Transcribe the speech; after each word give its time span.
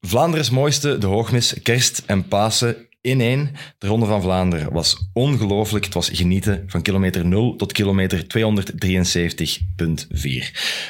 Vlaanderen's 0.00 0.50
mooiste, 0.50 0.98
de 0.98 1.06
hoogmis, 1.06 1.54
kerst 1.62 2.02
en 2.06 2.28
Pasen 2.28 2.76
in 3.00 3.20
één. 3.20 3.50
De 3.78 3.86
Ronde 3.86 4.06
van 4.06 4.22
Vlaanderen 4.22 4.72
was 4.72 5.10
ongelooflijk. 5.12 5.84
Het 5.84 5.94
was 5.94 6.10
genieten 6.12 6.64
van 6.66 6.82
kilometer 6.82 7.26
0 7.26 7.56
tot 7.56 7.72
kilometer 7.72 8.22
273,4. 8.22 8.26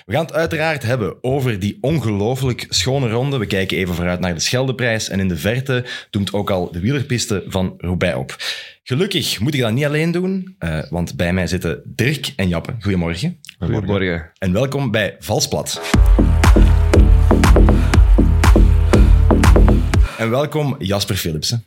We 0.07 0.12
gaan 0.12 0.25
het 0.25 0.33
uiteraard 0.33 0.83
hebben 0.83 1.25
over 1.25 1.59
die 1.59 1.79
ongelooflijk 1.81 2.67
schone 2.69 3.09
ronde. 3.09 3.38
We 3.38 3.46
kijken 3.46 3.77
even 3.77 3.95
vooruit 3.95 4.21
naar 4.21 4.35
de 4.35 4.41
Scheldeprijs 4.41 5.09
en 5.09 5.20
in 5.20 5.29
de 5.29 5.36
verte 5.36 5.84
doemt 6.11 6.32
ook 6.32 6.50
al 6.50 6.72
de 6.72 6.80
wielerpiste 6.80 7.45
van 7.46 7.74
Roubaix 7.79 8.16
op. 8.16 8.36
Gelukkig 8.82 9.40
moet 9.40 9.54
ik 9.54 9.61
dat 9.61 9.72
niet 9.72 9.84
alleen 9.84 10.11
doen, 10.11 10.56
uh, 10.58 10.79
want 10.90 11.16
bij 11.16 11.32
mij 11.32 11.46
zitten 11.46 11.82
Dirk 11.84 12.32
en 12.36 12.48
Jappe. 12.48 12.74
Goedemorgen. 12.80 13.40
Goedemorgen. 13.58 14.30
En 14.38 14.52
welkom 14.52 14.90
bij 14.90 15.16
Valsplat. 15.18 15.80
En 20.21 20.30
welkom 20.30 20.77
Jasper 20.79 21.16
Philipsen. 21.16 21.65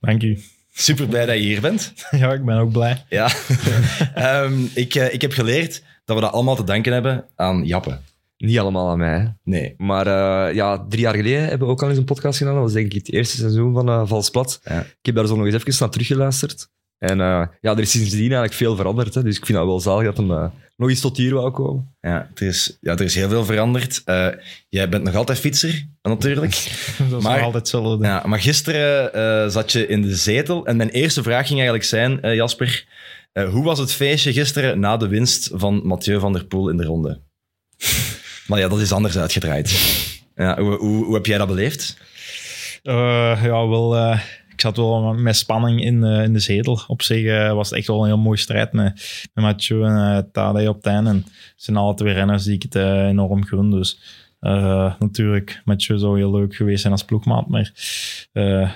Dank 0.00 0.22
u. 0.22 0.38
Super 0.72 1.06
blij 1.06 1.26
dat 1.26 1.34
je 1.34 1.42
hier 1.42 1.60
bent. 1.60 1.92
Ja, 2.10 2.32
ik 2.32 2.44
ben 2.44 2.58
ook 2.58 2.72
blij. 2.72 3.04
Ja. 3.08 3.30
um, 4.44 4.70
ik, 4.74 4.94
uh, 4.94 5.12
ik 5.12 5.20
heb 5.20 5.32
geleerd 5.32 5.82
dat 6.04 6.16
we 6.16 6.22
dat 6.22 6.32
allemaal 6.32 6.56
te 6.56 6.64
danken 6.64 6.92
hebben 6.92 7.24
aan 7.34 7.66
Jappe. 7.66 7.98
Niet 8.36 8.58
allemaal 8.58 8.90
aan 8.90 8.98
mij. 8.98 9.18
Hè. 9.18 9.26
Nee. 9.42 9.74
Maar 9.76 10.06
uh, 10.06 10.54
ja, 10.54 10.86
drie 10.88 11.02
jaar 11.02 11.14
geleden 11.14 11.40
hebben 11.40 11.66
we 11.66 11.72
ook 11.72 11.82
al 11.82 11.88
eens 11.88 11.98
een 11.98 12.04
podcast 12.04 12.38
gedaan. 12.38 12.54
Dat 12.54 12.62
was 12.62 12.72
denk 12.72 12.86
ik 12.86 12.92
het 12.92 13.12
eerste 13.12 13.36
seizoen 13.36 13.72
van 13.72 13.88
uh, 13.88 14.06
Valsplat. 14.06 14.60
Ja. 14.64 14.80
Ik 14.80 14.96
heb 15.02 15.14
daar 15.14 15.26
zo 15.26 15.36
nog 15.36 15.46
eens 15.46 15.54
even 15.54 15.74
naar 15.78 15.90
teruggeluisterd. 15.90 16.70
En 16.98 17.18
uh, 17.18 17.46
ja, 17.60 17.72
er 17.72 17.78
is 17.78 17.90
sindsdien 17.90 18.20
eigenlijk 18.20 18.52
veel 18.52 18.76
veranderd. 18.76 19.14
Hè. 19.14 19.22
Dus 19.22 19.36
ik 19.36 19.46
vind 19.46 19.58
dat 19.58 19.66
wel 19.66 19.80
zalig 19.80 20.04
dat 20.04 20.16
hem 20.16 20.30
uh, 20.30 20.44
nog 20.76 20.88
eens 20.88 21.00
tot 21.00 21.16
hier 21.16 21.34
wou 21.34 21.50
komen. 21.50 21.94
Ja, 22.00 22.30
er 22.34 22.46
is, 22.46 22.78
ja, 22.80 22.92
er 22.92 23.00
is 23.00 23.14
heel 23.14 23.28
veel 23.28 23.44
veranderd. 23.44 24.02
Uh, 24.06 24.28
jij 24.68 24.88
bent 24.88 25.04
nog 25.04 25.14
altijd 25.14 25.38
fietser, 25.38 25.86
natuurlijk. 26.02 26.50
dat 27.10 27.18
is 27.18 27.24
maar, 27.24 27.36
nog 27.36 27.44
altijd 27.44 27.54
hetzelfde. 27.54 28.06
Ja, 28.06 28.22
maar 28.26 28.40
gisteren 28.40 29.52
zat 29.52 29.72
je 29.72 29.86
in 29.86 30.02
de 30.02 30.16
zetel. 30.16 30.66
En 30.66 30.76
mijn 30.76 30.90
eerste 30.90 31.22
vraag 31.22 31.46
ging 31.46 31.58
eigenlijk 31.58 31.88
zijn, 31.88 32.34
Jasper. 32.34 32.86
hoe 33.50 33.64
was 33.64 33.78
het 33.78 33.92
feestje 33.92 34.32
gisteren 34.32 34.80
na 34.80 34.96
de 34.96 35.08
winst 35.08 35.50
van 35.52 35.86
Mathieu 35.86 36.20
van 36.20 36.32
der 36.32 36.44
Poel 36.44 36.68
in 36.68 36.76
de 36.76 36.84
ronde? 36.84 37.20
maar 38.46 38.58
ja, 38.58 38.68
dat 38.68 38.80
is 38.80 38.92
anders 38.92 39.18
uitgedraaid. 39.18 39.70
Ja, 40.34 40.60
hoe, 40.60 40.76
hoe, 40.76 41.04
hoe 41.04 41.14
heb 41.14 41.26
jij 41.26 41.38
dat 41.38 41.48
beleefd? 41.48 41.96
ja, 42.82 43.68
wel 43.68 44.16
ik 44.58 44.64
zat 44.64 44.76
wel 44.76 45.14
met 45.14 45.36
spanning 45.36 45.84
in, 45.84 46.04
uh, 46.04 46.22
in 46.22 46.32
de 46.32 46.38
zetel. 46.38 46.80
Op 46.86 47.02
zich 47.02 47.24
uh, 47.24 47.52
was 47.52 47.68
het 47.68 47.78
echt 47.78 47.86
wel 47.86 48.00
een 48.00 48.06
heel 48.06 48.18
mooie 48.18 48.38
strijd 48.38 48.72
met, 48.72 48.92
met 49.34 49.44
Mathieu 49.44 49.84
en 49.84 49.96
uh, 49.96 50.18
Tadej 50.32 50.66
op 50.66 50.86
einde. 50.86 51.10
En 51.10 51.16
het 51.16 51.52
zijn 51.56 51.76
alle 51.76 51.94
twee 51.94 52.12
renners 52.12 52.44
die 52.44 52.54
ik 52.54 52.62
het 52.62 52.74
enorm 52.74 53.44
gun. 53.44 53.70
Dus 53.70 54.00
natuurlijk, 54.98 55.62
Mathieu 55.64 55.98
zou 55.98 56.18
heel 56.18 56.30
leuk 56.30 56.54
geweest 56.54 56.80
zijn 56.80 56.92
als 56.92 57.04
ploegmaat. 57.04 57.48
Maar 57.48 57.72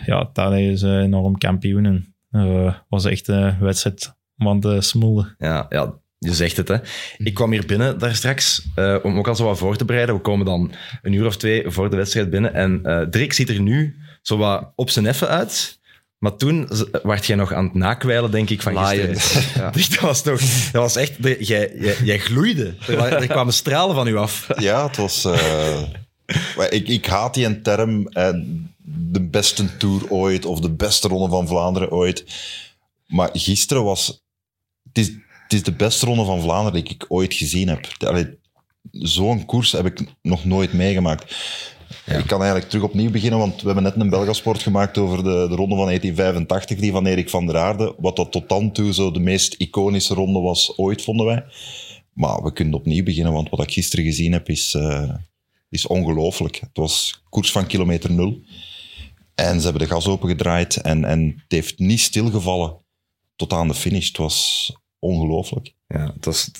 ja, 0.06 0.30
Tadej 0.32 0.70
is 0.70 0.82
enorm 0.82 1.38
kampioen. 1.38 1.84
En 2.30 2.84
was 2.88 3.04
echt 3.04 3.28
een 3.28 3.58
wedstrijd 3.58 4.14
om 4.36 4.60
te 4.60 4.80
smullen. 4.80 5.34
Ja, 5.38 5.66
ja, 5.68 5.94
je 6.18 6.34
zegt 6.34 6.56
het, 6.56 6.68
hè. 6.68 6.76
Ik 7.16 7.34
kwam 7.34 7.52
hier 7.52 7.66
binnen 7.66 7.98
daar 7.98 8.14
straks 8.14 8.68
om 9.02 9.18
ook 9.18 9.28
al 9.28 9.34
zo 9.34 9.44
wat 9.44 9.58
voor 9.58 9.76
te 9.76 9.84
bereiden. 9.84 10.14
We 10.14 10.20
komen 10.20 10.46
dan 10.46 10.72
een 11.02 11.12
uur 11.12 11.26
of 11.26 11.36
twee 11.36 11.70
voor 11.70 11.90
de 11.90 11.96
wedstrijd 11.96 12.30
binnen. 12.30 12.54
En 12.54 12.80
uh, 12.82 13.00
Drake 13.00 13.34
ziet 13.34 13.48
er 13.48 13.60
nu 13.60 13.96
zo 14.22 14.36
wat 14.36 14.72
op 14.74 14.90
zijn 14.90 15.06
effen 15.06 15.28
uit. 15.28 15.80
Maar 16.22 16.36
toen 16.36 16.68
werd 17.02 17.26
jij 17.26 17.36
nog 17.36 17.52
aan 17.52 17.64
het 17.64 17.74
nakwijlen, 17.74 18.30
denk 18.30 18.50
ik, 18.50 18.62
van 18.62 18.78
gisteren. 18.78 19.16
Ja. 19.54 19.70
dat, 19.90 20.00
was 20.00 20.22
toch, 20.22 20.40
dat 20.72 20.82
was 20.82 20.96
echt... 20.96 21.12
Jij, 21.20 21.38
jij, 21.76 21.96
jij 22.04 22.18
gloeide. 22.18 22.74
Er, 22.86 22.98
er, 22.98 23.26
kwamen 23.26 23.52
stralen 23.52 23.94
van 23.94 24.06
u 24.06 24.16
af. 24.16 24.48
Ja, 24.58 24.86
het 24.86 24.96
was... 24.96 25.24
Uh, 25.24 25.82
ik, 26.70 26.88
ik 26.88 27.06
haat 27.06 27.34
die 27.34 27.46
een 27.46 27.62
term, 27.62 28.00
uh, 28.00 28.28
de 28.84 29.20
beste 29.20 29.76
Tour 29.76 30.10
ooit, 30.10 30.44
of 30.44 30.60
de 30.60 30.70
beste 30.70 31.08
Ronde 31.08 31.28
van 31.28 31.46
Vlaanderen 31.46 31.90
ooit. 31.90 32.24
Maar 33.06 33.30
gisteren 33.32 33.84
was... 33.84 34.22
Het 34.92 34.98
is, 34.98 35.06
het 35.42 35.52
is 35.52 35.62
de 35.62 35.72
beste 35.72 36.06
Ronde 36.06 36.24
van 36.24 36.40
Vlaanderen 36.40 36.84
die 36.84 36.94
ik 36.94 37.04
ooit 37.08 37.34
gezien 37.34 37.68
heb. 37.68 37.86
Zo'n 38.90 39.44
koers 39.44 39.72
heb 39.72 39.86
ik 39.86 40.00
nog 40.22 40.44
nooit 40.44 40.72
meegemaakt. 40.72 41.34
Ja. 42.06 42.16
Ik 42.16 42.26
kan 42.26 42.38
eigenlijk 42.38 42.70
terug 42.70 42.84
opnieuw 42.84 43.10
beginnen, 43.10 43.38
want 43.38 43.60
we 43.60 43.66
hebben 43.66 43.84
net 43.84 43.96
een 43.96 44.10
Belgasport 44.10 44.62
gemaakt 44.62 44.98
over 44.98 45.16
de, 45.16 45.46
de 45.48 45.54
ronde 45.54 45.76
van 45.76 45.86
1985, 45.86 46.78
die 46.78 46.92
van 46.92 47.06
Erik 47.06 47.30
van 47.30 47.46
der 47.46 47.56
Aarde. 47.56 47.94
Wat 47.98 48.16
dat 48.16 48.32
tot 48.32 48.48
dan 48.48 48.72
toe 48.72 48.92
zo 48.92 49.10
de 49.10 49.20
meest 49.20 49.54
iconische 49.54 50.14
ronde 50.14 50.40
was 50.40 50.78
ooit, 50.78 51.02
vonden 51.02 51.26
wij. 51.26 51.44
Maar 52.12 52.42
we 52.42 52.52
kunnen 52.52 52.74
opnieuw 52.74 53.04
beginnen, 53.04 53.32
want 53.32 53.48
wat 53.48 53.62
ik 53.62 53.72
gisteren 53.72 54.04
gezien 54.04 54.32
heb 54.32 54.48
is, 54.48 54.74
uh, 54.74 55.14
is 55.68 55.86
ongelooflijk. 55.86 56.60
Het 56.60 56.76
was 56.76 57.22
koers 57.28 57.52
van 57.52 57.66
kilometer 57.66 58.12
nul. 58.12 58.40
En 59.34 59.58
ze 59.58 59.64
hebben 59.64 59.88
de 59.88 59.94
gas 59.94 60.06
opengedraaid 60.06 60.76
en, 60.76 61.04
en 61.04 61.26
het 61.26 61.52
heeft 61.52 61.78
niet 61.78 62.00
stilgevallen 62.00 62.76
tot 63.36 63.52
aan 63.52 63.68
de 63.68 63.74
finish. 63.74 64.06
Het 64.06 64.16
was 64.16 64.70
ongelooflijk. 64.98 65.74
Ja, 65.86 66.12
het 66.14 66.24
was 66.24 66.50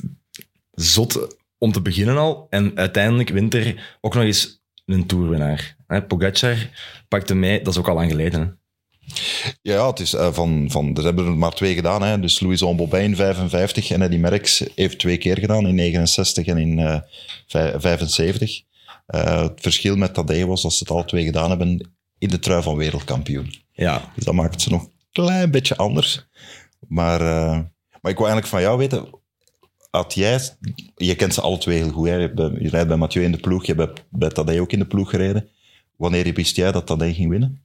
zot 0.71 1.37
om 1.59 1.73
te 1.73 1.83
beginnen 1.83 2.17
al. 2.17 2.47
En 2.51 2.77
uiteindelijk 2.77 3.29
wint 3.29 3.55
er 3.55 3.99
ook 4.01 4.15
nog 4.15 4.23
eens 4.23 4.62
een 4.87 5.07
toerwinnaar. 5.07 5.77
Pogacar 6.09 6.57
pakte 7.09 7.35
mee, 7.35 7.63
dat 7.63 7.73
is 7.73 7.79
ook 7.79 7.89
al 7.89 7.95
lang 7.95 8.11
geleden. 8.11 8.41
Hè? 8.41 8.47
Ja, 9.63 9.87
het 9.87 10.01
is 10.01 10.15
uh, 10.15 10.33
van, 10.33 10.71
van, 10.71 10.97
er 10.97 11.05
hebben 11.05 11.27
er 11.27 11.37
maar 11.37 11.53
twee 11.53 11.75
gedaan. 11.75 12.03
Hè. 12.03 12.21
Dus 12.21 12.41
Louis 12.41 12.61
Bobin 12.61 13.01
in 13.01 13.17
55 13.17 13.91
en 13.91 14.03
Eddie 14.03 14.19
Merckx 14.19 14.65
heeft 14.75 14.99
twee 14.99 15.17
keer 15.17 15.39
gedaan, 15.39 15.67
in 15.67 15.75
69 15.75 16.47
en 16.47 16.59
in 16.59 16.79
uh, 16.79 16.95
eh, 17.49 17.75
75. 17.81 18.63
Uh, 19.07 19.21
eh, 19.21 19.43
het 19.43 19.61
verschil 19.61 19.97
met 19.97 20.15
Tadej 20.15 20.47
was 20.47 20.63
dat 20.63 20.73
ze 20.73 20.79
het 20.79 20.93
al 20.93 21.05
twee 21.05 21.25
gedaan 21.25 21.49
hebben 21.49 21.93
in 22.19 22.29
de 22.29 22.39
trui 22.39 22.63
van 22.63 22.77
wereldkampioen. 22.77 23.55
Ja. 23.73 24.13
Dus 24.15 24.25
dat 24.25 24.35
maakt 24.35 24.53
het 24.53 24.63
ze 24.63 24.71
nog 24.71 24.83
een 24.83 24.93
klein 25.13 25.51
beetje 25.51 25.77
anders. 25.77 26.27
Maar, 26.89 27.21
maar 28.01 28.11
ik 28.11 28.19
wil 28.19 28.27
eigenlijk 28.27 28.47
van 28.47 28.61
jou 28.61 28.79
weten, 28.79 29.22
had 29.93 30.15
jij, 30.15 30.41
je 30.97 31.15
kent 31.15 31.35
ze 31.35 31.41
alle 31.41 31.59
twee 31.59 31.77
heel 31.79 31.91
goed, 31.91 32.09
hè? 32.09 32.15
Je, 32.15 32.69
rijdt 32.69 32.89
bij 32.89 32.97
Mathieu 32.97 33.25
in 33.25 33.33
de 33.33 33.39
ploeg, 33.39 33.67
je 33.67 33.75
hebt 33.75 34.05
bij 34.11 34.29
Tadej 34.29 34.61
ook 34.61 34.73
in 34.73 34.79
de 34.79 34.85
ploeg 34.85 35.11
gereden. 35.11 35.49
Wanneer 35.97 36.33
wist 36.33 36.57
jij 36.57 36.73
dat 36.73 36.87
Tadej 36.87 37.13
ging 37.13 37.31
winnen? 37.31 37.63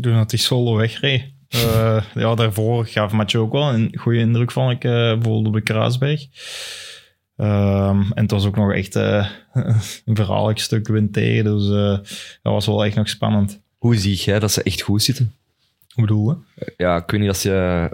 Toen 0.00 0.14
dat 0.14 0.30
hij 0.30 0.40
solo 0.40 0.76
wegreed. 0.76 1.32
Uh, 1.54 2.04
ja, 2.14 2.34
daarvoor 2.34 2.86
gaf 2.86 3.12
Mathieu 3.12 3.42
ook 3.42 3.52
wel 3.52 3.74
een 3.74 3.96
goede 3.98 4.18
indruk, 4.18 4.50
vond 4.50 4.72
ik, 4.72 4.84
uh, 4.84 4.92
bijvoorbeeld 4.92 5.46
op 5.46 5.52
de 5.52 5.60
Kruisberg. 5.60 6.26
Um, 7.36 8.12
en 8.12 8.22
het 8.22 8.30
was 8.30 8.46
ook 8.46 8.56
nog 8.56 8.72
echt 8.72 8.96
uh, 8.96 9.28
een 10.04 10.16
verhaallijk 10.16 10.58
stuk 10.58 10.88
wind 10.88 11.12
tegen, 11.12 11.44
dus 11.44 11.66
dat 12.42 12.52
was 12.52 12.66
wel 12.66 12.84
echt 12.84 12.96
nog 12.96 13.08
spannend. 13.08 13.60
Hoe 13.78 13.96
zie 13.96 14.16
jij 14.16 14.38
dat 14.38 14.52
ze 14.52 14.62
echt 14.62 14.80
goed 14.80 15.02
zitten? 15.02 15.34
Hoe 15.94 16.04
bedoel 16.04 16.30
je? 16.56 16.72
Ja, 16.76 16.96
ik 16.96 17.10
weet 17.10 17.20
niet 17.20 17.28
als 17.28 17.40
ze 17.40 17.90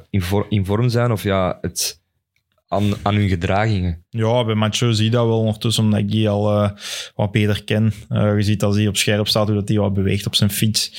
in 0.49 0.65
vorm 0.65 0.89
zijn 0.89 1.13
of 1.13 1.23
ja, 1.23 1.59
het 1.61 2.00
aan, 2.71 2.95
aan 3.03 3.15
hun 3.15 3.29
gedragingen. 3.29 4.05
Ja, 4.11 4.45
bij 4.45 4.55
Mathieu 4.55 4.93
zie 4.93 5.05
je 5.05 5.11
dat 5.11 5.27
wel 5.27 5.39
ondertussen, 5.39 5.85
omdat 5.85 5.99
ik 5.99 6.11
die 6.11 6.29
al 6.29 6.63
uh, 6.63 6.71
wat 7.15 7.31
beter 7.31 7.65
ken. 7.65 7.93
Uh, 8.09 8.37
je 8.37 8.43
ziet 8.43 8.63
als 8.63 8.77
hij 8.77 8.87
op 8.87 8.97
scherp 8.97 9.29
staat, 9.29 9.47
hoe 9.47 9.57
dat 9.57 9.69
hij 9.69 9.79
wat 9.79 9.95
beweegt 9.95 10.27
op 10.27 10.35
zijn 10.35 10.51
fiets. 10.51 10.93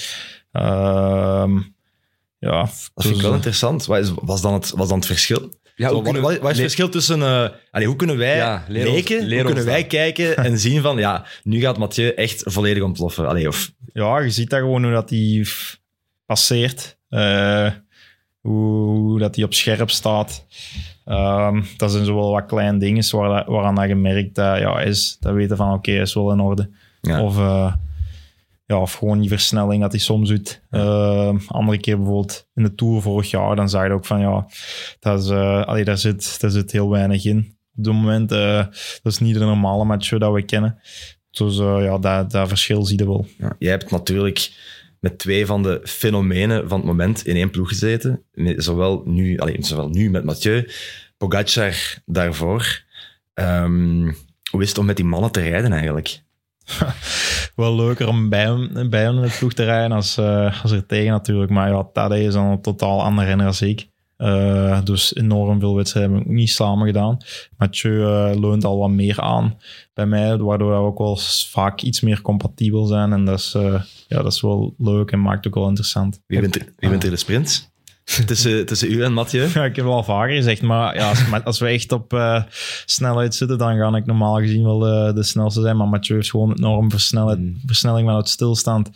Uh, 0.53 1.49
ja, 2.39 2.61
dat 2.93 3.05
vind 3.05 3.15
ik 3.15 3.21
wel 3.21 3.33
interessant. 3.33 3.85
Wat 3.85 3.99
is, 3.99 4.11
was, 4.15 4.41
dan 4.41 4.53
het, 4.53 4.71
was 4.71 4.87
dan 4.87 4.97
het 4.97 5.07
verschil? 5.07 5.53
Ja, 5.75 5.89
Zo, 5.89 6.01
wat, 6.01 6.19
wat, 6.21 6.33
is 6.33 6.41
het 6.41 6.57
verschil 6.57 6.89
tussen... 6.89 7.19
Uh, 7.19 7.47
allez, 7.71 7.87
hoe 7.87 7.95
kunnen 7.95 8.17
wij 8.17 8.35
ja, 8.35 8.65
leken, 8.67 9.33
hoe 9.33 9.43
kunnen 9.43 9.65
wij 9.65 9.85
kijken 9.85 10.37
en 10.45 10.59
zien 10.59 10.81
van... 10.81 10.97
Ja, 10.97 11.25
nu 11.43 11.59
gaat 11.59 11.77
Mathieu 11.77 12.09
echt 12.09 12.43
volledig 12.45 12.83
ontploffen. 12.83 13.27
Allee, 13.27 13.47
of... 13.47 13.71
Ja, 13.93 14.19
je 14.19 14.29
ziet 14.29 14.49
dat 14.49 14.59
gewoon 14.59 14.83
hoe 14.83 14.93
dat 14.93 15.09
hij 15.09 15.45
passeert. 16.25 16.97
Uh, 17.09 17.71
hoe, 18.41 18.89
hoe 18.89 19.19
dat 19.19 19.35
hij 19.35 19.43
op 19.43 19.53
scherp 19.53 19.89
staat. 19.89 20.45
Um, 21.11 21.65
dat 21.77 21.91
zijn 21.91 22.05
zo 22.05 22.15
wel 22.15 22.31
wat 22.31 22.45
kleine 22.45 22.77
dingen 22.77 23.17
waar, 23.17 23.51
waaraan 23.51 23.75
dat 23.75 23.87
je 23.87 23.95
merkt 23.95 24.35
dat, 24.35 24.59
ja, 24.59 24.79
is, 24.79 25.17
dat 25.19 25.33
weten 25.33 25.57
van 25.57 25.67
oké, 25.67 25.75
okay, 25.75 26.01
is 26.01 26.13
wel 26.13 26.31
in 26.31 26.39
orde. 26.39 26.69
Ja. 27.01 27.23
Of, 27.23 27.37
uh, 27.37 27.73
ja, 28.65 28.79
of 28.79 28.93
gewoon 28.93 29.19
die 29.19 29.29
versnelling 29.29 29.81
dat 29.81 29.91
hij 29.91 29.99
soms 29.99 30.29
doet. 30.29 30.61
Uh, 30.71 31.33
andere 31.47 31.79
keer 31.79 31.97
bijvoorbeeld 31.97 32.47
in 32.55 32.63
de 32.63 32.75
Tour 32.75 33.01
vorig 33.01 33.29
jaar, 33.29 33.55
dan 33.55 33.69
zag 33.69 33.85
je 33.85 33.91
ook 33.91 34.05
van 34.05 34.19
ja, 34.19 34.45
dat 34.99 35.23
is, 35.23 35.29
uh, 35.29 35.61
allee, 35.61 35.83
daar, 35.83 35.97
zit, 35.97 36.41
daar 36.41 36.51
zit 36.51 36.71
heel 36.71 36.89
weinig 36.89 37.25
in. 37.25 37.37
Op 37.77 37.83
dit 37.83 37.93
moment, 37.93 38.29
dat 38.29 38.69
is 39.03 39.19
niet 39.19 39.33
de 39.33 39.39
normale 39.39 39.83
match 39.83 40.17
dat 40.17 40.33
we 40.33 40.41
kennen. 40.41 40.79
Dus 41.31 41.57
ja, 41.57 41.97
dat, 41.97 42.31
dat 42.31 42.47
verschil 42.47 42.85
zie 42.85 42.97
je 42.97 43.05
wel. 43.05 43.27
Ja, 43.37 43.55
jij 43.59 43.71
hebt 43.71 43.91
natuurlijk 43.91 44.51
met 45.01 45.17
twee 45.17 45.45
van 45.45 45.63
de 45.63 45.79
fenomenen 45.83 46.69
van 46.69 46.77
het 46.77 46.87
moment 46.87 47.25
in 47.25 47.35
één 47.35 47.49
ploeg 47.49 47.67
gezeten. 47.67 48.23
Zowel 48.55 49.01
nu, 49.05 49.37
alleen, 49.37 49.63
zowel 49.63 49.89
nu 49.89 50.09
met 50.09 50.23
Mathieu, 50.23 50.69
Pogacar 51.17 51.75
daarvoor. 52.05 52.83
Um, 53.33 54.15
hoe 54.51 54.61
is 54.61 54.69
het 54.69 54.77
om 54.77 54.85
met 54.85 54.95
die 54.95 55.05
mannen 55.05 55.31
te 55.31 55.41
rijden 55.41 55.71
eigenlijk? 55.71 56.21
Wel 57.55 57.75
leuker 57.75 58.07
om 58.07 58.29
bij 58.29 58.43
hem, 58.43 58.89
bij 58.89 59.03
in 59.03 59.21
de 59.21 59.35
ploeg 59.39 59.53
te 59.53 59.63
rijden 59.63 59.91
als, 59.91 60.17
uh, 60.17 60.61
als 60.61 60.71
er 60.71 60.85
tegen 60.85 61.11
natuurlijk. 61.11 61.51
Maar 61.51 61.69
ja, 61.69 61.89
Tadej 61.93 62.25
is 62.25 62.33
dan 62.33 62.45
een 62.45 62.61
totaal 62.61 63.03
ander 63.03 63.25
renner 63.25 63.45
als 63.45 63.61
ik. 63.61 63.89
Eh, 64.21 64.81
dus 64.83 65.15
enorm 65.15 65.59
veel 65.59 65.75
wedstrijden 65.75 66.13
heb 66.13 66.21
ik 66.21 66.27
niet 66.27 66.49
samen 66.49 66.87
gedaan. 66.87 67.17
Mathieu 67.57 68.03
eh, 68.03 68.39
leunt 68.39 68.65
al 68.65 68.77
wat 68.77 68.89
meer 68.89 69.19
aan 69.19 69.57
bij 70.01 70.19
mij, 70.19 70.37
waardoor 70.37 70.71
we 70.71 70.77
ook 70.77 70.97
wel 70.97 71.17
vaak 71.49 71.81
iets 71.81 72.01
meer 72.01 72.21
compatibel 72.21 72.85
zijn. 72.85 73.13
En 73.13 73.25
dat 73.25 73.39
is, 73.39 73.53
eh, 73.53 73.83
ja, 74.07 74.21
dat 74.21 74.33
is 74.33 74.41
wel 74.41 74.73
leuk 74.77 75.11
en 75.11 75.21
maakt 75.21 75.47
ook 75.47 75.55
wel 75.55 75.67
interessant. 75.67 76.21
Wie 76.27 76.41
er, 76.41 76.73
wie 76.77 76.89
wint 76.89 77.03
er 77.03 77.09
de 77.09 77.15
sprint? 77.15 77.70
tussen, 78.25 78.65
tussen 78.65 78.91
u 78.91 79.03
en 79.03 79.13
Mathieu? 79.13 79.41
Ja, 79.53 79.65
ik 79.65 79.75
heb 79.75 79.85
het 79.85 79.93
al 79.93 80.03
vaker 80.03 80.35
gezegd, 80.35 80.61
maar 80.61 80.95
ja, 80.95 81.09
als, 81.09 81.27
maar 81.27 81.43
als 81.43 81.59
we 81.59 81.67
echt 81.67 81.91
op 81.91 82.13
eh, 82.13 82.43
snelheid 82.85 83.35
zitten, 83.35 83.57
dan 83.57 83.77
ga 83.77 83.95
ik 83.95 84.05
normaal 84.05 84.35
gezien 84.39 84.63
wel 84.63 84.87
eh, 84.87 85.15
de 85.15 85.23
snelste 85.23 85.61
zijn. 85.61 85.77
Maar 85.77 85.87
Mathieu 85.87 86.15
heeft 86.15 86.29
gewoon 86.29 86.53
enorm 86.57 86.89
versnelheid, 86.89 87.39
versnelling 87.65 88.07
vanuit 88.07 88.29
stilstand. 88.29 88.89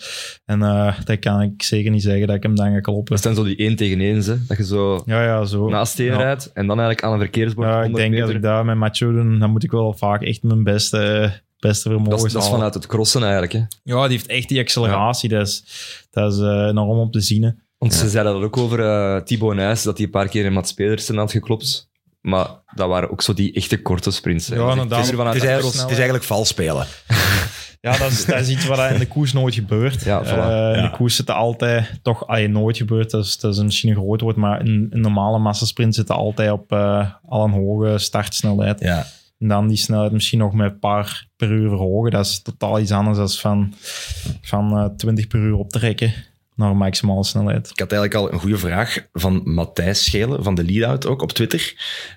En 0.46 0.62
eh 0.62 0.94
dat 1.04 1.20
kan 1.20 1.42
ik 1.42 1.64
zeker 1.64 1.92
niet 1.92 2.04
zeggen 2.04 2.28
dat 2.28 2.36
ik 2.36 2.44
hem 2.44 2.56
dan 2.56 2.74
ga 2.74 2.80
kloppen. 2.80 3.14
Dat 3.14 3.24
zijn 3.24 3.36
zo 3.36 3.44
die 3.44 3.56
één 3.56 3.76
tegen 3.76 4.00
één, 4.00 4.20
hè, 4.24 4.46
dat 4.48 4.58
je 4.58 4.66
zo 4.66 5.04
Ja, 5.06 5.24
ja, 5.24 5.46
zo. 5.46 5.70
naast 5.70 5.98
Ja. 5.98 6.18
rijdt 6.18 6.52
en 6.54 6.68
dan 6.68 6.80
eigenlijk 6.80 7.08
aan 7.08 7.14
een 7.14 7.20
verkeersbord 7.20 7.68
Ja, 7.68 7.76
ik 7.78 7.84
100 7.84 8.04
denk 8.04 8.26
dat 8.26 8.36
ik 8.36 8.42
dat 8.42 8.66
met 8.66 8.76
Mathieu 8.76 9.14
doe, 9.14 9.38
dan 9.38 9.50
moet 9.50 9.64
ik 9.64 9.72
wel 9.72 9.94
vaak 9.94 10.22
echt 10.22 10.44
mijn 10.44 10.64
beste, 10.64 11.32
beste 11.60 11.90
vermogen 11.90 12.10
dat, 12.18 12.26
is, 12.26 12.34
dat 12.34 12.44
is 12.44 12.50
vanuit 12.50 12.74
het 12.74 12.86
crossen 12.86 13.22
eigenlijk. 13.22 13.54
Hè. 13.54 13.60
Ja, 13.84 14.02
die 14.08 14.18
heeft 14.18 14.28
echt 14.28 14.50
die 14.50 14.60
acceleratie. 14.60 15.30
Dat 15.30 15.48
is, 15.48 15.64
dat 16.12 16.34
is 16.34 16.40
enorm 16.40 17.00
om 17.00 17.12
te 17.12 17.22
zien. 17.22 17.64
Want 17.86 17.98
ze 17.98 18.10
zeiden 18.10 18.34
dat 18.34 18.44
ook 18.44 18.58
over 18.58 18.80
eh 18.80 19.22
Thibaut 19.22 19.56
Nijs, 19.56 19.84
dat 19.84 19.98
hij 19.98 20.06
een 20.06 20.12
paar 20.12 20.28
keer 20.28 20.46
in 20.46 20.54
Mats 20.54 20.74
Pedersen 20.74 21.18
had 21.18 21.32
geklopt. 21.32 21.90
Maar 22.22 22.48
dat 22.76 22.88
waren 22.88 23.12
ook 23.12 23.22
zo 23.22 23.34
die 23.34 23.54
echte 23.54 23.82
korte 23.82 24.12
sprints. 24.12 24.48
hè. 24.48 24.56
Ja, 24.56 24.62
Dus 24.66 24.72
inderdaad. 24.74 25.08
puur 25.08 25.16
vanuit 25.18 25.34
Het 25.34 25.44
is, 25.44 25.50
het 25.50 25.50
eigenlijk, 25.50 25.76
het 25.82 25.90
is 25.92 25.96
eigenlijk 25.98 26.24
vals 26.26 26.48
spelen. 26.48 26.86
Ja, 27.82 27.98
dat 27.98 28.12
is, 28.12 28.26
dat 28.26 28.40
is 28.40 28.50
iets 28.50 28.66
wat 28.66 28.92
in 28.92 29.00
de 29.00 29.08
koers 29.08 29.34
nooit 29.34 29.54
gebeurt. 29.54 30.04
Ja, 30.04 30.24
voilà. 30.24 30.28
Eh, 30.28 30.76
in 30.78 30.82
Ja. 30.82 30.82
de 30.82 30.92
koers 30.98 31.16
zitten 31.16 31.36
altijd, 31.36 32.00
toch 32.02 32.28
allee, 32.28 32.48
nooit 32.48 32.78
gebeurt, 32.78 33.12
dat 33.12 33.26
is, 33.26 33.38
dat 33.38 33.54
is 33.56 33.62
misschien 33.64 33.90
een 33.90 33.96
groot 33.96 34.22
woord, 34.22 34.36
maar 34.36 34.60
in 34.66 34.88
een 34.90 35.02
normale 35.02 35.38
massasprint 35.40 35.96
zitten 35.96 36.16
altijd 36.16 36.52
op 36.52 36.72
eh, 36.72 37.12
al 37.26 37.44
een 37.44 37.52
hoge 37.52 37.98
startsnelheid. 37.98 38.80
Ja. 38.80 39.06
En 39.40 39.48
dan 39.48 39.68
die 39.68 39.78
snelheid 39.78 40.12
misschien 40.12 40.40
nog 40.40 40.54
met 40.54 40.72
een 40.72 40.80
paar 40.80 41.28
per 41.36 41.52
uur 41.52 41.70
verhogen. 41.70 42.12
Dat 42.12 42.26
is 42.26 42.42
totaal 42.42 42.80
iets 42.80 42.92
anders 42.92 43.18
dan 43.18 43.30
van, 43.30 43.74
van 44.42 44.78
eh 44.78 44.86
20 44.98 45.28
per 45.28 45.40
uur 45.40 45.56
optrekken 45.56 46.14
naar 46.56 46.76
maximale 46.76 47.24
snelheid. 47.24 47.70
Ik 47.70 47.80
had 47.80 47.92
eigenlijk 47.92 48.14
al 48.22 48.34
een 48.34 48.40
goede 48.40 48.58
vraag 48.58 48.98
van 49.14 49.42
Matthijs 49.44 50.04
Schelen, 50.04 50.44
van 50.44 50.56
de 50.56 50.64
Leadout 50.64 51.06
ook, 51.06 51.22
op 51.22 51.32
Twitter. 51.32 51.74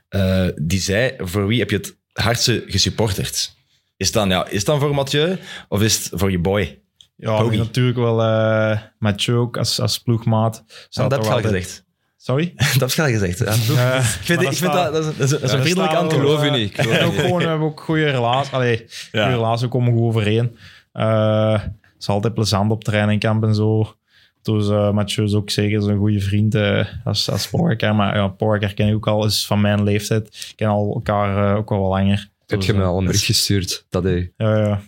Eh, 0.08 0.46
die 0.62 0.81
zei, 0.81 1.12
voor 1.19 1.46
wie 1.46 1.58
heb 1.58 1.70
je 1.70 1.76
het 1.76 1.96
hardste 2.12 2.64
gesupporterd? 2.67 3.56
Is 3.96 4.06
het 4.06 4.14
dan, 4.14 4.29
ja, 4.29 4.46
is 4.46 4.56
het 4.56 4.67
dan 4.67 4.81
voor 4.81 4.94
Mathieu 4.94 5.38
of 5.69 5.82
is 5.82 5.94
het 5.96 6.20
voor 6.20 6.31
je 6.31 6.38
boy? 6.38 6.79
Ja, 7.17 7.43
natuurlijk 7.43 7.96
wel 7.99 8.23
eh 8.23 8.79
Mathieu 8.99 9.37
ook 9.37 9.56
als, 9.56 9.81
als 9.81 9.99
ploegmaat. 9.99 10.64
Staat 10.88 11.11
dat 11.11 11.12
heb 11.12 11.23
je 11.23 11.29
al 11.29 11.35
altijd- 11.37 11.55
gezegd. 11.55 11.87
Sorry? 12.17 12.52
Dat 12.79 12.81
heb 12.81 12.90
je 12.90 13.02
al 13.02 13.08
gezegd. 13.08 13.38
Ja. 13.38 13.46
Eh, 13.46 13.99
Ik 13.99 14.05
vind, 14.05 14.43
ik 14.43 14.52
vind 14.52 14.73
dat, 14.73 14.93
dat 14.93 15.05
is, 15.06 15.17
dat 15.17 15.31
is 15.31 15.32
een, 15.32 15.40
dat 15.40 15.61
vriendelijk 15.61 15.93
antwoord. 15.94 16.23
geloof 16.23 16.40
je 16.40 16.46
eh, 16.46 16.52
niet, 16.52 16.70
ik 16.70 16.81
geloof 16.81 16.99
je 16.99 17.05
ook 17.05 17.12
niet. 17.12 17.20
gewoon, 17.20 17.38
we 17.43 17.46
hebben 17.49 17.67
ook 17.67 17.81
goede 17.81 18.11
relatie. 18.11 18.52
Allee, 18.55 18.87
Ja. 19.12 19.23
goede 19.23 19.37
relatie, 19.37 19.64
we 19.67 19.73
komen 19.73 19.93
goed 19.93 20.02
overeen. 20.02 20.56
Eh, 20.93 21.52
het 21.62 21.73
is 21.99 22.08
altijd 22.08 22.35
plezant 22.35 22.70
op 22.70 22.85
trainingkamp 22.85 23.44
en 23.44 23.55
zo. 23.55 23.94
Dus 24.43 24.69
eh 24.69 24.90
Mathieu 24.93 25.25
is 25.26 25.35
ook 25.35 25.50
zeker 25.50 25.82
zo'n 25.82 25.99
goede 25.99 26.20
vriend 26.20 26.55
eh, 26.55 26.85
als, 27.05 27.31
als 27.31 27.49
Pogacar. 27.49 27.94
Maar 27.94 28.17
ja, 28.17 28.29
Pogacar 28.29 28.75
ken 28.75 28.88
ik 28.88 28.94
ook 28.94 29.06
al, 29.06 29.25
is 29.25 29.46
van 29.46 29.61
mijn 29.61 29.82
leeftijd. 29.82 30.26
Ik 30.26 30.52
ken 30.56 30.69
al 30.69 30.93
elkaar 30.94 31.50
eh, 31.50 31.56
ook 31.56 31.69
wel 31.69 31.81
wat 31.81 31.90
langer. 31.90 32.29
Heb 32.46 32.58
Dus, 32.58 32.67
je 32.69 32.75
me 32.75 32.82
al 32.85 32.99
een 32.99 33.05
bericht 33.05 33.25
gestuurd? 33.25 33.85
Dat 33.88 34.02
hij... 34.02 34.32
Ja, 34.37 34.56
ja. 34.56 34.81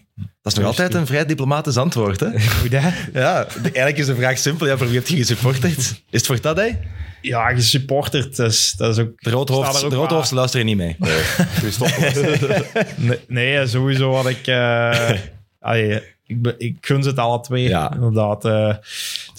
Dat 0.43 0.53
is 0.53 0.59
nog 0.59 0.67
altijd 0.69 0.95
een 0.95 1.07
vrij 1.07 1.27
diplomatisch 1.27 1.77
antwoord. 1.77 2.21
Hè? 2.21 2.27
Hoe 2.61 2.69
dat? 2.69 2.83
Ja, 3.13 3.47
eigenlijk 3.63 3.99
is 3.99 4.07
de 4.07 4.15
vraag 4.15 4.39
simpel. 4.39 4.67
Ja, 4.67 4.77
voor 4.77 4.87
wie 4.87 4.97
heb 4.97 5.07
je 5.07 5.17
gesupporterd? 5.17 5.77
Is 5.79 6.03
het 6.11 6.27
voor 6.27 6.41
Tadej? 6.41 6.79
Ja, 7.23 7.49
gesupporterd. 7.55 8.37
Dat 8.37 8.51
is, 8.51 8.73
dat 8.77 8.99
is 8.99 9.05
ook... 9.05 9.21
De 9.21 9.31
roodhoofds, 9.31 9.79
er 9.79 9.85
ook 9.85 9.91
de 9.91 9.97
roodhoofds 9.97 10.31
luisteren 10.31 10.67
niet 10.67 10.77
mee. 10.77 10.97
Nee, 10.99 11.21
nee, 13.29 13.67
sowieso 13.67 14.15
had 14.15 14.29
ik... 14.29 14.47
eh, 14.47 15.11
allee, 15.61 16.03
ik, 16.27 16.55
ik 16.59 16.77
gun 16.81 17.03
ze 17.03 17.09
het 17.09 17.19
alle 17.19 17.41
twee, 17.41 17.69
Ja. 17.69 17.93
inderdaad. 17.95 18.45
eh, 18.45 18.75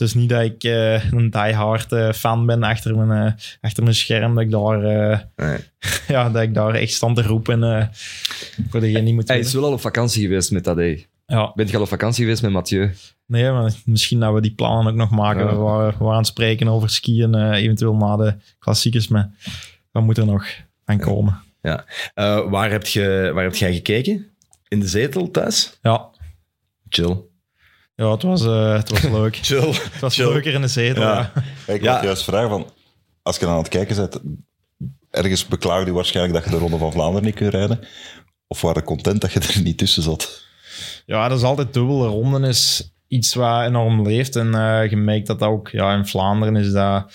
het 0.02 0.10
is 0.10 0.16
niet 0.16 0.30
dat 0.30 0.42
ik 0.42 0.64
eh, 0.64 1.12
een 1.12 1.30
diehard 1.30 1.92
eh, 1.92 2.12
fan 2.12 2.46
ben 2.46 2.64
achter 2.64 2.98
mijn, 2.98 3.28
eh, 3.28 3.34
achter 3.62 3.84
mijn 3.84 3.96
scherm, 3.96 4.36
dat 4.36 4.44
ik 4.44 4.52
daar, 4.52 4.80
Nee. 5.36 5.58
ja, 6.08 6.30
dat 6.30 6.42
ik 6.42 6.54
daar 6.54 6.74
echt 6.74 6.94
stand 6.94 7.16
te 7.16 7.22
roepen 7.22 7.90
voor 8.70 8.80
degene 8.80 9.04
die 9.04 9.14
moet 9.14 9.28
Hij 9.28 9.40
is 9.40 9.54
wel 9.54 9.64
al 9.64 9.72
op 9.72 9.82
vakantie 9.82 10.22
geweest 10.22 10.52
met 10.52 10.64
dat. 10.64 10.78
hè. 10.78 11.06
Ja, 11.26 11.52
Bent 11.56 11.70
je 11.70 11.76
al 11.76 11.82
op 11.82 11.88
vakantie 11.88 12.24
geweest 12.24 12.42
met 12.42 12.52
Mathieu? 12.52 12.92
nee, 13.26 13.52
maar 13.52 13.74
misschien 13.86 14.20
dat 14.20 14.34
we 14.34 14.42
die 14.42 14.54
plannen 14.54 14.92
ook 14.92 14.98
nog 15.00 15.12
maken. 15.12 15.44
Ja. 15.44 15.50
We, 15.50 15.56
waren, 15.56 15.92
we 15.92 15.98
waren 15.98 16.12
aan 16.12 16.18
het 16.18 16.28
spreken 16.28 16.68
over 16.68 16.90
skiën, 16.90 17.52
eventueel 17.54 17.96
na 17.96 18.16
de 18.16 18.34
klassiekers, 18.60 19.08
maar 19.08 19.32
wat 19.92 20.04
moet 20.04 20.18
er 20.18 20.26
nog 20.26 20.46
aan 20.86 21.00
komen? 21.00 21.42
Eh, 21.62 22.50
waar, 22.50 22.72
heb 22.72 22.86
je, 22.86 23.32
waar 23.34 23.44
heb 23.44 23.56
jij 23.56 23.74
gekeken? 23.74 24.26
In 24.68 24.80
de 24.80 24.88
zetel 24.88 25.32
thuis? 25.32 25.78
Ja, 25.82 26.10
Chill. 26.90 27.18
Ja 28.06 28.12
het, 28.12 28.24
was, 28.24 28.46
eh, 28.46 28.74
het 28.74 28.90
was 28.90 29.02
leuk. 29.02 29.36
Chill. 29.42 29.68
Het 29.72 30.00
was 30.00 30.16
Chill. 30.16 30.28
leuker 30.32 30.54
in 30.54 30.62
de 30.62 30.68
zetel, 30.68 31.02
Ja. 31.04 31.32
ja. 31.66 31.74
Ik 31.74 31.82
Ja. 31.84 31.94
wil 31.96 32.04
juist 32.04 32.24
vragen 32.24 32.50
van, 32.50 32.68
als 33.22 33.36
je 33.38 33.42
dan 33.46 33.54
aan 33.54 33.60
het 33.60 33.68
kijken 33.68 33.96
bent, 33.96 34.20
ergens 35.10 35.48
beklaagde 35.48 35.86
je 35.86 35.92
waarschijnlijk 35.92 36.36
dat 36.36 36.44
je 36.44 36.50
de 36.50 36.58
Ronde 36.58 36.78
van 36.78 36.92
Vlaanderen 36.92 37.26
niet 37.26 37.36
kunt 37.36 37.54
rijden. 37.54 37.80
Of 38.48 38.62
waren 38.62 38.84
content 38.84 39.22
dat 39.22 39.32
je 39.32 39.40
er 39.40 39.62
niet 39.62 39.78
tussen 39.78 40.04
zat? 40.04 40.44
Ja, 41.06 41.28
dat 41.28 41.38
is 41.38 41.44
altijd 41.44 41.74
dubbel. 41.74 42.00
De 42.00 42.08
ronde 42.08 42.48
is 42.48 42.92
iets 43.08 43.34
wat 43.34 43.66
enorm 43.66 44.02
leeft. 44.08 44.36
En 44.36 44.56
eh, 44.56 44.90
je 44.90 44.98
merkt 44.98 45.28
dat 45.28 45.42
ook 45.42 45.70
ja, 45.70 45.94
in 45.94 46.08
Vlaanderen 46.08 46.56
is 46.56 46.72
dat 46.72 47.14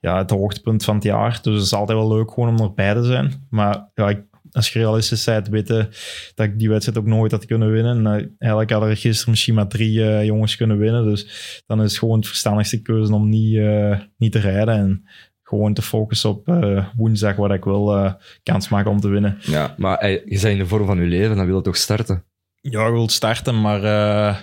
ja, 0.00 0.18
het 0.18 0.30
hoogtepunt 0.30 0.84
van 0.84 0.94
het 0.94 1.04
jaar. 1.04 1.38
Dus 1.42 1.54
het 1.54 1.62
is 1.64 1.72
altijd 1.74 1.98
wel 1.98 2.08
leuk 2.08 2.30
gewoon 2.30 2.48
om 2.48 2.60
erbij 2.66 2.94
te 2.94 3.04
zijn. 3.04 3.46
Maar 3.50 3.90
ja, 3.94 4.08
ik, 4.08 4.20
als 4.52 4.72
je 4.72 4.78
realistisch 4.78 5.24
bent, 5.24 5.48
weten 5.48 5.88
dat 6.34 6.46
ik 6.46 6.58
die 6.58 6.68
wedstrijd 6.68 6.98
ook 6.98 7.06
nooit 7.06 7.32
had 7.32 7.46
kunnen 7.46 7.70
winnen. 7.70 7.96
En, 7.96 8.06
eh, 8.06 8.26
eigenlijk 8.38 8.70
hadden 8.70 8.90
er 8.90 8.96
gisteren 8.96 9.30
misschien 9.30 9.54
maar 9.54 9.68
drie 9.68 10.04
eh, 10.04 10.24
jongens 10.24 10.56
kunnen 10.56 10.78
winnen. 10.78 11.04
Dus 11.04 11.26
dan 11.66 11.82
is 11.82 11.90
het 11.90 11.98
gewoon 11.98 12.18
het 12.18 12.26
verstandigste 12.26 12.82
keuze 12.82 13.14
om 13.14 13.28
niet, 13.28 13.56
eh, 13.56 13.98
niet 14.16 14.32
te 14.32 14.38
rijden. 14.38 14.74
En 14.74 15.04
gewoon 15.48 15.74
te 15.74 15.82
focussen 15.82 16.30
op 16.30 16.48
eh, 16.48 16.86
woensdag, 16.96 17.36
waar 17.36 17.54
ik 17.54 17.64
wel 17.64 17.96
eh, 17.96 18.12
kans 18.42 18.68
maak 18.68 18.86
om 18.86 19.00
te 19.00 19.08
winnen. 19.08 19.38
Ja. 19.40 19.74
Maar 19.76 20.10
je 20.10 20.22
bent 20.24 20.42
in 20.44 20.58
de 20.58 20.66
vorm 20.66 20.86
van 20.86 20.98
je 20.98 21.06
leven, 21.06 21.36
dan 21.36 21.46
wil 21.46 21.56
je 21.56 21.62
toch 21.62 21.76
starten? 21.76 22.24
Ja, 22.60 22.86
ik 22.86 22.92
wil 22.92 23.08
starten, 23.08 23.60
maar 23.60 23.84
eh, 23.84 24.36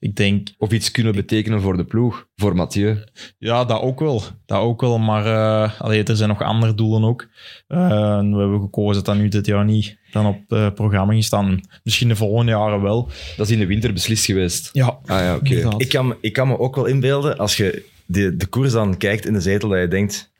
ik 0.00 0.16
denk 0.16 0.48
Of 0.58 0.72
iets 0.72 0.90
kunnen 0.90 1.14
betekenen 1.14 1.60
voor 1.60 1.76
de 1.76 1.84
ploeg, 1.84 2.26
voor 2.36 2.56
Mathieu. 2.56 3.04
Ja, 3.38 3.64
dat 3.64 3.80
ook 3.80 4.00
wel. 4.00 4.22
Dat 4.46 4.58
ook 4.58 4.80
wel, 4.80 4.98
maar 4.98 5.26
eh, 5.26 5.80
allee, 5.80 6.02
er 6.02 6.16
zijn 6.16 6.28
nog 6.28 6.42
andere 6.42 6.74
doelen 6.74 7.04
ook. 7.04 7.28
Eh, 7.66 7.78
we 8.18 8.36
hebben 8.36 8.60
gekozen 8.60 8.94
dat 8.94 9.04
dat 9.04 9.16
nu 9.16 9.28
dit 9.28 9.46
jaar 9.46 9.64
niet 9.64 9.98
dan 10.12 10.26
op 10.26 10.38
het 10.48 10.74
programma 10.74 11.12
ging 11.12 11.24
staan. 11.24 11.60
Misschien 11.82 12.08
de 12.08 12.16
volgende 12.16 12.52
jaren 12.52 12.82
wel. 12.82 13.08
Dat 13.36 13.46
is 13.46 13.52
in 13.52 13.58
de 13.58 13.66
winter 13.66 13.92
beslist 13.92 14.24
geweest. 14.24 14.70
Ja, 14.72 14.86
Ah 14.86 15.20
ja, 15.20 15.34
oké. 15.34 15.74
Ik 15.76 15.88
kan, 15.88 16.16
ik 16.20 16.32
kan 16.32 16.48
me 16.48 16.58
ook 16.58 16.74
wel 16.74 16.86
inbeelden, 16.86 17.38
als 17.38 17.56
je 17.56 17.84
de, 18.06 18.36
de 18.36 18.46
koers 18.46 18.72
dan 18.72 18.96
kijkt 18.96 19.26
in 19.26 19.32
de 19.32 19.40
zetel, 19.40 19.68
dat 19.68 19.80
je 19.80 19.88
denkt... 19.88 20.32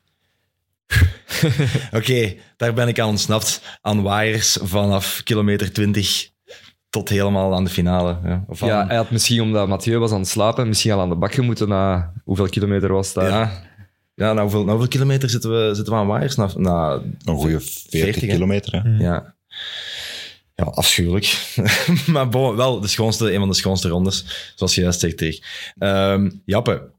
Oké, 1.96 2.34
daar 2.56 2.74
ben 2.74 2.88
ik 2.88 2.98
aan 2.98 3.08
ontsnapt. 3.08 3.78
Aan 3.80 4.02
waaiers 4.02 4.58
vanaf 4.62 5.20
kilometer 5.24 5.72
20 5.72 6.30
tot 6.90 7.08
helemaal 7.08 7.54
aan 7.54 7.64
de 7.64 7.70
finale. 7.70 8.16
Ja, 8.24 8.44
of 8.48 8.60
Ja, 8.60 8.80
aan- 8.80 8.86
hij 8.88 8.96
had 8.96 9.10
misschien, 9.10 9.40
omdat 9.42 9.68
Mathieu 9.68 9.98
was 9.98 10.12
aan 10.12 10.18
het 10.20 10.28
slapen, 10.28 10.68
misschien 10.68 10.92
al 10.92 11.00
aan 11.00 11.08
de 11.08 11.14
bak 11.16 11.34
gemoeten 11.34 11.68
na 11.68 12.12
hoeveel 12.24 12.48
kilometer 12.48 12.92
was 12.92 13.12
dat? 13.12 13.24
ja. 13.28 13.68
Ja, 14.14 14.26
nou 14.32 14.40
hoeveel, 14.40 14.68
hoeveel 14.68 14.88
kilometer 14.88 15.30
zitten 15.30 15.50
we, 15.50 15.74
zitten 15.74 15.92
we 15.94 15.98
aan 16.00 16.06
waaiers? 16.06 16.36
Na, 16.36 16.50
na, 16.54 17.00
Een 17.24 17.36
goede 17.36 17.60
40, 17.60 17.90
40, 17.90 18.20
hè? 18.20 18.26
kilometer. 18.26 18.82
Hè? 18.82 19.04
ja. 19.04 19.34
ja, 20.54 20.64
afschuwelijk. 20.64 21.54
maar 22.06 22.28
bon, 22.28 22.56
wel 22.56 22.80
de 22.80 22.86
schoonste, 22.88 23.32
een 23.32 23.38
van 23.38 23.48
de 23.48 23.54
schoonste 23.54 23.88
rondes, 23.88 24.52
zoals 24.54 24.74
je 24.74 24.80
juist 24.80 25.00
zegt, 25.00 25.18
Dirk. 25.18 25.72
Ehm, 25.78 26.30
Jappe, 26.44 26.90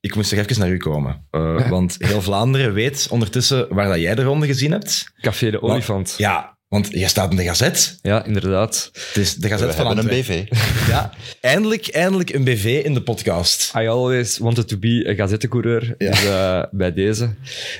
ik 0.00 0.14
moest 0.14 0.30
toch 0.30 0.38
even 0.38 0.58
naar 0.60 0.70
u 0.70 0.76
komen. 0.76 1.26
Eh, 1.30 1.68
want 1.70 1.96
heel 1.98 2.22
Vlaanderen 2.22 2.72
weet 2.72 3.06
ondertussen 3.10 3.74
waar 3.74 3.88
dat 3.88 4.00
jij 4.00 4.14
de 4.14 4.22
ronde 4.22 4.46
gezien 4.46 4.70
hebt. 4.70 5.12
Café 5.20 5.50
de 5.50 5.62
Olifant. 5.62 6.14
Ja, 6.18 6.57
want 6.68 6.88
jij 6.90 7.08
staat 7.08 7.30
in 7.30 7.36
de 7.36 7.42
Gazet. 7.44 7.98
inderdaad. 8.02 8.90
Het 8.92 9.16
is 9.16 9.34
de 9.34 9.48
We 9.48 9.48
Gazet 9.48 9.74
van 9.74 9.86
hebben 9.86 10.04
een. 10.04 10.20
BV. 10.20 10.44
Ja, 10.88 11.10
eindelijk, 11.40 11.88
eindelijk 11.88 12.30
een 12.32 12.44
BV 12.44 12.80
in 12.84 12.94
de 12.94 13.02
podcast. 13.02 13.72
I 13.76 13.86
always 13.86 14.38
wanted 14.38 14.68
to 14.68 14.76
be 14.78 15.06
a 15.10 15.14
gazettecoureur. 15.14 15.94
Ja. 15.98 16.10
Dus 16.10 16.24
eh, 16.24 16.62
bij 16.70 16.92
deze. 16.92 17.34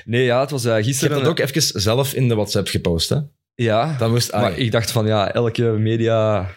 Nee, 0.05 0.23
ja, 0.23 0.39
het 0.41 0.51
was 0.51 0.65
eh, 0.65 0.69
Ik 0.71 0.75
heb 0.77 0.85
gisteren... 0.85 1.17
dat 1.19 1.27
ook 1.27 1.39
even 1.39 1.81
zelf 1.81 2.13
in 2.13 2.27
de 2.27 2.35
WhatsApp 2.35 2.67
gepost. 2.67 3.09
Hè? 3.09 3.17
Ja, 3.55 3.95
Dat 3.97 4.09
moest... 4.09 4.31
ah, 4.31 4.41
maar 4.41 4.57
ik 4.57 4.71
dacht 4.71 4.91
van 4.91 5.05
ja, 5.07 5.31
elke 5.33 5.63
media... 5.63 6.49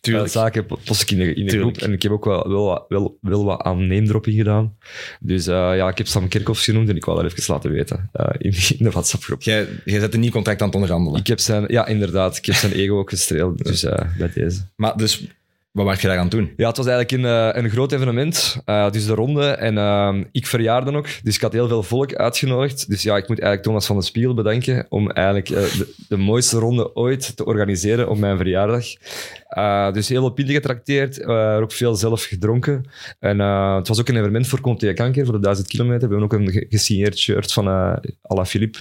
Tuurlijk. 0.00 0.26
eh, 0.26 0.32
zaken 0.32 0.66
po- 0.66 0.78
post 0.84 1.02
ik 1.02 1.10
in 1.10 1.18
de, 1.18 1.34
in 1.34 1.46
de 1.46 1.58
groep. 1.58 1.76
En 1.76 1.92
ik 1.92 2.02
heb 2.02 2.12
ook 2.12 2.24
wel, 2.24 2.48
wel, 2.48 2.64
wat- 2.64 2.84
wel, 2.88 3.18
wel 3.20 3.44
wat 3.44 3.60
aan 3.62 3.86
name-dropping 3.86 4.36
gedaan. 4.36 4.76
Dus 5.20 5.46
eh, 5.46 5.54
ja, 5.76 5.88
ik 5.88 5.98
heb 5.98 6.06
Sam 6.06 6.28
Kerkhoffs 6.28 6.64
genoemd 6.64 6.88
en 6.88 6.96
ik 6.96 7.04
wou 7.04 7.22
dat 7.22 7.32
even 7.32 7.52
laten 7.54 7.70
weten 7.70 8.08
eh, 8.12 8.26
in, 8.38 8.52
in 8.78 8.84
de 8.84 8.90
WhatsApp-groep. 8.90 9.42
Jij, 9.42 9.66
jij 9.84 10.00
zet 10.00 10.14
een 10.14 10.20
nieuw 10.20 10.30
contract 10.30 10.60
aan 10.60 10.66
het 10.66 10.76
onderhandelen. 10.76 11.20
Ik 11.20 11.26
heb 11.26 11.38
zijn, 11.40 11.64
ja, 11.68 11.86
inderdaad. 11.86 12.36
Ik 12.36 12.44
heb 12.44 12.54
zijn 12.54 12.72
ego 12.72 12.98
ook 12.98 13.10
gestreeld. 13.10 13.64
Dus 13.64 13.84
eh, 13.84 14.06
bij 14.18 14.30
deze. 14.34 14.60
Maar 14.76 14.96
dus, 14.96 15.26
Wat 15.72 15.86
werd 15.86 16.00
je 16.00 16.06
daar 16.06 16.16
aan 16.16 16.22
het 16.22 16.30
doen? 16.30 16.52
Ja, 16.56 16.68
het 16.68 16.76
was 16.76 16.86
eigenlijk 16.86 17.22
een, 17.22 17.30
eh, 17.30 17.62
een 17.62 17.70
groot 17.70 17.92
evenement. 17.92 18.62
Uh, 18.66 18.90
dus 18.90 19.06
de 19.06 19.14
ronde. 19.14 19.46
En 19.46 19.74
uh, 19.74 20.24
ik 20.32 20.46
verjaarde 20.46 20.92
ook. 20.92 21.06
Dus 21.22 21.34
ik 21.34 21.40
had 21.40 21.52
heel 21.52 21.68
veel 21.68 21.82
volk 21.82 22.14
uitgenodigd. 22.14 22.88
Dus 22.88 23.02
ja, 23.02 23.16
ik 23.16 23.28
moet 23.28 23.38
eigenlijk 23.38 23.62
Thomas 23.62 23.86
van 23.86 23.96
de 23.96 24.02
Spiegel 24.02 24.34
bedanken 24.34 24.86
om 24.88 25.10
eigenlijk 25.10 25.46
de, 25.46 25.94
de, 26.08 26.16
mooiste 26.16 26.58
ronde 26.58 26.94
ooit 26.94 27.36
te 27.36 27.44
organiseren 27.44 28.08
op 28.08 28.18
mijn 28.18 28.36
verjaardag. 28.36 28.84
dus 29.92 30.08
heel 30.08 30.20
veel 30.20 30.30
pinten 30.30 30.54
getrakteerd. 30.54 31.24
ook 31.26 31.72
veel 31.72 31.94
zelf 31.94 32.24
gedronken. 32.24 32.84
En 33.18 33.38
het 33.76 33.88
was 33.88 34.00
ook 34.00 34.08
een 34.08 34.16
evenement 34.16 34.46
voor 34.46 34.76
tegen 34.76 34.94
Kanker, 34.94 35.24
voor 35.24 35.34
de 35.34 35.40
1000 35.40 35.68
kilometer. 35.68 36.08
We 36.08 36.14
hebben 36.14 36.24
ook 36.24 36.46
een 36.46 36.66
gesigneerd 36.68 37.18
shirt 37.18 37.52
van 37.52 37.68
Ala 38.22 38.44
Philippe 38.46 38.78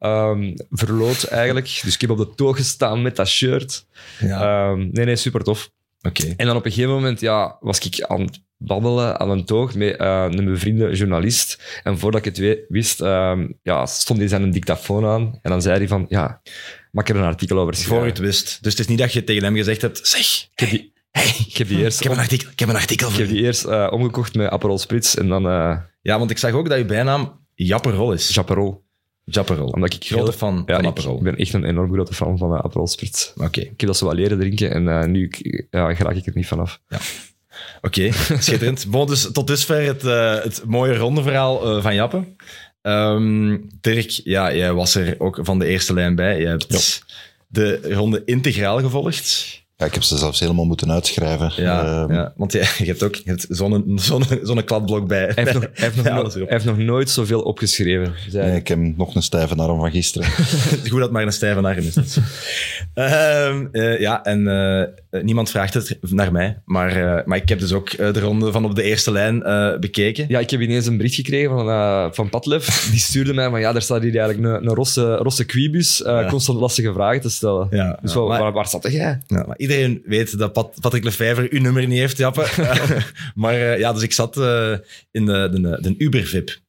um, 0.00 0.54
verloot 0.70 1.22
eigenlijk. 1.22 1.80
Dus 1.82 1.94
ik 1.94 2.00
heb 2.00 2.10
op 2.10 2.18
de 2.18 2.34
toog 2.34 2.56
gestaan 2.56 3.02
met 3.02 3.16
dat 3.16 3.28
shirt. 3.28 3.86
Ja. 4.18 4.70
Um, 4.70 4.88
nee, 4.92 5.04
nee, 5.04 5.16
super 5.16 5.42
tof. 5.42 5.70
Okay. 6.02 6.34
En 6.36 6.46
dan 6.46 6.56
op 6.56 6.64
een 6.64 6.72
gegeven 6.72 6.94
moment 6.94 7.20
ja, 7.20 7.56
was 7.60 7.78
ik 7.78 8.02
aan 8.02 8.20
het 8.20 8.40
babbelen 8.56 9.20
aan 9.20 9.30
een 9.30 9.44
toog 9.44 9.74
met 9.74 10.00
uh, 10.00 10.26
een 10.30 10.44
bevriende 10.44 10.94
journalist. 10.94 11.80
En 11.82 11.98
voordat 11.98 12.26
ik 12.26 12.36
het 12.36 12.66
wist, 12.68 13.00
uh, 13.00 13.40
ja, 13.62 13.86
stond 13.86 14.18
hij 14.18 14.28
zijn 14.28 14.50
dictafoon 14.50 15.04
aan. 15.04 15.38
En 15.42 15.50
dan 15.50 15.62
zei 15.62 15.78
hij 15.78 15.88
van, 15.88 16.06
ja, 16.08 16.42
maak 16.90 17.08
er 17.08 17.16
een 17.16 17.22
artikel 17.22 17.58
over 17.58 17.74
schrijven. 17.74 17.96
Voor 17.96 18.04
je 18.04 18.10
het 18.10 18.20
wist. 18.20 18.58
Dus 18.62 18.72
het 18.72 18.80
is 18.80 18.86
niet 18.86 18.98
dat 18.98 19.12
je 19.12 19.24
tegen 19.24 19.44
hem 19.44 19.56
gezegd 19.56 19.82
hebt, 19.82 20.08
zeg, 20.08 20.48
ik 20.52 20.60
heb 20.60 20.70
die, 20.70 20.92
hey, 21.10 21.34
ik 21.46 21.56
heb 21.56 21.68
die 21.68 21.78
eerst... 21.78 21.98
Ik 22.00 22.04
heb 22.04 22.12
een 22.12 22.22
artikel, 22.22 22.50
ik 22.50 22.58
heb 22.58 22.68
een 22.68 22.76
artikel 22.76 23.08
Ik 23.08 23.16
heb 23.16 23.28
die 23.28 23.42
eerst 23.42 23.66
uh, 23.66 23.88
omgekocht 23.90 24.34
met 24.34 24.50
Aperol 24.50 24.78
Spritz 24.78 25.14
en 25.14 25.28
dan... 25.28 25.46
Uh, 25.46 25.76
ja, 26.02 26.18
want 26.18 26.30
ik 26.30 26.38
zag 26.38 26.52
ook 26.52 26.68
dat 26.68 26.78
je 26.78 26.84
bijnaam 26.84 27.40
Japperol 27.54 28.12
is. 28.12 28.34
Japperol. 28.34 28.84
Japperol. 29.34 29.68
Omdat 29.68 29.94
ik 29.94 30.04
grote 30.04 30.32
fan 30.32 30.62
ja, 30.66 30.74
van 30.74 30.86
Aperol. 30.86 31.16
Ik 31.16 31.22
ben 31.22 31.36
echt 31.36 31.52
een 31.52 31.64
enorm 31.64 31.92
grote 31.92 32.14
fan 32.14 32.38
van 32.38 32.52
uh, 32.52 32.58
Aperol 32.58 32.86
Spritz. 32.86 33.32
Oké. 33.36 33.60
Ik 33.60 33.80
heb 33.80 33.86
dat 33.86 33.96
zo 33.96 34.06
wel 34.06 34.14
leren 34.14 34.38
drinken 34.38 34.70
en 34.70 34.86
uh, 34.86 35.04
nu 35.04 35.32
ja, 35.70 35.94
raak 35.94 36.14
ik 36.14 36.26
er 36.26 36.32
niet 36.34 36.46
vanaf. 36.46 36.80
Ja. 36.88 36.98
Oké, 37.82 38.08
okay. 38.08 38.38
schitterend. 38.40 38.86
bon, 38.86 39.06
dus 39.06 39.32
tot 39.32 39.46
dusver 39.46 39.84
het, 39.86 40.04
uh, 40.04 40.42
het 40.42 40.62
mooie 40.66 40.96
rondeverhaal 40.96 41.82
van 41.82 41.94
Jappe. 41.94 42.24
Um, 42.82 43.68
Dirk, 43.80 44.10
ja, 44.10 44.54
jij 44.54 44.72
was 44.72 44.94
er 44.94 45.14
ook 45.18 45.38
van 45.42 45.58
de 45.58 45.66
eerste 45.66 45.94
lijn 45.94 46.14
bij. 46.14 46.40
Je 46.40 46.46
hebt 46.46 46.66
ja. 46.68 47.14
de 47.46 47.94
ronde 47.94 48.22
integraal 48.24 48.80
gevolgd. 48.80 49.61
Ja, 49.82 49.88
ik 49.88 49.94
heb 49.94 50.02
ze 50.02 50.16
zelfs 50.16 50.40
helemaal 50.40 50.64
moeten 50.64 50.92
uitschrijven. 50.92 51.52
Ja, 51.56 51.84
uh, 51.84 52.16
ja 52.16 52.32
want 52.36 52.52
je, 52.52 52.58
je 52.78 52.84
hebt 52.84 53.02
ook 53.02 53.20
zo'n 53.48 53.92
zo'n 53.96 54.24
zo'n 54.42 54.64
kladblok 54.64 55.08
bij. 55.08 55.32
Hij 55.34 55.44
heeft, 55.44 55.52
nog, 55.52 55.62
hij, 55.72 55.72
heeft 55.74 55.96
nog 55.96 56.06
ja, 56.06 56.14
no, 56.14 56.30
hij 56.30 56.46
heeft 56.48 56.64
nog 56.64 56.78
nooit 56.78 57.10
zoveel 57.10 57.40
opgeschreven. 57.40 58.14
Nee, 58.32 58.56
ik 58.56 58.68
heb 58.68 58.78
nog 58.96 59.14
een 59.14 59.22
stijve 59.22 59.54
arm 59.54 59.78
van 59.78 59.90
gisteren. 59.90 60.28
Goed 60.90 61.00
dat 61.00 61.10
maar 61.10 61.22
een 61.22 61.32
stijve 61.32 61.60
arm 61.60 61.78
is. 61.78 61.96
uh, 62.94 63.60
uh, 63.72 64.00
ja, 64.00 64.24
en 64.24 64.40
uh, 65.10 65.22
niemand 65.22 65.50
vraagt 65.50 65.74
het 65.74 65.98
naar 66.00 66.32
mij, 66.32 66.58
maar, 66.64 67.22
maar 67.26 67.38
ik 67.38 67.48
heb 67.48 67.58
dus 67.58 67.72
ook 67.72 67.96
de 67.96 68.20
ronde 68.20 68.52
van 68.52 68.64
op 68.64 68.74
de 68.74 68.82
eerste 68.82 69.12
lijn 69.12 69.38
bekeken. 69.80 70.24
Ja, 70.28 70.38
ik 70.38 70.50
heb 70.50 70.60
ineens 70.60 70.86
een 70.86 70.96
bericht 70.96 71.14
gekregen 71.14 71.50
van, 71.50 72.14
van 72.14 72.28
Patlev. 72.28 72.68
Die 72.90 73.00
stuurde 73.00 73.34
mij 73.34 73.50
van, 73.50 73.60
ja, 73.60 73.72
daar 73.72 73.82
staat 73.82 74.02
hier 74.02 74.16
eigenlijk 74.16 74.54
een, 74.54 74.68
een 74.68 74.74
rosse, 74.74 75.16
rosse 75.16 75.44
quibus, 75.44 76.02
ja. 76.04 76.28
constant 76.28 76.58
lastige 76.58 76.92
vragen 76.92 77.20
te 77.20 77.30
stellen. 77.30 77.66
Ja, 77.70 77.98
dus 78.02 78.14
waar, 78.14 78.52
waar 78.52 78.68
zat 78.68 78.92
jij? 78.92 79.20
Ja, 79.26 79.44
maar 79.46 79.56
iedereen 79.72 80.02
weet 80.04 80.38
dat 80.38 80.52
Pat, 80.52 80.76
Patrick 80.80 81.04
Lefevre 81.04 81.46
uw 81.50 81.60
nummer 81.60 81.86
niet 81.86 81.98
heeft, 81.98 82.16
Jappe. 82.16 82.46
maar 83.34 83.54
uh, 83.54 83.78
ja, 83.78 83.92
dus 83.92 84.02
ik 84.02 84.12
zat 84.12 84.36
uh, 84.36 84.76
in 85.10 85.26
de, 85.26 85.48
de, 85.52 85.78
de 85.80 85.94
Uber-VIP. 85.98 86.60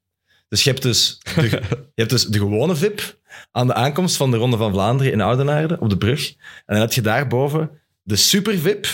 Dus 0.47 0.63
je 0.63 0.69
hebt 0.69 0.81
dus, 0.81 1.19
de, 1.35 1.49
je 1.71 2.01
hebt 2.01 2.09
dus 2.09 2.25
de 2.25 2.37
gewone 2.37 2.75
VIP 2.75 3.17
aan 3.51 3.67
de 3.67 3.73
aankomst 3.73 4.15
van 4.15 4.31
de 4.31 4.37
Ronde 4.37 4.57
van 4.57 4.71
Vlaanderen 4.71 5.11
in 5.11 5.21
Oudenaarde 5.21 5.79
op 5.79 5.89
de 5.89 5.97
brug. 5.97 6.29
En 6.29 6.35
dan 6.65 6.79
heb 6.79 6.93
je 6.93 7.01
daarboven 7.01 7.69
de 8.03 8.15
Super-VIP. 8.15 8.87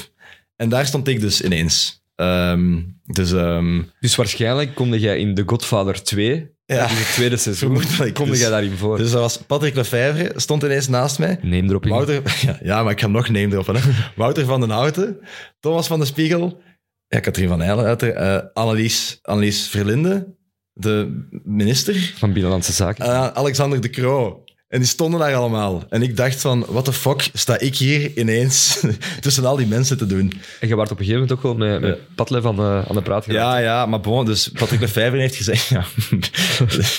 En 0.55 0.69
daar 0.69 0.85
stond 0.85 1.07
ik 1.07 1.19
dus 1.19 1.41
ineens. 1.41 2.03
Um, 2.15 2.99
dus, 3.05 3.31
um, 3.31 3.91
dus 3.99 4.15
waarschijnlijk 4.15 4.75
komde 4.75 4.99
jij 4.99 5.19
in 5.19 5.35
The 5.35 5.43
Godfather 5.45 6.03
2 6.03 6.51
ja. 6.75 6.89
In 6.89 6.95
het 6.95 7.11
tweede 7.13 7.38
seizoen 7.38 7.73
komde 8.13 8.31
dus, 8.31 8.39
jij 8.39 8.49
daarin 8.49 8.77
voor. 8.77 8.97
Dus 8.97 9.11
dat 9.11 9.21
was 9.21 9.38
Patrick 9.38 9.75
Lefevre, 9.75 10.31
stond 10.35 10.63
ineens 10.63 10.88
naast 10.88 11.19
mij. 11.19 11.39
Name 11.41 11.67
dropping. 11.67 11.93
Wouter, 11.93 12.21
ja, 12.45 12.59
ja, 12.63 12.83
maar 12.83 12.91
ik 12.91 12.99
ga 12.99 13.05
hem 13.05 13.15
nog 13.15 13.29
name 13.29 13.47
droppen. 13.47 13.75
Hè. 13.75 13.81
Wouter 14.15 14.45
van 14.45 14.59
den 14.59 14.69
Houten, 14.69 15.19
Thomas 15.59 15.88
van 15.88 15.99
de 15.99 16.05
Spiegel, 16.05 16.61
ja, 17.07 17.19
Katrien 17.19 17.47
van 17.47 17.61
Eijlen, 17.61 17.85
uit, 17.85 18.03
uh, 18.03 18.38
Annelies, 18.53 19.19
Annelies 19.21 19.67
Verlinde, 19.67 20.35
de 20.73 21.27
minister. 21.43 22.13
Van 22.17 22.33
Binnenlandse 22.33 22.73
Zaken. 22.73 23.05
Uh, 23.05 23.27
Alexander 23.27 23.81
de 23.81 23.89
Croo. 23.89 24.43
En 24.69 24.79
die 24.79 24.88
stonden 24.88 25.19
daar 25.19 25.35
allemaal. 25.35 25.83
En 25.89 26.01
ik 26.01 26.17
dacht 26.17 26.41
van, 26.41 26.65
what 26.67 26.85
the 26.85 26.93
fuck, 26.93 27.29
sta 27.33 27.59
ik 27.59 27.75
hier 27.75 28.17
ineens 28.17 28.85
tussen 29.21 29.45
al 29.45 29.55
die 29.55 29.67
mensen 29.67 29.97
te 29.97 30.05
doen? 30.05 30.33
En 30.59 30.67
je 30.67 30.75
werd 30.75 30.91
op 30.91 30.99
een 30.99 31.05
gegeven 31.05 31.21
moment 31.21 31.31
ook 31.31 31.43
wel 31.43 31.55
met, 31.55 31.81
met 31.81 32.15
Patlev 32.15 32.45
aan 32.45 32.55
de, 32.55 32.83
aan 32.88 32.95
de 32.95 33.01
praat 33.01 33.25
geraakt. 33.25 33.45
Ja, 33.45 33.57
ja, 33.57 33.85
maar 33.85 33.99
bon, 33.99 34.25
dus 34.25 34.47
Patrick 34.47 34.79
Lefevre 34.79 35.19
heeft 35.19 35.35
gezegd... 35.35 35.69
Ja, 35.79 35.85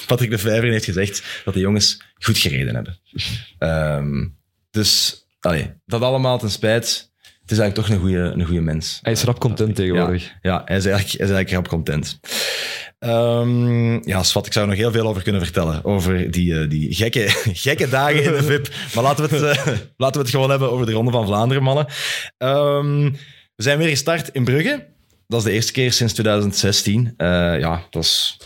Patrick 0.06 0.30
Lefevre 0.30 0.70
heeft 0.70 0.84
gezegd 0.84 1.42
dat 1.44 1.54
de 1.54 1.60
jongens 1.60 2.02
goed 2.18 2.38
gereden 2.38 2.74
hebben. 2.74 2.98
Um, 3.58 4.36
dus, 4.70 5.24
allee, 5.40 5.72
dat 5.86 6.02
allemaal 6.02 6.38
ten 6.38 6.50
spijt. 6.50 7.12
Het 7.40 7.50
is 7.50 7.58
eigenlijk 7.58 7.88
toch 7.88 7.96
een 7.96 8.02
goede, 8.02 8.40
een 8.40 8.46
goede 8.46 8.60
mens. 8.60 8.98
Hij 9.02 9.12
is 9.12 9.22
rap 9.22 9.40
content 9.40 9.76
tegenwoordig. 9.76 10.22
Ja, 10.22 10.38
ja 10.42 10.62
hij, 10.64 10.76
is 10.76 10.84
eigenlijk, 10.84 11.18
hij 11.18 11.26
is 11.26 11.32
eigenlijk 11.32 11.50
rap 11.50 11.68
content. 11.68 12.20
Um, 13.06 14.08
ja, 14.08 14.22
Swat, 14.22 14.46
ik 14.46 14.52
zou 14.52 14.64
er 14.64 14.70
nog 14.70 14.80
heel 14.80 14.92
veel 14.92 15.06
over 15.06 15.22
kunnen 15.22 15.42
vertellen. 15.42 15.84
Over 15.84 16.30
die, 16.30 16.52
uh, 16.52 16.70
die 16.70 16.94
gekke, 16.94 17.24
gekke 17.66 17.88
dagen 17.88 18.22
in 18.22 18.32
de 18.32 18.42
VIP. 18.42 18.74
Maar 18.94 19.04
laten 19.04 19.28
we, 19.28 19.36
het, 19.36 19.56
uh, 19.66 19.66
laten 19.96 20.16
we 20.16 20.26
het 20.26 20.30
gewoon 20.30 20.50
hebben 20.50 20.70
over 20.70 20.86
de 20.86 20.92
Ronde 20.92 21.10
van 21.10 21.26
Vlaanderen, 21.26 21.62
mannen. 21.62 21.86
Um, 22.38 23.10
we 23.56 23.62
zijn 23.62 23.78
weer 23.78 23.88
gestart 23.88 24.28
in 24.28 24.44
Brugge. 24.44 24.86
Dat 25.26 25.38
is 25.38 25.44
de 25.44 25.52
eerste 25.52 25.72
keer 25.72 25.92
sinds 25.92 26.12
2016. 26.12 27.14
Uh, 27.16 27.58
ja, 27.58 27.86
dat 27.90 28.02
is 28.02 28.38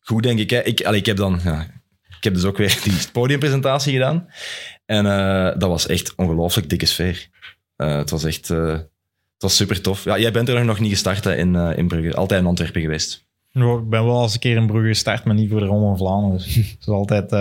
goed, 0.00 0.22
denk 0.22 0.38
ik. 0.38 0.52
Ik, 0.52 0.84
allee, 0.84 1.00
ik 1.00 1.06
heb 1.06 1.16
dan... 1.16 1.40
Ja, 1.44 1.66
ik 2.08 2.24
heb 2.24 2.34
dus 2.34 2.44
ook 2.44 2.56
weer 2.56 2.78
die 2.82 2.92
podiumpresentatie 3.12 3.92
gedaan. 3.92 4.28
En 4.86 5.04
dat 5.58 5.68
was 5.68 5.86
echt 5.86 6.14
ongelooflijk 6.14 6.68
dikke 6.68 6.86
sfeer. 6.86 7.28
het 7.76 8.10
was 8.10 8.24
echt... 8.24 8.48
het 8.48 8.88
was 9.38 9.56
super 9.56 9.80
tof. 9.80 10.04
Ja, 10.04 10.18
jij 10.18 10.32
bent 10.32 10.48
er 10.48 10.64
nog 10.64 10.80
niet 10.80 10.90
gestart 10.90 11.26
in, 11.26 11.54
in 11.54 11.88
Brugge. 11.88 12.14
Altijd 12.14 12.40
in 12.40 12.46
Antwerpen 12.46 12.80
geweest. 12.80 13.25
Nou, 13.56 13.82
ik 13.82 13.88
ben 13.88 14.04
wel 14.04 14.22
eens 14.22 14.34
een 14.34 14.40
keer 14.40 14.56
in 14.56 14.66
Brugge 14.66 14.88
gestart, 14.88 15.24
maar 15.24 15.34
niet 15.34 15.50
voor 15.50 15.60
de 15.60 15.66
Ronde 15.66 15.86
van 15.86 15.96
Vlaanderen. 15.96 16.36
Dus 16.36 16.54
het 16.54 16.76
is 16.80 16.88
altijd 16.88 17.32
uh, 17.32 17.38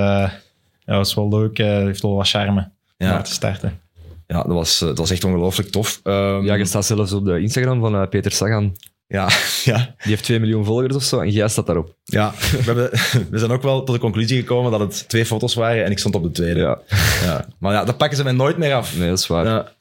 ja, 0.79 0.97
het 0.97 1.07
is 1.07 1.13
wel 1.13 1.29
leuk. 1.29 1.57
Het 1.57 1.67
uh, 1.67 1.85
heeft 1.85 2.01
wel 2.01 2.15
wat 2.15 2.29
charme 2.29 2.71
ja. 2.97 3.17
om 3.17 3.23
te 3.23 3.31
starten. 3.31 3.79
Ja, 4.27 4.43
dat 4.43 4.53
was, 4.53 4.79
dat 4.79 4.97
was 4.97 5.11
echt 5.11 5.23
ongelooflijk 5.23 5.69
tof. 5.69 5.99
Um, 6.03 6.45
ja, 6.45 6.53
je 6.53 6.65
staat 6.65 6.85
zelfs 6.85 7.11
op 7.11 7.25
de 7.25 7.41
Instagram 7.41 7.79
van 7.79 7.95
uh, 7.95 8.07
Peter 8.07 8.31
Sagan. 8.31 8.75
Ja, 9.07 9.29
ja. 9.63 9.77
Die 9.77 10.11
heeft 10.11 10.23
2 10.23 10.39
miljoen 10.39 10.65
volgers 10.65 10.95
of 10.95 11.03
zo 11.03 11.19
en 11.19 11.29
jij 11.29 11.47
staat 11.47 11.65
daarop. 11.65 11.95
Ja, 12.03 12.33
we, 12.51 12.63
hebben, 12.63 12.89
we 13.31 13.37
zijn 13.37 13.51
ook 13.51 13.61
wel 13.61 13.83
tot 13.83 13.95
de 13.95 14.01
conclusie 14.01 14.39
gekomen 14.39 14.71
dat 14.71 14.79
het 14.79 15.09
twee 15.09 15.25
foto's 15.25 15.53
waren 15.53 15.85
en 15.85 15.91
ik 15.91 15.99
stond 15.99 16.15
op 16.15 16.23
de 16.23 16.31
tweede. 16.31 16.59
Ja. 16.59 16.81
ja. 17.23 17.45
Maar 17.59 17.73
ja, 17.73 17.85
dat 17.85 17.97
pakken 17.97 18.17
ze 18.17 18.23
mij 18.23 18.33
nooit 18.33 18.57
meer 18.57 18.73
af. 18.73 18.97
Nee, 18.97 19.09
dat 19.09 19.19
is 19.19 19.27
waar. 19.27 19.45
Ja. 19.45 19.73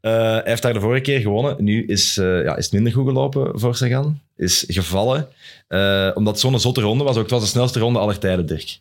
Uh, 0.00 0.12
hij 0.12 0.42
heeft 0.44 0.62
daar 0.62 0.72
de 0.72 0.80
vorige 0.80 1.02
keer 1.02 1.20
gewonnen. 1.20 1.64
Nu 1.64 1.86
is, 1.86 2.16
uh, 2.16 2.44
ja, 2.44 2.56
is 2.56 2.64
het 2.64 2.72
minder 2.72 2.92
goed 2.92 3.06
gelopen 3.06 3.60
voor 3.60 3.76
Sagan. 3.76 4.20
Is 4.36 4.64
gevallen. 4.66 5.28
Uh, 5.68 6.10
omdat 6.14 6.40
zo'n 6.40 6.60
zotte 6.60 6.80
ronde 6.80 7.04
was. 7.04 7.16
Ook, 7.16 7.22
het 7.22 7.30
was 7.30 7.42
de 7.42 7.46
snelste 7.46 7.78
ronde 7.78 7.98
aller 7.98 8.18
tijden, 8.18 8.46
Dirk. 8.46 8.78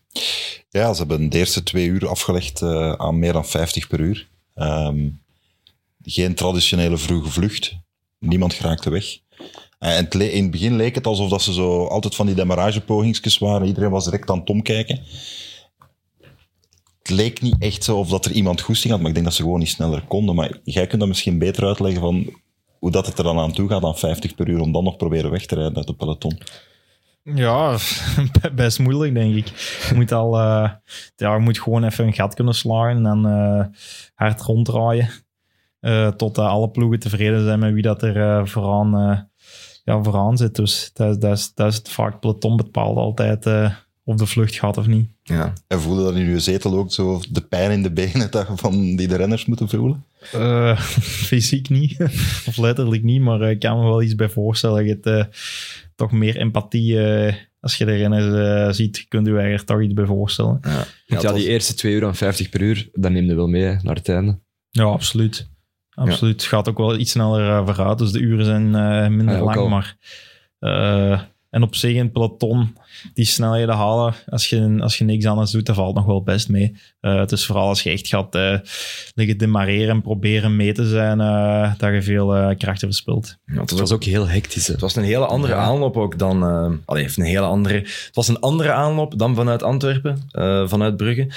Ja, 0.69 0.93
ze 0.93 0.99
hebben 0.99 1.29
de 1.29 1.37
eerste 1.37 1.63
twee 1.63 1.87
uur 1.87 2.07
afgelegd 2.07 2.61
aan 2.97 3.19
meer 3.19 3.33
dan 3.33 3.45
50 3.45 3.87
per 3.87 3.99
uur. 3.99 4.27
Um, 4.55 5.21
geen 6.03 6.35
traditionele 6.35 6.97
vroege 6.97 7.29
vlucht. 7.29 7.75
Niemand 8.19 8.53
geraakte 8.53 8.89
weg. 8.89 9.05
En 9.83 10.03
het 10.03 10.15
in 10.15 10.41
het 10.41 10.51
begin 10.51 10.75
leek 10.75 10.95
het 10.95 11.07
alsof 11.07 11.29
dat 11.29 11.41
ze 11.41 11.53
zo 11.53 11.85
altijd 11.85 12.15
van 12.15 12.25
die 12.25 12.35
demarragepogingsjes 12.35 13.37
waren. 13.37 13.67
Iedereen 13.67 13.89
was 13.89 14.03
direct 14.05 14.29
aan 14.29 14.39
het 14.39 14.49
omkijken. 14.49 14.99
Het 16.99 17.09
leek 17.09 17.41
niet 17.41 17.55
echt 17.59 17.83
zo 17.83 17.97
of 17.97 18.09
dat 18.09 18.25
er 18.25 18.31
iemand 18.31 18.61
goesting 18.61 18.91
had, 18.91 18.99
maar 18.99 19.09
ik 19.09 19.15
denk 19.15 19.27
dat 19.27 19.35
ze 19.35 19.43
gewoon 19.43 19.59
niet 19.59 19.69
sneller 19.69 20.03
konden. 20.07 20.35
Maar 20.35 20.59
jij 20.63 20.87
kunt 20.87 20.99
dat 20.99 21.09
misschien 21.09 21.39
beter 21.39 21.65
uitleggen 21.65 22.01
van 22.01 22.33
hoe 22.79 22.91
dat 22.91 23.05
het 23.05 23.17
er 23.17 23.23
dan 23.23 23.39
aan 23.39 23.53
toe 23.53 23.69
gaat 23.69 23.83
aan 23.83 23.97
50 23.97 24.35
per 24.35 24.49
uur, 24.49 24.59
om 24.59 24.71
dan 24.71 24.83
nog 24.83 24.97
proberen 24.97 25.31
weg 25.31 25.45
te 25.45 25.55
rijden 25.55 25.75
uit 25.77 25.87
de 25.87 25.95
peloton. 25.95 26.37
Ja, 27.23 27.77
best 28.55 28.79
moeilijk, 28.79 29.13
denk 29.13 29.35
ik. 29.35 29.47
Je 29.89 29.95
moet, 29.95 30.11
al, 30.11 30.39
uh, 30.39 30.69
ja, 31.15 31.33
je 31.33 31.39
moet 31.39 31.59
gewoon 31.59 31.83
even 31.83 32.05
een 32.05 32.13
gat 32.13 32.33
kunnen 32.33 32.55
slagen 32.55 33.05
en 33.05 33.25
uh, 33.25 33.65
hard 34.13 34.41
ronddraaien. 34.41 35.09
Tot 36.17 36.37
alle 36.37 36.69
ploegen 36.69 36.99
tevreden 36.99 37.43
zijn 37.43 37.59
met 37.59 37.73
wie 37.73 37.81
dat 37.81 38.03
er 38.03 38.47
vooraan 38.47 39.31
ja, 39.83 40.03
vooraan 40.03 40.37
zit. 40.37 40.55
Dus 40.55 40.91
dat, 40.93 41.21
dat, 41.21 41.37
is, 41.37 41.51
dat 41.55 41.71
is 41.71 41.75
het 41.75 41.89
vaak. 41.89 42.19
Peloton 42.19 42.57
bepaalt 42.57 42.97
altijd 42.97 43.45
uh, 43.45 43.73
of 44.03 44.15
de 44.15 44.25
vlucht 44.25 44.55
gaat 44.55 44.77
of 44.77 44.87
niet. 44.87 45.09
Ja. 45.23 45.53
En 45.67 45.81
voelde 45.81 46.03
dat 46.03 46.15
in 46.15 46.29
je 46.29 46.39
zetel 46.39 46.77
ook 46.77 46.91
zo 46.91 47.21
de 47.29 47.41
pijn 47.41 47.71
in 47.71 47.83
de 47.83 47.91
benen 47.91 48.29
van 48.55 48.95
die 48.95 49.07
de 49.07 49.15
renners 49.15 49.45
moeten 49.45 49.69
voelen? 49.69 50.05
Uh, 50.35 50.79
fysiek 51.27 51.69
niet, 51.69 51.99
of 52.47 52.57
letterlijk 52.57 53.03
niet, 53.03 53.21
maar 53.21 53.41
ik 53.51 53.59
kan 53.59 53.77
me 53.77 53.83
wel 53.83 54.01
iets 54.01 54.15
bij 54.15 54.29
voorstellen. 54.29 54.83
Je 54.83 54.89
hebt 54.89 55.05
uh, 55.05 55.23
toch 55.95 56.11
meer 56.11 56.37
empathie 56.37 56.99
als 57.59 57.75
je 57.75 57.85
de 57.85 57.95
renners 57.95 58.77
ziet, 58.77 59.05
kunt 59.07 59.27
u 59.27 59.37
er 59.37 59.65
toch 59.65 59.81
iets 59.81 59.93
bij 59.93 60.05
voorstellen. 60.05 60.59
Ja, 60.61 60.85
ja, 61.05 61.19
ja 61.21 61.33
die 61.33 61.47
eerste 61.47 61.73
2 61.73 61.93
uur 61.93 62.03
en 62.03 62.15
50 62.15 62.49
per 62.49 62.61
uur, 62.61 62.89
dat 62.93 63.11
neem 63.11 63.25
je 63.25 63.35
wel 63.35 63.47
mee 63.47 63.77
naar 63.81 63.95
het 63.95 64.09
einde. 64.09 64.39
Ja, 64.69 64.83
absoluut. 64.83 65.51
Absoluut. 65.95 66.41
Het 66.41 66.49
gaat 66.51 66.69
ook 66.69 66.77
wel 66.77 66.97
iets 66.97 67.11
sneller 67.11 67.49
eh, 67.49 67.65
vooruit, 67.65 67.97
dus 67.97 68.11
de 68.11 68.19
uren 68.19 68.45
zijn 68.45 68.75
eh, 68.75 69.07
minder 69.07 69.41
lang. 69.43 69.57
al. 69.57 69.67
Maar, 69.69 69.95
eh, 70.59 71.21
en 71.49 71.63
op 71.63 71.75
zich 71.75 71.93
in 71.95 72.03
het 72.03 72.11
peloton, 72.13 72.77
die 73.13 73.25
snelheden 73.25 73.75
halen, 73.75 74.13
als 74.29 74.49
je, 74.49 74.77
als 74.79 74.97
je 74.97 75.03
niks 75.03 75.25
anders 75.25 75.51
doet, 75.51 75.65
dat 75.65 75.75
valt 75.75 75.95
nog 75.95 76.05
wel 76.05 76.23
best 76.23 76.49
mee. 76.49 76.75
Eh, 76.99 77.15
het 77.19 77.31
is 77.31 77.45
vooral 77.45 77.67
als 77.67 77.83
je 77.83 77.89
echt 77.89 78.07
gaat 78.07 78.35
eh, 78.35 78.57
liggen 79.15 79.37
demareren 79.37 79.89
en 79.89 80.01
proberen 80.01 80.55
mee 80.55 80.73
te 80.73 80.87
zijn, 80.87 81.21
eh, 81.21 81.73
dat 81.77 81.93
je 81.93 82.01
veel 82.01 82.35
eh, 82.35 82.57
krachten 82.57 82.87
verspilt. 82.87 83.37
Ja, 83.45 83.59
het, 83.61 83.69
Het 83.69 83.79
was 83.79 83.91
ook 83.91 84.03
heel 84.03 84.27
hectisch. 84.27 84.67
hè. 84.67 84.71
het 84.73 84.81
was 84.81 84.95
een 84.95 85.03
hele 85.03 85.25
andere 85.25 85.53
Ja. 85.53 85.59
aanloop 85.59 85.97
ook 85.97 86.17
dan... 86.19 86.43
eh 86.43 86.71
allee, 86.85 87.07
een 87.15 87.23
hele 87.25 87.45
andere... 87.45 87.75
Het 87.75 88.09
was 88.13 88.27
een 88.27 88.39
andere 88.39 88.71
aanloop 88.71 89.17
dan 89.17 89.35
vanuit 89.35 89.63
Antwerpen, 89.63 90.21
eh, 90.31 90.67
vanuit 90.67 90.97
Brugge. 90.97 91.27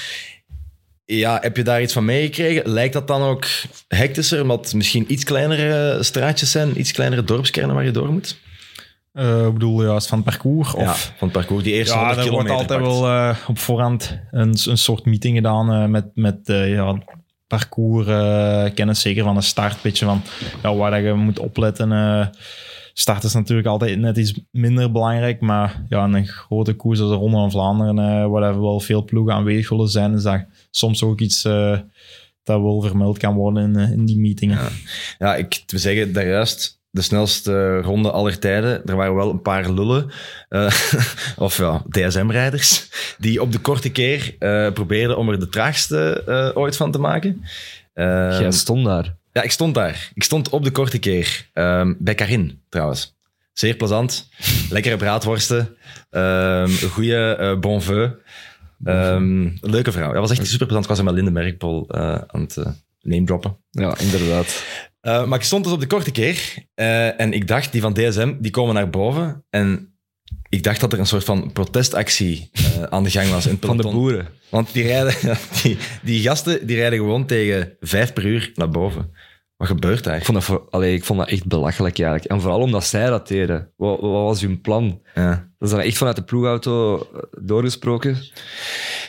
Ja, 1.07 1.39
heb 1.41 1.57
je 1.57 1.63
daar 1.63 1.83
iets 1.83 1.93
van 1.93 2.05
meegekregen? 2.05 2.71
Lijkt 2.71 2.93
dat 2.93 3.07
dan 3.07 3.23
ook 3.23 3.47
hectischer, 3.89 4.43
omdat 4.43 4.65
het 4.65 4.75
misschien 4.75 5.13
iets 5.13 5.25
kleinere 5.25 6.03
straatjes 6.03 6.51
zijn, 6.51 6.81
iets 6.81 6.93
kleinere 6.93 7.25
dorpskernen 7.25 7.75
waar 7.75 7.85
je 7.85 7.91
door 7.91 8.13
moet? 8.13 8.37
Eh, 9.13 9.47
ik 9.47 9.53
bedoel, 9.53 9.85
juist 9.85 10.07
van 10.07 10.19
het 10.19 10.27
parcours? 10.27 10.75
Of... 10.75 10.83
ja, 10.83 10.95
van 10.95 11.29
het 11.29 11.33
parcours, 11.33 11.65
die 11.65 11.73
eerste 11.73 11.95
Ja, 11.95 12.05
100 12.07 12.27
er 12.27 12.33
wordt 12.33 12.51
altijd 12.51 12.81
pakt. 12.81 12.83
wel 12.93 13.07
eh, 13.09 13.37
op 13.47 13.59
voorhand 13.59 14.19
een, 14.31 14.57
een 14.65 14.79
soort 14.79 15.05
meeting 15.05 15.37
gedaan 15.37 15.73
eh, 15.73 15.85
met, 15.85 16.07
met 16.15 16.39
eh, 16.49 16.73
ja, 16.73 16.99
parcours 17.47 18.07
eh, 18.07 18.65
kennis, 18.75 19.01
zeker 19.01 19.25
van 19.25 19.35
de 19.35 19.41
start. 19.41 19.83
Beetje 19.83 20.05
van 20.05 20.23
ja, 20.63 20.75
waar 20.75 20.91
dat 20.91 21.03
je 21.03 21.13
moet 21.13 21.39
opletten. 21.39 21.91
Start 22.99 23.25
is 23.25 23.35
natuurlijk 23.35 23.69
altijd 23.69 23.99
net 23.99 24.17
iets 24.17 24.41
minder 24.51 24.93
belangrijk, 24.93 25.41
maar 25.41 25.85
ja, 25.89 26.05
in 26.05 26.13
een 26.13 26.27
grote 26.27 26.75
koers 26.75 27.01
als 27.01 27.11
de 27.11 27.17
Ronde 27.17 27.37
van 27.37 27.51
Vlaanderen, 27.51 27.99
eh, 27.99 28.27
waar 28.27 28.61
wel 28.61 28.81
veel 28.81 29.05
ploegen 29.05 29.35
aanwezig 29.35 29.69
willen 29.69 29.89
zijn, 29.89 30.15
is 30.15 30.23
dat 30.23 30.45
soms 30.71 31.03
ook 31.03 31.21
iets 31.21 31.45
eh, 31.45 31.79
dat 32.43 32.61
wel 32.61 32.81
vermeld 32.83 33.19
kan 33.19 33.35
worden 33.35 33.63
in, 33.63 33.77
eh, 33.77 33.91
in 33.91 34.05
die 34.05 34.19
meetingen. 34.19 34.59
Ja. 34.59 34.69
Ja, 35.19 35.37
ik 35.37 35.63
we 35.67 35.79
zeggen 35.79 36.13
daar 36.13 36.27
juist 36.27 36.81
de 36.91 37.03
snelste 37.03 37.81
ronde 37.81 38.11
aller 38.11 38.39
tijden. 38.39 38.87
Er 38.87 38.97
waren 38.97 39.15
wel 39.15 39.31
een 39.31 39.43
paar 39.43 39.71
lullen, 39.71 40.11
eh, 40.49 40.73
of 41.37 41.57
ja, 41.59 41.83
DSM-rijders, 41.89 42.89
die 43.19 43.43
op 43.43 43.53
de 43.53 43.59
korte 43.59 43.91
keer 43.91 44.37
eh, 44.39 44.73
probeerden 44.73 45.17
om 45.17 45.29
er 45.29 45.41
de 45.41 45.49
traagste 45.49 46.23
eh, 46.27 46.51
ooit 46.55 46.77
van 46.77 46.91
te 46.91 46.99
maken. 46.99 47.45
Eh, 47.93 48.41
Jij 48.41 48.51
stond 48.51 48.85
daar. 48.85 49.17
Ja, 49.37 49.43
ik 49.43 49.51
stond 49.51 49.75
daar. 49.75 50.11
Ik 50.15 50.23
stond 50.23 50.49
op 50.49 50.65
de 50.65 50.71
korte 50.71 50.99
keer. 50.99 51.51
ehm, 51.53 51.95
bij 51.99 52.15
Karin, 52.15 52.63
trouwens. 52.69 53.15
Zeer 53.53 53.77
plezant. 53.77 54.29
Lekkere 54.71 54.97
braadworsten. 54.97 55.77
een 56.11 56.91
goede 56.91 57.37
eh 57.37 57.59
bon 57.59 57.83
veu. 57.83 58.09
Ehm, 58.85 59.49
leuke 59.61 59.93
vrouw. 59.93 60.13
Ja, 60.15 60.21
was 60.21 60.31
echt 60.31 60.47
super 60.47 60.67
plezant. 60.67 60.85
Ik 60.85 60.91
was 60.91 60.99
er 60.99 61.05
met 61.05 61.15
Linde 61.15 61.31
Merkpol 61.31 61.89
eh, 61.89 62.15
aan 62.27 62.41
het 62.41 62.57
uh, 62.57 62.67
name 63.01 63.25
droppen. 63.25 63.57
Ja, 63.71 63.99
inderdaad. 63.99 64.65
Uh, 65.03 65.27
maar 65.27 65.39
ik 65.39 65.45
stond 65.45 65.65
dus 65.65 65.73
op 65.73 65.81
de 65.81 65.87
korte 65.87 66.11
keer 66.11 66.55
uh, 66.75 67.21
en 67.21 67.33
ik 67.33 67.49
dacht, 67.49 67.73
die 67.73 67.81
van 67.81 67.95
DSM, 67.95 68.35
die 68.39 68.51
komen 68.51 68.75
naar 68.75 68.91
boven. 68.91 69.45
En 69.51 69.95
ik 70.49 70.63
dacht 70.63 70.81
dat 70.81 70.93
er 70.93 70.99
een 70.99 71.07
soort 71.07 71.25
van 71.25 71.53
protestactie 71.53 72.51
uh, 72.53 72.83
aan 72.83 73.03
de 73.03 73.11
gang 73.11 73.31
was 73.31 73.47
in 73.47 73.55
het 73.55 73.65
Van 73.65 73.77
de 73.77 73.83
boeren. 73.83 74.29
Want 74.49 74.73
die, 74.73 74.83
rijden, 74.83 75.15
die, 75.63 75.77
die 76.03 76.23
gasten 76.23 76.67
die 76.67 76.77
rijden 76.77 76.99
gewoon 76.99 77.27
tegen 77.27 77.77
vijf 77.81 78.13
per 78.13 78.25
uur 78.25 78.53
naar 78.55 78.71
boven. 78.71 79.13
Wat 79.57 79.69
gebeurt 79.69 80.05
daar? 80.05 80.17
Ik 80.17 80.25
vond, 80.25 80.37
dat 80.37 80.47
voor, 80.47 80.67
allee, 80.71 80.95
ik 80.95 81.05
vond 81.05 81.19
dat 81.19 81.29
echt 81.29 81.47
belachelijk 81.47 81.99
eigenlijk. 81.99 82.31
En 82.31 82.41
vooral 82.41 82.61
omdat 82.61 82.85
zij 82.85 83.07
dat 83.07 83.29
deden. 83.29 83.71
Wat, 83.77 84.01
wat 84.01 84.11
was 84.11 84.41
hun 84.41 84.61
plan? 84.61 85.01
Ja. 85.15 85.49
Dat 85.59 85.69
is 85.69 85.75
dan 85.75 85.85
echt 85.85 85.97
vanuit 85.97 86.17
de 86.17 86.23
ploegauto 86.23 87.07
doorgesproken. 87.41 88.17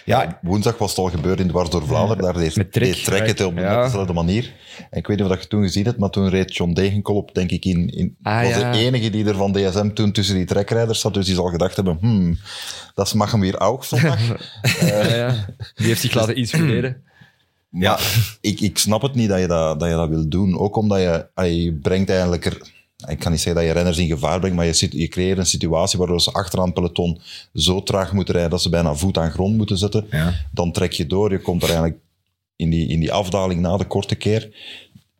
Ja, 0.05 0.39
Woensdag 0.41 0.77
was 0.77 0.89
het 0.89 0.99
al 0.99 1.09
gebeurd 1.09 1.39
in 1.39 1.47
Dwars 1.47 1.69
door 1.69 1.85
Vlaanderen. 1.87 2.23
Daar 2.23 2.33
deed, 2.33 2.55
Met 2.55 2.71
Trek. 2.71 2.93
deed 2.93 3.03
Trek 3.03 3.27
het 3.27 3.41
op 3.41 3.57
Ja. 3.57 3.83
dezelfde 3.83 4.13
manier. 4.13 4.53
En 4.89 4.97
ik 4.99 5.07
weet 5.07 5.17
niet 5.17 5.25
of 5.25 5.31
dat 5.33 5.41
je 5.41 5.47
toen 5.47 5.63
gezien 5.63 5.85
hebt, 5.85 5.97
maar 5.99 6.09
toen 6.09 6.29
reed 6.29 6.55
John 6.55 6.73
Degenkolb, 6.73 7.33
denk 7.33 7.51
ik, 7.51 7.65
in, 7.65 7.87
in 7.89 8.17
Ah, 8.21 8.41
was 8.43 8.49
ja. 8.59 8.71
de 8.71 8.77
enige 8.77 9.09
die 9.09 9.25
er 9.25 9.35
van 9.35 9.51
DSM 9.53 9.89
toen 9.89 10.11
tussen 10.11 10.35
die 10.35 10.45
trekrijders 10.45 10.99
zat. 10.99 11.13
Dus 11.13 11.25
die 11.25 11.35
zal 11.35 11.45
gedacht 11.47 11.75
hebben, 11.75 11.97
hmm, 11.99 12.37
dat 12.93 13.13
mag 13.13 13.31
hem 13.31 13.39
weer 13.39 13.59
ook 13.59 13.83
zondag. 13.83 14.19
Ja, 14.79 15.15
ja. 15.15 15.45
Die 15.75 15.87
heeft 15.87 16.01
zich 16.01 16.13
laten 16.13 16.35
inspireren. 16.35 17.03
Maar 17.69 18.01
ik, 18.41 18.59
ik 18.61 18.77
snap 18.77 19.01
het 19.01 19.13
niet 19.15 19.29
dat 19.29 19.39
je 19.39 19.47
dat, 19.47 19.79
dat 19.79 19.89
je 19.89 19.95
dat 19.95 20.09
wil 20.09 20.29
doen. 20.29 20.57
Ook 20.59 20.75
omdat 20.75 20.99
je, 20.99 21.43
je 21.63 21.73
brengt 21.73 22.09
eigenlijk 22.09 22.45
er... 22.45 22.75
Ik 23.07 23.19
kan 23.19 23.31
niet 23.31 23.41
zeggen 23.41 23.61
dat 23.61 23.69
je 23.71 23.77
renners 23.77 23.97
in 23.97 24.07
gevaar 24.07 24.39
brengt, 24.39 24.55
maar 24.57 24.65
je, 24.65 24.73
zit- 24.73 24.91
je 24.91 25.07
creëert 25.07 25.37
een 25.37 25.45
situatie 25.45 25.97
waardoor 25.99 26.21
ze 26.21 26.31
achteraan 26.31 26.65
het 26.65 26.73
peloton 26.73 27.19
zo 27.53 27.83
traag 27.83 28.13
moeten 28.13 28.33
rijden 28.33 28.51
dat 28.51 28.61
ze 28.61 28.69
bijna 28.69 28.95
voet 28.95 29.17
aan 29.17 29.31
grond 29.31 29.57
moeten 29.57 29.77
zetten. 29.77 30.07
ja. 30.11 30.33
Dan 30.51 30.71
trek 30.71 30.91
je 30.91 31.07
door. 31.07 31.31
Je 31.31 31.41
komt 31.41 31.61
er 31.63 31.69
eigenlijk 31.69 31.99
in 32.55 32.69
die, 32.69 32.87
in 32.87 32.99
die 32.99 33.11
afdaling 33.11 33.61
na 33.61 33.77
de 33.77 33.85
korte 33.85 34.15
keer. 34.15 34.55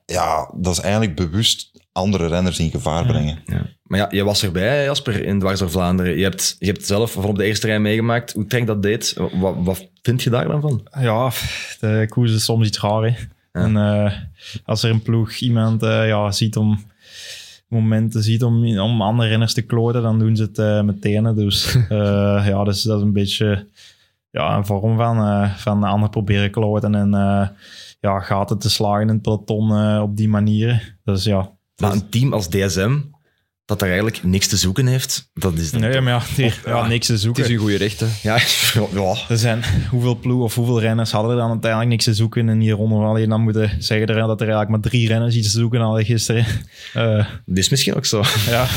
Ja, 0.05 0.51
dat 0.55 0.73
is 0.73 0.79
eigenlijk 0.79 1.15
bewust 1.15 1.71
andere 1.97 2.27
renners 2.27 2.59
in 2.59 2.69
gevaar 2.69 3.05
brengen. 3.05 3.39
Ja. 3.45 3.65
Maar 3.83 3.99
ja, 3.99 4.07
je 4.09 4.23
was 4.23 4.43
erbij, 4.43 4.83
Jasper, 4.83 5.23
in 5.23 5.39
Dwars 5.39 5.59
door 5.59 5.69
Vlaanderen. 5.69 6.17
Je 6.17 6.23
hebt, 6.23 6.55
je 6.59 6.65
hebt 6.65 6.85
zelf 6.85 7.11
van 7.11 7.23
op 7.23 7.37
de 7.37 7.43
eerste 7.43 7.67
rij 7.67 7.79
meegemaakt. 7.79 8.33
Hoe 8.33 8.45
Trek 8.45 8.65
dat 8.65 8.81
deed, 8.81 9.15
wat, 9.33 9.55
wat 9.57 9.89
vind 10.01 10.23
je 10.23 10.29
daar 10.29 10.47
dan 10.47 10.61
van? 10.61 10.87
Ja, 10.99 11.31
de 11.79 12.05
koers 12.09 12.33
is 12.33 12.43
soms 12.43 12.67
iets 12.67 12.79
raar. 12.79 13.03
Hè. 13.03 13.15
En 13.51 13.77
eh, 13.77 14.13
als 14.65 14.83
er 14.83 14.89
een 14.89 15.01
ploeg 15.01 15.35
iemand 15.35 15.83
eh, 15.83 16.07
ja, 16.07 16.31
ziet 16.31 16.57
om 16.57 16.85
momenten 17.67 18.23
ziet 18.23 18.43
om, 18.43 18.79
om 18.79 19.01
andere 19.01 19.29
renners 19.29 19.53
te 19.53 19.61
kloten, 19.61 20.01
dan 20.01 20.19
doen 20.19 20.35
ze 20.35 20.43
het 20.43 20.57
eh, 20.59 20.81
meteen. 20.81 21.35
Dus 21.35 21.75
eh, 21.89 22.43
ja, 22.47 22.63
dus 22.63 22.81
dat 22.81 22.97
is 22.97 23.03
een 23.03 23.13
beetje 23.13 23.67
ja, 24.31 24.57
een 24.57 24.65
vorm 24.65 24.97
van, 24.97 25.17
eh 25.17 25.55
van 25.55 25.79
de 25.79 25.87
ander 25.87 26.09
proberen 26.09 26.51
kloten 26.51 26.95
en 26.95 27.13
eh 27.13 27.47
ja, 27.99 28.19
gaten 28.19 28.57
te 28.57 28.69
slagen 28.69 29.01
in 29.01 29.07
het 29.07 29.21
peloton 29.21 29.71
eh, 29.71 30.01
op 30.01 30.17
die 30.17 30.29
manier. 30.29 30.97
Dus 31.03 31.23
ja, 31.23 31.51
Maar 31.81 31.91
een 31.91 32.09
team 32.09 32.33
als 32.33 32.49
DSM, 32.49 32.97
dat 33.65 33.79
daar 33.79 33.87
eigenlijk 33.89 34.23
niks 34.23 34.47
te 34.47 34.57
zoeken 34.57 34.85
heeft, 34.87 35.29
dat 35.33 35.53
is 35.57 35.71
dan 35.71 35.81
nee, 35.81 35.91
toch- 35.91 36.01
maar 36.03 36.13
ja, 36.13 36.21
die- 36.35 36.53
ja, 36.65 36.87
niks 36.87 37.05
te 37.05 37.11
Het 37.11 37.21
zoeken. 37.21 37.43
is 37.43 37.49
een 37.49 37.57
goede 37.57 37.75
recht, 37.77 37.99
hè. 37.99 38.05
Ja, 38.21 38.37
ja. 39.01 39.15
Er 39.29 39.37
zijn 39.37 39.63
hoeveel 39.89 40.15
ploeg 40.19 40.41
of 40.43 40.55
hoeveel 40.55 40.79
renners 40.79 41.11
hadden 41.11 41.31
er 41.31 41.37
dan 41.37 41.49
uiteindelijk 41.49 41.91
niks 41.91 42.03
te 42.03 42.13
zoeken 42.13 42.49
in 42.49 42.59
die 42.59 42.71
ronde? 42.71 42.95
Alleen 43.05 43.29
dan 43.29 43.41
moeten 43.41 43.71
zeggen 43.79 44.07
er- 44.07 44.15
dat 44.15 44.41
er 44.41 44.47
eigenlijk 44.47 44.69
maar 44.69 44.91
drie 44.91 45.07
renners 45.07 45.35
iets 45.35 45.51
te 45.51 45.57
zoeken 45.59 45.79
hadden 45.81 46.05
gisteren. 46.05 46.45
Eh, 46.93 47.25
dat 47.45 47.57
is 47.57 47.69
misschien 47.69 47.95
ook 47.95 48.05
zo. 48.05 48.23
ja. 48.49 48.67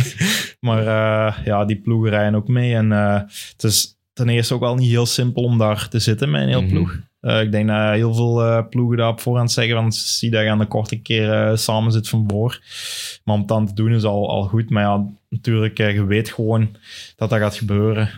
maar 0.66 0.86
eh, 0.86 1.44
ja, 1.44 1.64
die 1.64 1.76
ploegen 1.80 2.10
rijden 2.10 2.34
ook 2.34 2.48
mee. 2.48 2.74
En 2.74 2.92
eh, 2.92 3.14
het 3.52 3.62
is 3.64 3.96
ten 4.12 4.28
eerste 4.28 4.54
ook 4.54 4.60
wel 4.60 4.74
niet 4.74 4.90
heel 4.90 5.06
simpel 5.06 5.42
om 5.42 5.58
daar 5.58 5.88
te 5.88 5.98
zitten 5.98 6.30
met 6.30 6.42
een 6.42 6.48
heel 6.48 6.62
Mhm. 6.62 6.70
ploeg. 6.70 6.96
Eh, 7.24 7.40
ik 7.40 7.52
denk 7.52 7.68
dat 7.68 7.90
heel 7.90 8.14
veel 8.14 8.42
eh, 8.42 8.62
ploegen 8.70 8.96
daar 8.96 9.08
op 9.08 9.20
voorhand 9.20 9.52
zeggen 9.52 9.74
van 9.74 9.92
zie 9.92 10.30
dat 10.30 10.42
je 10.42 10.50
aan 10.50 10.58
de 10.58 10.66
korte 10.66 10.96
keer 10.96 11.32
eh, 11.32 11.56
samen 11.56 11.92
zit 11.92 12.08
van 12.08 12.24
voor. 12.28 12.60
Maar 13.24 13.34
om 13.34 13.40
het 13.40 13.48
dan 13.48 13.66
te 13.66 13.74
doen 13.74 13.92
is 13.92 14.04
al, 14.04 14.30
al 14.30 14.42
goed. 14.42 14.70
Maar 14.70 14.82
ja, 14.82 15.06
natuurlijk, 15.28 15.78
je 15.78 16.04
weet 16.04 16.28
gewoon 16.28 16.76
dat 17.16 17.30
dat 17.30 17.38
gaat 17.38 17.56
gebeuren. 17.56 18.08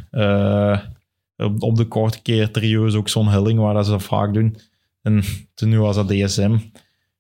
Op, 1.37 1.62
op 1.62 1.77
de 1.77 1.85
korte 1.85 2.23
keer 2.23 2.51
trio 2.51 2.87
is 2.87 2.95
ook 2.95 3.09
zo'n 3.09 3.29
helling 3.29 3.59
waar 3.59 3.75
dat 3.75 3.85
ze 3.85 3.90
dat 3.90 4.03
vaak 4.03 4.35
doen. 4.35 4.57
En 5.03 5.23
toen 5.55 5.69
nu 5.69 5.81
was 5.81 5.97
dat 5.97 6.09
DSM. 6.09 6.53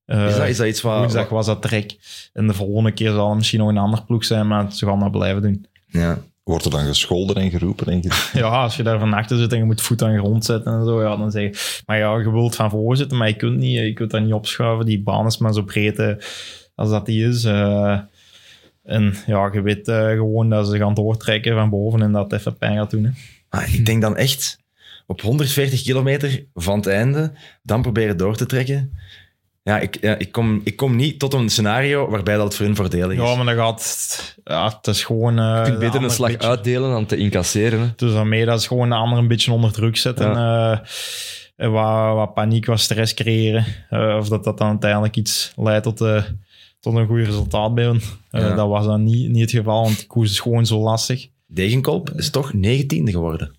Is 0.06 0.36
dat, 0.36 0.48
is 0.48 0.56
dat 0.56 0.66
iets 0.66 0.80
wat... 0.80 0.98
Woensdag 0.98 1.28
was 1.28 1.46
dat 1.46 1.62
trek. 1.62 1.96
En 2.32 2.46
de 2.46 2.54
volgende 2.54 2.92
keer 2.92 3.10
zal 3.10 3.28
het 3.28 3.36
misschien 3.36 3.58
nog 3.58 3.68
een 3.68 3.78
ander 3.78 4.04
ploeg 4.04 4.24
zijn, 4.24 4.46
maar 4.46 4.72
ze 4.72 4.86
gaan 4.86 5.00
dat 5.00 5.10
blijven 5.10 5.42
doen. 5.42 5.66
Ja. 5.86 6.18
Wordt 6.46 6.64
er 6.64 6.70
dan 6.70 6.86
gescholden 6.86 7.36
en 7.36 7.50
geroepen? 7.50 7.86
En 7.86 8.02
Ja, 8.32 8.48
als 8.62 8.76
je 8.76 8.82
daar 8.82 8.98
van 8.98 9.12
achter 9.12 9.38
zit 9.38 9.52
en 9.52 9.58
je 9.58 9.64
moet 9.64 9.80
voet 9.80 10.02
aan 10.02 10.12
de 10.12 10.18
grond 10.18 10.44
zetten 10.44 10.72
en 10.72 10.84
zo, 10.84 11.02
ja, 11.02 11.16
dan 11.16 11.30
zeg 11.30 11.42
je... 11.42 11.82
Maar 11.86 11.98
ja, 11.98 12.16
je 12.16 12.30
wilt 12.30 12.56
van 12.56 12.70
voor 12.70 12.96
zitten, 12.96 13.18
maar 13.18 13.28
je 13.28 13.36
kunt 13.36 13.58
niet. 13.58 13.78
Je 13.78 13.92
kunt 13.92 14.10
dat 14.10 14.22
niet 14.22 14.32
opschuiven. 14.32 14.86
Die 14.86 15.02
baan 15.02 15.26
is 15.26 15.38
maar 15.38 15.52
zo 15.52 15.62
breed 15.62 15.98
eh, 15.98 16.14
als 16.74 16.90
dat 16.90 17.06
die 17.06 17.28
is. 17.28 17.44
Eh, 17.44 17.98
en 18.82 19.14
ja, 19.26 19.50
je 19.52 19.60
weet 19.60 19.88
eh, 19.88 20.08
gewoon 20.08 20.48
dat 20.48 20.68
ze 20.68 20.76
gaan 20.76 20.94
doortrekken 20.94 21.54
van 21.54 21.70
boven 21.70 22.02
en 22.02 22.12
dat 22.12 22.30
het 22.30 22.40
even 22.40 22.56
pijn 22.56 22.76
gaat 22.76 22.90
doen. 22.90 23.04
Hè. 23.04 23.10
Maar 23.50 23.74
ik 23.74 23.86
denk 23.86 24.02
dan 24.02 24.16
echt 24.16 24.58
op 25.06 25.20
140 25.20 25.82
kilometer 25.82 26.44
van 26.54 26.76
het 26.76 26.86
einde, 26.86 27.32
dan 27.62 27.82
proberen 27.82 28.16
door 28.16 28.36
te 28.36 28.46
trekken. 28.46 28.98
Ja, 29.66 29.78
ik, 29.78 29.98
ja, 30.00 30.14
ik, 30.18 30.32
kom, 30.32 30.60
ik 30.64 30.76
kom 30.76 30.96
niet 30.96 31.18
tot 31.18 31.34
een 31.34 31.48
scenario 31.48 32.10
waarbij 32.10 32.36
dat 32.36 32.54
voor 32.54 32.66
hun 32.66 32.76
voordelig 32.76 33.18
is. 33.18 33.22
Ja, 33.28 33.34
maar 33.36 33.44
dan 33.44 33.64
gaat... 33.64 34.34
Ja, 34.44 34.66
het 34.76 34.86
is 34.86 35.04
gewoon... 35.04 35.38
eh, 35.38 35.44
Je 35.56 35.62
kunt 35.62 35.80
de 35.80 35.86
beter 35.86 36.02
een 36.02 36.10
slag 36.10 36.30
beetje- 36.30 36.48
uitdelen 36.48 36.90
dan 36.90 37.06
te 37.06 37.16
incasseren. 37.16 37.80
Hè. 37.80 37.86
Dus 37.96 38.12
daarmee 38.12 38.44
dat 38.44 38.60
is 38.60 38.66
gewoon 38.66 38.88
de 38.88 38.94
ander 38.94 39.18
een 39.18 39.28
beetje 39.28 39.52
onder 39.52 39.72
druk 39.72 39.96
zetten. 39.96 40.36
eh, 40.36 40.78
en 41.56 41.70
wat, 41.72 42.14
wat 42.14 42.34
paniek, 42.34 42.66
wat 42.66 42.80
stress 42.80 43.14
creëren. 43.14 43.64
Eh, 43.90 44.16
of 44.18 44.28
dat 44.28 44.44
dat 44.44 44.58
dan 44.58 44.68
uiteindelijk 44.68 45.16
iets 45.16 45.52
leidt 45.56 45.82
tot, 45.84 46.00
eh, 46.00 46.22
tot 46.80 46.94
een 46.94 47.06
goed 47.06 47.18
resultaat 47.26 47.74
bij 47.74 47.84
hun. 47.84 48.00
Eh, 48.30 48.40
Ja. 48.40 48.54
Dat 48.54 48.68
was 48.68 48.84
dan 48.86 49.04
niet, 49.04 49.30
niet 49.30 49.40
het 49.40 49.50
geval, 49.50 49.82
want 49.82 49.98
de 50.00 50.06
koers 50.06 50.30
is 50.30 50.40
gewoon 50.40 50.66
zo 50.66 50.78
lastig. 50.80 51.26
Degenkolb 51.46 52.10
is 52.10 52.30
toch 52.30 52.52
19e 52.54 53.10
geworden. 53.10 53.56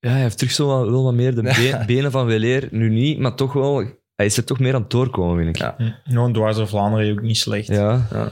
Ja, 0.00 0.10
hij 0.10 0.20
heeft 0.20 0.38
terug 0.38 0.52
zo 0.52 0.66
wel, 0.66 0.90
wel 0.90 1.02
wat 1.02 1.14
meer 1.14 1.34
de 1.34 1.82
benen 1.86 2.10
van 2.10 2.26
Weleer. 2.26 2.68
Nu 2.70 2.90
niet, 2.90 3.18
maar 3.18 3.34
toch 3.34 3.52
wel... 3.52 3.84
Hij 4.16 4.26
is 4.26 4.36
er 4.36 4.44
toch 4.44 4.58
meer 4.58 4.74
aan 4.74 4.80
het 4.80 4.90
doorkomen, 4.90 5.44
vind 5.44 5.56
ik. 5.56 5.62
Ja. 5.62 5.76
Nou, 6.04 6.32
dwars 6.32 6.56
door 6.56 6.68
Vlaanderen 6.68 7.12
ook 7.12 7.22
niet 7.22 7.38
slecht. 7.38 7.66
Ja. 7.66 8.06
Ja. 8.10 8.30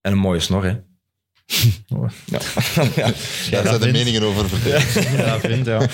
En 0.00 0.12
een 0.12 0.18
mooie 0.18 0.40
snor, 0.40 0.64
hè. 0.64 0.70
Ja. 1.86 2.08
ja. 3.00 3.10
Daar 3.50 3.66
zijn 3.66 3.80
de 3.80 3.88
meningen 3.92 4.22
over 4.22 4.48
verdeeld. 4.48 4.92
Ja, 5.16 5.38
vindt, 5.40 5.66
ja. 5.66 5.80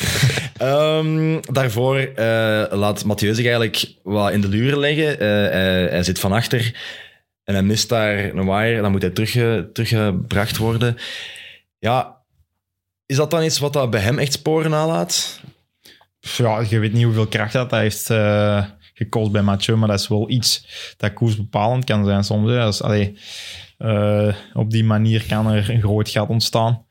Ehm, 0.56 1.40
daarvoor 1.52 1.96
eh, 1.98 2.64
laat 2.70 3.04
Mathieu 3.04 3.34
zich 3.34 3.44
eigenlijk 3.44 3.94
wat 4.02 4.32
in 4.32 4.40
de 4.40 4.48
luren 4.48 4.78
leggen. 4.78 5.20
Eh, 5.20 5.26
hij, 5.28 5.82
hij 5.88 6.02
zit 6.02 6.18
van 6.18 6.32
achter 6.32 6.76
en 7.44 7.54
hij 7.54 7.62
mist 7.62 7.88
daar 7.88 8.18
een 8.18 8.44
wire. 8.46 8.80
Dan 8.82 8.90
moet 8.90 9.02
hij 9.02 9.10
terugge- 9.10 9.70
teruggebracht 9.72 10.56
worden. 10.56 10.96
Ja, 11.78 12.16
is 13.06 13.16
dat 13.16 13.30
dan 13.30 13.44
iets 13.44 13.58
wat 13.58 13.72
dat 13.72 13.90
bij 13.90 14.00
hem 14.00 14.18
echt 14.18 14.32
sporen 14.32 14.70
nalaat? 14.70 15.40
Ja, 16.20 16.64
je 16.68 16.78
weet 16.78 16.92
niet 16.92 17.04
hoeveel 17.04 17.26
kracht 17.26 17.52
dat 17.52 17.70
hij 17.70 17.80
heeft 17.80 18.10
eh, 18.10 18.64
gekost 18.94 19.32
bij 19.32 19.42
Mathieu, 19.42 19.76
maar 19.76 19.88
dat 19.88 20.00
is 20.00 20.08
wel 20.08 20.30
iets 20.30 20.66
dat 20.96 21.12
koersbepalend 21.12 21.84
kan 21.84 22.04
zijn 22.04 22.24
soms. 22.24 22.50
Hè. 22.50 22.64
Dus, 22.64 22.82
allee, 22.82 23.18
eh, 23.78 24.34
op 24.52 24.70
die 24.70 24.84
manier 24.84 25.24
kan 25.28 25.50
er 25.50 25.70
een 25.70 25.80
groot 25.80 26.08
gat 26.08 26.28
ontstaan. 26.28 26.82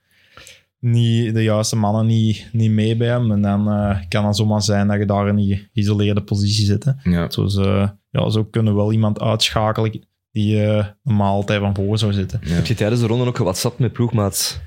Niet, 0.80 1.34
de 1.34 1.44
juiste 1.44 1.76
mannen 1.76 2.06
niet, 2.06 2.50
niet 2.52 2.72
mee 2.72 2.96
bij 2.96 3.08
hem. 3.08 3.32
En 3.32 3.42
dan 3.42 3.70
eh, 3.70 4.00
kan 4.10 4.26
het 4.26 4.36
zomaar 4.36 4.62
zijn 4.62 4.88
dat 4.88 4.98
je 4.98 5.06
daar 5.06 5.28
in 5.28 5.36
die 5.36 5.70
geïsoleerde 5.74 6.22
positie 6.22 6.66
zit. 6.66 6.84
Hè. 6.84 6.92
Ja. 7.04 7.30
Zoals, 7.30 7.58
eh, 7.58 7.90
ja, 8.10 8.30
zo 8.30 8.44
kunnen 8.44 8.74
we 8.74 8.80
wel 8.80 8.92
iemand 8.92 9.22
uitschakelen 9.22 10.08
die 10.34 10.66
eh, 10.66 10.86
normaal 11.04 11.34
altijd 11.34 11.60
van 11.60 11.76
voor 11.76 11.98
zou 11.98 12.14
zitten. 12.14 12.40
Heb 12.44 12.66
je 12.66 12.74
tijdens 12.74 13.02
de 13.02 13.08
ronde 13.08 13.26
ook 13.26 13.38
gewhatsappt 13.38 13.80
met 13.80 13.94
ploegmaats? 13.94 14.60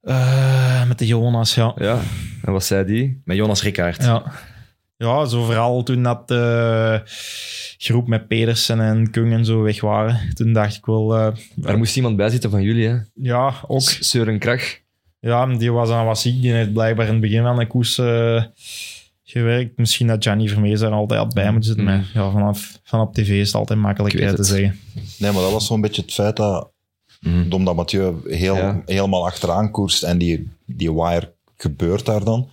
Eh, 0.00 0.86
met 0.88 0.98
de 0.98 1.06
Jonas, 1.06 1.54
ja. 1.54 1.72
Ja. 1.76 1.98
En 2.42 2.52
wat 2.52 2.64
zei 2.64 2.84
die? 2.84 3.20
Met 3.24 3.36
Jonas 3.36 3.62
Rickaert. 3.62 4.02
Ja. 4.02 4.32
Ja, 4.96 5.24
zo 5.24 5.44
vooral 5.44 5.82
toen 5.82 6.02
dat 6.02 6.28
de 6.28 7.00
groep 7.78 8.06
met 8.06 8.28
Pedersen 8.28 8.80
en 8.80 9.10
Kung 9.10 9.32
en 9.32 9.44
zo 9.44 9.62
weg 9.62 9.80
waren. 9.80 10.34
Toen 10.34 10.52
dacht 10.52 10.76
ik 10.76 10.86
wel... 10.86 11.14
eh, 11.16 11.26
Er 11.62 11.78
moest 11.78 11.96
iemand 11.96 12.16
bij 12.16 12.28
zitten 12.28 12.50
van 12.50 12.62
jullie, 12.62 12.88
hè? 12.88 12.96
ja, 13.14 13.54
ook. 13.66 13.80
Søren 13.80 14.38
Krach. 14.38 14.62
Ja, 15.20 15.46
die 15.46 15.72
was 15.72 15.88
dan 15.88 16.04
wat 16.06 16.18
ziek. 16.18 16.42
Die 16.42 16.52
heeft 16.52 16.72
blijkbaar 16.72 17.06
in 17.06 17.12
het 17.12 17.20
begin 17.20 17.42
van 17.42 17.56
de 17.58 17.66
koers 17.66 17.98
eh, 17.98 18.42
gewerkt. 19.24 19.78
Misschien 19.78 20.06
dat 20.06 20.22
Gianni 20.22 20.48
Vermeers 20.48 20.80
daar 20.80 20.90
altijd 20.90 21.20
had 21.20 21.34
bij 21.34 21.50
moeten 21.50 21.64
zitten. 21.74 21.84
Mm. 21.84 21.90
Maar 21.90 22.10
ja, 22.14 22.30
vanaf, 22.30 22.80
vanaf 22.84 23.12
tv 23.12 23.28
is 23.28 23.46
het 23.46 23.56
altijd 23.56 23.78
makkelijk 23.78 24.14
eh, 24.14 24.28
te 24.28 24.34
het. 24.36 24.46
zeggen. 24.46 24.78
Nee, 25.18 25.32
maar 25.32 25.42
dat 25.42 25.52
was 25.52 25.66
zo'n 25.66 25.80
beetje 25.80 26.02
het 26.02 26.12
feit 26.12 26.36
dat, 26.36 26.72
Mhm. 27.20 27.52
omdat 27.52 27.76
Mathieu 27.76 28.14
heel, 28.24 28.56
Ja. 28.56 28.82
helemaal 28.86 29.26
achteraan 29.26 29.70
koerst 29.70 30.02
en 30.02 30.18
die, 30.18 30.48
die 30.66 30.92
wire 30.92 31.32
gebeurt 31.56 32.06
daar 32.06 32.24
dan. 32.24 32.50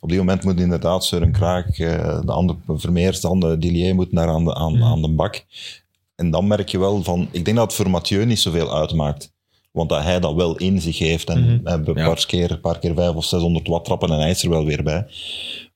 Op 0.00 0.08
die 0.08 0.18
moment 0.18 0.44
moet 0.44 0.60
inderdaad 0.60 1.04
Søren 1.06 1.32
Kraak, 1.32 1.78
eh, 1.78 2.20
de 2.24 2.32
andere 2.32 2.58
Vermeers, 2.66 3.20
dan 3.20 3.40
de 3.40 3.58
Dillier 3.58 3.94
moet 3.94 4.12
naar 4.12 4.28
aan 4.28 4.44
de, 4.44 4.54
aan, 4.54 4.72
Mhm. 4.72 4.82
aan 4.82 5.02
de 5.02 5.08
bak. 5.10 5.44
En 6.14 6.30
dan 6.30 6.46
merk 6.46 6.68
je 6.68 6.78
wel 6.78 7.02
van, 7.02 7.28
ik 7.30 7.44
denk 7.44 7.56
dat 7.56 7.66
het 7.66 7.74
voor 7.74 7.90
Mathieu 7.90 8.24
niet 8.24 8.40
zoveel 8.40 8.74
uitmaakt. 8.76 9.32
Want 9.70 9.88
dat 9.88 10.02
hij 10.02 10.20
dat 10.20 10.34
wel 10.34 10.56
in 10.56 10.80
zich 10.80 10.98
heeft. 10.98 11.28
En 11.28 11.40
Mhm. 11.42 11.66
een 11.66 11.84
Ja. 11.94 12.04
paar 12.06 12.26
keer, 12.26 12.50
een 12.50 12.60
paar 12.60 12.78
keer 12.78 12.94
vijf 12.94 13.14
of 13.14 13.24
600 13.24 13.68
watt 13.68 13.84
trappen 13.84 14.10
en 14.10 14.18
hij 14.18 14.30
is 14.30 14.42
er 14.42 14.50
wel 14.50 14.64
weer 14.64 14.82
bij. 14.82 15.06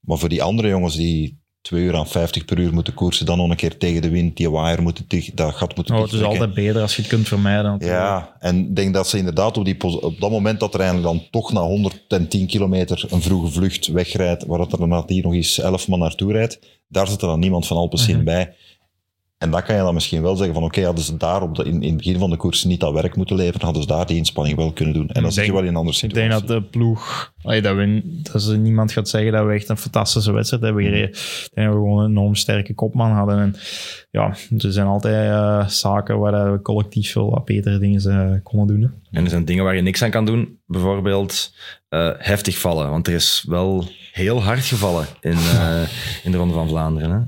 Maar 0.01 0.19
voor 0.19 0.29
die 0.29 0.43
andere 0.43 0.69
jongens 0.69 0.95
die 0.97 1.39
2 1.63 1.83
uur 1.83 1.97
aan 1.97 2.07
50 2.09 2.45
per 2.45 2.59
uur 2.59 2.73
moeten 2.75 2.95
koersen, 2.95 3.27
dan 3.27 3.39
nog 3.39 3.51
een 3.51 3.57
keer 3.57 3.79
tegen 3.79 4.03
de 4.03 4.11
wind, 4.11 4.37
die 4.37 4.51
wire 4.51 4.83
moeten 4.83 5.05
dicht, 5.09 5.37
dat 5.37 5.55
gat 5.55 5.77
moeten 5.77 5.95
Oh, 5.95 6.03
het 6.03 6.13
is 6.13 6.23
altijd 6.23 6.55
beter 6.55 6.83
als 6.83 6.97
je 6.97 7.03
het 7.03 7.11
kunt 7.11 7.29
vermijden. 7.29 7.77
Ja, 7.79 8.37
en 8.39 8.59
ik 8.59 8.77
denk 8.77 8.95
dat 8.95 9.09
ze 9.09 9.19
inderdaad 9.19 9.57
op, 9.59 9.65
die, 9.65 9.83
op 10.03 10.21
dat 10.21 10.31
moment 10.31 10.61
dat 10.61 10.75
er 10.75 10.81
eigenlijk 10.81 11.13
dan 11.13 11.27
toch 11.31 11.53
na 11.53 11.61
110 11.61 12.47
kilometer 12.47 13.05
een 13.11 13.23
vroege 13.23 13.53
vlucht 13.53 13.87
wegrijdt, 13.87 14.47
waar 14.47 14.59
dat 14.59 14.73
er 14.73 14.89
nadien 14.89 15.23
nog 15.23 15.35
eens 15.35 15.59
11 15.59 15.89
man 15.89 15.99
naartoe 15.99 16.33
rijdt, 16.33 16.59
daar 16.89 17.09
zit 17.09 17.23
er 17.23 17.29
dan 17.29 17.41
niemand 17.41 17.67
van 17.67 17.77
Alpecin 17.77 18.15
Mhm. 18.17 18.25
bij. 18.25 18.55
En 19.43 19.51
dan 19.51 19.63
kan 19.63 19.77
je 19.77 19.83
dan 19.83 19.95
misschien 19.95 20.23
wel 20.23 20.37
zeggen 20.37 20.55
van 20.55 20.65
oké, 20.65 20.85
hadden 20.85 21.05
ze 21.05 21.17
daar 21.17 21.43
op 21.43 21.55
de, 21.55 21.65
in, 21.65 21.83
in 21.83 21.89
het 21.89 21.97
begin 21.97 22.19
van 22.19 22.31
de 22.31 22.37
koers 22.37 22.65
niet 22.65 22.81
dat 22.81 22.93
werk 22.93 23.17
moeten 23.17 23.37
leveren, 23.37 23.65
hadden 23.65 23.83
ze 23.83 23.89
daar 23.89 24.07
die 24.07 24.17
inspanning 24.17 24.57
wel 24.57 24.73
kunnen 24.73 24.95
doen. 24.95 25.09
En 25.09 25.15
dan 25.15 25.25
Ik 25.25 25.31
zit 25.31 25.45
je 25.47 25.53
wel 25.53 25.61
in 25.63 25.69
een 25.69 25.77
andere 25.77 25.95
Ik 25.97 26.01
situatie. 26.01 26.29
denk 26.29 26.41
dat 26.47 26.63
de 26.63 26.69
ploeg, 26.69 27.33
allee, 27.43 27.63
dat, 27.63 27.77
we, 27.77 28.01
dat 28.33 28.43
ze 28.43 28.57
niemand 28.57 28.93
gaat 28.93 29.09
zeggen 29.09 29.33
dat 29.33 29.47
we 29.47 29.53
echt 29.53 29.69
een 29.69 29.77
fantastische 29.77 30.33
wedstrijd 30.33 30.63
hebben 30.63 30.83
gereden. 30.83 31.09
Ik 31.09 31.49
denk 31.55 31.67
dat 31.69 31.77
we 31.77 31.83
gewoon 31.83 32.05
een 32.05 32.11
enorm 32.11 32.35
sterke 32.35 32.75
kopman 32.75 33.11
hadden. 33.11 33.39
En 33.39 33.55
ja, 34.11 34.29
er 34.59 34.73
zijn 34.73 34.87
altijd 34.87 35.31
eh, 35.31 35.69
zaken 35.69 36.19
waar 36.19 36.53
we 36.53 36.63
collectief 36.63 37.13
veel 37.13 37.31
wat 37.31 37.45
betere 37.45 37.79
dingen 37.79 38.01
eh, 38.33 38.39
konden 38.43 38.67
doen. 38.67 38.81
hè. 39.11 39.19
En 39.19 39.25
er 39.25 39.31
zijn 39.31 39.45
dingen 39.45 39.65
waar 39.65 39.77
je 39.77 39.83
niks 39.83 40.03
aan 40.03 40.11
kan 40.11 40.25
doen. 40.25 40.59
Bijvoorbeeld 40.67 41.55
eh, 41.89 42.11
heftig 42.19 42.59
vallen. 42.59 42.91
Want 42.91 43.07
er 43.07 43.15
is 43.15 43.45
wel 43.49 43.85
heel 44.13 44.43
hard 44.43 44.65
gevallen 44.65 45.07
in, 45.21 45.33
eh, 45.33 45.83
in 46.25 46.31
de 46.31 46.37
Ronde 46.37 46.55
van 46.55 46.69
Vlaanderen. 46.69 47.11
Hè. 47.11 47.19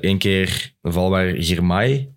Eén 0.00 0.18
keer 0.18 0.74
een 0.82 0.92
val 0.92 1.10
waar 1.10 1.34
Girmay 1.36 2.12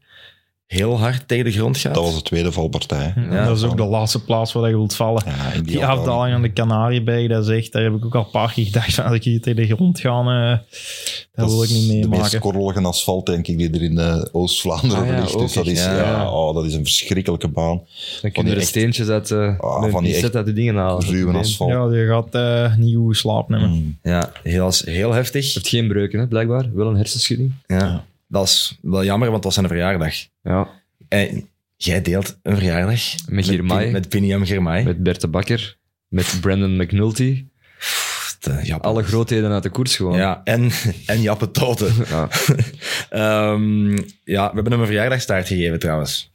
heel 0.71 0.99
hard 0.99 1.27
tegen 1.27 1.45
de 1.45 1.51
grond 1.51 1.77
gaat. 1.77 1.93
Dat 1.93 2.03
was 2.03 2.15
de 2.15 2.21
tweede 2.21 2.51
valpartij. 2.51 3.13
Ja, 3.29 3.45
dat 3.45 3.57
is 3.57 3.63
ook 3.63 3.77
de 3.77 3.84
laatste 3.86 4.23
plaats 4.23 4.53
waar 4.53 4.69
je 4.69 4.75
wilt 4.75 4.95
vallen. 4.95 5.23
Ja, 5.25 5.51
in 5.53 5.63
Die 5.63 5.86
afdaling 5.86 6.36
aan 6.36 6.41
de 6.41 6.53
Canarieberg, 6.53 7.27
dat 7.29 7.47
is 7.47 7.57
echt, 7.57 7.71
daar 7.71 7.84
heb 7.84 7.93
ik 7.93 8.05
ook 8.05 8.15
al 8.15 8.23
een 8.23 8.29
paar 8.31 8.53
keer 8.53 8.65
gedacht 8.65 8.93
van 8.93 9.03
als 9.05 9.15
ik 9.15 9.23
hier 9.23 9.41
tegen 9.41 9.67
de 9.67 9.75
grond 9.75 9.99
ga, 9.99 10.10
eh, 10.19 10.57
dat, 11.34 11.49
wil 11.49 11.63
ik 11.63 11.69
niet 11.69 11.88
De 11.88 11.93
meest 11.95 12.10
meemaken. 12.10 12.39
korrelige 12.39 12.81
asfalt, 12.81 13.25
denk 13.25 13.47
ik, 13.47 13.57
die 13.57 13.69
er 13.71 13.81
in 13.81 13.97
eh, 13.97 14.23
Oost-Vlaanderen 14.31 14.97
Ah 15.03 15.07
ja, 15.07 15.19
ligt. 15.19 15.39
Dus 15.39 15.53
dat 15.53 15.65
is, 15.67 15.84
ja. 15.84 15.95
ja, 15.97 16.31
oh, 16.31 16.55
dat 16.55 16.65
is 16.65 16.73
een 16.73 16.84
verschrikkelijke 16.84 17.47
baan. 17.47 17.81
Dan 18.21 18.31
kun 18.31 18.45
je 18.45 18.51
er 18.51 18.57
echt- 18.57 18.67
steentjes 18.67 19.07
uit, 19.07 19.29
uh, 19.29 19.60
Ah, 19.60 19.91
van 19.91 20.03
die 20.03 20.15
echt 20.15 20.36
uit 20.36 20.45
de 20.45 20.53
dingen 20.53 20.75
halen. 20.75 21.05
Ruwe 21.05 21.31
Het 21.31 21.39
asfalt. 21.39 21.71
Ja, 21.71 21.84
je 21.99 22.07
gaat 22.07 22.36
eh, 22.71 22.75
niet 22.77 22.95
goed 22.95 23.17
slapen 23.17 23.60
hebben. 23.60 23.77
Mm. 23.77 23.97
Ja, 24.03 24.31
heel, 24.43 24.71
heel 24.86 25.12
heftig. 25.13 25.53
heeft 25.53 25.67
geen 25.67 25.88
breuken, 25.88 26.19
hè, 26.19 26.27
blijkbaar. 26.27 26.65
Wel 26.73 26.88
een 26.88 26.95
hersenschudding. 26.95 27.51
Ja. 27.67 28.03
Dat 28.32 28.44
is 28.48 28.78
wel 28.82 29.04
jammer, 29.04 29.30
want 29.32 29.44
dat 29.44 29.54
was 29.54 29.54
zijn 29.54 29.67
verjaardag. 29.67 30.13
Ja. 30.44 30.67
En 31.08 31.50
jij 31.78 32.02
deelt 32.02 32.39
een 32.44 32.56
verjaardag 32.56 33.02
Met 33.28 33.46
Girmay. 33.46 33.84
Pin- 33.84 33.91
Met 33.91 34.10
Piniam 34.10 34.46
Girmay. 34.46 34.84
Met 34.84 35.04
Bert 35.04 35.22
de 35.22 35.28
Bakker. 35.28 35.78
Met 36.08 36.38
Brandon 36.41 36.76
McNulty. 36.78 37.46
Alle 38.80 39.04
grootheden 39.04 39.52
uit 39.52 39.63
de 39.63 39.70
koers 39.70 39.96
gewoon. 39.96 40.17
Ja, 40.17 40.41
en, 40.44 40.72
en 41.06 41.22
Jappe 41.22 41.52
Toten. 41.52 41.94
Ja. 42.10 42.28
Ehm, 43.10 43.91
ja, 44.24 44.48
we 44.50 44.54
hebben 44.56 44.72
hem 44.72 44.80
een 44.82 44.86
verjaardagstaart 44.86 45.48
gegeven 45.48 45.80
trouwens. 45.80 46.32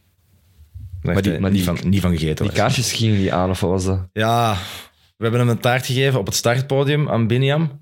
Die- 1.02 1.12
maar 1.12 1.22
niet, 1.22 1.52
die- 1.52 1.64
van, 1.64 1.78
niet 1.88 2.00
van 2.00 2.10
gegeten. 2.10 2.36
Die 2.36 2.46
hoor. 2.46 2.54
kaarsjes 2.54 2.92
gingen 2.92 3.18
niet 3.18 3.30
aan, 3.30 3.50
of 3.50 3.60
wat 3.60 3.70
was 3.70 3.84
dat? 3.84 4.08
Ja, 4.12 4.56
we 5.16 5.22
hebben 5.22 5.40
hem 5.40 5.48
een 5.48 5.58
taart 5.58 5.86
gegeven 5.86 6.18
op 6.18 6.26
het 6.26 6.34
startpodium 6.34 7.08
aan 7.08 7.26
Biniam. 7.26 7.80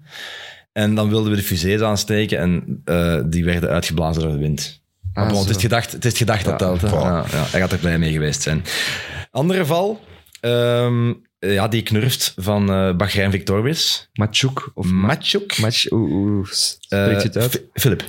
En 0.75 0.95
dan 0.95 1.09
wilden 1.09 1.31
we 1.31 1.37
de 1.37 1.43
fusées 1.43 1.81
aansteken 1.81 2.39
en 2.39 2.81
eh, 2.85 3.21
die 3.27 3.45
werden 3.45 3.69
uitgeblazen 3.71 4.23
door 4.23 4.33
de 4.33 4.39
wind. 4.39 4.83
Maar 5.13 5.25
Ah, 5.25 5.31
bon, 5.31 5.41
het, 5.47 5.57
is 5.57 5.63
gedacht, 5.63 5.93
het 5.93 6.05
is 6.05 6.17
gedacht 6.17 6.45
dat 6.45 6.59
telt. 6.59 6.81
hè. 6.81 6.89
voilà. 6.89 6.93
Ja, 6.93 7.25
ja, 7.31 7.45
hij 7.51 7.61
gaat 7.61 7.73
er 7.73 7.79
blij 7.79 7.99
mee 7.99 8.13
geweest 8.13 8.43
zijn. 8.43 8.65
Andere 9.31 9.67
val, 9.67 10.01
ehm, 10.41 11.13
ja, 11.39 11.69
die 11.69 11.83
knurft 11.83 12.33
van 12.37 12.71
eh 12.73 12.97
Bahrein. 12.97 13.43
Machuk? 14.13 14.71
Of 14.75 14.87
Matchuk. 14.87 15.59
Match, 15.59 15.89
hoe, 15.89 16.09
hoe 16.09 16.47
spreek 16.51 17.17
je 17.21 17.27
het 17.27 17.37
uit? 17.37 17.51
Fi- 17.51 17.81
Philip. 17.81 18.05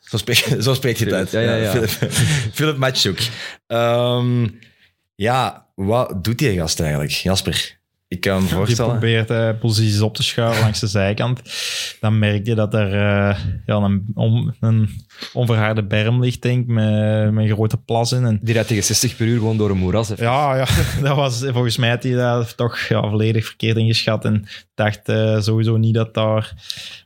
Zo 0.00 0.16
spreek, 0.16 0.46
zo 0.60 0.74
spreek 0.74 0.96
je 0.96 1.04
het 1.04 1.14
uit. 1.14 1.30
Ja, 1.30 1.40
ja, 1.40 1.54
ja. 1.54 1.70
Philip, 1.70 2.12
Philip 2.56 2.76
Matchuk. 2.76 3.28
Ehm, 3.66 4.46
ja, 5.14 5.66
wat 5.74 6.24
doet 6.24 6.38
die 6.38 6.56
gast 6.58 6.80
eigenlijk? 6.80 7.10
Jasper, 7.10 7.75
ik 8.08 8.20
kan 8.20 8.42
me 8.42 8.48
voorstellen. 8.48 8.90
probeert 8.90 9.30
eh, 9.30 9.50
posities 9.60 10.00
op 10.00 10.14
te 10.14 10.22
schuiven 10.22 10.62
langs 10.62 10.80
de 10.80 10.86
zijkant. 10.86 11.40
Dan 12.00 12.18
merk 12.18 12.46
je 12.46 12.54
dat 12.54 12.74
er 12.74 12.86
eh, 12.92 13.38
ja, 13.66 13.74
een, 13.76 14.04
om, 14.14 14.54
een 14.60 14.88
onverharde 15.32 15.82
berm 15.84 16.20
ligt, 16.20 16.42
denk 16.42 16.60
ik, 16.62 16.66
met, 16.66 17.32
met 17.32 17.44
een 17.44 17.52
grote 17.54 17.76
plas 17.76 18.12
in. 18.12 18.24
En 18.24 18.38
Die 18.42 18.52
rijdt 18.54 18.68
tegen 18.68 18.84
60 18.84 19.16
per 19.16 19.26
uur 19.26 19.38
gewoon 19.38 19.56
door 19.56 19.70
een 19.70 19.76
moeras. 19.78 20.10
even. 20.10 20.24
ja, 20.24 20.56
ja, 20.56 20.66
dat 21.08 21.16
was 21.16 21.44
volgens 21.44 21.76
mij 21.76 21.88
had 21.90 22.02
hij 22.02 22.12
dat 22.12 22.56
toch 22.56 22.78
ja, 22.78 23.00
volledig 23.08 23.46
verkeerd 23.46 23.76
ingeschat. 23.76 24.24
En 24.24 24.46
dacht 24.74 25.08
eh, 25.08 25.40
sowieso 25.40 25.76
niet 25.76 25.94
dat, 25.94 26.14
daar, 26.14 26.52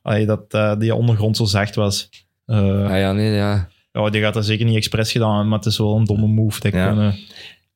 allee, 0.02 0.26
dat 0.26 0.80
die 0.80 0.94
ondergrond 0.94 1.36
zo 1.36 1.44
zacht 1.44 1.74
was. 1.74 2.08
Eh, 2.46 2.58
Ah 2.90 2.98
ja, 2.98 3.12
nee, 3.12 3.30
ja. 3.32 3.68
ja, 3.92 4.10
die 4.10 4.22
gaat 4.22 4.34
dat 4.34 4.44
zeker 4.46 4.66
niet 4.66 4.76
expres 4.76 5.12
gedaan, 5.12 5.48
maar 5.48 5.58
het 5.58 5.66
is 5.66 5.78
wel 5.78 5.96
een 5.96 6.04
domme 6.04 6.26
move. 6.26 6.60
Dat 6.60 6.72
Ja. 6.72 6.86
kunnen- 6.86 7.18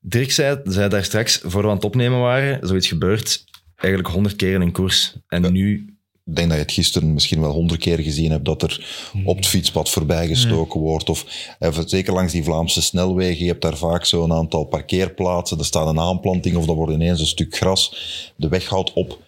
Dirk 0.07 0.31
zei, 0.31 0.59
zei 0.63 0.89
daar 0.89 1.03
straks, 1.03 1.39
voor 1.43 1.61
we 1.61 1.67
aan 1.67 1.75
het 1.75 1.83
opnemen 1.83 2.19
waren, 2.19 2.67
zoiets 2.67 2.87
gebeurt 2.87 3.43
eigenlijk 3.75 4.13
honderd 4.13 4.35
keer 4.35 4.53
in 4.53 4.61
een 4.61 4.71
koers. 4.71 5.15
En 5.27 5.51
nu... 5.51 5.89
Ik 6.27 6.35
denk 6.35 6.47
dat 6.47 6.57
je 6.57 6.63
het 6.63 6.73
gisteren 6.73 7.13
misschien 7.13 7.41
wel 7.41 7.51
honderd 7.51 7.79
keer 7.79 7.99
gezien 7.99 8.31
hebt, 8.31 8.45
dat 8.45 8.61
er 8.61 8.85
op 9.25 9.35
het 9.35 9.47
fietspad 9.47 9.89
voorbij 9.89 10.27
gestoken 10.27 10.79
wordt. 10.79 11.09
Of 11.09 11.25
eh, 11.59 11.79
zeker 11.85 12.13
langs 12.13 12.31
die 12.31 12.43
Vlaamse 12.43 12.81
snelwegen, 12.81 13.43
je 13.43 13.49
hebt 13.49 13.61
daar 13.61 13.77
vaak 13.77 14.05
zo'n 14.05 14.33
aantal 14.33 14.63
parkeerplaatsen, 14.63 15.59
er 15.59 15.65
staat 15.65 15.87
een 15.87 15.99
aanplanting 15.99 16.55
of 16.55 16.67
er 16.67 16.73
wordt 16.73 16.93
ineens 16.93 17.19
een 17.19 17.25
stuk 17.25 17.55
gras, 17.55 17.95
de 18.35 18.47
weg 18.47 18.67
houdt 18.67 18.93
op. 18.93 19.19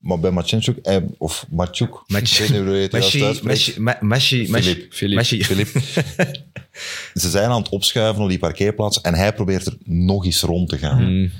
Maar 0.00 0.18
bij 0.20 0.30
Machenchuk, 0.30 0.76
eh, 0.76 0.96
of 1.18 1.46
Machuk, 1.50 2.02
Match- 2.06 2.32
ik 2.32 2.38
weet 2.38 2.48
niet 2.58 2.66
hoe 2.66 2.76
je 2.76 2.82
het 2.82 2.92
juist 2.92 3.06
Mashi, 3.14 3.24
uitspreekt. 3.24 3.58
Mashi, 3.66 3.80
Ma- 3.80 3.98
Mashi, 4.00 4.46
Mashi, 4.50 4.62
Philippe. 4.90 4.96
Philippe. 4.96 5.14
Mashi. 5.14 5.44
Philippe. 5.44 5.80
Ze 7.14 7.30
zijn 7.30 7.50
aan 7.50 7.60
het 7.60 7.68
opschuiven 7.68 8.22
op 8.22 8.28
die 8.28 8.38
parkeerplaats 8.38 9.00
en 9.00 9.14
hij 9.14 9.32
probeert 9.34 9.66
er 9.66 9.76
nog 9.84 10.24
eens 10.24 10.40
rond 10.42 10.68
te 10.68 10.78
gaan. 10.78 11.02
Mm. 11.04 11.30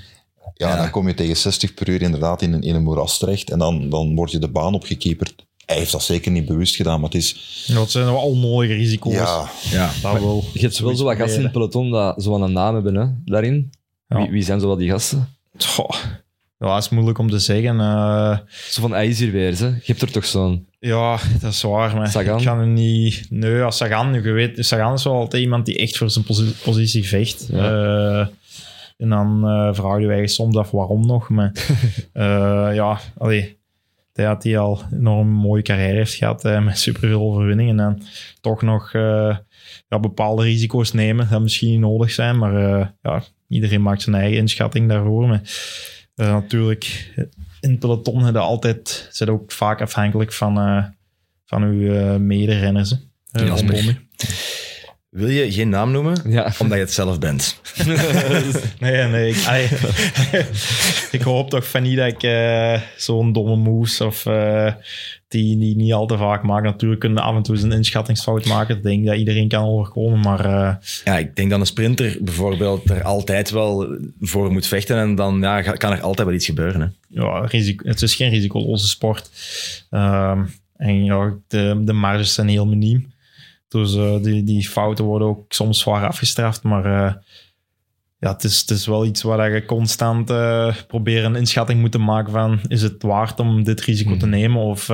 Ja, 0.55 0.69
Ja. 0.69 0.77
dan 0.77 0.91
kom 0.91 1.09
je 1.09 1.15
tegen 1.15 1.37
60 1.37 1.75
per 1.75 1.89
uur 1.89 2.03
inderdaad 2.03 2.43
in 2.43 2.53
een, 2.53 2.63
in 2.63 2.75
een 2.75 2.83
moeras 2.83 3.19
terecht 3.19 3.51
en 3.51 3.59
dan, 3.59 3.91
dan 3.91 4.15
word 4.15 4.31
je 4.31 4.39
de 4.39 4.49
baan 4.49 4.75
opgekieperd. 4.75 5.35
Hij 5.67 5.77
heeft 5.79 5.93
dat 5.93 6.03
zeker 6.03 6.31
niet 6.31 6.45
bewust 6.47 6.77
gedaan, 6.77 7.01
maar 7.01 7.11
het 7.11 7.19
is... 7.19 7.65
Ja, 7.67 7.81
het 7.81 7.91
zijn 7.91 8.05
wel 8.05 8.17
onnodige 8.23 8.73
risico's. 8.75 9.13
Ja, 9.13 9.51
Ja, 9.71 9.91
Dat 10.03 10.13
wel. 10.21 10.45
Je 10.53 10.61
hebt 10.61 10.79
wel 10.79 10.97
zo 10.97 11.05
wat 11.05 11.17
gasten 11.17 11.37
in 11.37 11.43
het 11.43 11.53
peloton 11.53 11.91
dat 11.91 12.23
zo 12.23 12.35
aan 12.35 12.43
een 12.43 12.53
naam 12.53 12.75
hebben, 12.75 12.95
hè, 12.95 13.07
daarin. 13.25 13.71
Ja. 14.09 14.17
Wie, 14.17 14.31
wie 14.31 14.43
zijn 14.43 14.61
zo 14.61 14.67
wel 14.67 14.77
die 14.77 14.91
gasten? 14.91 15.29
Goh, 15.59 15.91
ja, 16.61 16.67
dat 16.75 16.79
is 16.83 16.89
moeilijk 16.89 17.19
om 17.19 17.31
te 17.31 17.39
zeggen. 17.39 17.81
Eh, 17.81 18.39
Zo 18.71 18.81
van, 18.81 18.91
hij 18.93 19.07
is 19.09 19.19
hier 19.19 19.31
weer, 19.33 19.59
hè. 19.59 19.67
Je 19.67 19.81
hebt 19.85 20.03
er 20.03 20.11
toch 20.13 20.25
zo'n... 20.25 20.67
ja, 20.79 21.19
dat 21.41 21.53
is 21.53 21.63
waar. 21.63 21.97
Maar 21.97 22.09
Sagan? 22.09 22.39
Ik 22.39 22.45
kan 22.45 22.59
er 22.59 22.67
niet... 22.67 23.27
Nee, 23.31 23.61
als 23.63 23.77
Sagan, 23.77 24.13
je 24.13 24.31
weet, 24.31 24.67
Sagan 24.67 24.93
is 24.93 25.05
wel 25.05 25.15
altijd 25.15 25.43
iemand 25.43 25.67
die 25.67 25.79
echt 25.79 25.97
voor 25.97 26.11
zijn 26.11 26.25
posi- 26.25 26.55
positie 26.65 27.09
vecht. 27.09 27.49
Ja. 27.53 27.71
Eh, 28.21 28.27
en 28.99 29.09
dan 29.09 29.49
eh 29.49 29.75
vraag 29.75 29.99
je 30.01 30.07
soms 30.29 30.57
af 30.57 30.71
waarom 30.71 31.07
nog. 31.07 31.29
Maar 31.29 31.53
eh, 32.13 32.71
ja, 32.75 33.01
allee, 33.19 33.59
hij 34.13 34.59
al 34.59 34.83
een 34.91 34.99
enorm 34.99 35.29
mooie 35.29 35.63
carrière 35.63 35.97
heeft 35.97 36.15
gehad 36.15 36.45
eh, 36.45 36.65
met 36.65 36.79
superveel 36.79 37.21
overwinningen. 37.21 37.81
En 37.81 38.03
toch 38.41 38.63
nog 38.63 38.93
ja, 39.89 39.99
bepaalde 40.01 40.43
risico's 40.43 40.93
nemen 40.93 41.29
dat 41.31 41.41
misschien 41.41 41.71
niet 41.71 41.81
nodig 41.81 42.11
zijn. 42.11 42.39
Maar 42.39 42.53
ja, 43.03 43.23
iedereen 43.49 43.83
maakt 43.83 44.03
zijn 44.03 44.17
eigen 44.17 44.39
inschatting 44.39 44.89
daarvoor. 44.89 45.29
Maar 45.29 45.43
eh, 46.21 46.33
natuurlijk, 46.33 47.13
in 47.61 47.71
het 47.71 47.79
peloton 47.79 48.23
zijn 48.23 48.37
altijd, 48.37 49.09
zijn 49.11 49.31
ook 49.31 49.53
vaak 49.53 49.81
afhankelijk 49.81 50.33
van, 50.33 50.59
eh, 50.59 50.85
van 51.45 51.63
uw 51.63 51.95
eh 51.95 52.17
mederenners. 52.17 52.95
Wil 55.11 55.29
je 55.29 55.53
geen 55.53 55.69
naam 55.69 55.91
noemen? 55.91 56.17
Ja. 56.27 56.53
Omdat 56.59 56.77
je 56.77 56.85
het 56.85 56.93
zelf 56.93 57.19
bent. 57.19 57.61
Nee, 58.79 59.07
nee. 59.07 59.31
Ik, 59.31 59.47
allee, 59.47 59.69
ik 61.21 61.23
hoop 61.23 61.51
toch 61.51 61.69
van 61.69 61.83
niet 61.83 61.97
dat 61.97 62.07
ik 62.07 62.23
eh, 62.23 62.81
zo'n 62.97 63.33
domme 63.33 63.57
moes 63.57 64.01
of 64.01 64.27
eh, 64.27 64.73
die, 65.29 65.59
die 65.59 65.77
niet 65.77 65.93
al 65.93 66.07
te 66.07 66.17
vaak 66.17 66.43
maak. 66.43 66.63
Natuurlijk 66.63 67.01
kunnen 67.01 67.23
af 67.23 67.37
en 67.37 67.43
toe 67.43 67.55
eens 67.55 67.65
een 67.65 67.73
inschattingsfout 67.73 68.47
maken. 68.47 68.77
Ik 68.77 68.83
denk 68.83 69.07
dat 69.07 69.17
iedereen 69.17 69.49
kan 69.49 69.65
overkomen, 69.65 70.21
maar 70.21 70.45
eh, 70.45 70.75
Ja, 71.05 71.19
ik 71.19 71.37
denk 71.37 71.51
dat 71.51 71.61
een 71.61 71.67
sprinter 71.67 72.17
bijvoorbeeld 72.21 72.91
er 72.91 73.03
altijd 73.03 73.51
wel 73.51 73.99
voor 74.21 74.53
moet 74.53 74.67
vechten. 74.67 74.97
En 74.97 75.15
dan 75.15 75.41
ja, 75.41 75.63
kan 75.63 75.93
er 75.93 76.01
altijd 76.01 76.27
wel 76.27 76.37
iets 76.37 76.47
gebeuren. 76.47 76.81
Hè. 76.81 77.21
ja, 77.21 77.41
risico, 77.47 77.89
het 77.89 78.03
is 78.03 78.15
geen 78.15 78.31
risicoloze 78.31 78.89
sport. 78.89 79.31
Ehm, 79.91 80.45
en 80.77 81.05
ja, 81.05 81.35
de, 81.49 81.81
de 81.85 81.93
marges 81.93 82.35
zijn 82.35 82.49
heel 82.49 82.67
miniem. 82.67 83.13
Dus 83.71 83.95
eh, 83.95 84.23
die, 84.23 84.43
die 84.43 84.69
fouten 84.69 85.05
worden 85.05 85.29
ook 85.29 85.53
soms 85.53 85.81
zwaar 85.81 86.07
afgestraft. 86.07 86.63
Maar 86.63 86.85
eh, 86.85 87.15
ja, 88.19 88.33
het, 88.33 88.45
is, 88.45 88.61
het 88.61 88.71
is 88.71 88.87
wel 88.87 89.05
iets 89.07 89.23
waar 89.23 89.55
je 89.55 89.65
constant 89.65 90.31
eh 90.31 90.77
probeert 90.87 91.25
een 91.25 91.37
inschatting 91.37 91.81
moet 91.81 91.93
te 91.93 91.99
maken 91.99 92.33
van... 92.33 92.61
Is 92.69 92.83
het 92.83 93.03
waard 93.03 93.41
om 93.41 93.65
dit 93.65 93.81
risico 93.81 94.17
te 94.17 94.27
nemen? 94.27 94.63
Of, 94.63 94.87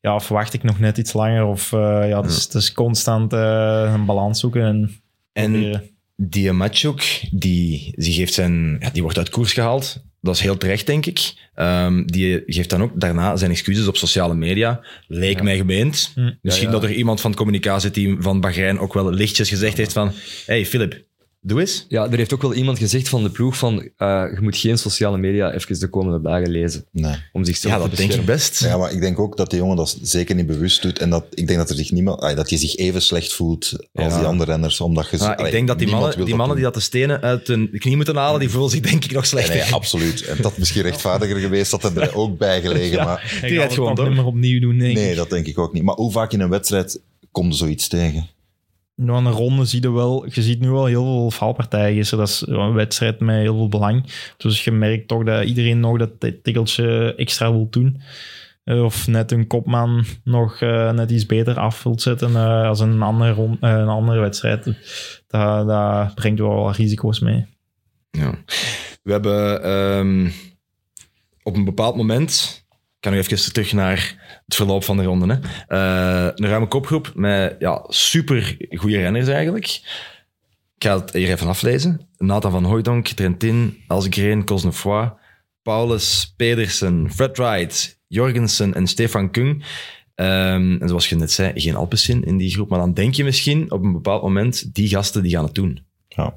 ja, 0.00 0.14
of 0.14 0.28
wacht 0.28 0.52
ik 0.52 0.62
nog 0.62 0.78
net 0.78 0.98
iets 0.98 1.12
langer? 1.12 1.44
Of 1.44 1.70
ja, 1.70 2.20
het 2.20 2.30
is, 2.30 2.42
het 2.42 2.54
is 2.54 2.72
constant 2.72 3.32
een 3.32 4.04
balans 4.04 4.40
zoeken 4.40 4.62
en 4.62 5.00
En 5.32 5.82
die 6.16 6.52
Matchuk, 6.52 7.28
die, 7.30 7.92
die, 7.96 8.12
geeft 8.12 8.34
zijn, 8.34 8.76
ja, 8.80 8.90
die 8.90 9.02
wordt 9.02 9.18
uit 9.18 9.28
koers 9.28 9.52
gehaald. 9.52 10.04
Dat 10.20 10.34
is 10.34 10.40
heel 10.40 10.56
terecht, 10.56 10.86
denk 10.86 11.06
ik. 11.06 11.32
Ehm, 11.54 12.04
die 12.04 12.42
geeft 12.46 12.70
dan 12.70 12.82
ook 12.82 13.00
daarna 13.00 13.36
zijn 13.36 13.50
excuses 13.50 13.86
op 13.86 13.96
sociale 13.96 14.34
media. 14.34 14.80
Leek 15.06 15.42
mij 15.42 15.56
gemeend. 15.56 16.12
Hm. 16.14 16.30
Misschien 16.42 16.68
Ja, 16.68 16.74
ja. 16.74 16.80
dat 16.80 16.90
er 16.90 16.96
iemand 16.96 17.20
van 17.20 17.30
het 17.30 17.38
communicatieteam 17.38 18.22
van 18.22 18.40
Bahrein 18.40 18.78
ook 18.78 18.94
wel 18.94 19.10
lichtjes 19.12 19.48
gezegd 19.48 19.76
heeft 19.76 19.92
van 19.92 20.12
hey 20.46 20.66
Philip, 20.66 21.04
doe 21.42 21.60
eens. 21.60 21.86
Ja, 21.88 22.10
er 22.10 22.16
heeft 22.16 22.32
ook 22.34 22.42
wel 22.42 22.54
iemand 22.54 22.78
gezegd 22.78 23.08
van 23.08 23.22
de 23.22 23.30
ploeg 23.30 23.56
van 23.56 23.88
eh, 23.96 24.24
je 24.34 24.38
moet 24.40 24.56
geen 24.56 24.78
sociale 24.78 25.18
media 25.18 25.52
even 25.52 25.80
de 25.80 25.88
komende 25.88 26.20
dagen 26.28 26.50
lezen. 26.50 26.84
Nee. 26.92 27.14
Om 27.32 27.44
zichzelf 27.44 27.74
Ja, 27.74 27.82
te 27.82 27.88
dat 27.88 27.98
denk 27.98 28.12
ik 28.12 28.24
best. 28.24 28.60
Ja, 28.60 28.76
maar 28.76 28.92
ik 28.92 29.00
denk 29.00 29.18
ook 29.18 29.36
dat 29.36 29.50
die 29.50 29.58
jongen 29.58 29.76
dat 29.76 29.98
zeker 30.02 30.34
niet 30.34 30.46
bewust 30.46 30.82
doet. 30.82 30.98
En 30.98 31.10
dat, 31.10 31.24
ik 31.34 31.46
denk 31.46 31.58
dat, 31.58 31.70
er 31.70 31.76
zich 31.76 31.90
niemand, 31.90 32.20
dat 32.36 32.50
hij 32.50 32.58
zich 32.58 32.76
even 32.76 33.02
slecht 33.02 33.32
voelt 33.32 33.72
als 33.92 34.12
Ja. 34.12 34.18
die 34.18 34.26
andere 34.28 34.50
renners. 34.50 34.80
Omdat 34.80 35.10
je, 35.10 35.16
Maar 35.16 35.34
allee, 35.36 35.46
ik 35.46 35.52
denk 35.52 35.68
dat 35.68 35.78
die 35.78 35.88
mannen, 35.88 36.24
die, 36.24 36.34
mannen 36.34 36.56
die 36.56 36.64
doen. 36.64 36.72
dat 36.72 36.74
de 36.74 36.80
stenen 36.88 37.20
uit 37.20 37.46
hun 37.46 37.70
knie 37.78 37.96
moeten 37.96 38.16
halen, 38.16 38.40
die 38.40 38.50
voelen 38.50 38.70
zich 38.70 38.80
denk 38.80 39.04
ik 39.04 39.12
nog 39.12 39.26
slechter. 39.26 39.54
nee, 39.54 39.72
absoluut. 39.74 40.22
En 40.24 40.36
dat 40.42 40.58
misschien 40.58 40.82
rechtvaardiger 40.82 41.36
geweest, 41.38 41.70
dat 41.70 41.84
er 41.96 42.14
ook 42.14 42.38
bij 42.38 42.60
gelegen. 42.60 42.96
Ja. 42.96 43.04
Maar 43.04 43.22
Ik 43.24 43.30
die 43.30 43.38
ga 43.40 43.46
rijdt 43.46 43.62
het 43.62 43.72
gewoon 43.72 43.94
nog 43.94 44.04
door. 44.04 44.14
meer 44.14 44.24
opnieuw 44.24 44.60
doen, 44.60 44.78
denk 44.78 44.94
nee, 44.94 45.14
dat 45.14 45.30
denk 45.30 45.46
ik 45.46 45.58
ook 45.58 45.72
niet. 45.72 45.82
Maar 45.82 45.94
hoe 45.94 46.12
vaak 46.12 46.32
in 46.32 46.40
een 46.40 46.48
wedstrijd 46.50 47.00
komt 47.32 47.52
er 47.52 47.58
zoiets 47.58 47.88
tegen? 47.88 48.26
Nou, 49.02 49.18
aan 49.18 49.26
een 49.26 49.32
ronde 49.32 49.64
zie 49.64 49.82
je 49.82 49.92
wel, 49.92 50.26
je 50.28 50.42
ziet 50.42 50.60
nu 50.60 50.70
wel 50.70 50.86
heel 50.86 51.04
veel 51.04 51.30
valpartijen 51.30 51.94
gisteren. 51.94 52.24
Dat 52.24 52.34
is 52.34 52.42
een 52.46 52.72
wedstrijd 52.72 53.20
met 53.20 53.36
heel 53.36 53.56
veel 53.56 53.68
belang. 53.68 54.04
Dus 54.36 54.64
je 54.64 54.70
merkt 54.70 55.08
toch 55.08 55.24
dat 55.24 55.44
iedereen 55.44 55.80
nog 55.80 55.98
dat 55.98 56.20
tikkeltje 56.42 57.14
extra 57.14 57.50
wil 57.50 57.66
doen. 57.70 58.00
Eh, 58.64 58.84
Of 58.84 59.06
net 59.06 59.32
een 59.32 59.46
kopman 59.46 60.04
nog 60.24 60.60
eh, 60.60 60.90
net 60.90 61.10
iets 61.10 61.26
beter 61.26 61.58
af 61.58 61.82
wilt 61.82 62.02
zetten 62.02 62.36
eh, 62.36 62.66
als 62.66 62.80
een 62.80 63.02
andere, 63.02 63.32
rond, 63.32 63.56
een 63.60 63.88
andere 63.88 64.20
wedstrijd. 64.20 64.64
Dat, 65.26 65.66
dat 65.66 66.14
brengt 66.14 66.40
wel 66.40 66.72
risico's 66.72 67.20
mee. 67.20 67.46
Ja. 68.10 68.34
We 69.02 69.12
hebben 69.12 69.62
ehm, 69.62 70.30
op 71.42 71.56
een 71.56 71.64
bepaald 71.64 71.96
moment, 71.96 72.64
kan 73.00 73.12
nu 73.12 73.18
even 73.18 73.52
terug 73.52 73.72
naar 73.72 74.14
het 74.44 74.54
verloop 74.54 74.84
van 74.84 74.96
de 74.96 75.04
ronde, 75.04 75.26
hè. 75.26 75.38
Eh, 75.66 76.32
een 76.34 76.46
ruime 76.48 76.66
kopgroep 76.66 77.12
met 77.14 77.56
ja, 77.58 77.84
super 77.88 78.56
goede 78.70 78.96
renners 78.96 79.28
eigenlijk. 79.28 79.66
Ik 80.76 80.86
ga 80.86 81.00
het 81.00 81.12
hier 81.12 81.30
even 81.30 81.46
aflezen. 81.46 82.08
Nathan 82.16 82.50
van 82.50 82.64
Hooijdonk, 82.64 83.08
Trentin, 83.08 83.82
Asgreen, 83.86 84.44
Cosnefroy, 84.44 85.12
Paulus, 85.62 86.34
Pedersen, 86.36 87.10
Fred 87.12 87.36
Wright, 87.36 88.00
Jorgensen 88.06 88.74
en 88.74 88.86
Stefan 88.86 89.30
Kung. 89.30 89.64
Ehm, 90.14 90.76
en 90.80 90.88
zoals 90.88 91.08
je 91.08 91.16
net 91.16 91.32
zei, 91.32 91.52
geen 91.54 91.76
Alpecin 91.76 92.24
in 92.24 92.36
die 92.36 92.50
groep. 92.50 92.68
Maar 92.68 92.78
dan 92.78 92.94
denk 92.94 93.14
je 93.14 93.24
misschien 93.24 93.70
op 93.70 93.82
een 93.82 93.92
bepaald 93.92 94.22
moment, 94.22 94.74
die 94.74 94.88
gasten 94.88 95.22
die 95.22 95.32
gaan 95.32 95.44
het 95.44 95.54
doen. 95.54 95.84
Ja. 96.08 96.32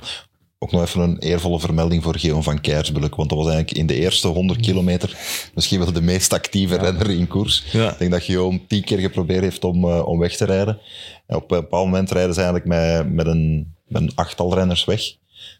Ook 0.63 0.71
nog 0.71 0.81
even 0.81 1.01
een 1.01 1.19
eervolle 1.19 1.59
vermelding 1.59 2.03
voor 2.03 2.19
Geon 2.19 2.43
van 2.43 2.61
Kersbulk. 2.61 3.15
Want 3.15 3.29
dat 3.29 3.37
was 3.37 3.47
eigenlijk 3.47 3.77
in 3.77 3.87
de 3.87 3.95
eerste 3.95 4.27
100 4.27 4.59
kilometer 4.59 5.17
misschien 5.53 5.79
wel 5.79 5.91
de 5.91 6.01
meest 6.01 6.33
actieve 6.33 6.77
renner 6.77 7.09
in 7.09 7.27
koers. 7.27 7.63
Ja. 7.71 7.91
Ik 7.91 7.99
denk 7.99 8.11
dat 8.11 8.23
Geon 8.23 8.65
tien 8.67 8.83
keer 8.83 8.99
geprobeerd 8.99 9.41
heeft 9.41 9.63
om, 9.63 9.83
eh, 9.89 10.07
om 10.07 10.19
weg 10.19 10.35
te 10.35 10.45
rijden. 10.45 10.79
En 11.27 11.35
op 11.35 11.51
een 11.51 11.59
bepaald 11.59 11.85
moment 11.85 12.11
rijden 12.11 12.33
ze 12.33 12.41
eigenlijk 12.41 12.69
met, 12.69 13.13
met, 13.13 13.27
een, 13.27 13.73
met 13.87 14.01
een 14.01 14.11
achttal 14.15 14.53
renners 14.53 14.85
weg. 14.85 15.01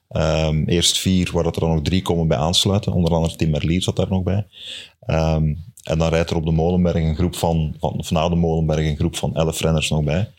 Ehm, 0.10 0.64
eerst 0.66 0.98
vier, 0.98 1.30
waar 1.34 1.44
dat 1.44 1.56
er 1.56 1.62
dan 1.62 1.74
nog 1.74 1.82
drie 1.82 2.02
komen 2.02 2.28
bij 2.28 2.38
aansluiten. 2.38 2.94
Onder 2.94 3.14
andere 3.14 3.36
Tim 3.36 3.50
Merlier 3.50 3.82
zat 3.82 3.96
daar 3.96 4.10
nog 4.10 4.24
bij. 4.24 4.48
Ehm, 5.00 5.54
en 5.84 5.98
dan 5.98 6.10
rijdt 6.10 6.30
er 6.30 6.36
op 6.36 6.46
de 6.46 6.52
Molenberg 6.52 6.96
een 6.96 7.16
groep 7.16 7.36
van, 7.36 7.76
van, 7.80 7.94
of 7.98 8.12
na 8.12 8.30
de 8.30 8.36
Molenberg 8.36 8.86
een 8.86 8.98
groep 8.98 9.16
van 9.16 9.36
elf 9.36 9.60
renners 9.60 9.90
nog 9.90 10.04
bij 10.04 10.30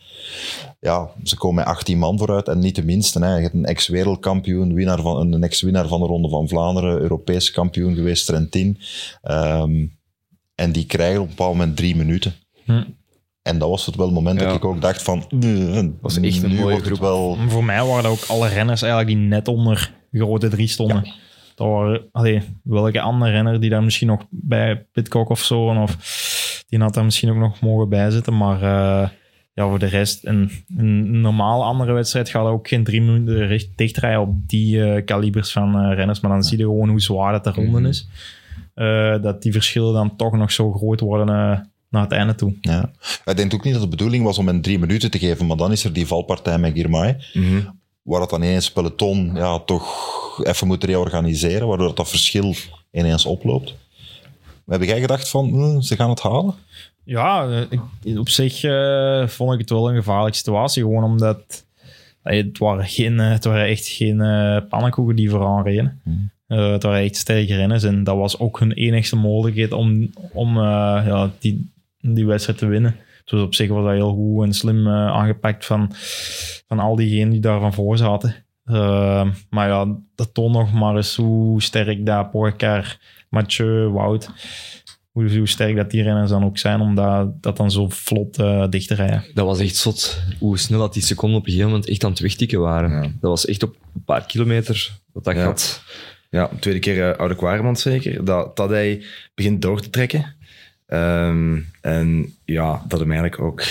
ja, 0.79 1.09
ze 1.23 1.37
komen 1.37 1.55
met 1.55 1.65
18 1.65 1.97
man 1.97 2.17
vooruit 2.17 2.47
en 2.47 2.59
niet 2.59 2.75
de 2.75 2.83
minste. 2.85 3.19
Hè. 3.19 3.35
Je 3.35 3.41
hebt 3.41 3.53
een 3.53 3.65
ex-wereldkampioen, 3.65 4.73
winnaar 4.73 5.01
van, 5.01 5.33
een 5.33 5.43
ex-winnaar 5.43 5.87
van 5.87 5.99
de 5.99 6.05
Ronde 6.05 6.29
van 6.29 6.47
Vlaanderen, 6.47 6.99
Europees 6.99 7.51
kampioen 7.51 7.95
geweest, 7.95 8.25
Trentin. 8.25 8.79
Ehm, 9.21 9.85
en 10.55 10.71
die 10.71 10.85
krijgen 10.85 11.21
op 11.21 11.23
een 11.27 11.35
bepaald 11.35 11.55
moment 11.57 11.77
drie 11.77 11.95
minuten. 11.95 12.33
Hm. 12.65 12.83
En 13.41 13.57
dat 13.57 13.69
was 13.69 13.85
het 13.85 13.95
wel 13.95 14.05
het 14.05 14.15
moment 14.15 14.39
Ja. 14.39 14.45
dat 14.45 14.55
ik 14.55 14.65
ook 14.65 14.81
dacht 14.81 15.01
van... 15.01 15.23
Dat 15.29 15.85
was 16.01 16.19
echt 16.19 16.43
een 16.43 16.55
mooie 16.55 16.79
groep. 16.79 16.99
Wel, 16.99 17.37
Voor 17.47 17.63
mij 17.63 17.83
waren 17.83 18.03
dat 18.03 18.11
ook 18.11 18.25
alle 18.27 18.47
renners 18.47 18.81
eigenlijk 18.81 19.11
die 19.17 19.27
net 19.27 19.47
onder 19.47 19.93
grote 20.11 20.47
drie 20.47 20.67
stonden. 20.67 21.13
Dat 21.55 21.67
waren, 21.67 22.09
allee, 22.11 22.41
welke 22.63 23.01
andere 23.01 23.31
renner 23.31 23.59
die 23.59 23.69
daar 23.69 23.83
misschien 23.83 24.07
nog 24.07 24.25
bij 24.29 24.85
Pitcock 24.91 25.29
of 25.29 25.39
zo, 25.43 25.81
of 25.81 25.97
die 26.67 26.79
had 26.79 26.93
daar 26.93 27.03
misschien 27.05 27.29
ook 27.29 27.37
nog 27.37 27.59
mogen 27.59 27.89
bijzitten. 27.89 28.37
Maar 28.37 28.61
eh, 28.61 29.09
ja, 29.55 29.67
voor 29.67 29.79
de 29.79 29.85
rest, 29.85 30.25
een, 30.25 30.51
een 30.77 31.21
normale 31.21 31.63
andere 31.63 31.93
wedstrijd 31.93 32.29
gaat 32.29 32.45
er 32.45 32.51
ook 32.51 32.67
geen 32.67 32.83
drie 32.83 33.01
minuten 33.01 33.47
recht 33.47 33.67
dichtrijden 33.75 34.21
op 34.21 34.33
die 34.47 34.83
eh, 34.83 35.05
kalibers 35.05 35.51
van 35.51 35.75
eh, 35.79 35.95
renners. 35.95 36.19
Maar 36.19 36.31
dan 36.31 36.43
zie 36.43 36.57
je 36.57 36.63
gewoon 36.63 36.89
hoe 36.89 37.01
zwaar 37.01 37.31
dat 37.31 37.43
de 37.43 37.51
ronde 37.51 37.79
Mhm. 37.79 37.85
is. 37.89 38.07
Eh, 38.73 39.21
dat 39.21 39.41
die 39.41 39.51
verschillen 39.51 39.93
dan 39.93 40.15
toch 40.15 40.31
nog 40.33 40.51
zo 40.51 40.71
groot 40.73 40.99
worden 40.99 41.27
eh, 41.29 41.59
naar 41.89 42.01
het 42.03 42.11
einde 42.11 42.35
toe. 42.35 42.53
ja. 42.61 42.91
Ik 43.25 43.37
denk 43.37 43.53
ook 43.53 43.63
niet 43.63 43.73
dat 43.73 43.81
de 43.83 43.87
bedoeling 43.89 44.23
was 44.23 44.37
om 44.37 44.47
hen 44.47 44.61
drie 44.61 44.79
minuten 44.79 45.11
te 45.11 45.19
geven, 45.19 45.45
maar 45.47 45.57
dan 45.57 45.71
is 45.71 45.83
er 45.83 45.93
die 45.93 46.07
valpartij 46.07 46.57
met 46.57 46.73
Girmay, 46.75 47.17
Mhm. 47.33 47.59
waar 48.01 48.19
dat 48.19 48.29
dan 48.29 48.41
ineens 48.43 48.71
peloton 48.71 49.31
ja, 49.35 49.59
toch 49.59 50.43
even 50.43 50.67
moet 50.67 50.83
reorganiseren, 50.83 51.67
waardoor 51.67 51.87
dat, 51.87 51.97
dat 51.97 52.09
verschil 52.09 52.53
ineens 52.91 53.25
oploopt. 53.25 53.75
Heb 54.65 54.83
jij 54.83 54.99
gedacht 54.99 55.29
van, 55.29 55.49
hm, 55.49 55.81
ze 55.81 55.95
gaan 55.95 56.09
het 56.09 56.21
halen? 56.21 56.53
Ja, 57.05 57.47
eh, 57.49 57.61
ik- 58.03 58.17
op 58.19 58.29
zich 58.29 58.63
eh, 58.63 59.27
vond 59.27 59.53
ik 59.53 59.59
het 59.59 59.69
wel 59.69 59.89
een 59.89 59.95
gevaarlijke 59.95 60.37
situatie. 60.37 60.83
Gewoon 60.83 61.03
omdat 61.03 61.65
eh, 62.23 62.37
het, 62.37 62.57
waren 62.57 62.85
geen, 62.85 63.17
het 63.19 63.43
waren 63.45 63.67
echt 63.67 63.87
geen 63.87 64.21
eh 64.21 64.57
pannenkoeken 64.69 65.15
die 65.15 65.29
vooraan 65.29 65.63
reden. 65.63 66.01
Hmm. 66.03 66.31
Eh, 66.47 66.71
het 66.71 66.83
waren 66.83 67.03
echt 67.03 67.15
sterke 67.15 67.55
renners. 67.55 67.83
En 67.83 68.03
dat 68.03 68.17
was 68.17 68.39
ook 68.39 68.59
hun 68.59 68.71
enigste 68.71 69.15
mogelijkheid 69.15 69.71
om, 69.71 70.09
om 70.33 70.57
ja, 70.57 71.31
die, 71.39 71.71
die 71.99 72.25
wedstrijd 72.25 72.57
te 72.59 72.65
winnen. 72.65 72.95
Dus 73.25 73.41
op 73.41 73.53
zich 73.55 73.69
was 73.69 73.83
dat 73.83 73.93
heel 73.93 74.13
goed 74.13 74.45
en 74.45 74.53
slim 74.53 74.87
aangepakt 74.87 75.65
van, 75.65 75.91
van 76.67 76.79
al 76.79 76.95
diegenen 76.95 77.29
die 77.29 77.39
daar 77.39 77.59
van 77.59 77.73
voor 77.73 77.97
zaten. 77.97 78.35
Maar 79.49 79.67
ja, 79.67 79.95
dat 80.15 80.33
toont 80.33 80.53
nog 80.53 80.73
maar 80.73 80.95
eens 80.95 81.15
hoe 81.15 81.61
sterk 81.61 82.05
dat 82.05 82.31
Pogacar, 82.31 82.97
Mathieu, 83.29 83.89
Wout 83.89 84.29
hoe, 85.15 85.37
hoe 85.37 85.47
sterk 85.47 85.75
dat 85.75 85.91
die 85.91 86.03
renners 86.03 86.29
dan 86.29 86.43
ook 86.45 86.57
zijn 86.57 86.81
om 86.81 86.95
dat, 86.95 87.41
dat 87.43 87.57
dan 87.57 87.71
zo 87.71 87.89
vlot 87.89 88.37
eh, 88.39 88.69
dicht 88.69 88.87
te 88.87 88.95
rijden. 88.95 89.23
Dat 89.33 89.45
was 89.45 89.59
echt 89.59 89.75
zot. 89.75 90.21
Hoe 90.39 90.57
snel 90.57 90.79
dat 90.79 90.93
die 90.93 91.03
seconden 91.03 91.37
op 91.39 91.45
een 91.45 91.51
gegeven 91.51 91.71
moment 91.71 91.89
echt 91.89 92.03
aan 92.03 92.09
het 92.09 92.19
wegtikken 92.19 92.59
waren. 92.59 92.91
Ja. 92.91 93.01
Dat 93.01 93.29
was 93.29 93.45
echt 93.45 93.63
op 93.63 93.75
een 93.95 94.03
paar 94.03 94.25
kilometer 94.25 94.91
dat 95.13 95.23
dat 95.23 95.35
Ja. 95.35 95.43
gaat. 95.43 95.83
Ja, 96.29 96.49
tweede 96.59 96.79
keer 96.79 97.09
eh, 97.11 97.17
Oude 97.17 97.35
Kwaremond 97.35 97.79
zeker. 97.79 98.25
Dat, 98.25 98.55
dat 98.55 98.69
hij 98.69 99.03
begint 99.35 99.61
door 99.61 99.81
te 99.81 99.89
trekken. 99.89 100.35
Ehm, 100.85 101.59
en 101.81 102.35
ja, 102.45 102.83
dat 102.87 102.99
hem 102.99 103.11
eigenlijk 103.11 103.41
ook... 103.41 103.63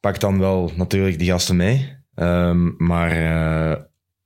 Pakt 0.00 0.20
dan 0.20 0.38
wel 0.38 0.72
natuurlijk 0.76 1.18
die 1.18 1.30
gasten 1.30 1.56
mee. 1.56 1.96
Ehm, 2.14 2.70
maar 2.86 3.10
eh, 3.10 3.70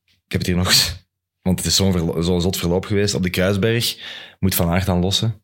ik 0.04 0.32
heb 0.32 0.40
het 0.40 0.46
hier 0.46 0.56
nog... 0.56 0.72
Want 1.42 1.58
het 1.60 1.68
is 1.68 1.76
zo'n 1.76 2.22
zo'n 2.22 2.40
zot 2.40 2.56
verloop 2.56 2.84
geweest. 2.86 3.14
Op 3.14 3.22
de 3.22 3.30
Kruisberg 3.30 3.96
moet 4.38 4.54
Van 4.54 4.68
Aert 4.70 4.88
aan 4.88 5.00
lossen. 5.00 5.42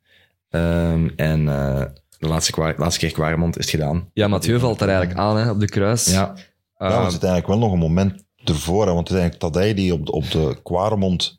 Ehm, 0.50 1.08
en 1.16 1.48
eh, 1.48 1.84
de 2.18 2.26
laatste, 2.28 2.74
laatste 2.76 3.00
keer 3.00 3.12
Kwaremond 3.12 3.58
is 3.58 3.64
het 3.64 3.74
gedaan. 3.74 4.10
Ja, 4.12 4.28
Mathieu 4.28 4.58
valt 4.58 4.80
er 4.80 4.88
eigenlijk 4.88 5.18
aan 5.18 5.36
hè, 5.36 5.50
op 5.50 5.60
de 5.60 5.68
kruis. 5.68 6.10
Ja, 6.10 6.34
Eh, 6.76 6.90
Ja, 6.90 7.04
er 7.04 7.10
zit 7.10 7.22
eigenlijk 7.22 7.46
wel 7.46 7.58
nog 7.58 7.72
een 7.72 7.78
moment 7.78 8.24
ervoor. 8.44 8.86
Hè, 8.86 8.92
want 8.92 9.08
het 9.08 9.16
is 9.16 9.22
eigenlijk 9.22 9.52
Tadej 9.54 9.74
die 9.74 9.92
op 9.92 10.06
de, 10.06 10.12
op 10.12 10.30
de 10.30 10.58
Quaremont 10.62 11.36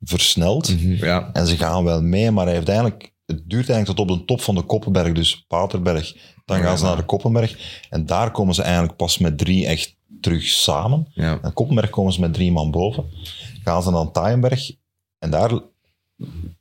versnelt. 0.00 0.68
mhm. 0.82 1.04
ja. 1.04 1.30
En 1.32 1.46
ze 1.46 1.56
gaan 1.56 1.84
wel 1.84 2.02
mee, 2.02 2.30
maar 2.30 2.44
hij 2.44 2.54
heeft 2.54 2.68
eigenlijk, 2.68 3.12
het 3.26 3.42
duurt 3.50 3.68
eigenlijk 3.70 3.98
tot 3.98 4.10
op 4.10 4.18
de 4.18 4.24
top 4.24 4.40
van 4.40 4.54
de 4.54 4.62
Koppenberg, 4.62 5.12
dus 5.12 5.44
Paterberg. 5.48 6.16
Dan 6.44 6.60
gaan 6.60 6.78
ze 6.78 6.84
naar 6.84 6.96
de 6.96 7.04
Koppenberg. 7.04 7.80
En 7.90 8.06
daar 8.06 8.30
komen 8.30 8.54
ze 8.54 8.62
eigenlijk 8.62 8.96
pas 8.96 9.18
met 9.18 9.38
drie 9.38 9.66
echt 9.66 9.96
terug 10.20 10.42
samen. 10.44 11.06
ja. 11.14 11.38
En 11.42 11.52
Koppenberg 11.52 11.90
komen 11.90 12.12
ze 12.12 12.20
met 12.20 12.34
drie 12.34 12.52
man 12.52 12.70
boven. 12.70 13.04
Gaan 13.64 13.82
ze 13.82 13.90
dan 13.90 14.12
Taaienberg. 14.12 14.70
En 15.18 15.30
daar 15.30 15.50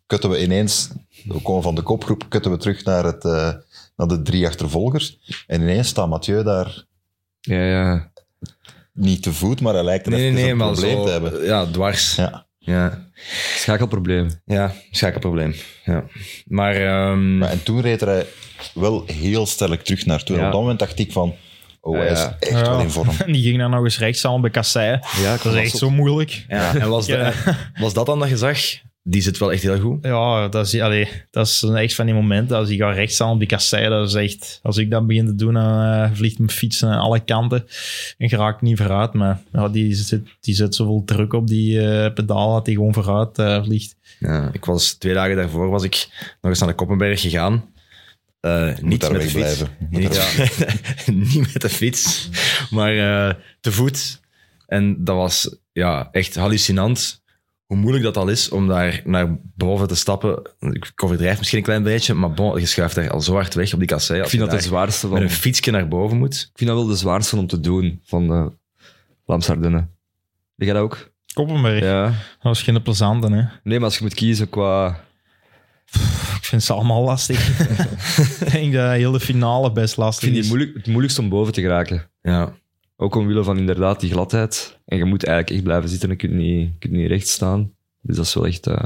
kutten 0.06 0.30
we 0.30 0.42
ineens, 0.44 0.90
we 1.24 1.42
komen 1.42 1.64
van 1.64 1.76
de 1.76 1.82
kopgroep, 1.82 2.26
kutten 2.30 2.52
we 2.52 2.58
terug 2.58 2.84
naar, 2.84 3.04
het, 3.04 3.26
eh, 3.26 3.54
naar 3.96 4.08
de 4.08 4.22
drie 4.22 4.46
achtervolgers. 4.48 5.18
En 5.48 5.62
ineens 5.62 5.88
staat 5.88 6.10
Mathieu 6.10 6.44
daar 6.44 6.84
ja, 7.42 7.64
ja. 7.64 8.12
niet 8.94 9.24
te 9.24 9.34
voet, 9.34 9.62
maar 9.62 9.74
hij 9.74 9.84
lijkt 9.84 10.06
er 10.06 10.12
Nee, 10.12 10.20
nee, 10.22 10.30
even 10.30 10.42
nee, 10.42 10.52
een 10.52 10.58
maar 10.58 10.72
probleem 10.72 10.98
zo... 10.98 11.04
te 11.06 11.12
hebben. 11.12 11.44
Ja, 11.44 11.66
dwars. 11.66 12.16
Ja. 12.16 12.46
ja. 12.58 13.04
Schakelprobleem. 13.56 14.42
Ja, 14.46 14.74
schakelprobleem. 14.92 15.56
Ja. 15.84 16.04
Maar, 16.46 16.76
ehm, 16.76 17.38
Maar, 17.38 17.50
en 17.50 17.64
toen 17.64 17.82
reed 17.82 18.00
hij 18.02 18.26
wel 18.74 19.04
heel 19.08 19.46
sterk 19.46 19.82
terug 19.84 20.06
naartoe. 20.06 20.38
Ja. 20.38 20.46
op 20.46 20.52
dat 20.52 20.62
moment 20.62 20.80
dacht 20.80 21.00
ik 21.00 21.12
van, 21.12 21.36
oh, 21.82 21.98
hij 21.98 22.08
is 22.12 22.20
Ja. 22.20 22.36
echt 22.40 22.52
Ja. 22.52 22.62
wel 22.70 22.80
in 22.80 22.90
vorm. 22.90 23.10
En 23.26 23.32
die 23.34 23.44
ging 23.44 23.58
dan 23.58 23.70
nog 23.72 23.84
eens 23.84 24.00
rechts 24.00 24.26
aan 24.26 24.42
bij 24.42 24.50
Kassei. 24.50 25.00
Ja, 25.22 25.32
Dat 25.44 25.46
is 25.46 25.54
echt 25.60 25.78
zo 25.78 25.90
moeilijk. 25.90 26.46
ja, 26.48 26.76
en 26.76 26.90
was, 26.90 27.06
Ja. 27.06 27.24
dat, 27.24 27.34
was 27.80 27.94
dat 27.94 28.06
dan 28.06 28.20
dat 28.20 28.30
je 28.30 28.38
zag? 28.38 28.60
Die 29.08 29.22
zit 29.22 29.38
wel 29.38 29.52
echt 29.52 29.62
heel 29.62 29.80
goed. 29.80 30.04
Ja, 30.06 30.48
dat 30.48 30.66
is, 30.66 30.80
allee, 30.80 31.08
dat 31.32 31.48
is 31.48 31.62
een 31.62 31.76
echt 31.76 31.96
van 31.96 32.06
die 32.06 32.16
momenten. 32.16 32.58
Als 32.58 32.68
die 32.68 32.78
gaat 32.78 32.96
rechts 32.96 33.16
staan 33.16 33.32
op 33.32 33.40
die 33.40 33.48
kassei, 33.48 33.90
dat 33.90 34.08
is 34.08 34.14
echt... 34.14 34.60
Als 34.64 34.78
ik 34.78 34.92
dat 34.92 35.08
begin 35.08 35.26
te 35.26 35.36
doen, 35.36 35.54
dan 35.54 35.82
eh, 35.82 36.10
vliegt 36.14 36.38
mijn 36.38 36.50
fiets 36.50 36.84
aan 36.84 37.00
alle 37.00 37.20
kanten. 37.20 37.66
En 38.18 38.30
geraakt 38.30 38.62
niet 38.62 38.78
vooruit. 38.78 39.14
Maar 39.14 39.42
ja, 39.52 39.70
die, 39.70 39.94
zit, 39.94 40.22
die 40.40 40.56
zet 40.56 40.76
zoveel 40.76 41.04
druk 41.06 41.34
op 41.34 41.48
die 41.48 41.82
eh, 41.82 42.14
pedaal 42.14 42.54
dat 42.54 42.66
die 42.66 42.76
gewoon 42.76 42.94
vooruit 42.94 43.38
eh, 43.38 43.64
vliegt. 43.64 43.96
Ja, 44.20 44.50
ik 44.54 44.66
was 44.66 44.94
twee 44.94 45.14
dagen 45.14 45.36
daarvoor 45.36 45.70
was 45.70 45.84
ik 45.84 46.08
nog 46.42 46.52
eens 46.52 46.60
naar 46.60 46.70
de 46.70 46.76
Koppenberg 46.76 47.22
gegaan. 47.22 47.74
Eh, 48.46 48.78
niet 48.82 49.02
daar 49.02 49.12
met 49.12 49.22
de 49.22 49.28
fiets. 49.28 49.34
wegblijven. 49.34 49.70
Moet 49.90 50.02
Niet, 50.02 51.34
niet 51.34 51.54
met 51.54 51.62
de 51.62 51.70
fiets, 51.70 52.30
maar 52.70 52.98
eh, 52.98 53.36
te 53.62 53.72
voet. 53.72 54.20
En 54.68 55.04
dat 55.04 55.16
was 55.16 55.58
ja, 55.72 56.10
echt 56.12 56.36
hallucinant 56.36 57.24
hoe 57.66 57.78
moeilijk 57.78 58.04
dat 58.04 58.18
al 58.18 58.28
is 58.28 58.50
om 58.50 58.68
daar 58.68 59.02
naar 59.06 59.38
boven 59.56 59.88
te 59.88 59.96
stappen. 59.96 60.42
Ik 60.60 60.92
overdrijf 61.04 61.38
misschien 61.38 61.58
een 61.60 61.64
klein 61.66 61.84
beetje, 61.84 62.14
maar 62.14 62.32
bon, 62.34 62.60
je 62.60 62.66
schuift 62.66 62.96
daar 62.96 63.10
al 63.10 63.22
zo 63.22 63.34
hard 63.34 63.54
weg 63.54 63.74
op 63.74 63.80
die 63.80 63.88
kassei. 63.88 64.22
Ik 64.22 64.28
vind 64.30 64.42
dat 64.42 64.52
het 64.52 64.64
zwaarste 64.64 65.08
met 65.08 65.16
van... 65.18 65.24
een 65.26 65.32
fietsje 65.34 65.72
naar 65.72 65.88
boven 65.88 66.18
moet. 66.18 66.34
Ik 66.52 66.58
vind 66.58 66.70
dat 66.70 66.80
wel 66.80 66.88
de 66.88 66.96
zwaarste 66.96 67.38
om 67.38 67.48
te 67.48 67.60
doen 67.60 68.02
van 68.06 68.28
de 68.28 68.52
Vlaamse 69.26 69.52
Ardennen. 69.52 69.90
Denk 70.56 70.72
jij 70.72 70.74
dat 70.74 70.82
ook? 70.82 71.12
Koppenberg, 71.34 71.84
Ja. 71.84 72.14
dat 72.42 72.56
is 72.56 72.62
geen 72.62 72.82
plezante. 72.82 73.28
Hè. 73.28 73.44
Nee, 73.64 73.78
maar 73.80 73.84
als 73.84 73.98
je 73.98 74.04
moet 74.04 74.14
kiezen 74.14 74.50
qua... 74.50 75.04
Ik 76.38 76.52
vind 76.52 76.64
ze 76.64 76.74
allemaal 76.74 77.04
lastig. 77.04 77.48
ik 78.46 78.52
denk 78.52 78.74
dat 78.74 78.92
heel 78.92 79.12
de 79.12 79.20
finale 79.20 79.72
best 79.72 79.92
Ik 79.94 79.98
lastig 80.00 80.24
vind 80.24 80.34
die 80.34 80.44
is. 80.44 80.50
moeilijk, 80.50 80.76
het 80.76 80.88
moeilijkst 80.88 81.20
om 81.20 81.30
boven 81.30 81.54
te 81.54 81.62
geraken. 81.62 82.10
Ja, 82.22 82.54
Ook 82.98 83.16
omwille 83.16 83.44
van 83.44 83.58
inderdaad 83.58 84.00
die 84.00 84.12
gladheid. 84.12 84.80
En 84.86 84.98
je 84.98 85.06
moet 85.06 85.26
eigenlijk 85.26 85.56
echt 85.56 85.66
blijven 85.66 85.90
zitten 85.90 86.10
en 86.10 86.16
je 86.20 86.28
kunt 86.28 86.40
niet, 86.40 86.62
je 86.62 86.80
kunt 86.80 86.94
niet 86.94 87.08
recht 87.08 87.28
staan. 87.28 87.72
Dus 88.02 88.16
dat 88.16 88.26
is 88.26 88.34
wel 88.34 88.46
echt... 88.48 88.68
eh, 88.68 88.84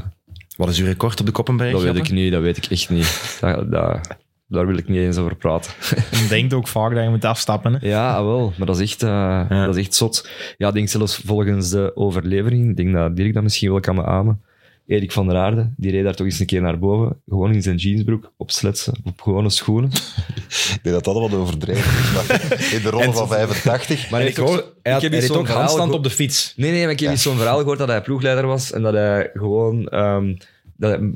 wat 0.56 0.68
is 0.68 0.78
uw 0.78 0.86
record 0.86 1.20
op 1.20 1.26
de 1.26 1.32
Koppenberg? 1.32 1.72
dat 1.72 1.82
weet 1.82 1.96
ik 1.96 2.10
niet, 2.10 2.32
dat 2.32 2.42
weet 2.42 2.56
ik 2.56 2.64
echt 2.64 2.90
niet. 2.90 3.38
Dat, 3.40 3.70
dat, 3.70 4.16
daar 4.46 4.66
wil 4.66 4.76
ik 4.76 4.88
niet 4.88 4.98
eens 4.98 5.16
over 5.16 5.36
praten. 5.36 5.72
Je 6.22 6.26
denkt 6.28 6.52
ook 6.54 6.68
vaak 6.68 6.94
dat 6.94 7.02
je 7.04 7.08
moet 7.10 7.24
afstappen. 7.24 7.72
Hè. 7.72 7.88
Ja, 7.88 8.16
ah, 8.16 8.24
wel. 8.24 8.52
Maar 8.56 8.66
dat 8.66 8.80
is 8.80 8.90
echt, 8.90 9.02
eh, 9.02 9.48
dat 9.48 9.76
is 9.76 9.84
echt 9.84 9.94
zot. 9.94 10.28
Ja, 10.56 10.68
ik 10.68 10.74
denk 10.74 10.88
zelfs 10.88 11.16
volgens 11.16 11.70
de 11.70 11.92
overlevering, 11.94 12.70
ik 12.70 12.76
denk 12.76 12.92
dat 12.92 13.16
Dirk 13.16 13.34
dat 13.34 13.42
misschien 13.42 13.70
wel 13.70 13.80
kan 13.80 13.94
beamen, 13.96 14.42
Erik 14.90 15.12
van 15.12 15.26
der 15.26 15.36
Aarde, 15.36 15.70
die 15.76 15.90
reed 15.90 16.04
daar 16.04 16.14
toch 16.14 16.26
eens 16.26 16.38
een 16.38 16.46
keer 16.46 16.60
naar 16.60 16.78
boven, 16.78 17.16
gewoon 17.28 17.52
in 17.54 17.62
zijn 17.62 17.76
jeansbroek, 17.76 18.32
op 18.36 18.50
sletsen, 18.50 18.94
op 19.04 19.20
gewone 19.20 19.50
schoenen. 19.50 19.90
Ik 20.74 20.78
denk 20.82 20.94
dat 20.94 21.04
dat 21.04 21.14
wat 21.14 21.34
overdreven 21.34 22.00
is. 22.00 22.12
Maar 22.12 22.42
in 22.74 22.82
de 22.82 22.90
ronde 22.90 23.12
van 23.12 23.28
85. 23.28 24.10
Maar 24.10 24.22
ik 24.22 24.36
hoor, 24.36 24.64
hij 24.82 24.92
had, 24.92 25.02
heb 25.02 25.12
hij 25.12 25.20
zo'n 25.20 25.36
ook 25.36 25.46
verhaal 25.46 25.90
op 25.90 26.02
de 26.02 26.10
fiets. 26.10 26.52
Nee, 26.56 26.70
nee, 26.70 26.82
maar 26.82 26.90
ik 26.90 27.00
heb 27.00 27.16
zo'n 27.16 27.36
verhaal 27.36 27.58
gehoord 27.58 27.78
dat 27.78 27.88
hij 27.88 28.02
ploegleider 28.02 28.46
was 28.46 28.72
en 28.72 28.82
dat 28.82 28.92
hij 28.92 29.30
gewoon 29.32 29.88
ehm, 29.88 30.34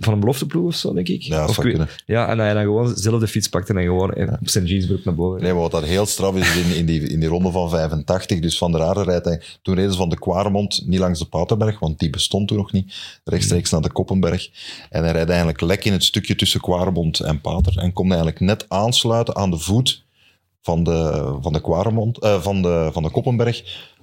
van 0.01 0.13
een 0.13 0.21
belofteploeg 0.21 0.67
of 0.67 0.75
zo, 0.75 0.93
denk 0.93 1.09
ik. 1.09 1.23
Ja, 1.23 1.47
dat 1.47 1.59
Of. 1.59 2.03
Ja, 2.07 2.29
en 2.29 2.37
dat 2.37 2.47
hij 2.47 2.55
dan 2.55 2.63
gewoon 2.63 2.97
zelf 2.97 3.21
de 3.21 3.29
fiets 3.29 3.49
pakte 3.49 3.75
en 3.75 3.83
gewoon 3.83 4.15
op 4.41 4.49
zijn 4.49 4.65
jeansbroek 4.65 5.05
naar 5.05 5.15
boven. 5.15 5.43
Nee, 5.43 5.53
maar 5.53 5.61
wat 5.61 5.71
dat 5.71 5.85
heel 5.85 6.07
straf 6.07 6.37
is, 6.37 6.57
in, 6.57 6.77
in, 6.77 6.87
die, 6.87 7.01
in 7.01 7.21
die 7.21 7.29
ronde 7.29 7.51
van 7.51 7.71
85, 7.71 8.41
dus 8.41 8.59
Van 8.59 8.73
der 8.73 8.83
Aarde 8.83 9.03
rijdt 9.03 9.25
hij, 9.25 9.43
toen 9.63 9.75
reden 9.75 9.91
ze 9.91 9.97
van 9.97 10.09
de 10.09 10.19
Kwaremond 10.19 10.83
niet 10.87 10.99
langs 10.99 11.19
de 11.19 11.25
Paterberg, 11.25 11.79
want 11.79 11.99
die 11.99 12.11
bestond 12.11 12.49
toen 12.49 12.57
nog 12.57 12.73
niet, 12.73 12.95
rechtstreeks 13.25 13.71
naar 13.71 13.81
de 13.81 13.93
Koppenberg. 13.93 14.51
En 14.91 15.03
hij 15.03 15.13
rijdt 15.13 15.29
eigenlijk 15.29 15.61
lek 15.61 15.85
in 15.85 15.93
het 15.93 16.05
stukje 16.05 16.35
tussen 16.35 16.61
Kwaremond 16.61 17.21
en 17.21 17.41
Pater 17.41 17.79
en 17.79 17.93
komt 17.93 18.09
eigenlijk 18.09 18.41
net 18.41 18.65
aansluiten 18.69 19.37
aan 19.37 19.51
de 19.51 19.59
voet 19.59 20.05
van 20.63 20.85
de, 20.85 21.33
van 21.41 21.53
de 21.53 21.61
Kwaremond, 21.61 22.19
eh, 22.19 22.43
van, 22.43 22.63
de, 22.63 22.91
van 22.93 23.03
de 23.03 23.11
Koppenberg. 23.11 23.63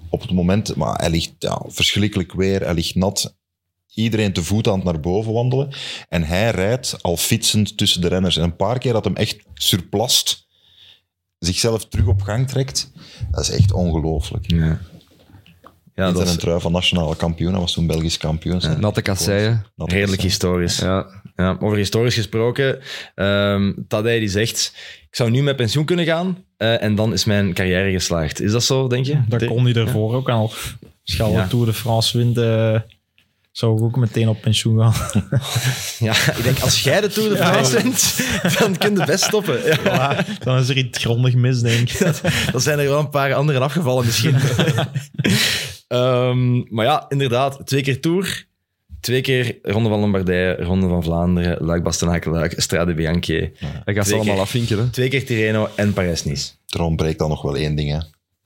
Op 0.09 0.21
het 0.21 0.31
moment, 0.31 0.75
maar 0.75 0.99
hij 0.99 1.09
ligt 1.09 1.33
ja, 1.39 1.61
verschrikkelijk 1.67 2.33
weer, 2.33 2.61
hij 2.61 2.73
ligt 2.73 2.95
nat. 2.95 3.35
Iedereen 3.93 4.33
te 4.33 4.43
voet 4.43 4.67
aan 4.67 4.75
het 4.75 4.83
naar 4.83 4.99
boven 4.99 5.33
wandelen. 5.33 5.69
En 6.09 6.23
hij 6.23 6.51
rijdt 6.51 6.97
al 7.01 7.17
fietsend 7.17 7.77
tussen 7.77 8.01
de 8.01 8.07
renners. 8.07 8.37
En 8.37 8.43
een 8.43 8.55
paar 8.55 8.77
keer 8.79 8.93
dat 8.93 9.03
hem 9.05 9.15
echt 9.15 9.37
surplast, 9.53 10.47
zichzelf 11.39 11.85
terug 11.87 12.05
op 12.07 12.21
gang 12.21 12.47
trekt. 12.47 12.91
Dat 13.31 13.41
is 13.41 13.49
echt 13.49 13.71
ongelooflijk. 13.71 14.51
Ja, 14.51 14.79
ja 15.95 16.11
dat 16.11 16.21
een 16.21 16.27
is 16.27 16.35
trui 16.35 16.59
van 16.61 16.71
nationale 16.71 17.15
kampioen, 17.15 17.51
hij 17.51 17.59
was 17.61 17.73
toen 17.73 17.87
Belgisch 17.87 18.17
kampioen. 18.17 18.61
Zijn- 18.61 18.79
Natte 18.79 19.01
kasseien. 19.01 19.65
Redelijk 19.75 20.21
historisch. 20.21 20.77
Ja. 20.79 21.19
Ja, 21.35 21.57
over 21.59 21.77
historisch 21.77 22.15
gesproken, 22.15 22.79
ehm 23.15 23.73
Tadej 23.87 24.19
die 24.19 24.29
zegt, 24.29 24.73
ik 25.09 25.15
zou 25.15 25.29
nu 25.29 25.41
met 25.43 25.55
pensioen 25.55 25.85
kunnen 25.85 26.05
gaan 26.05 26.45
eh, 26.57 26.83
en 26.83 26.95
dan 26.95 27.13
is 27.13 27.25
mijn 27.25 27.53
carrière 27.53 27.91
geslaagd. 27.91 28.41
Is 28.41 28.51
dat 28.51 28.63
zo, 28.63 28.87
denk 28.87 29.05
je? 29.05 29.21
Dat 29.27 29.45
kon 29.45 29.63
hij 29.65 29.73
ervoor 29.73 30.13
ook 30.15 30.29
al. 30.29 30.41
Als 31.05 31.15
je 31.15 31.23
al 31.23 31.31
Ja. 31.31 31.47
Tour 31.47 31.65
de 31.65 31.73
France 31.73 32.17
wint, 32.17 32.37
zou 33.51 33.77
ik 33.77 33.83
ook 33.83 33.95
meteen 33.95 34.27
op 34.27 34.41
pensioen 34.41 34.79
gaan. 34.79 34.93
Ja, 35.99 36.13
ik 36.37 36.43
denk, 36.43 36.59
als 36.59 36.83
jij 36.83 37.01
de 37.01 37.07
Tour 37.07 37.29
de 37.29 37.37
France 37.37 37.81
wint, 37.81 38.19
dan 38.59 38.77
kun 38.77 38.95
je 38.97 39.05
best 39.05 39.23
stoppen. 39.23 39.65
Ja. 39.65 39.77
Ja, 39.83 40.25
dan 40.43 40.57
is 40.57 40.69
er 40.69 40.77
iets 40.77 40.99
grondig 40.99 41.35
mis, 41.35 41.61
denk 41.61 41.89
ik. 41.89 41.99
Dan 42.51 42.61
zijn 42.61 42.79
er 42.79 42.87
wel 42.87 42.99
een 42.99 43.09
paar 43.09 43.33
anderen 43.33 43.61
afgevallen 43.61 44.05
misschien. 44.05 44.35
Ehm, 45.87 46.73
maar 46.75 46.85
ja, 46.85 47.05
inderdaad, 47.09 47.61
twee 47.65 47.81
keer 47.81 48.01
Tour, 48.01 48.45
twee 48.99 49.21
keer 49.21 49.59
Ronde 49.61 49.89
van 49.89 49.99
Lombardije, 49.99 50.55
Ronde 50.55 50.87
van 50.87 51.03
Vlaanderen, 51.03 51.65
Luik, 51.65 51.83
Bastenaken, 51.83 52.31
Luik, 52.31 52.53
Strade 52.57 52.93
Bianchi, 52.93 53.51
Hij 53.85 53.93
gaat 53.93 54.07
ze 54.07 54.15
allemaal 54.15 54.39
afvinken. 54.39 54.77
Hè. 54.77 54.89
twee 54.89 55.09
keer 55.09 55.25
Tirreno 55.25 55.69
en 55.75 55.93
Parijs-Nice. 55.93 56.51
Er 56.67 56.81
ontbreekt 56.81 57.19
dan 57.19 57.29
nog 57.29 57.41
wel 57.41 57.55
één 57.55 57.75
ding. 57.75 57.91
Hè. 57.91 57.99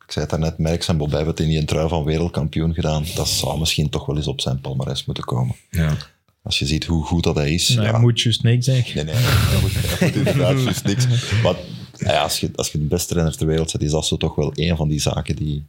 Ik 0.05 0.11
zei 0.11 0.25
het 0.25 0.29
daarnet, 0.29 0.57
Merckx 0.57 0.87
en 0.87 0.97
Bob 0.97 1.11
hebben 1.11 1.35
in 1.35 1.47
die 1.47 1.59
een 1.59 1.65
trui 1.65 1.87
van 1.87 2.03
wereldkampioen 2.03 2.73
gedaan. 2.73 3.05
Dat 3.15 3.27
zou 3.27 3.59
misschien 3.59 3.89
toch 3.89 4.05
wel 4.05 4.15
eens 4.15 4.27
op 4.27 4.41
zijn 4.41 4.61
palmarès 4.61 5.05
moeten 5.05 5.23
komen. 5.23 5.55
Ja. 5.69 5.97
Als 6.43 6.59
je 6.59 6.65
ziet 6.65 6.85
hoe 6.85 7.03
goed 7.05 7.23
dat 7.23 7.35
hij 7.35 7.53
is. 7.53 7.69
Nee, 7.69 7.85
ja. 7.85 7.97
moet 7.97 8.21
juist 8.21 8.43
niks 8.43 8.65
zeggen. 8.65 9.05
Nee, 9.05 9.15
nee, 9.15 9.23
dat 9.51 9.61
moet, 9.61 9.73
dat 9.89 9.99
moet 9.99 10.15
inderdaad 10.15 10.61
juist 10.63 10.83
niks. 10.85 11.05
Maar 11.43 11.55
ja, 11.97 12.21
als, 12.21 12.39
je, 12.39 12.49
als 12.55 12.71
je 12.71 12.77
de 12.77 12.83
beste 12.83 13.13
renner 13.13 13.37
ter 13.37 13.47
wereld 13.47 13.69
zet, 13.69 13.81
is 13.81 13.91
dat 13.91 14.05
zo 14.05 14.17
toch 14.17 14.35
wel 14.35 14.51
een 14.53 14.75
van 14.77 14.87
die 14.87 14.99
zaken 14.99 15.35
die 15.35 15.67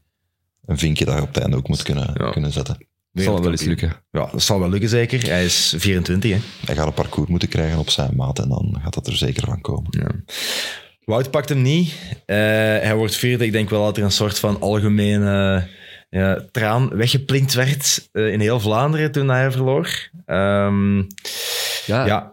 een 0.66 0.78
vinkje 0.78 1.04
daar 1.04 1.22
op 1.22 1.28
het 1.34 1.36
einde 1.36 1.56
ook 1.56 1.68
moet 1.68 1.82
kunnen, 1.82 2.10
Ja. 2.14 2.30
kunnen 2.30 2.52
zetten. 2.52 2.86
Zal 3.12 3.34
hem 3.34 3.42
wel 3.42 3.52
eens 3.52 3.62
lukken. 3.62 3.96
Ja, 4.10 4.28
dat 4.32 4.42
zal 4.42 4.58
wel 4.60 4.68
lukken 4.68 4.88
zeker. 4.88 5.26
Hij 5.28 5.44
is 5.44 5.74
24, 5.76 6.30
hè. 6.30 6.38
Hij 6.66 6.74
gaat 6.74 6.86
een 6.86 6.92
parcours 6.92 7.28
moeten 7.28 7.48
krijgen 7.48 7.78
op 7.78 7.90
zijn 7.90 8.16
maat 8.16 8.38
en 8.38 8.48
dan 8.48 8.78
gaat 8.82 8.94
dat 8.94 9.06
er 9.06 9.16
zeker 9.16 9.46
van 9.46 9.60
komen. 9.60 9.86
Ja. 9.90 10.10
Wout 11.06 11.30
pakt 11.30 11.48
hem 11.48 11.62
niet. 11.62 11.94
Eh, 12.26 12.36
hij 12.36 12.94
wordt 12.94 13.14
vierde. 13.16 13.44
Ik 13.44 13.52
denk 13.52 13.70
wel 13.70 13.84
dat 13.84 13.96
er 13.96 14.02
een 14.02 14.10
soort 14.10 14.38
van 14.38 14.60
algemene 14.60 15.66
traan 16.52 16.88
weggeplinkt 16.96 17.54
werd 17.54 18.08
eh, 18.12 18.32
in 18.32 18.40
heel 18.40 18.60
Vlaanderen 18.60 19.12
toen 19.12 19.28
hij 19.28 19.50
verloor. 19.50 19.88
Ehm, 20.26 20.96
Ja, 21.86 22.06
ja, 22.06 22.32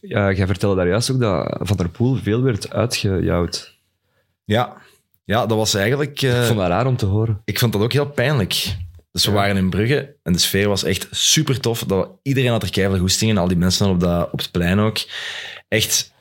ja, 0.00 0.32
jij 0.32 0.46
vertelde 0.46 0.76
daar 0.76 0.88
juist 0.88 1.10
ook 1.10 1.20
dat 1.20 1.58
Van 1.60 1.76
der 1.76 1.88
Poel 1.88 2.16
veel 2.16 2.42
werd 2.42 2.72
uitgejouwd. 2.72 3.78
Ja. 4.44 4.76
ja, 5.24 5.46
dat 5.46 5.56
was 5.56 5.74
eigenlijk... 5.74 6.22
eh, 6.22 6.40
Ik 6.40 6.46
vond 6.46 6.58
dat 6.58 6.68
raar 6.68 6.86
om 6.86 6.96
te 6.96 7.06
horen. 7.06 7.40
ik 7.44 7.58
vond 7.58 7.72
dat 7.72 7.82
ook 7.82 7.92
heel 7.92 8.10
pijnlijk. 8.10 8.76
Dus 9.12 9.24
we 9.26 9.32
waren 9.32 9.56
in 9.56 9.70
Brugge 9.70 10.16
en 10.22 10.32
de 10.32 10.38
sfeer 10.38 10.68
was 10.68 10.84
echt 10.84 11.06
super 11.10 11.60
tof. 11.60 11.84
Dat 11.84 12.10
iedereen 12.22 12.50
had 12.50 12.62
er 12.62 12.70
keihard 12.70 13.00
goesting 13.00 13.30
in, 13.30 13.38
al 13.38 13.48
die 13.48 13.56
mensen 13.56 13.88
op, 13.88 14.00
dat, 14.00 14.30
op 14.32 14.38
het 14.38 14.50
plein 14.50 14.78
ook. 14.78 14.98
Echt 15.68 16.12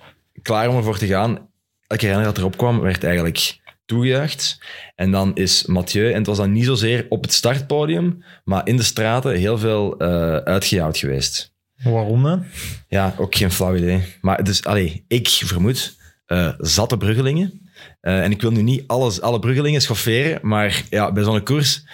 klaar 0.41 0.69
om 0.69 0.77
ervoor 0.77 0.97
te 0.97 1.07
gaan. 1.07 1.51
Elke 1.87 2.07
renner 2.07 2.25
dat 2.25 2.37
erop 2.37 2.57
kwam, 2.57 2.79
werd 2.79 3.03
eigenlijk 3.03 3.61
toegejuicht. 3.85 4.61
En 4.95 5.11
dan 5.11 5.35
is 5.35 5.65
Mathieu, 5.65 6.11
en 6.11 6.17
het 6.17 6.27
was 6.27 6.37
dan 6.37 6.51
niet 6.51 6.65
zozeer 6.65 7.05
op 7.09 7.21
het 7.21 7.33
startpodium, 7.33 8.23
maar 8.43 8.67
in 8.67 8.77
de 8.77 8.83
straten 8.83 9.35
heel 9.35 9.57
veel 9.57 9.97
eh 9.97 10.35
uitgejouwd 10.35 10.97
geweest. 10.97 11.53
Waarom 11.83 12.23
dan? 12.23 12.45
Ja, 12.87 13.15
ook 13.17 13.35
geen 13.35 13.51
flauw 13.51 13.75
idee. 13.75 14.03
Maar 14.21 14.43
dus, 14.43 14.63
allee, 14.63 15.05
ik 15.07 15.27
vermoed 15.27 15.95
eh 16.25 16.53
zatte 16.57 16.97
Bruggelingen. 16.97 17.61
Eh, 18.01 18.23
en 18.23 18.31
ik 18.31 18.41
wil 18.41 18.51
nu 18.51 18.61
niet 18.61 18.83
alles, 18.87 19.21
alle 19.21 19.39
Bruggelingen 19.39 19.81
schofferen, 19.81 20.39
maar 20.41 20.83
ja, 20.89 21.11
bij 21.11 21.23
zo'n 21.23 21.43
koers 21.43 21.85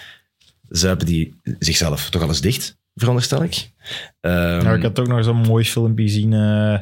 zuipen 0.68 1.06
die 1.06 1.40
zichzelf 1.58 2.10
toch 2.10 2.22
al 2.22 2.28
eens 2.28 2.40
dicht, 2.40 2.76
veronderstel 3.00 3.42
ik. 3.42 3.70
Ehm, 4.20 4.62
Nou, 4.64 4.76
ik 4.76 4.82
had 4.82 4.98
ook 5.00 5.06
nog 5.08 5.24
zo'n 5.24 5.36
mooi 5.36 5.64
filmpje 5.64 6.04
gezien 6.04 6.32
eh, 6.32 6.78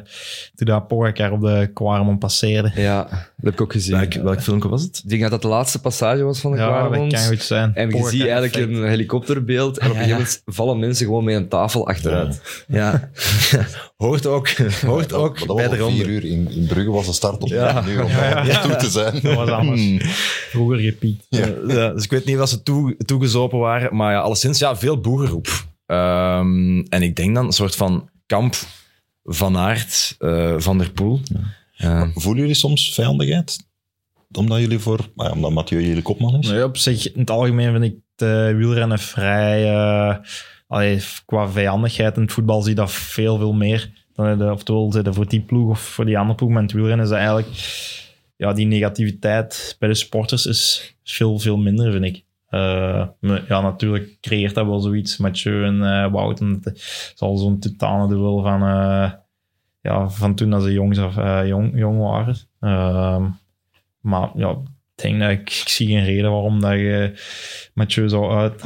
toen 0.55 0.87
Pogacar 0.87 1.31
op 1.31 1.41
de 1.41 1.69
Quaremont 1.73 2.19
passeerde. 2.19 2.71
Ja, 2.75 3.03
dat 3.03 3.19
heb 3.41 3.53
ik 3.53 3.61
ook 3.61 3.71
gezien. 3.71 3.95
welk, 3.97 4.13
welk 4.13 4.41
filmpje 4.41 4.69
was 4.69 4.81
het? 4.81 5.01
Ik 5.03 5.09
denk 5.09 5.21
dat 5.21 5.31
dat 5.31 5.41
de 5.41 5.47
laatste 5.47 5.81
passage 5.81 6.23
was 6.23 6.39
van 6.39 6.51
de 6.51 6.57
Ja, 6.57 6.89
dat 6.89 6.91
kan 7.07 7.19
goed 7.27 7.41
zijn. 7.43 7.75
En 7.75 7.89
je 7.89 8.07
ziet 8.09 8.21
eigenlijk 8.21 8.55
effect. 8.55 8.71
een 8.77 8.83
helikopterbeeld 8.87 9.77
en 9.77 9.85
op 9.85 9.91
een 9.95 9.97
gegeven 10.01 10.17
moment 10.17 10.41
vallen 10.45 10.79
mensen 10.79 11.05
gewoon 11.05 11.23
met 11.23 11.35
een 11.35 11.47
tafel 11.47 11.87
achteruit. 11.87 12.63
Ja, 12.67 13.09
hoort 13.97 14.25
ook, 14.25 14.49
hoort 14.85 15.13
ook 15.13 15.47
dat 15.47 15.55
bij 15.55 15.67
de 15.67 15.85
vier 15.89 16.07
uur. 16.07 16.25
In, 16.25 16.51
in 16.51 16.65
Brugge 16.65 16.91
was 16.91 17.05
de 17.05 17.13
start 17.13 17.43
om 17.43 17.49
Ja. 17.49 17.81
nu 17.85 17.99
om 17.99 18.07
Ja, 18.09 18.43
ja. 18.43 18.61
toe 18.61 18.75
te 18.75 18.89
zijn. 18.89 19.19
Dat 19.21 19.35
was 19.35 19.49
anders. 19.49 19.81
Hmm. 19.81 19.99
Vroeger 20.49 20.77
gepiekt. 20.79 21.25
Ja, 21.29 21.45
ja, 21.67 21.89
dus 21.89 22.03
ik 22.03 22.09
weet 22.11 22.25
niet 22.25 22.37
wat 22.37 22.49
ze 22.49 22.63
toe, 22.63 22.95
toegezopen 23.05 23.59
waren, 23.59 23.95
maar 23.95 24.13
ja, 24.13 24.19
alleszins 24.19 24.59
ja, 24.59 24.75
veel 24.77 24.99
boegeroep. 24.99 25.47
Ehm, 25.89 26.79
en 26.79 27.01
ik 27.01 27.15
denk 27.15 27.35
dan 27.35 27.45
een 27.45 27.51
soort 27.51 27.75
van 27.75 28.09
kamp 28.25 28.55
van 29.23 29.57
Aert, 29.57 30.15
eh, 30.19 30.53
Van 30.57 30.77
der 30.77 30.91
Poel. 30.91 31.19
Ja. 31.73 32.11
Voelen 32.13 32.41
jullie 32.41 32.55
soms 32.55 32.93
vijandigheid? 32.93 33.67
Omdat 34.31 34.59
jullie 34.59 34.79
voor... 34.79 34.99
ah 35.15 35.27
ja, 35.27 35.33
omdat 35.33 35.51
Mathieu 35.51 35.81
jullie 35.81 36.01
kopman 36.01 36.39
is? 36.39 36.47
Nee, 36.47 36.63
op 36.63 36.77
zich, 36.77 37.13
in 37.13 37.19
het 37.19 37.29
algemeen 37.29 37.71
vind 37.71 37.83
ik 37.83 37.95
het 38.15 38.29
eh, 38.29 38.55
wielrennen 38.55 38.99
vrij... 38.99 39.71
eh, 39.71 40.15
allee, 40.67 41.01
qua 41.25 41.47
vijandigheid 41.47 42.15
in 42.15 42.21
het 42.21 42.31
voetbal 42.31 42.61
zie 42.61 42.69
je 42.69 42.75
dat 42.75 42.91
veel, 42.91 43.37
veel 43.37 43.53
meer. 43.53 43.91
Dan 44.13 44.37
de, 44.37 44.51
oftewel 44.51 44.91
zitten 44.91 45.13
voor 45.13 45.27
die 45.27 45.41
ploeg 45.41 45.69
of 45.69 45.79
voor 45.79 46.05
die 46.05 46.17
andere 46.17 46.35
ploeg. 46.35 46.49
Maar 46.49 46.59
in 46.59 46.65
het 46.65 46.75
wielrennen 46.75 47.05
is 47.05 47.11
dat 47.11 47.19
eigenlijk... 47.19 47.47
Ja, 48.35 48.53
die 48.53 48.65
negativiteit 48.65 49.75
bij 49.79 49.89
de 49.89 49.95
sporters 49.95 50.45
is 50.45 50.95
veel, 51.03 51.39
veel 51.39 51.57
minder, 51.57 51.91
vind 51.91 52.05
ik. 52.05 52.23
Eh, 52.49 53.07
ja, 53.47 53.61
natuurlijk 53.61 54.17
creëert 54.21 54.55
dat 54.55 54.65
wel 54.65 54.79
zoiets. 54.79 55.17
Mathieu 55.17 55.65
en 55.65 55.83
eh 55.83 56.11
Wout. 56.11 56.41
Is 56.41 57.13
al 57.17 57.37
zo'n 57.37 57.59
totale 57.59 58.07
duel 58.07 58.41
van, 58.41 58.61
eh, 58.61 59.11
ja, 59.81 60.09
van 60.09 60.35
toen 60.35 60.49
dat 60.49 60.63
ze 60.63 60.73
jong, 60.73 60.97
af- 60.97 61.17
eh, 61.17 61.47
jong, 61.47 61.71
jong 61.77 61.99
waren. 61.99 62.35
Ehm, 62.59 63.29
maar 64.01 64.29
ja, 64.35 64.49
ik 64.49 65.03
denk 65.03 65.19
dat 65.19 65.29
ik, 65.29 65.49
zie 65.49 65.87
geen 65.87 66.03
reden 66.03 66.31
waarom 66.31 66.59
dat 66.59 66.71
je 66.71 67.13
Mathieu 67.73 68.09
zo 68.09 68.29
uit... 68.37 68.61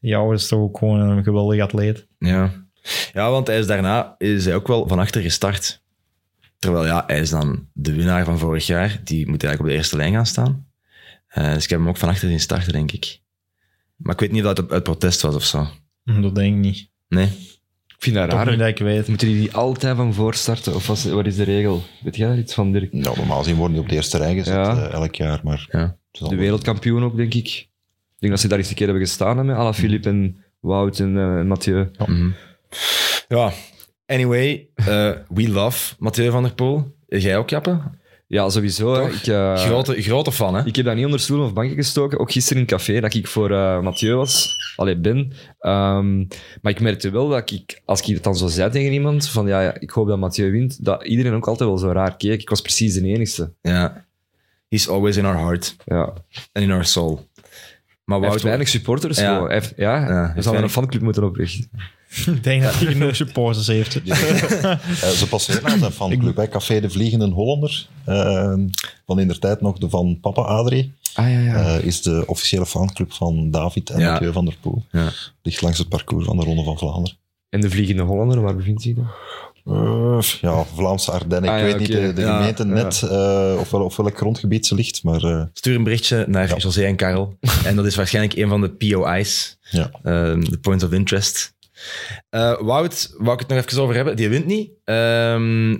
jou 0.00 0.34
is 0.34 0.48
toch 0.48 0.60
ook 0.60 0.78
gewoon 0.78 1.00
een 1.00 1.24
geweldig 1.24 1.60
atleet. 1.60 2.06
Ja. 2.18 2.50
ja, 3.12 3.30
want 3.30 3.46
hij 3.46 3.58
is 3.58 3.66
daarna 3.66 4.14
is 4.18 4.44
hij 4.44 4.54
ook 4.54 4.66
wel 4.66 4.88
van 4.88 4.98
achter 4.98 5.22
gestart. 5.22 5.82
Terwijl 6.58 6.86
ja, 6.86 7.04
hij 7.06 7.20
is 7.20 7.30
dan 7.30 7.68
de 7.72 7.94
winnaar 7.94 8.24
van 8.24 8.38
vorig 8.38 8.66
jaar. 8.66 9.00
Die 9.04 9.28
moet 9.28 9.42
eigenlijk 9.44 9.60
op 9.60 9.66
de 9.66 9.72
eerste 9.72 9.96
lijn 9.96 10.12
gaan 10.12 10.26
staan. 10.26 10.63
Eh, 11.34 11.52
dus 11.54 11.64
ik 11.64 11.70
heb 11.70 11.78
hem 11.78 11.88
ook 11.88 11.96
van 11.96 12.08
achter 12.08 12.28
zien 12.28 12.40
starten, 12.40 12.72
denk 12.72 12.92
ik. 12.92 13.20
Maar 13.96 14.12
ik 14.14 14.20
weet 14.20 14.32
niet 14.32 14.44
of 14.44 14.52
dat 14.54 14.70
uit 14.70 14.82
protest 14.82 15.20
was 15.22 15.34
of 15.34 15.44
zo. 15.44 15.66
Dat 16.04 16.34
denk 16.34 16.54
ik 16.54 16.60
niet. 16.60 16.88
Nee. 17.08 17.26
Ik 17.86 18.10
vind 18.10 18.14
dat 18.16 18.30
Toch 18.30 18.38
raar. 18.38 18.50
niet 18.50 18.58
dat 18.58 18.68
ik 18.68 18.78
weet. 18.78 19.08
Moeten 19.08 19.26
die 19.28 19.36
niet 19.40 19.52
altijd 19.52 19.96
van 19.96 20.14
voor 20.14 20.34
starten? 20.34 20.74
Of 20.74 20.86
was, 20.86 21.04
wat 21.04 21.26
is 21.26 21.36
de 21.36 21.42
regel? 21.42 21.82
Weet 22.02 22.16
jij 22.16 22.28
daar 22.28 22.38
iets 22.38 22.54
van, 22.54 22.72
Dirk? 22.72 22.88
Ja, 22.92 23.14
normaal 23.16 23.38
gezien 23.38 23.54
worden 23.56 23.72
die 23.74 23.82
op 23.82 23.88
de 23.88 23.94
eerste 23.94 24.18
rij 24.18 24.34
gezet 24.34 24.54
Ja. 24.54 24.76
eh, 24.86 24.92
elk 24.92 25.14
jaar. 25.14 25.40
Maar 25.44 25.66
Ja. 25.70 25.96
De 26.10 26.36
wereldkampioen 26.36 27.02
ook, 27.04 27.16
denk 27.16 27.34
ik. 27.34 27.46
Ik 27.46 27.68
denk 28.18 28.32
dat 28.32 28.40
ze 28.40 28.48
daar 28.48 28.58
eens 28.58 28.68
een 28.68 28.74
keer 28.74 28.86
hebben 28.86 29.04
gestaan 29.06 29.36
hè, 29.38 29.44
met 29.44 29.56
Alaphilippe 29.56 30.08
en 30.08 30.36
Wout 30.60 30.98
en 30.98 31.18
eh, 31.18 31.42
Mathieu. 31.42 31.90
Mhm. 32.06 32.30
Ja, 33.28 33.52
anyway, 34.06 34.68
eh, 34.74 35.10
we 35.28 35.48
love 35.48 35.94
Mathieu 35.98 36.30
van 36.30 36.42
der 36.42 36.54
Poel. 36.54 36.96
Jij 37.08 37.36
ook, 37.36 37.50
Jappe? 37.50 37.80
Ja, 38.34 38.50
sowieso. 38.50 38.94
Toch? 38.94 39.08
Ik, 39.08 39.26
eh, 39.26 39.56
Grote, 39.56 40.02
grote 40.02 40.32
fan, 40.32 40.54
hè? 40.54 40.64
ik 40.64 40.76
heb 40.76 40.84
dat 40.84 40.94
niet 40.94 41.04
onder 41.04 41.20
stoelen 41.20 41.46
of 41.46 41.52
banken 41.52 41.76
gestoken. 41.76 42.18
Ook 42.18 42.32
gisteren 42.32 42.62
in 42.62 42.68
het 42.68 42.76
café 42.76 43.00
dat 43.00 43.14
ik 43.14 43.26
voor 43.26 43.50
eh 43.50 43.80
Mathieu 43.80 44.14
was. 44.14 44.56
Allee, 44.76 44.96
ben. 44.96 45.32
Ehm, 45.58 46.18
maar 46.62 46.72
ik 46.72 46.80
merkte 46.80 47.10
wel 47.10 47.28
dat 47.28 47.50
ik, 47.50 47.82
als 47.84 48.00
ik 48.00 48.14
het 48.14 48.22
dan 48.22 48.36
zo 48.36 48.46
zei 48.46 48.70
tegen 48.70 48.92
iemand, 48.92 49.28
van 49.28 49.46
ja, 49.46 49.60
ja, 49.60 49.74
ik 49.78 49.90
hoop 49.90 50.08
dat 50.08 50.18
Mathieu 50.18 50.50
wint, 50.50 50.84
dat 50.84 51.04
iedereen 51.04 51.34
ook 51.34 51.48
altijd 51.48 51.68
wel 51.68 51.78
zo 51.78 51.92
raar 51.92 52.16
keek. 52.16 52.40
Ik 52.40 52.48
was 52.48 52.60
precies 52.60 52.94
de 52.94 53.06
enigste. 53.06 53.52
Ja. 53.62 54.04
He's 54.68 54.88
always 54.88 55.16
in 55.16 55.24
our 55.24 55.38
heart 55.38 55.76
Ja. 55.84 56.02
and 56.52 56.64
in 56.64 56.70
our 56.70 56.84
soul. 56.84 57.28
Maar 58.04 58.18
Hij 58.18 58.28
heeft 58.28 58.42
Wout, 58.42 58.42
weinig 58.42 58.68
supporters. 58.68 59.18
Ja. 59.18 59.34
gewoon. 59.34 59.48
Hij 59.48 59.58
heeft, 59.58 59.72
ja, 59.76 59.98
hij 60.00 60.14
hij 60.14 60.30
heeft 60.34 60.46
zou 60.46 60.56
een 60.56 60.70
fanclub 60.70 61.02
moeten 61.02 61.24
oprichten. 61.24 61.70
Ik 62.26 62.44
denk 62.44 62.62
dat 62.62 62.74
hij 62.74 62.86
genoeg 62.86 63.16
supporters 63.16 63.66
heeft. 63.66 64.02
Eh, 64.02 64.78
ze 65.08 65.26
passeren 65.28 65.64
aan 65.64 65.78
zijn 65.78 65.92
fanclub. 65.92 66.36
hè. 66.36 66.48
Café 66.48 66.80
de 66.80 66.90
Vliegende 66.90 67.26
Hollander. 67.30 67.86
eh, 68.04 68.52
van 69.06 69.20
in 69.20 69.26
der 69.28 69.38
tijd 69.38 69.60
nog 69.60 69.78
de 69.78 69.88
van 69.88 70.18
Papa 70.20 70.42
Adrie. 70.42 70.92
Ah 71.14 71.30
ja, 71.30 71.38
ja. 71.38 71.54
eh, 71.78 71.84
is 71.84 72.02
de 72.02 72.22
officiële 72.26 72.66
fanclub 72.66 73.12
van 73.12 73.50
David 73.50 73.90
en 73.90 74.00
Ja. 74.00 74.10
Mathieu 74.12 74.32
van 74.32 74.44
der 74.44 74.56
Poel. 74.60 74.84
Ja. 74.90 75.08
Ligt 75.42 75.62
langs 75.62 75.78
het 75.78 75.88
parcours 75.88 76.24
van 76.26 76.36
de 76.36 76.44
Ronde 76.44 76.62
van 76.64 76.78
Vlaanderen. 76.78 77.18
en 77.48 77.60
de 77.60 77.70
Vliegende 77.70 78.02
Hollander, 78.02 78.40
waar 78.40 78.56
bevindt 78.56 78.82
zich 78.82 78.94
dat? 78.96 79.04
Eh, 79.66 80.18
ja, 80.40 80.64
Vlaamse 80.74 81.10
Ardennen. 81.12 81.50
Ah, 81.50 81.58
ik 81.58 81.64
weet 81.64 81.78
niet 81.78 81.92
de, 81.92 82.12
de 82.12 82.20
Ja, 82.20 82.36
gemeente 82.36 82.62
ja. 82.66 82.72
net 82.72 83.02
eh, 83.02 83.54
of 83.60 83.70
wel, 83.70 83.82
op 83.82 83.94
welk 83.96 84.16
grondgebied 84.16 84.66
ze 84.66 84.74
ligt, 84.74 85.02
maar 85.02 85.22
eh, 85.24 85.42
stuur 85.52 85.74
een 85.76 85.82
berichtje 85.84 86.24
naar 86.28 86.48
Ja. 86.48 86.56
José 86.56 86.84
en 86.84 86.96
Karel. 86.96 87.36
en 87.66 87.76
dat 87.76 87.86
is 87.86 87.94
waarschijnlijk 87.94 88.36
een 88.38 88.48
van 88.48 88.60
de 88.60 88.70
POI's. 88.70 89.58
ja. 89.70 89.90
Ehm, 90.02 90.40
de 90.44 90.58
points 90.58 90.84
of 90.84 90.92
interest. 90.92 91.53
Eh, 92.30 92.60
Wout, 92.60 93.14
wou 93.18 93.32
ik 93.32 93.38
het 93.38 93.48
nog 93.48 93.58
even 93.58 93.82
over 93.82 93.94
hebben. 93.94 94.16
Die 94.16 94.28
wint 94.28 94.46
niet. 94.46 94.70
Ehm, 94.84 95.76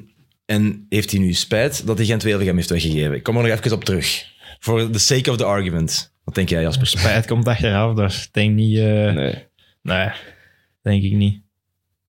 en 0.46 0.86
heeft 0.88 1.10
hij 1.10 1.20
nu 1.20 1.32
spijt 1.32 1.86
dat 1.86 1.96
hij 1.98 2.06
geen 2.06 2.18
Wevelgem 2.18 2.56
heeft 2.56 2.70
weggegeven? 2.70 3.14
Ik 3.14 3.22
kom 3.22 3.36
er 3.36 3.42
nog 3.48 3.58
even 3.58 3.72
op 3.72 3.84
terug. 3.84 4.32
For 4.60 4.90
the 4.90 4.98
sake 4.98 5.30
of 5.30 5.36
the 5.36 5.44
argument. 5.44 6.14
Wat 6.24 6.34
denk 6.34 6.48
jij, 6.48 6.62
Jasper? 6.62 6.86
Spijt 6.86 7.26
komt 7.26 7.48
achteraf, 7.48 7.94
dus 7.94 8.24
ik 8.24 8.32
denk 8.32 8.54
niet... 8.54 8.78
eh, 8.78 9.12
nee. 9.12 9.34
Nee. 9.82 10.08
denk 10.82 11.02
ik 11.02 11.12
niet. 11.12 11.42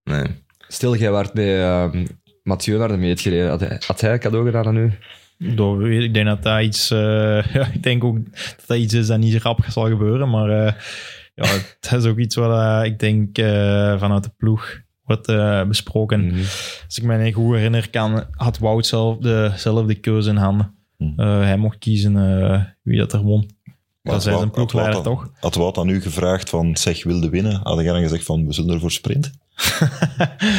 Nee. 0.04 0.24
Stel, 0.68 0.96
jij 0.96 1.12
waart 1.12 1.34
bij 1.34 1.64
ehm, 1.64 2.06
Mathieu 2.44 2.78
naar 2.78 2.88
de 2.88 2.98
meet 2.98 3.22
gereden. 3.22 3.50
Had 3.50 3.60
hij, 3.60 3.82
had 3.88 4.02
hij 4.02 4.14
een 4.14 4.20
cadeau 4.20 4.46
gedaan 4.46 4.66
aan 4.68 4.78
u? 4.78 4.92
Door, 5.38 5.92
ik 5.92 6.14
denk 6.14 6.26
dat 6.26 6.44
dat 6.44 6.62
iets... 6.62 6.92
eh, 6.92 7.44
ja, 7.54 7.68
ik 7.74 7.84
denk 7.84 8.04
ook 8.04 8.18
dat 8.34 8.64
dat 8.66 8.78
iets 8.78 8.94
is 8.94 9.08
dat 9.08 9.20
niet 9.20 9.32
zo 9.32 9.40
rap 9.42 9.60
zal 9.70 9.88
gebeuren, 9.88 10.30
maar 10.30 10.66
eh, 10.66 10.74
ja, 11.36 11.46
het 11.80 11.92
is 11.92 12.06
ook 12.06 12.18
iets 12.18 12.36
wat 12.36 12.60
eh, 12.60 12.82
ik 12.84 13.00
denk 13.00 13.38
eh, 13.38 14.00
vanuit 14.00 14.24
de 14.24 14.32
ploeg 14.38 14.82
wordt 15.04 15.28
eh, 15.28 15.64
besproken. 15.64 16.26
Mhm. 16.26 16.40
Als 16.86 16.98
ik 16.98 17.04
me 17.04 17.34
goed 17.34 17.56
herinner, 17.56 17.90
kan, 17.90 18.26
had 18.32 18.58
Wout 18.58 18.86
zelf 18.86 19.18
dezelfde 19.18 19.96
keuze 19.96 20.30
in 20.30 20.36
handen. 20.36 20.74
Hm. 20.98 21.20
Eh, 21.20 21.40
hij 21.40 21.58
mocht 21.58 21.78
kiezen 21.78 22.76
wie 22.82 22.98
dat 22.98 23.14
er 23.14 23.22
won. 23.22 23.50
Maar 24.02 24.14
Dat 24.14 24.16
is 24.16 24.24
zijn 24.24 24.36
Wout- 24.36 24.52
ploegleider, 24.52 25.02
toch? 25.02 25.30
Had 25.40 25.56
Wout 25.56 25.78
aan 25.78 25.90
u 25.90 26.02
gevraagd 26.02 26.50
van, 26.50 26.78
zeg, 26.78 27.04
wilde 27.04 27.30
winnen? 27.30 27.60
Had 27.64 27.80
jij 27.80 27.92
dan 27.94 28.02
gezegd 28.02 28.26
van, 28.26 28.46
we 28.48 28.54
zullen 28.54 28.74
ervoor 28.74 28.92
sprint? 28.92 29.32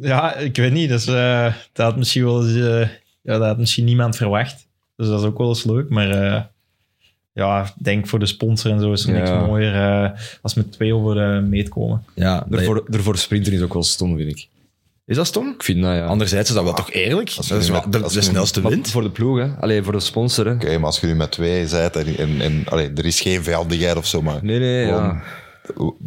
Ja, 0.00 0.34
ik 0.36 0.56
weet 0.56 0.72
niet. 0.72 0.88
Dus, 0.88 1.04
dat 1.04 1.54
had 1.86 1.96
misschien 1.96 2.24
wel 2.24 2.46
eens, 2.46 2.88
ja, 3.22 3.38
dat 3.38 3.42
had 3.46 3.58
misschien 3.58 3.84
niemand 3.84 4.16
verwacht. 4.16 4.68
Dus 4.96 5.08
dat 5.08 5.20
is 5.20 5.26
ook 5.26 5.38
wel 5.38 5.48
eens 5.48 5.64
leuk. 5.64 5.88
Maar 5.88 6.50
ja, 7.34 7.62
ik 7.64 7.72
denk 7.84 8.06
voor 8.06 8.18
de 8.18 8.26
sponsor 8.26 8.70
en 8.70 8.80
zo 8.80 8.92
is 8.92 9.04
het 9.04 9.14
niks 9.14 9.30
mooier 9.30 9.74
eh, 10.04 10.10
als 10.42 10.54
met 10.54 10.72
twee 10.72 10.94
over 10.94 11.14
de 11.14 11.46
meet 11.48 11.68
komen. 11.68 12.04
Ja. 12.14 12.46
Ervoor, 12.50 12.84
ervoor 12.90 13.16
sprinten 13.18 13.52
is 13.52 13.60
ook 13.62 13.72
wel 13.72 13.82
stom, 13.82 14.16
vind 14.16 14.30
ik. 14.30 14.48
Is 15.06 15.16
dat 15.16 15.26
stom? 15.26 15.48
Ik 15.48 15.62
vind 15.62 15.82
dat, 15.82 15.94
ja. 15.94 16.04
Anderzijds 16.06 16.48
is 16.48 16.54
dat 16.54 16.64
wel 16.64 16.72
toch 16.72 16.92
eerlijk? 16.92 17.34
Dat 17.36 17.50
is 17.50 17.68
wel 17.68 17.90
de, 17.90 18.00
de 18.00 18.20
snelste 18.22 18.68
wint. 18.68 18.90
voor 18.90 19.02
de 19.02 19.10
ploeg, 19.10 19.38
hè. 19.38 19.46
Allee, 19.60 19.82
voor 19.82 19.92
de 19.92 20.00
sponsor. 20.00 20.50
Oké, 20.52 20.76
maar 20.78 20.86
als 20.86 21.00
je 21.00 21.06
nu 21.06 21.14
met 21.14 21.30
twee 21.30 21.66
zijt 21.68 21.96
en, 21.96 22.16
en, 22.16 22.40
en 22.40 22.62
allee, 22.68 22.90
er 22.94 23.04
is 23.04 23.20
geen 23.20 23.42
vijandigheid 23.42 23.96
of 23.96 24.06
zo, 24.06 24.22
maar 24.22 24.38
Nee, 24.44 24.58
nee, 24.58 24.84
Gewoon- 24.86 25.02
ja. 25.02 25.22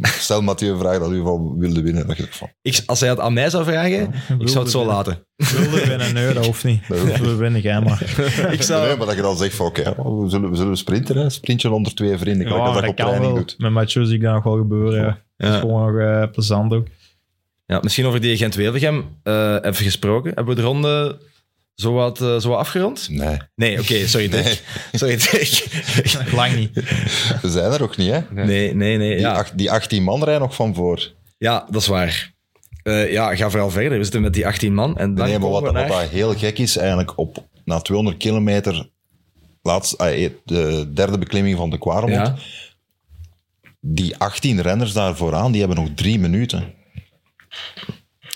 Stel 0.02 0.42
Mathieu 0.42 0.78
vraagt 0.78 1.00
dat 1.00 1.12
u 1.12 1.22
van 1.22 1.58
wilde 1.58 1.82
winnen, 1.82 2.08
dan 2.08 2.16
je 2.18 2.28
van, 2.30 2.50
Ik, 2.62 2.84
als 2.86 3.00
hij 3.00 3.10
het 3.10 3.20
aan 3.20 3.34
mij 3.34 3.50
zou 3.50 3.64
vragen, 3.64 4.14
ik 4.40 4.48
zou 4.50 4.64
het 4.64 4.72
zo 4.74 4.78
winnen. 4.80 4.96
laten. 4.96 5.26
Wilde 5.36 5.88
winnen, 5.88 6.14
nee, 6.14 6.34
dat 6.34 6.46
hoeft 6.46 6.64
niet. 6.64 6.88
We 6.88 7.36
winnen, 7.38 7.62
jij 7.62 7.82
maar. 7.82 8.02
Ik 8.52 8.62
zou, 8.62 8.88
nee, 8.88 8.98
maar 8.98 9.06
dat 9.06 9.16
je 9.16 9.22
dan 9.22 9.38
zegt 9.38 9.56
van, 9.56 9.66
oké, 9.66 9.84
we, 9.84 10.30
zullen, 10.30 10.50
we 10.50 10.56
zullen 10.56 10.78
sprinten, 10.78 11.18
hè. 11.18 11.30
sprintje 11.30 11.72
onder 11.72 11.96
twee 11.96 12.18
vrienden, 12.18 12.48
als 12.52 12.74
dat 12.74 12.84
je 12.84 12.90
op 12.90 12.96
kan 12.96 13.20
wel. 13.20 13.34
doet. 13.36 13.56
Met 13.58 13.72
Mathieu 13.72 14.06
zie 14.06 14.16
ik 14.16 14.22
dat 14.22 14.34
nog 14.34 14.44
wel 14.44 14.58
gebeuren. 14.58 15.00
Ja. 15.02 15.24
Dat 15.38 15.48
is 15.50 15.54
Ja. 15.56 15.60
gewoon 15.60 15.94
nog 15.94 16.02
eh, 16.02 16.32
plezant 16.32 16.74
ook. 16.74 16.88
Ja, 17.66 17.80
misschien 17.82 18.06
over 18.06 18.22
die 18.22 18.38
Gent-Wevelgem 18.38 19.06
eh, 19.24 19.54
even 19.62 19.86
gesproken. 19.86 20.32
Hebben 20.36 20.56
we 20.56 20.62
de 20.62 20.68
ronde 20.68 21.20
zo 21.82 21.94
wat, 21.94 22.22
eh, 22.22 22.38
zo 22.40 22.50
wat 22.50 22.58
afgerond? 22.60 23.08
Nee, 23.10 23.38
Nee, 23.56 23.80
oké, 23.80 24.08
sorry 24.08 24.28
Dirk. 24.30 24.64
Sorry 24.92 25.16
Dirk. 25.18 25.66
Nog 26.14 26.32
lang 26.32 26.56
niet. 26.56 26.74
we 27.42 27.50
zijn 27.50 27.72
er 27.72 27.80
nog 27.80 27.98
niet, 27.98 28.12
hè? 28.12 28.20
Nee, 28.32 28.76
nee, 28.76 28.98
nee. 28.98 29.10
Die, 29.10 29.20
Ja, 29.20 29.34
ach- 29.34 29.52
die 29.52 29.72
18 29.72 30.04
man 30.04 30.24
rijden 30.24 30.42
nog 30.42 30.56
van 30.56 30.76
voor. 30.76 31.12
ja 31.38 31.68
dat 31.72 31.82
is 31.82 31.88
waar. 31.88 32.34
Eh, 32.84 33.12
ja, 33.12 33.36
ga 33.36 33.50
vooral 33.50 33.70
verder. 33.70 33.98
We 33.98 34.04
zitten 34.04 34.22
met 34.22 34.34
die 34.34 34.48
18 34.48 34.74
man. 34.74 34.98
En 34.98 35.16
dan 35.16 35.26
Nee, 35.28 35.40
maar 35.40 35.50
wat, 35.50 35.58
komen 35.62 35.74
we 35.74 35.80
wat 35.80 35.90
naar- 35.90 36.02
dat 36.02 36.10
heel 36.12 36.34
gek 36.36 36.58
is, 36.58 36.78
eigenlijk 36.78 37.18
op, 37.18 37.48
na 37.66 37.80
200 37.80 38.18
kilometer, 38.18 38.90
laatst, 39.62 39.98
ah, 39.98 40.24
eh, 40.24 40.32
de 40.46 40.92
derde 40.94 41.18
beklimming 41.18 41.58
van 41.58 41.70
de 41.70 41.78
Quaremont, 41.78 42.28
Ja, 42.28 42.36
die 43.80 44.18
18 44.18 44.62
renners 44.62 44.94
daar 44.94 45.16
vooraan, 45.16 45.52
die 45.52 45.60
hebben 45.62 45.84
nog 45.84 45.90
drie 45.96 46.20
minuten. 46.20 46.74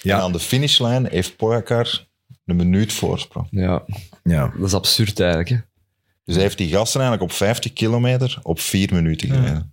Ja. 0.01 0.15
En 0.17 0.21
aan 0.23 0.31
de 0.31 0.39
finishlijn 0.39 1.07
heeft 1.09 1.35
Pogacar 1.35 2.09
een 2.51 2.55
minuut 2.69 2.93
voorsprong. 2.93 3.47
Ja, 3.51 3.83
ja. 4.23 4.53
dat 4.57 4.67
is 4.67 4.73
absurd 4.73 5.19
eigenlijk. 5.19 5.49
Hè. 5.49 5.57
Dus 6.25 6.35
hij 6.35 6.43
heeft 6.43 6.57
die 6.57 6.69
gasten 6.69 7.01
eigenlijk 7.01 7.31
op 7.31 7.37
50 7.37 7.73
kilometer 7.73 8.39
op 8.43 8.59
vier 8.59 8.89
minuten 8.93 9.29
gereden. 9.29 9.71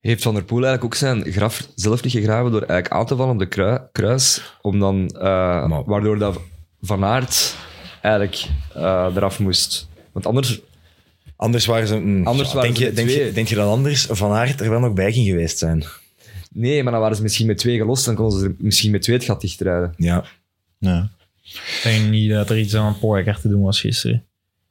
Heeft 0.00 0.22
Van 0.22 0.34
der 0.34 0.44
Poel 0.44 0.64
eigenlijk 0.64 0.84
ook 0.94 0.98
zijn 1.00 1.32
graf 1.32 1.66
zelf 1.74 2.02
niet 2.02 2.12
gegraven 2.12 2.50
door 2.50 2.62
eigenlijk 2.62 2.92
aan 3.00 3.06
te 3.06 3.16
vallen 3.16 3.32
op 3.32 3.38
de 3.38 3.48
krui- 3.48 3.80
kruis, 3.92 4.54
om 4.60 4.78
dan, 4.78 5.08
eh, 5.08 5.20
Maar- 5.66 5.84
waardoor 5.84 6.18
dat 6.18 6.40
Van 6.80 7.04
Aert 7.04 7.56
eigenlijk 8.02 8.46
eh, 8.74 9.12
eraf 9.16 9.38
moest. 9.38 9.88
Want 10.12 10.26
anders, 10.26 10.60
Anders 11.36 11.66
waren 11.66 11.86
ze... 11.88 11.96
mm, 11.96 12.26
Anders 12.26 12.48
ja, 12.48 12.54
waren 12.54 12.74
denk, 12.74 12.80
ze 12.82 12.84
je, 12.90 12.92
denk, 12.92 13.08
je, 13.08 13.14
twee. 13.14 13.32
denk 13.32 13.48
je 13.48 13.54
dat 13.54 13.68
anders 13.68 14.06
Van 14.10 14.32
Aert 14.32 14.60
er 14.60 14.70
wel 14.70 14.80
nog 14.80 14.92
bij 14.92 15.12
ging 15.12 15.26
geweest 15.26 15.58
zijn? 15.58 15.84
nee, 16.52 16.82
maar 16.82 16.92
dan 16.92 17.00
waren 17.00 17.16
ze 17.16 17.22
misschien 17.22 17.46
met 17.46 17.58
twee 17.58 17.76
gelost, 17.78 18.04
dan 18.04 18.14
konden 18.14 18.38
ze 18.38 18.44
er 18.46 18.54
misschien 18.58 18.90
met 18.90 19.02
twee 19.02 19.16
het 19.16 19.24
gat 19.24 19.40
dichtrijden. 19.40 19.94
Ja. 19.96 20.24
Ja. 20.78 21.10
Ik 21.52 21.80
denk 21.82 22.10
niet 22.10 22.30
dat 22.30 22.50
er 22.50 22.58
iets 22.58 22.74
aan 22.76 22.98
Pogacar 22.98 23.40
te 23.40 23.48
doen 23.48 23.62
was 23.62 23.80
gisteren. 23.80 24.24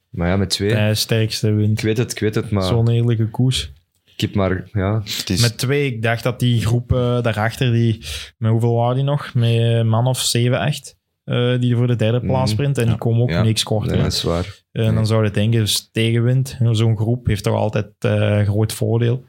Maar 0.10 0.28
ja, 0.28 0.38
met 0.38 0.50
twee. 0.50 0.74
Hij 0.74 0.96
sterkste 0.96 1.52
wint. 1.52 1.78
Ik 1.78 1.84
weet 1.84 1.98
het, 1.98 2.12
ik 2.12 2.20
weet 2.20 2.36
het, 2.36 2.50
maar 2.52 2.64
Zo'n 2.64 2.90
eerlijke 2.90 3.30
koers. 3.30 3.72
ik 4.06 4.22
heb 4.22 4.34
maar, 4.36 4.70
ja, 4.74 5.02
Het 5.04 5.30
is, 5.30 5.42
Met 5.42 5.58
twee, 5.58 5.86
ik 5.86 6.02
dacht 6.02 6.24
dat 6.24 6.40
die 6.40 6.62
groep 6.66 6.92
eh, 6.94 7.22
daarachter, 7.22 7.72
die, 7.72 8.06
met 8.38 8.52
hoeveel 8.52 8.74
waren 8.74 8.96
die 8.96 9.04
nog? 9.04 9.34
Met 9.34 9.50
een 9.50 9.88
man 9.90 10.08
of 10.08 10.20
7, 10.20 10.60
8, 10.60 10.98
eh, 11.24 11.60
die 11.60 11.76
voor 11.76 11.88
de 11.88 11.96
derde 11.96 12.20
plaats 12.20 12.52
Mhm. 12.52 12.62
sprint. 12.62 12.78
En 12.78 12.86
die 12.88 12.98
komen 12.98 13.22
ook 13.22 13.30
Ja. 13.30 13.44
niks 13.44 13.64
korter. 13.64 13.92
nee, 13.94 14.02
dat 14.04 14.12
is 14.14 14.24
waar. 14.24 14.58
En 14.72 14.96
dan 14.96 15.08
zou 15.08 15.24
je 15.24 15.32
denken, 15.32 15.60
dus 15.60 15.90
tegenwind. 15.92 16.58
Zo'n 16.72 16.98
groep 16.98 17.28
heeft 17.28 17.44
toch 17.44 17.56
altijd 17.56 17.88
eh 18.00 18.40
groot 18.42 18.74
voordeel. 18.74 19.26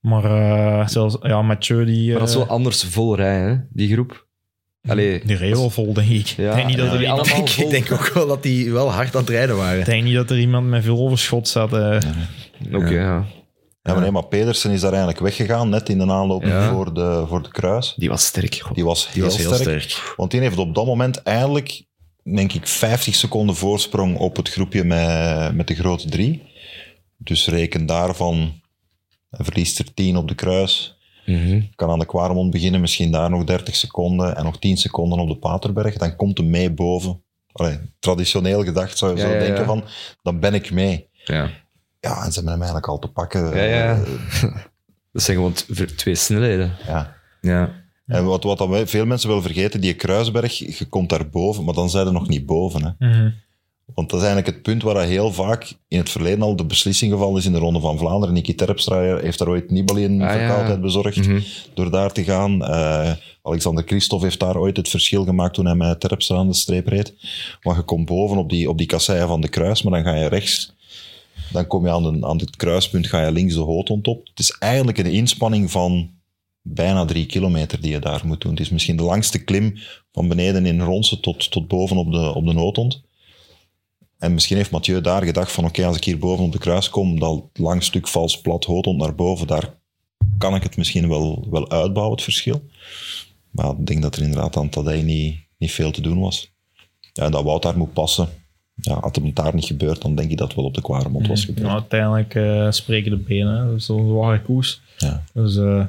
Maar 0.00 0.24
eh, 0.24 0.88
zelfs, 0.88 1.16
ja, 1.22 1.42
Mathieu 1.42 1.84
die... 1.84 2.10
Maar 2.10 2.18
dat 2.20 2.28
is 2.28 2.34
wel 2.34 2.46
anders 2.46 2.84
vol 2.84 3.16
rijden, 3.16 3.48
hè, 3.48 3.56
die 3.70 3.92
groep. 3.92 4.26
Allee, 4.88 5.22
reed 5.26 5.50
wel 5.56 5.70
vol, 5.70 5.92
denk 5.92 6.08
ik. 6.08 6.26
Ja, 6.26 6.54
denk 6.54 6.66
niet 6.66 6.76
dat 6.76 6.86
ja, 6.86 6.92
er 6.92 6.98
die 6.98 7.06
iemand... 7.06 7.30
allemaal 7.30 7.48
Ik 7.64 7.70
denk 7.70 7.92
ook 7.92 8.08
wel 8.14 8.26
dat 8.26 8.42
die 8.42 8.72
wel 8.72 8.92
hard 8.92 9.14
aan 9.14 9.20
het 9.20 9.30
rijden 9.30 9.56
waren. 9.56 9.78
Ik 9.78 9.84
denk 9.84 10.04
niet 10.04 10.14
dat 10.14 10.30
er 10.30 10.38
iemand 10.38 10.66
met 10.68 10.84
veel 10.84 10.98
overschot 10.98 11.48
zat. 11.48 11.72
eh. 11.72 11.98
Oké, 12.72 12.88
ja. 12.90 13.26
ja, 13.82 13.92
maar, 13.92 14.00
nee, 14.00 14.10
maar 14.10 14.26
Pedersen 14.26 14.70
is 14.70 14.80
daar 14.80 14.90
eigenlijk 14.90 15.20
weggegaan, 15.20 15.68
net 15.68 15.88
in 15.88 15.98
de 15.98 16.06
aanloop 16.10 16.44
Ja. 16.44 16.70
voor, 16.72 16.94
de, 16.94 17.24
voor 17.28 17.42
de 17.42 17.48
kruis. 17.50 17.94
Die 17.96 18.08
was 18.08 18.24
sterk. 18.26 18.54
Goh. 18.54 18.74
Die 18.74 18.84
was, 18.84 19.04
Die 19.04 19.12
heel, 19.14 19.24
was 19.24 19.36
heel 19.36 19.54
sterk, 19.54 19.82
sterk. 19.82 20.14
Want 20.16 20.30
die 20.30 20.40
heeft 20.40 20.58
op 20.58 20.74
dat 20.74 20.86
moment 20.86 21.22
eigenlijk, 21.22 21.82
denk 22.22 22.52
ik, 22.52 22.66
50 22.66 23.14
seconden 23.14 23.56
voorsprong 23.56 24.16
op 24.18 24.36
het 24.36 24.48
groepje 24.48 24.84
met, 24.84 25.54
met 25.54 25.66
de 25.66 25.74
grote 25.74 26.08
drie. 26.08 26.42
Dus 27.16 27.46
reken 27.48 27.86
daarvan, 27.86 28.60
hij 29.30 29.44
verliest 29.44 29.78
er 29.78 29.94
10 29.94 30.16
op 30.16 30.28
de 30.28 30.34
kruis. 30.34 30.96
Mhm. 31.26 31.60
Kan 31.74 31.90
aan 31.90 31.98
de 31.98 32.06
Quaremont 32.06 32.50
beginnen, 32.50 32.80
misschien 32.80 33.10
daar 33.10 33.30
nog 33.30 33.44
30 33.44 33.76
seconden 33.76 34.36
en 34.36 34.44
nog 34.44 34.58
10 34.58 34.76
seconden 34.76 35.18
op 35.18 35.28
de 35.28 35.36
Paterberg. 35.36 35.96
Dan 35.96 36.16
komt 36.16 36.38
hij 36.38 36.46
mee 36.46 36.70
boven. 36.72 37.22
Allee, 37.52 37.78
traditioneel 37.98 38.64
gedacht 38.64 38.98
zou 38.98 39.10
je 39.12 39.16
Ja, 39.18 39.22
zo 39.22 39.28
ja, 39.32 39.38
ja. 39.38 39.44
denken 39.46 39.64
van, 39.64 39.84
dan 40.22 40.40
ben 40.40 40.54
ik 40.54 40.70
mee. 40.70 41.08
Ja. 41.12 41.50
Ja, 42.00 42.24
en 42.24 42.32
ze 42.32 42.34
hebben 42.34 42.52
hem 42.52 42.62
eigenlijk 42.62 42.88
al 42.88 42.98
te 42.98 43.08
pakken. 43.08 43.56
Ja, 43.56 43.62
ja. 43.62 43.94
Eh, 43.94 44.42
Dat 45.12 45.22
zijn 45.22 45.36
gewoon 45.36 45.54
twee 45.96 46.14
snelheden. 46.14 46.72
ja. 46.86 47.16
Ja. 47.40 47.80
En 48.06 48.24
wat, 48.24 48.42
wat 48.44 48.68
veel 48.90 49.06
mensen 49.06 49.28
wel 49.28 49.42
vergeten, 49.42 49.80
die 49.80 49.94
Kruisberg, 49.94 50.58
je 50.78 50.84
komt 50.88 51.08
daar 51.08 51.28
boven, 51.28 51.64
maar 51.64 51.74
dan 51.74 51.90
zijn 51.90 52.06
er 52.06 52.12
nog 52.12 52.28
niet 52.28 52.46
boven. 52.46 52.96
Hè. 52.98 53.08
Mhm. 53.08 53.30
Want 53.94 54.10
dat 54.10 54.20
is 54.20 54.26
eigenlijk 54.26 54.54
het 54.56 54.62
punt 54.64 54.82
waar 54.82 55.04
heel 55.06 55.32
vaak 55.32 55.72
in 55.88 55.98
het 55.98 56.10
verleden 56.10 56.42
al 56.42 56.56
de 56.56 56.64
beslissing 56.64 57.12
gevallen 57.12 57.38
is 57.38 57.46
in 57.46 57.52
de 57.52 57.58
Ronde 57.58 57.80
van 57.80 57.98
Vlaanderen. 57.98 58.34
Nicky 58.34 58.54
Terpstra 58.54 59.16
heeft 59.18 59.38
daar 59.38 59.48
ooit 59.48 59.70
Nibali 59.70 60.04
een 60.04 60.22
Ah, 60.22 60.28
ja. 60.34 60.38
verkoudheid 60.38 60.80
bezorgd 60.80 61.16
Mhm. 61.26 61.40
door 61.74 61.90
daar 61.90 62.12
te 62.12 62.24
gaan. 62.24 62.64
Eh, 62.64 63.12
Alexander 63.42 63.84
Christophe 63.86 64.24
heeft 64.24 64.40
daar 64.40 64.56
ooit 64.56 64.76
het 64.76 64.88
verschil 64.88 65.24
gemaakt 65.24 65.54
toen 65.54 65.66
hij 65.66 65.74
met 65.74 66.00
Terpstra 66.00 66.36
aan 66.36 66.48
de 66.48 66.54
streep 66.54 66.86
reed. 66.86 67.14
Maar 67.62 67.76
je 67.76 67.82
komt 67.82 68.06
boven 68.06 68.36
op 68.36 68.50
die, 68.50 68.68
op 68.68 68.78
die 68.78 68.86
kasseien 68.86 69.28
van 69.28 69.40
de 69.40 69.48
kruis, 69.48 69.82
maar 69.82 70.02
dan 70.02 70.12
ga 70.12 70.18
je 70.18 70.28
rechts. 70.28 70.72
Dan 71.52 71.66
kom 71.66 71.84
je 71.84 71.92
aan, 71.92 72.02
de, 72.20 72.26
aan 72.26 72.38
het 72.38 72.56
kruispunt, 72.56 73.06
ga 73.06 73.24
je 73.24 73.32
links 73.32 73.54
de 73.54 73.60
Hootond 73.60 74.06
op. 74.08 74.26
Het 74.26 74.38
is 74.38 74.56
eigenlijk 74.58 74.98
een 74.98 75.06
inspanning 75.12 75.70
van 75.70 76.10
bijna 76.62 77.04
drie 77.04 77.26
kilometer 77.26 77.80
die 77.80 77.90
je 77.90 77.98
daar 77.98 78.22
moet 78.24 78.40
doen. 78.40 78.50
Het 78.50 78.60
is 78.60 78.70
misschien 78.70 78.96
de 78.96 79.02
langste 79.02 79.44
klim 79.44 79.74
van 80.12 80.28
beneden 80.28 80.66
in 80.66 80.80
Ronse 80.80 81.20
tot, 81.20 81.50
tot 81.50 81.68
boven 81.68 81.96
op 81.96 82.12
de, 82.12 82.34
op 82.34 82.46
de. 82.46 83.00
En 84.22 84.32
misschien 84.32 84.56
heeft 84.56 84.70
Mathieu 84.70 85.00
daar 85.00 85.22
gedacht 85.22 85.52
van 85.52 85.64
oké, 85.64 85.86
als 85.86 85.96
ik 85.96 86.04
hier 86.04 86.18
boven 86.18 86.44
op 86.44 86.52
de 86.52 86.58
kruis 86.58 86.90
kom, 86.90 87.18
dat 87.18 87.44
lang 87.52 87.82
stuk 87.82 88.08
vals 88.08 88.40
plat 88.40 88.64
Hootond 88.64 88.98
naar 88.98 89.14
boven, 89.14 89.46
daar 89.46 89.74
kan 90.38 90.54
ik 90.54 90.62
het 90.62 90.76
misschien 90.76 91.08
wel, 91.08 91.46
wel 91.50 91.70
uitbouwen, 91.70 92.14
het 92.14 92.24
verschil. 92.24 92.62
Maar 93.50 93.70
ik 93.70 93.86
denk 93.86 94.02
dat 94.02 94.16
er 94.16 94.22
inderdaad 94.22 94.56
aan 94.56 94.68
Tadej 94.68 95.02
niet, 95.02 95.36
niet 95.58 95.72
veel 95.72 95.90
te 95.90 96.00
doen 96.00 96.20
was. 96.20 96.52
Ja, 97.12 97.24
en 97.24 97.30
dat 97.30 97.44
Wout 97.44 97.62
daar 97.62 97.76
moet 97.76 97.92
passen. 97.92 98.28
Ja, 98.74 99.00
had 99.00 99.16
het 99.16 99.36
daar 99.36 99.54
niet 99.54 99.64
gebeurd, 99.64 100.02
dan 100.02 100.14
denk 100.14 100.30
ik 100.30 100.36
dat 100.36 100.46
het 100.46 100.56
wel 100.56 100.66
op 100.66 100.74
de 100.74 100.82
Kwaremond 100.82 101.26
was 101.26 101.44
gebeurd. 101.44 101.66
Nou, 101.66 101.80
uiteindelijk 101.80 102.34
eh, 102.34 102.70
spreken 102.70 103.10
de 103.10 103.16
benen. 103.16 103.66
Dat 103.66 103.76
is 103.76 103.88
een 103.88 104.08
zware 104.08 104.42
koers. 104.42 104.80
Ja. 104.98 105.22
Dus 105.32 105.56
eh, 105.56 105.86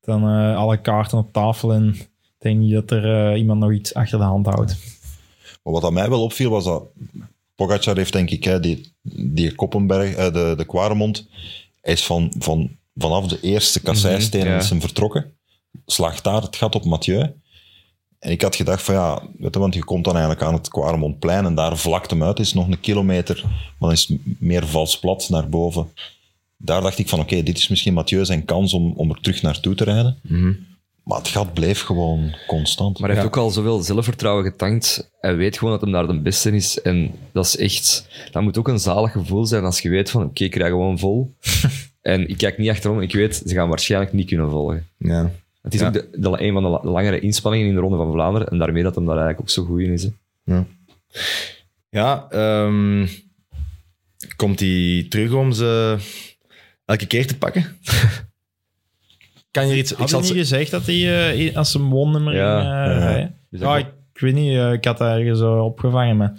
dan 0.00 0.22
eh, 0.22 0.56
alle 0.56 0.80
kaarten 0.80 1.18
op 1.18 1.32
tafel 1.32 1.72
en 1.72 1.88
ik 1.88 2.08
denk 2.38 2.58
niet 2.58 2.72
dat 2.72 2.90
er 2.90 3.36
iemand 3.36 3.60
nog 3.60 3.72
iets 3.72 3.94
achter 3.94 4.18
de 4.18 4.24
hand 4.24 4.46
houdt. 4.46 4.99
Maar 5.62 5.72
wat 5.72 5.84
aan 5.84 5.92
mij 5.92 6.08
wel 6.08 6.22
opviel 6.22 6.50
was 6.50 6.64
dat 6.64 6.84
Pogacar 7.54 7.96
heeft 7.96 8.12
denk 8.12 8.30
ik 8.30 8.44
hè, 8.44 8.60
die, 8.60 8.92
die 9.12 9.54
Koppenberg, 9.54 10.14
eh, 10.14 10.32
de, 10.32 10.54
de 10.56 10.64
Kwaremond, 10.64 11.28
hij 11.80 11.92
is 11.92 12.04
van, 12.04 12.32
van, 12.38 12.70
vanaf 12.94 13.26
de 13.26 13.40
eerste 13.40 13.80
kasseistenen 13.80 14.46
Mhm, 14.46 14.54
ja. 14.56 14.60
is 14.62 14.70
hem 14.70 14.80
vertrokken. 14.80 15.32
Slaagt 15.86 16.24
daar 16.24 16.42
het 16.42 16.56
gat 16.56 16.74
op 16.74 16.84
Mathieu. 16.84 17.32
En 18.18 18.30
ik 18.30 18.42
had 18.42 18.56
gedacht 18.56 18.82
van 18.82 18.94
ja, 18.94 19.22
weet 19.38 19.54
je, 19.54 19.60
want 19.60 19.74
je 19.74 19.84
komt 19.84 20.04
dan 20.04 20.12
eigenlijk 20.16 20.44
aan 20.44 20.54
het 20.54 20.68
Quaremontplein 20.68 21.44
en 21.44 21.54
daar 21.54 21.78
vlakt 21.78 22.10
hem 22.10 22.22
uit. 22.22 22.38
Is 22.38 22.52
nog 22.54 22.68
een 22.68 22.80
kilometer, 22.80 23.40
maar 23.44 23.54
dan 23.78 23.92
is 23.92 24.08
het 24.08 24.18
meer 24.40 24.66
vals 24.66 24.98
plat 24.98 25.28
naar 25.28 25.48
boven. 25.48 25.92
Daar 26.56 26.80
dacht 26.80 26.98
ik 26.98 27.08
van 27.08 27.20
oké, 27.20 27.42
dit 27.42 27.58
is 27.58 27.68
misschien 27.68 27.94
Mathieu 27.94 28.24
zijn 28.24 28.44
kans 28.44 28.72
om, 28.72 28.92
om 28.96 29.10
er 29.10 29.20
terug 29.20 29.42
naartoe 29.42 29.74
te 29.74 29.84
rijden. 29.84 30.18
Mhm. 30.22 30.52
Maar 31.04 31.18
het 31.18 31.28
gat 31.28 31.54
bleef 31.54 31.80
gewoon 31.82 32.34
constant. 32.46 32.98
Maar 32.98 33.08
hij 33.10 33.18
heeft 33.18 33.30
Ja. 33.34 33.38
ook 33.40 33.44
al 33.46 33.50
zoveel 33.52 33.80
zelfvertrouwen 33.82 34.44
getankt. 34.44 35.10
Hij 35.20 35.36
weet 35.36 35.58
gewoon 35.58 35.72
dat 35.72 35.82
hij 35.82 35.90
daar 35.92 36.06
de 36.06 36.20
beste 36.20 36.50
is. 36.50 36.82
En 36.82 37.10
dat 37.32 37.44
is 37.44 37.56
echt... 37.56 38.08
Dat 38.30 38.42
moet 38.42 38.58
ook 38.58 38.68
een 38.68 38.78
zalig 38.78 39.12
gevoel 39.12 39.46
zijn 39.46 39.64
als 39.64 39.80
je 39.80 39.88
weet 39.88 40.10
van... 40.10 40.24
Oké, 40.24 40.44
ik 40.44 40.50
krijg 40.50 40.70
gewoon 40.70 40.98
vol. 40.98 41.34
en 42.02 42.28
ik 42.28 42.36
kijk 42.36 42.58
niet 42.58 42.70
achterom. 42.70 43.00
Ik 43.00 43.12
weet, 43.12 43.42
ze 43.46 43.54
gaan 43.54 43.68
waarschijnlijk 43.68 44.12
niet 44.12 44.26
kunnen 44.28 44.50
volgen. 44.50 44.86
Ja. 44.96 45.30
Het 45.62 45.74
is 45.74 45.80
Ja. 45.80 45.86
ook 45.86 45.92
de, 45.92 46.08
de- 46.12 46.42
een 46.42 46.52
van 46.52 46.62
de 46.62 46.68
la- 46.68 46.80
langere 46.84 47.20
inspanningen 47.20 47.68
in 47.68 47.74
de 47.74 47.80
Ronde 47.80 47.96
van 47.96 48.12
Vlaanderen. 48.12 48.48
En 48.48 48.58
daarmee 48.58 48.82
dat 48.82 48.94
hem 48.94 49.04
daar 49.06 49.16
eigenlijk 49.18 49.40
ook 49.48 49.54
zo 49.54 49.64
goed 49.64 49.80
in 49.80 49.92
is. 49.92 50.02
hè. 50.44 50.60
Ja, 51.90 52.26
ehm, 52.30 53.06
komt 54.36 54.60
hij 54.60 55.06
terug 55.08 55.32
om 55.32 55.52
ze 55.52 55.96
elke 56.84 57.06
keer 57.06 57.26
te 57.26 57.38
pakken? 57.38 57.64
kan 59.50 59.68
je 59.68 59.76
iets... 59.76 59.92
Ik 59.92 59.98
Had 59.98 60.10
zal 60.10 60.18
je 60.18 60.24
niet 60.24 60.34
ze- 60.34 60.38
gezegd 60.40 60.70
dat 60.70 60.86
hij 60.86 61.30
eh, 61.48 61.56
als 61.56 61.74
een 61.74 61.88
wonnummer 61.88 62.34
Ja. 62.34 62.84
ging 62.86 63.02
eh, 63.04 63.18
Ja. 63.20 63.30
Dus 63.50 63.60
dat- 63.60 63.78
ik, 63.78 63.86
ik 64.14 64.20
weet 64.20 64.34
niet. 64.34 64.56
eh, 64.56 64.72
ik 64.72 64.84
had 64.84 64.98
dat 64.98 65.08
ergens 65.18 65.40
opgevangen, 65.40 66.16
maar 66.16 66.32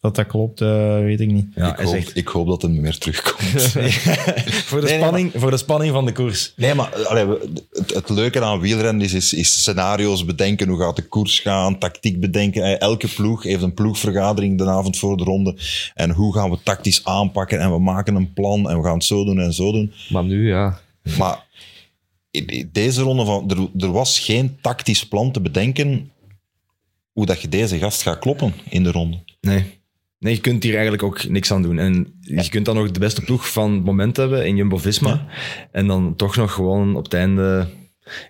dat 0.00 0.14
dat 0.16 0.26
klopt, 0.26 0.60
eh, 0.60 0.98
weet 0.98 1.20
ik 1.20 1.30
niet. 1.30 1.46
ja, 1.54 1.70
ik, 1.72 1.76
hoop, 1.84 1.94
zegt, 1.94 2.16
ik 2.16 2.28
hoop 2.28 2.46
dat 2.46 2.62
hij 2.62 2.70
weer 2.80 2.98
terugkomt. 2.98 3.62
voor, 4.68 4.80
de 4.80 4.86
Nee, 4.86 4.92
nee, 4.94 5.00
spanning, 5.00 5.32
voor 5.34 5.50
de 5.50 5.56
spanning 5.56 5.92
van 5.92 6.04
de 6.06 6.12
koers. 6.12 6.52
Nee, 6.56 6.74
maar 6.74 7.06
allee, 7.06 7.26
het, 7.72 7.94
het 7.94 8.08
leuke 8.08 8.40
aan 8.44 8.60
wielrennen 8.60 9.04
is, 9.04 9.12
is, 9.12 9.32
is 9.34 9.60
scenario's 9.60 10.24
bedenken. 10.24 10.68
Hoe 10.68 10.78
gaat 10.80 10.96
de 10.96 11.08
koers 11.08 11.38
gaan? 11.40 11.78
Tactiek 11.78 12.20
bedenken. 12.20 12.80
Elke 12.80 13.08
ploeg 13.08 13.42
heeft 13.42 13.62
een 13.62 13.74
ploegvergadering 13.74 14.58
de 14.58 14.68
avond 14.68 14.98
voor 14.98 15.16
de 15.16 15.24
ronde. 15.24 15.56
En 15.94 16.10
hoe 16.10 16.34
gaan 16.34 16.50
we 16.50 16.58
tactisch 16.62 17.04
aanpakken? 17.04 17.60
En 17.60 17.70
we 17.72 17.78
maken 17.78 18.14
een 18.14 18.32
plan 18.32 18.70
en 18.70 18.76
we 18.78 18.84
gaan 18.84 18.94
het 18.94 19.04
zo 19.04 19.24
doen 19.24 19.40
en 19.40 19.52
zo 19.52 19.72
doen. 19.72 19.92
Maar 20.08 20.24
nu, 20.24 20.48
ja. 20.48 20.78
Maar 21.18 21.44
deze 22.72 23.02
ronde, 23.02 23.24
van, 23.24 23.50
er, 23.50 23.84
er 23.84 23.92
was 23.92 24.18
geen 24.18 24.56
tactisch 24.60 25.08
plan 25.08 25.32
te 25.32 25.40
bedenken 25.40 26.10
hoe 27.12 27.26
dat 27.26 27.40
je 27.40 27.48
deze 27.48 27.78
gast 27.78 28.02
gaat 28.02 28.18
kloppen 28.18 28.54
in 28.68 28.82
de 28.82 28.90
ronde. 28.90 29.18
Nee. 29.40 29.64
Nee, 30.18 30.34
je 30.34 30.40
kunt 30.40 30.62
hier 30.62 30.72
eigenlijk 30.72 31.02
ook 31.02 31.28
niks 31.28 31.52
aan 31.52 31.62
doen. 31.62 31.78
En 31.78 32.20
je 32.20 32.48
kunt 32.48 32.64
dan 32.64 32.74
nog 32.74 32.90
de 32.90 33.00
beste 33.00 33.22
ploeg 33.22 33.52
van 33.52 33.72
het 33.72 33.84
moment 33.84 34.16
hebben 34.16 34.46
in 34.46 34.56
Jumbo-Visma. 34.56 35.26
En 35.72 35.86
dan 35.86 36.16
toch 36.16 36.36
nog 36.36 36.52
gewoon 36.52 36.96
op 36.96 37.04
het 37.04 37.14
einde 37.14 37.68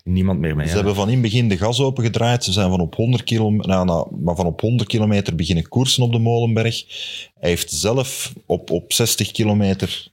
niemand 0.04 0.38
meer 0.40 0.56
mee. 0.56 0.68
Ze 0.68 0.74
hebben 0.74 0.94
van 0.94 1.06
in 1.06 1.12
het 1.12 1.22
begin 1.22 1.48
de 1.48 1.56
gas 1.56 1.80
opengedraaid. 1.80 2.44
Ze 2.44 2.52
zijn 2.52 2.70
van 2.70 2.80
op 2.80 2.94
100 2.94 3.24
kilometer, 3.24 3.68
nou, 3.68 3.84
nou, 3.84 4.16
maar 4.20 4.36
van 4.36 4.46
op 4.46 4.60
100 4.60 4.88
kilometer 4.88 5.34
beginnen 5.34 5.68
koersen 5.68 6.02
op 6.02 6.12
de 6.12 6.18
Molenberg. 6.18 6.84
Hij 7.34 7.50
heeft 7.50 7.70
zelf 7.70 8.32
op, 8.46 8.70
op 8.70 8.92
60 8.92 9.30
kilometer 9.30 10.11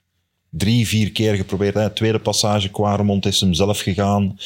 drie, 0.49 0.87
vier 0.87 1.11
keer 1.11 1.35
geprobeerd. 1.35 1.73
Hè. 1.73 1.89
Tweede 1.89 2.19
passage 2.19 2.69
Quaremont 2.69 3.25
is 3.25 3.39
hem 3.39 3.53
zelf 3.53 3.79
gegaan. 3.79 4.37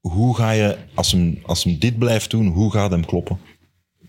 Hoe 0.00 0.36
ga 0.36 0.50
je, 0.50 0.76
als 0.94 1.12
hem, 1.12 1.38
als 1.46 1.64
hem 1.64 1.78
dit 1.78 1.98
blijft 1.98 2.30
doen, 2.30 2.46
hoe 2.46 2.72
gaat 2.72 2.90
hem 2.90 3.06
kloppen? 3.06 3.38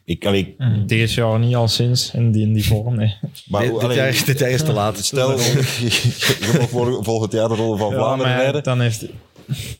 Ik, 0.05 0.25
allee, 0.25 0.55
Deze 0.85 1.21
jaar 1.21 1.39
niet 1.39 1.55
al 1.55 1.67
sinds 1.67 2.13
in 2.13 2.31
die, 2.31 2.41
in 2.45 2.53
die 2.53 2.65
vorm. 2.65 2.95
Nee. 2.95 3.15
maar, 3.47 3.61
dit, 3.61 3.83
allee, 3.83 3.97
jaar, 3.97 4.23
dit 4.25 4.39
jaar 4.39 4.49
is 4.49 4.63
te 4.63 4.73
laat. 4.73 4.97
Stel, 5.05 5.31
je, 5.39 6.55
mag 6.59 6.69
volgend 7.03 7.31
jaar 7.31 7.47
de 7.47 7.55
Ronde 7.55 7.77
van 7.77 7.89
Ja, 7.89 7.95
Vlaanderen 7.95 8.33
maar 8.33 8.41
rijden. 8.41 8.63
dan 8.63 8.81
heeft, 8.81 9.05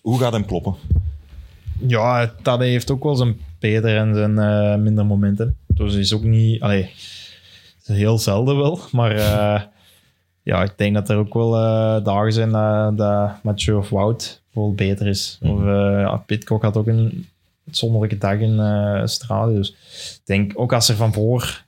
Hoe 0.01 0.19
gaat 0.19 0.33
hem 0.33 0.45
kloppen? 0.45 0.75
ja, 1.87 2.33
dat 2.41 2.59
heeft 2.59 2.91
ook 2.91 3.03
wel 3.03 3.15
zijn 3.15 3.37
beter 3.59 3.97
en 3.97 4.15
zijn 4.15 4.37
eh, 4.39 4.75
minder 4.75 5.05
momenten. 5.05 5.57
Dus 5.67 5.95
is 5.95 6.13
ook 6.13 6.23
niet... 6.23 6.61
Allee, 6.61 6.89
heel 7.83 8.17
zelden 8.17 8.57
wel, 8.57 8.79
maar 8.91 9.15
eh, 9.15 9.61
ja, 10.43 10.63
ik 10.63 10.73
denk 10.75 10.93
dat 10.93 11.09
er 11.09 11.17
ook 11.17 11.33
wel 11.33 11.55
eh, 11.55 12.03
dagen 12.03 12.33
zijn 12.33 12.49
dat, 12.49 12.97
dat 12.97 13.43
Mathieu 13.43 13.77
of 13.77 13.89
Wout 13.89 14.41
wel 14.51 14.73
beter 14.73 15.07
is. 15.07 15.37
Of 15.41 15.59
eh 15.59 15.99
ja, 15.99 16.15
Pitcock 16.17 16.61
had 16.61 16.77
ook 16.77 16.87
een 16.87 17.27
uitzonderlijke 17.65 18.17
dag 18.17 18.39
in 18.39 18.59
Australië. 18.59 19.55
Dus 19.55 19.69
ik 19.69 20.21
denk, 20.25 20.51
ook 20.55 20.73
als 20.73 20.89
er 20.89 20.95
van 20.95 21.13
voor, 21.13 21.63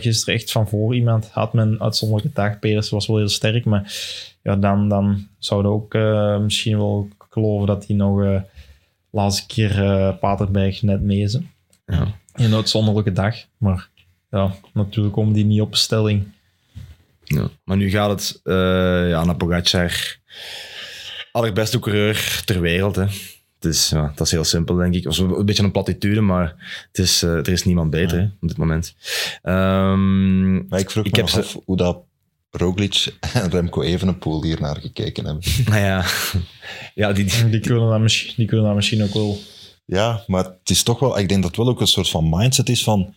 gisteren 0.00 0.34
echt 0.34 0.52
van 0.52 0.68
voor 0.68 0.94
iemand 0.94 1.28
had 1.30 1.52
men 1.52 1.68
een 1.68 1.82
uitzonderlijke 1.82 2.34
dag. 2.34 2.58
Peters 2.58 2.90
was 2.90 3.06
wel 3.06 3.16
heel 3.16 3.28
sterk, 3.28 3.64
maar 3.64 3.92
ja, 4.42 4.56
dan, 4.56 4.88
dan 4.88 5.26
zouden 5.38 5.70
ook 5.70 5.94
misschien 6.42 6.76
wel 6.76 7.08
geloven 7.28 7.66
dat 7.66 7.86
hij 7.86 7.96
nog 7.96 8.22
eh 8.22 8.40
laatste 9.10 9.46
keer 9.46 9.72
Paterberg 10.20 10.82
net 10.82 11.00
mee 11.00 11.20
is. 11.20 11.38
Ja. 11.86 12.06
In 12.34 12.44
een 12.44 12.54
uitzonderlijke 12.54 13.12
dag. 13.12 13.36
Maar 13.56 13.88
ja, 14.30 14.54
natuurlijk 14.72 15.14
komen 15.14 15.32
die 15.32 15.44
niet 15.44 15.60
op 15.60 15.76
stelling. 15.76 16.24
Ja. 17.34 17.50
Maar 17.64 17.76
nu 17.76 17.90
gaat 17.90 18.10
het 18.10 18.40
eh 18.42 18.54
ja, 19.08 19.24
naar 19.24 19.36
Pogacar. 19.36 20.16
Allerbeste 21.32 21.78
coureur 21.78 22.42
ter 22.44 22.60
wereld. 22.60 22.96
Hè. 22.96 23.04
Dus 23.58 23.88
ja, 23.88 24.12
dat 24.14 24.26
is 24.26 24.32
heel 24.32 24.44
simpel, 24.44 24.74
denk 24.76 24.94
ik. 24.94 25.06
Of 25.06 25.18
een 25.18 25.44
beetje 25.44 25.62
een 25.62 25.70
platitude, 25.72 26.20
maar 26.20 26.54
het 26.86 26.98
is, 26.98 27.22
eh, 27.22 27.30
er 27.36 27.48
is 27.48 27.64
niemand 27.64 27.90
beter 27.90 28.18
hè, 28.18 28.24
op 28.40 28.48
dit 28.48 28.56
moment. 28.56 28.94
Ehm, 29.42 30.68
Maar 30.68 30.78
ik 30.78 30.90
vroeg 30.90 31.04
Ik 31.04 31.10
me 31.12 31.16
heb 31.22 31.26
nog 31.34 31.44
ze- 31.44 31.56
af 31.56 31.64
hoe 31.64 31.76
dat 31.76 31.98
Roglic 32.50 33.14
en 33.32 33.50
Remco 33.50 33.82
Evenepoel 33.82 34.42
hier 34.42 34.60
naar 34.60 34.76
gekeken 34.76 35.24
hebben. 35.24 35.42
nou 35.70 35.80
ja, 35.80 36.04
ja 36.94 37.12
die, 37.12 37.24
die- 37.24 37.48
Die 37.50 37.60
kunnen 37.60 37.88
dat 37.88 38.00
misschien, 38.00 38.32
die 38.36 38.46
kunnen 38.46 38.66
dat 38.66 38.74
misschien 38.74 39.02
ook 39.02 39.12
wel. 39.14 39.38
Ja, 39.84 40.24
maar 40.26 40.44
het 40.44 40.70
is 40.70 40.82
toch 40.82 40.98
wel... 40.98 41.18
Ik 41.18 41.28
denk 41.28 41.42
dat 41.42 41.50
het 41.50 41.60
wel 41.64 41.68
ook 41.68 41.80
een 41.80 41.86
soort 41.86 42.08
van 42.08 42.28
mindset 42.30 42.68
is 42.68 42.82
van... 42.82 43.14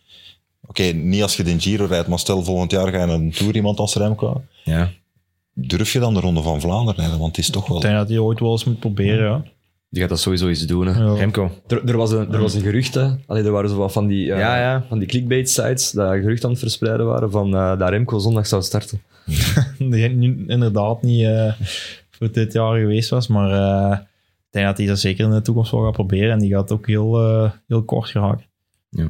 Oké, 0.67 0.83
niet 0.83 1.21
als 1.21 1.37
je 1.37 1.43
de 1.43 1.59
Giro 1.59 1.85
rijdt, 1.85 2.07
maar 2.07 2.19
stel 2.19 2.43
volgend 2.43 2.71
jaar 2.71 2.87
ga 2.87 2.99
je 2.99 3.05
naar 3.05 3.15
een 3.15 3.31
Tour, 3.31 3.55
iemand 3.55 3.79
als 3.79 3.95
Remco. 3.95 4.41
ja. 4.63 4.89
Durf 5.57 5.93
je 5.93 5.99
dan 5.99 6.13
de 6.13 6.19
Ronde 6.19 6.41
van 6.41 6.61
Vlaanderen 6.61 6.99
rijden? 6.99 7.19
Want 7.19 7.35
het 7.35 7.45
is 7.45 7.51
toch 7.51 7.63
Ik 7.63 7.69
wel... 7.69 7.79
denk 7.79 7.95
dat 7.95 8.09
hij 8.09 8.17
ooit 8.17 8.39
wel 8.39 8.51
eens 8.51 8.63
moet 8.63 8.79
proberen. 8.79 9.23
Ja. 9.29 9.43
Die 9.89 10.01
gaat 10.01 10.09
dat 10.09 10.19
sowieso 10.19 10.47
eens 10.47 10.65
doen. 10.65 10.87
Hè. 10.87 11.03
Ja. 11.03 11.13
Remco. 11.13 11.51
Er, 11.67 11.89
er, 11.89 11.97
was 11.97 12.11
een, 12.11 12.33
er 12.33 12.39
was 12.41 12.53
een 12.53 12.61
gerucht, 12.61 12.93
hè. 12.93 13.09
Allee, 13.25 13.43
er 13.43 13.51
waren 13.51 13.69
zo 13.69 13.75
wat 13.75 13.91
van 13.91 14.07
die, 14.07 14.31
eh, 14.31 14.39
Ja, 14.39 14.57
ja. 14.59 14.85
Van 14.87 14.99
die 14.99 15.07
clickbait-sites 15.07 15.91
dat 15.91 16.13
gerucht 16.13 16.43
aan 16.43 16.49
het 16.49 16.59
verspreiden 16.59 17.05
waren 17.05 17.31
van 17.31 17.55
eh 17.55 17.79
dat 17.79 17.89
Remco 17.89 18.17
zondag 18.19 18.47
zou 18.47 18.61
starten. 18.61 19.01
Die 19.77 20.45
inderdaad 20.47 21.01
niet 21.01 21.23
eh, 21.25 21.53
voor 22.11 22.31
dit 22.31 22.53
jaar 22.53 22.79
geweest 22.79 23.09
was. 23.09 23.27
Maar 23.27 23.51
eh, 23.51 23.97
ik 23.99 24.47
denk 24.49 24.65
dat 24.65 24.77
hij 24.77 24.87
dat 24.87 24.99
zeker 24.99 25.25
in 25.25 25.31
de 25.31 25.41
toekomst 25.41 25.71
wel 25.71 25.83
gaat 25.83 25.91
proberen. 25.91 26.31
En 26.31 26.39
die 26.39 26.53
gaat 26.53 26.71
ook 26.71 26.87
heel, 26.87 27.19
heel 27.67 27.83
kort 27.83 28.09
geraken. 28.09 28.45
Ja, 28.89 29.07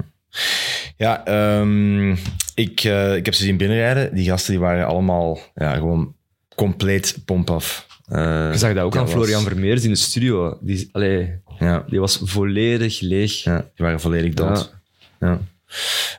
ehm, 0.98 2.12
ik, 2.56 2.84
eh, 2.84 3.16
ik 3.16 3.26
heb 3.26 3.34
ze 3.34 3.43
zien 3.43 3.58
binnenrijden. 3.58 4.16
Die 4.16 4.26
gasten 4.30 4.52
die 4.52 4.62
waren 4.62 4.86
allemaal 4.86 5.39
ja, 5.56 5.74
gewoon 5.74 6.16
compleet 6.56 7.18
pomp 7.26 7.50
af. 7.50 7.88
Eh, 8.08 8.50
Je 8.52 8.58
zag 8.58 8.74
dat 8.74 8.84
ook 8.84 8.91
dat 8.91 9.02
aan 9.02 9.06
was- 9.08 9.14
Florian 9.16 9.43
Vermeers 9.43 9.84
in 9.84 9.89
de 9.89 9.96
studio. 9.96 10.58
Die, 10.62 10.89
allee, 10.91 11.39
Ja, 11.60 11.86
die 11.89 12.00
was 12.00 12.20
volledig 12.24 13.00
leeg. 13.00 13.43
ja, 13.43 13.58
die 13.58 13.86
waren 13.86 14.00
volledig 14.00 14.34
dood. 14.34 14.74
Ja. 15.20 15.39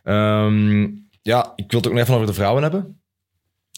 Ehm, 0.05 0.83
ja, 1.23 1.53
ik 1.57 1.71
wil 1.71 1.81
het 1.81 1.87
ook 1.89 1.93
nog 1.93 2.03
even 2.03 2.15
over 2.15 2.27
de 2.27 2.33
vrouwen 2.35 2.63
hebben. 2.63 3.01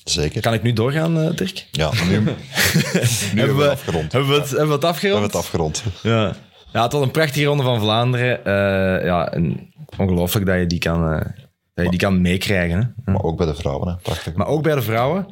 Zeker. 0.05 0.41
Kan 0.41 0.55
ik 0.55 0.63
nu 0.63 0.73
doorgaan, 0.73 1.19
eh, 1.21 1.37
Dirk? 1.37 1.67
Ja, 1.71 1.91
nu, 2.09 2.19
nu 2.21 3.39
hebben 3.39 3.57
we 3.57 3.63
we- 3.63 3.63
het 3.63 3.71
afgerond. 3.71 4.13
Hebben 4.13 4.31
we 4.31 4.37
het, 4.41 4.49
hebben 4.51 4.67
we 4.67 4.73
het 4.73 4.83
We 4.83 4.89
afgerond? 4.89 5.21
hebben 5.21 5.23
het 5.23 5.35
afgerond. 5.35 5.83
Ja. 6.03 6.37
ja, 6.73 6.83
het 6.83 6.93
was 6.93 7.03
een 7.03 7.11
prachtige 7.11 7.45
ronde 7.45 7.63
van 7.63 7.81
Vlaanderen. 7.81 8.45
Eh, 8.45 9.05
ja, 9.07 9.33
en 9.33 9.73
ongelooflijk 9.97 10.47
dat 10.47 10.59
je 10.59 10.67
die 10.67 10.79
kan, 10.79 11.13
eh, 11.13 11.27
dat 11.75 11.85
je 11.85 11.91
die 11.91 11.99
kan 11.99 12.21
meekrijgen. 12.21 12.95
Hè? 13.05 13.13
Maar 13.13 13.23
ook 13.23 13.37
bij 13.37 13.47
de 13.47 13.55
vrouwen, 13.55 13.89
hè. 13.89 13.95
prachtig. 13.97 14.35
Maar 14.35 14.47
ook 14.47 14.63
bij 14.63 14.75
de 14.75 14.83
vrouwen. 14.83 15.27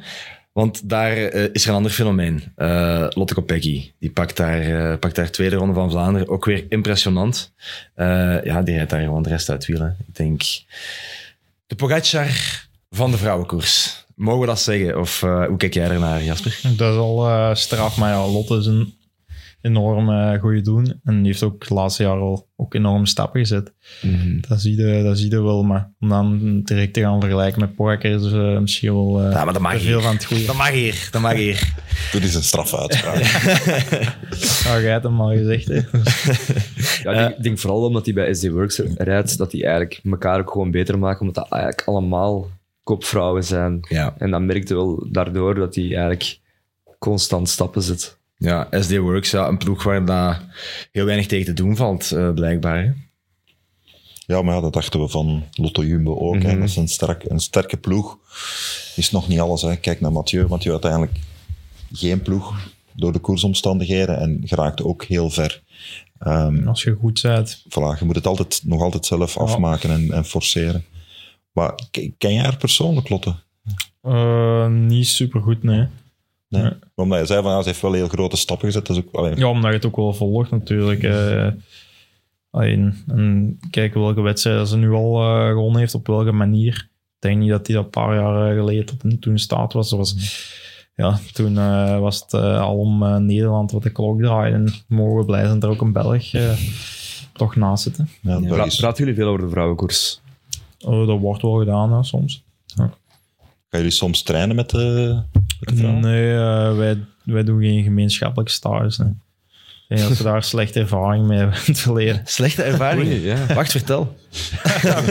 Want 0.57 0.89
daar 0.89 1.17
eh, 1.17 1.49
is 1.51 1.63
er 1.63 1.69
een 1.69 1.75
ander 1.75 1.91
fenomeen. 1.91 2.43
Eh 2.55 3.05
Lotte 3.09 3.33
Kopecky. 3.33 3.91
Die 3.99 4.11
pakt 4.11 4.37
daar, 4.37 4.61
eh, 4.61 4.99
pakt 4.99 5.15
daar 5.15 5.31
tweede 5.31 5.55
ronde 5.55 5.73
van 5.73 5.91
Vlaanderen. 5.91 6.27
Ook 6.27 6.45
weer 6.45 6.65
impressionant. 6.69 7.53
Eh, 7.93 8.43
ja, 8.43 8.61
die 8.61 8.75
rijdt 8.75 8.89
daar 8.89 9.01
gewoon 9.01 9.23
de 9.23 9.29
rest 9.29 9.49
uit 9.49 9.65
wielen. 9.65 9.97
Ik 10.07 10.15
denk... 10.15 10.41
De 11.67 11.75
Pogacar 11.75 12.27
van 12.89 13.11
de 13.11 13.17
vrouwenkoers. 13.17 14.05
Mogen 14.15 14.41
we 14.41 14.45
dat 14.45 14.59
zeggen? 14.59 14.99
Of 14.99 15.19
hoe 15.19 15.57
kijk 15.57 15.73
jij 15.73 15.89
ernaar, 15.89 16.23
Jasper? 16.23 16.59
Dat 16.77 16.93
is 16.93 16.99
al 16.99 17.27
eh, 17.27 17.55
straf. 17.55 17.97
Maar 17.97 18.11
ja, 18.11 18.27
Lotte 18.27 18.57
is 18.57 18.65
een 18.65 18.93
enorm 19.61 20.09
eh 20.09 20.39
goede 20.39 20.61
doen. 20.61 20.99
En 21.03 21.15
die 21.17 21.25
heeft 21.25 21.43
ook 21.43 21.67
de 21.67 21.73
laatste 21.73 22.03
jaren 22.03 22.21
al 22.21 22.47
ook 22.55 22.73
enorme 22.73 23.07
stappen 23.07 23.39
gezet. 23.39 23.73
Dat 24.47 24.61
zie 24.61 24.75
je, 24.77 25.03
dat 25.03 25.17
zie 25.17 25.29
je 25.31 25.41
wel. 25.41 25.63
Maar 25.63 25.91
om 25.99 26.09
dan 26.09 26.61
direct 26.63 26.93
te 26.93 26.99
gaan 27.01 27.19
vergelijken 27.19 27.59
met 27.59 27.75
Pogacar 27.75 28.11
is 28.11 28.31
eh, 28.31 28.59
misschien 28.59 28.93
wel 28.93 29.23
eh, 29.23 29.31
Ja, 29.31 29.43
maar 29.43 29.53
dat 29.53 29.61
mag 29.61 29.71
veel 29.71 29.81
hier. 29.81 30.01
van 30.01 30.13
het 30.13 30.25
goede. 30.25 30.45
Dat 30.45 30.55
mag 30.55 30.69
hier. 30.69 31.07
Dat 31.11 31.21
mag 31.21 31.33
hier. 31.33 31.73
Dit 32.11 32.23
is 32.23 32.35
een 32.35 32.43
strafuitspraak. 32.43 33.15
Ja, 34.63 34.79
jij 34.79 34.91
hebt 34.91 35.03
hem 35.03 35.21
al 35.21 35.31
gezegd. 35.31 35.67
Ja, 37.03 37.29
ik 37.29 37.43
denk, 37.43 37.59
vooral 37.59 37.83
omdat 37.85 38.05
hij 38.05 38.13
bij 38.13 38.33
SD 38.33 38.47
Works 38.49 38.79
rijdt, 38.95 39.37
dat 39.37 39.51
die 39.51 39.63
eigenlijk 39.63 39.99
elkaar 40.03 40.39
ook 40.39 40.51
gewoon 40.51 40.71
beter 40.71 40.99
maken, 40.99 41.19
omdat 41.19 41.35
dat 41.35 41.49
eigenlijk 41.51 41.87
allemaal 41.87 42.47
kopvrouwen 42.83 43.43
zijn. 43.43 43.79
Ja. 43.89 44.15
En 44.17 44.31
dan 44.31 44.45
merkte 44.45 44.73
wel 44.75 45.07
daardoor 45.11 45.55
dat 45.55 45.75
hij 45.75 45.83
eigenlijk 45.83 46.39
constant 46.99 47.49
stappen 47.49 47.81
zet. 47.81 48.16
Ja, 48.37 48.67
SD 48.71 48.97
Works, 48.97 49.31
ja, 49.31 49.47
een 49.47 49.57
ploeg 49.57 49.83
waar 49.83 50.05
dat 50.05 50.39
heel 50.91 51.05
weinig 51.05 51.27
tegen 51.27 51.45
te 51.45 51.53
doen 51.53 51.75
valt, 51.75 52.11
eh, 52.11 52.33
blijkbaar. 52.33 52.83
hè. 52.83 52.91
Ja, 54.25 54.41
maar 54.41 54.55
ja, 54.55 54.61
dat 54.61 54.73
dachten 54.73 55.01
we 55.01 55.07
van 55.07 55.43
Lotto 55.51 55.83
Jumbo 55.83 56.17
ook. 56.19 56.35
Mhm. 56.35 56.59
Dat 56.59 56.69
is 56.69 56.75
een, 56.75 56.87
sterk, 56.87 57.23
een 57.23 57.39
sterke 57.39 57.77
ploeg. 57.77 58.17
Is 58.95 59.11
nog 59.11 59.27
niet 59.27 59.39
alles. 59.39 59.61
Hè. 59.61 59.75
Kijk 59.75 60.01
naar 60.01 60.11
Mathieu. 60.11 60.47
Mathieu 60.47 60.71
uiteindelijk 60.71 61.19
geen 61.91 62.21
ploeg 62.21 62.69
door 62.93 63.11
de 63.13 63.19
koersomstandigheden 63.19 64.19
en 64.19 64.41
geraakt 64.45 64.83
ook 64.83 65.03
heel 65.03 65.29
ver. 65.29 65.61
Ehm, 66.19 66.67
Als 66.67 66.83
je 66.83 66.95
goed 66.99 67.21
bent. 67.21 67.63
voilà, 67.69 67.99
je 67.99 68.05
moet 68.05 68.15
het 68.15 68.27
altijd, 68.27 68.61
nog 68.65 68.81
altijd 68.81 69.05
zelf 69.05 69.35
Ja. 69.35 69.41
afmaken 69.41 69.89
en, 69.91 70.11
en 70.11 70.25
forceren. 70.25 70.85
Maar 71.51 71.73
ken 71.91 72.13
jij 72.33 72.37
haar 72.37 72.57
persoonlijk, 72.57 73.09
Lotte? 73.09 73.35
eh 74.01 74.67
niet 74.67 75.07
super 75.07 75.41
goed, 75.41 75.63
nee. 75.63 75.87
Nee. 76.49 76.61
Maar 76.63 76.77
Omdat 76.95 77.19
je 77.19 77.25
zei 77.25 77.41
van 77.41 77.51
ja, 77.51 77.61
ze 77.61 77.67
heeft 77.67 77.81
wel 77.81 77.93
heel 77.93 78.07
grote 78.07 78.37
stappen 78.37 78.65
gezet. 78.67 78.85
Dat 78.85 78.97
is 78.97 79.03
ook, 79.05 79.37
Ja, 79.37 79.47
omdat 79.49 79.69
je 79.69 79.75
het 79.75 79.85
ook 79.85 79.95
wel 79.95 80.13
volgt 80.13 80.51
natuurlijk. 80.51 81.03
eh 81.03 81.47
alleen, 82.49 83.03
en 83.07 83.59
kijk 83.69 83.93
welke 83.93 84.21
wedstrijden 84.21 84.67
ze 84.67 84.77
nu 84.77 84.91
al 84.91 85.21
eh, 85.21 85.47
gewonnen 85.47 85.79
heeft, 85.79 85.93
op 85.93 86.07
welke 86.07 86.31
manier. 86.31 86.89
Ik 87.15 87.23
denk 87.29 87.39
niet 87.39 87.49
dat 87.49 87.67
hij 87.67 87.75
dat 87.75 87.85
een 87.85 87.89
paar 87.91 88.15
jaar 88.15 88.49
eh, 88.51 88.57
geleden 88.59 88.85
tot 88.85 88.99
toen 89.21 89.31
in 89.33 89.39
staat 89.39 89.73
was. 89.73 89.91
Was 89.91 90.15
ja, 90.95 91.19
toen 91.33 91.53
was 91.99 92.19
het 92.19 92.33
al 92.33 92.77
om 92.77 93.25
Nederland 93.25 93.71
wat 93.71 93.83
de 93.83 93.91
klok 93.91 94.19
draaien. 94.21 94.53
En 94.55 94.73
mogen 94.87 95.17
we 95.19 95.25
blij 95.25 95.45
zijn 95.45 95.59
dat 95.59 95.69
er 95.69 95.75
ook 95.75 95.81
een 95.81 95.91
Belg 95.93 96.23
toch 97.33 97.55
naast 97.55 97.83
zit. 97.83 97.97
hè. 97.97 98.03
ja, 98.21 98.33
het 98.33 98.41
Ja. 98.43 98.47
Pra 98.47 98.55
Belgisch. 98.55 98.79
praten 98.79 99.05
jullie 99.05 99.19
veel 99.19 99.29
over 99.29 99.41
de 99.41 99.49
vrouwenkoers? 99.49 100.21
Oh, 100.85 101.07
dat 101.07 101.19
wordt 101.19 101.41
wel 101.41 101.53
gedaan 101.59 101.93
hè, 101.93 102.03
soms. 102.03 102.43
Gaan 102.75 102.91
jullie 103.69 103.89
soms 103.91 104.21
trainen 104.23 104.55
met 104.55 104.69
de, 104.69 105.21
Nee, 105.59 106.33
eh, 106.33 106.77
wij, 106.77 106.97
wij 107.23 107.43
doen 107.43 107.61
geen 107.61 107.83
gemeenschappelijke 107.83 108.51
stages. 108.51 108.97
nee. 108.97 109.13
Ik 109.89 109.95
denk 109.97 110.09
dat 110.09 110.17
we 110.17 110.23
daar 110.23 110.43
slechte 110.43 110.79
ervaring 110.79 111.27
mee 111.27 111.37
hebben 111.37 111.57
het 111.65 111.79
verleden. 111.79 112.21
Slechte 112.23 112.63
ervaring. 112.63 113.07
Oei, 113.07 113.21
ja. 113.21 113.45
Wacht, 113.53 113.71
vertel. 113.71 114.17
Daar 114.83 115.03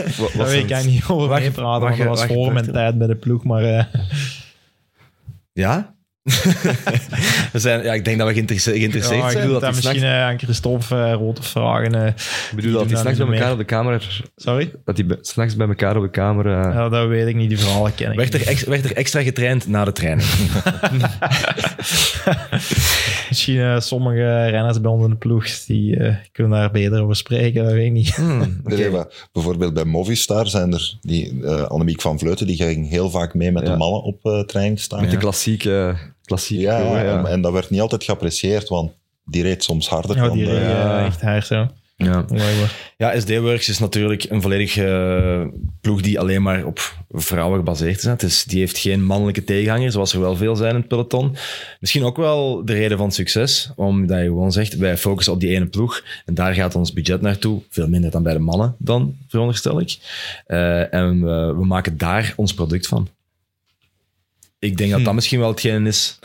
weet 0.47 0.63
ik 0.63 0.71
eigenlijk 0.71 0.85
niet 0.85 1.05
over 1.07 1.27
wacht, 1.27 1.41
meepraten, 1.41 1.81
want 1.81 1.97
dat 1.97 2.07
was 2.07 2.19
wacht, 2.19 2.31
voor 2.31 2.41
wacht. 2.41 2.53
mijn 2.53 2.71
tijd 2.71 2.97
bij 2.97 3.07
de 3.07 3.15
ploeg. 3.15 3.43
Maar 3.43 3.63
eh, 3.63 3.83
Ja? 5.53 5.95
We 7.51 7.59
zijn, 7.59 7.83
ja, 7.83 7.93
ik 7.93 8.05
denk 8.05 8.17
dat 8.17 8.27
we 8.27 8.33
geïnteresse- 8.33 8.71
geïnteresseerd 8.71 9.19
Ja, 9.19 9.25
ik 9.25 9.31
zijn. 9.31 9.43
bedoel 9.45 9.59
dat 9.59 9.73
dat 9.73 9.81
die 9.81 9.89
misschien 9.91 10.09
eh, 10.09 10.21
aan 10.23 10.39
Christophe 10.39 10.95
eh, 10.95 11.13
Rote 11.13 11.43
vragen. 11.43 11.95
eh. 11.95 12.07
Ik 12.07 12.55
bedoel 12.55 12.71
dat 12.71 12.81
die 12.81 12.91
dat 12.91 12.99
s'nachts 12.99 13.17
bij 13.19 13.27
elkaar 13.27 13.41
meer. 13.43 13.51
op 13.51 13.57
de 13.57 13.63
kamer... 13.65 14.21
sorry? 14.35 14.71
Dat 14.85 14.95
die 14.95 15.05
s'nachts 15.21 15.55
bij 15.55 15.67
elkaar 15.67 15.95
op 15.97 16.03
de 16.03 16.09
kamer... 16.09 16.45
eh, 16.45 16.73
Ja, 16.73 16.89
dat 16.89 17.07
weet 17.07 17.27
ik 17.27 17.35
niet, 17.35 17.49
die 17.49 17.59
verhalen 17.59 17.95
ken 17.95 18.11
ik 18.11 18.17
Werd 18.17 18.33
er, 18.33 18.39
niet. 18.39 18.47
ex- 18.47 18.63
werd 18.63 18.83
er 18.85 18.95
extra 18.95 19.21
getraind 19.21 19.67
na 19.67 19.85
de 19.85 19.91
training? 19.91 20.27
Misschien 23.29 23.59
eh, 23.59 23.79
sommige 23.79 24.45
renners 24.45 24.81
bij 24.81 24.91
ons 24.91 25.03
in 25.03 25.09
de 25.09 25.15
ploeg, 25.15 25.47
die 25.65 25.97
eh, 25.97 26.15
kunnen 26.31 26.51
daar 26.59 26.71
beter 26.71 27.01
over 27.01 27.15
spreken, 27.15 27.63
dat 27.63 27.73
weet 27.73 27.85
ik 27.85 27.91
niet. 27.91 28.15
Hmm. 28.15 28.59
Nee, 28.63 28.89
maar 28.89 29.05
bijvoorbeeld 29.31 29.73
bij 29.73 29.85
Movistar 29.85 30.47
zijn 30.47 30.73
er 30.73 30.97
die 31.01 31.43
eh 31.43 31.61
Annemiek 31.63 32.01
van 32.01 32.19
Vleuten, 32.19 32.47
die 32.47 32.55
ging 32.55 32.89
heel 32.89 33.09
vaak 33.09 33.33
mee 33.33 33.51
met 33.51 33.63
Ja. 33.67 33.71
de 33.71 33.77
mannen 33.77 34.01
op 34.03 34.25
eh 34.25 34.39
training 34.39 34.79
staan. 34.79 35.01
Met 35.01 35.11
de 35.11 35.17
klassieke... 35.17 35.95
klassieke 36.27 36.63
ja. 36.63 37.03
En, 37.03 37.25
en 37.25 37.41
dat 37.41 37.51
werd 37.51 37.69
niet 37.69 37.81
altijd 37.81 38.03
geapprecieerd, 38.03 38.69
want 38.69 38.91
die 39.25 39.43
reed 39.43 39.63
soms 39.63 39.89
harder 39.89 40.15
Ja, 40.15 40.25
dan 40.25 40.37
die 40.37 40.45
de... 40.45 40.51
regen, 40.51 40.69
ja. 40.69 40.99
eh, 40.99 41.05
echt 41.05 41.21
haar 41.21 41.43
zo. 41.43 41.67
Ja. 41.97 42.25
Ja, 42.97 43.19
SD-Works 43.19 43.69
is 43.69 43.79
natuurlijk 43.79 44.23
een 44.29 44.41
volledige 44.41 44.85
eh, 44.85 45.59
ploeg 45.81 46.01
die 46.01 46.19
alleen 46.19 46.41
maar 46.41 46.65
op 46.65 46.93
vrouwen 47.09 47.57
gebaseerd 47.57 47.97
is. 47.97 48.03
hè. 48.03 48.15
Dus 48.15 48.43
die 48.43 48.59
heeft 48.59 48.77
geen 48.77 49.03
mannelijke 49.03 49.43
tegenhanger, 49.43 49.91
zoals 49.91 50.13
er 50.13 50.19
wel 50.19 50.35
veel 50.35 50.55
zijn 50.55 50.69
in 50.69 50.79
het 50.79 50.87
peloton. 50.87 51.35
Misschien 51.79 52.03
ook 52.03 52.17
wel 52.17 52.65
de 52.65 52.73
reden 52.73 52.97
van 52.97 53.11
succes, 53.11 53.71
omdat 53.75 54.17
je 54.17 54.23
gewoon 54.23 54.51
zegt, 54.51 54.75
wij 54.77 54.97
focussen 54.97 55.33
op 55.33 55.39
die 55.39 55.49
ene 55.55 55.65
ploeg 55.65 56.03
en 56.25 56.33
daar 56.33 56.53
gaat 56.53 56.75
ons 56.75 56.93
budget 56.93 57.21
naartoe. 57.21 57.61
Veel 57.69 57.87
minder 57.87 58.11
dan 58.11 58.23
bij 58.23 58.33
de 58.33 58.39
mannen 58.39 58.75
dan, 58.79 59.15
veronderstel 59.27 59.79
ik. 59.79 59.97
Eh, 60.45 60.93
en 60.93 61.23
we, 61.23 61.53
we 61.57 61.65
maken 61.65 61.97
daar 61.97 62.33
ons 62.35 62.53
product 62.53 62.87
van. 62.87 63.07
Ik 64.59 64.77
denk 64.77 64.91
dat 64.91 65.03
dat 65.03 65.13
misschien 65.13 65.39
wel 65.39 65.49
hetgeen 65.49 65.87
is 65.87 66.19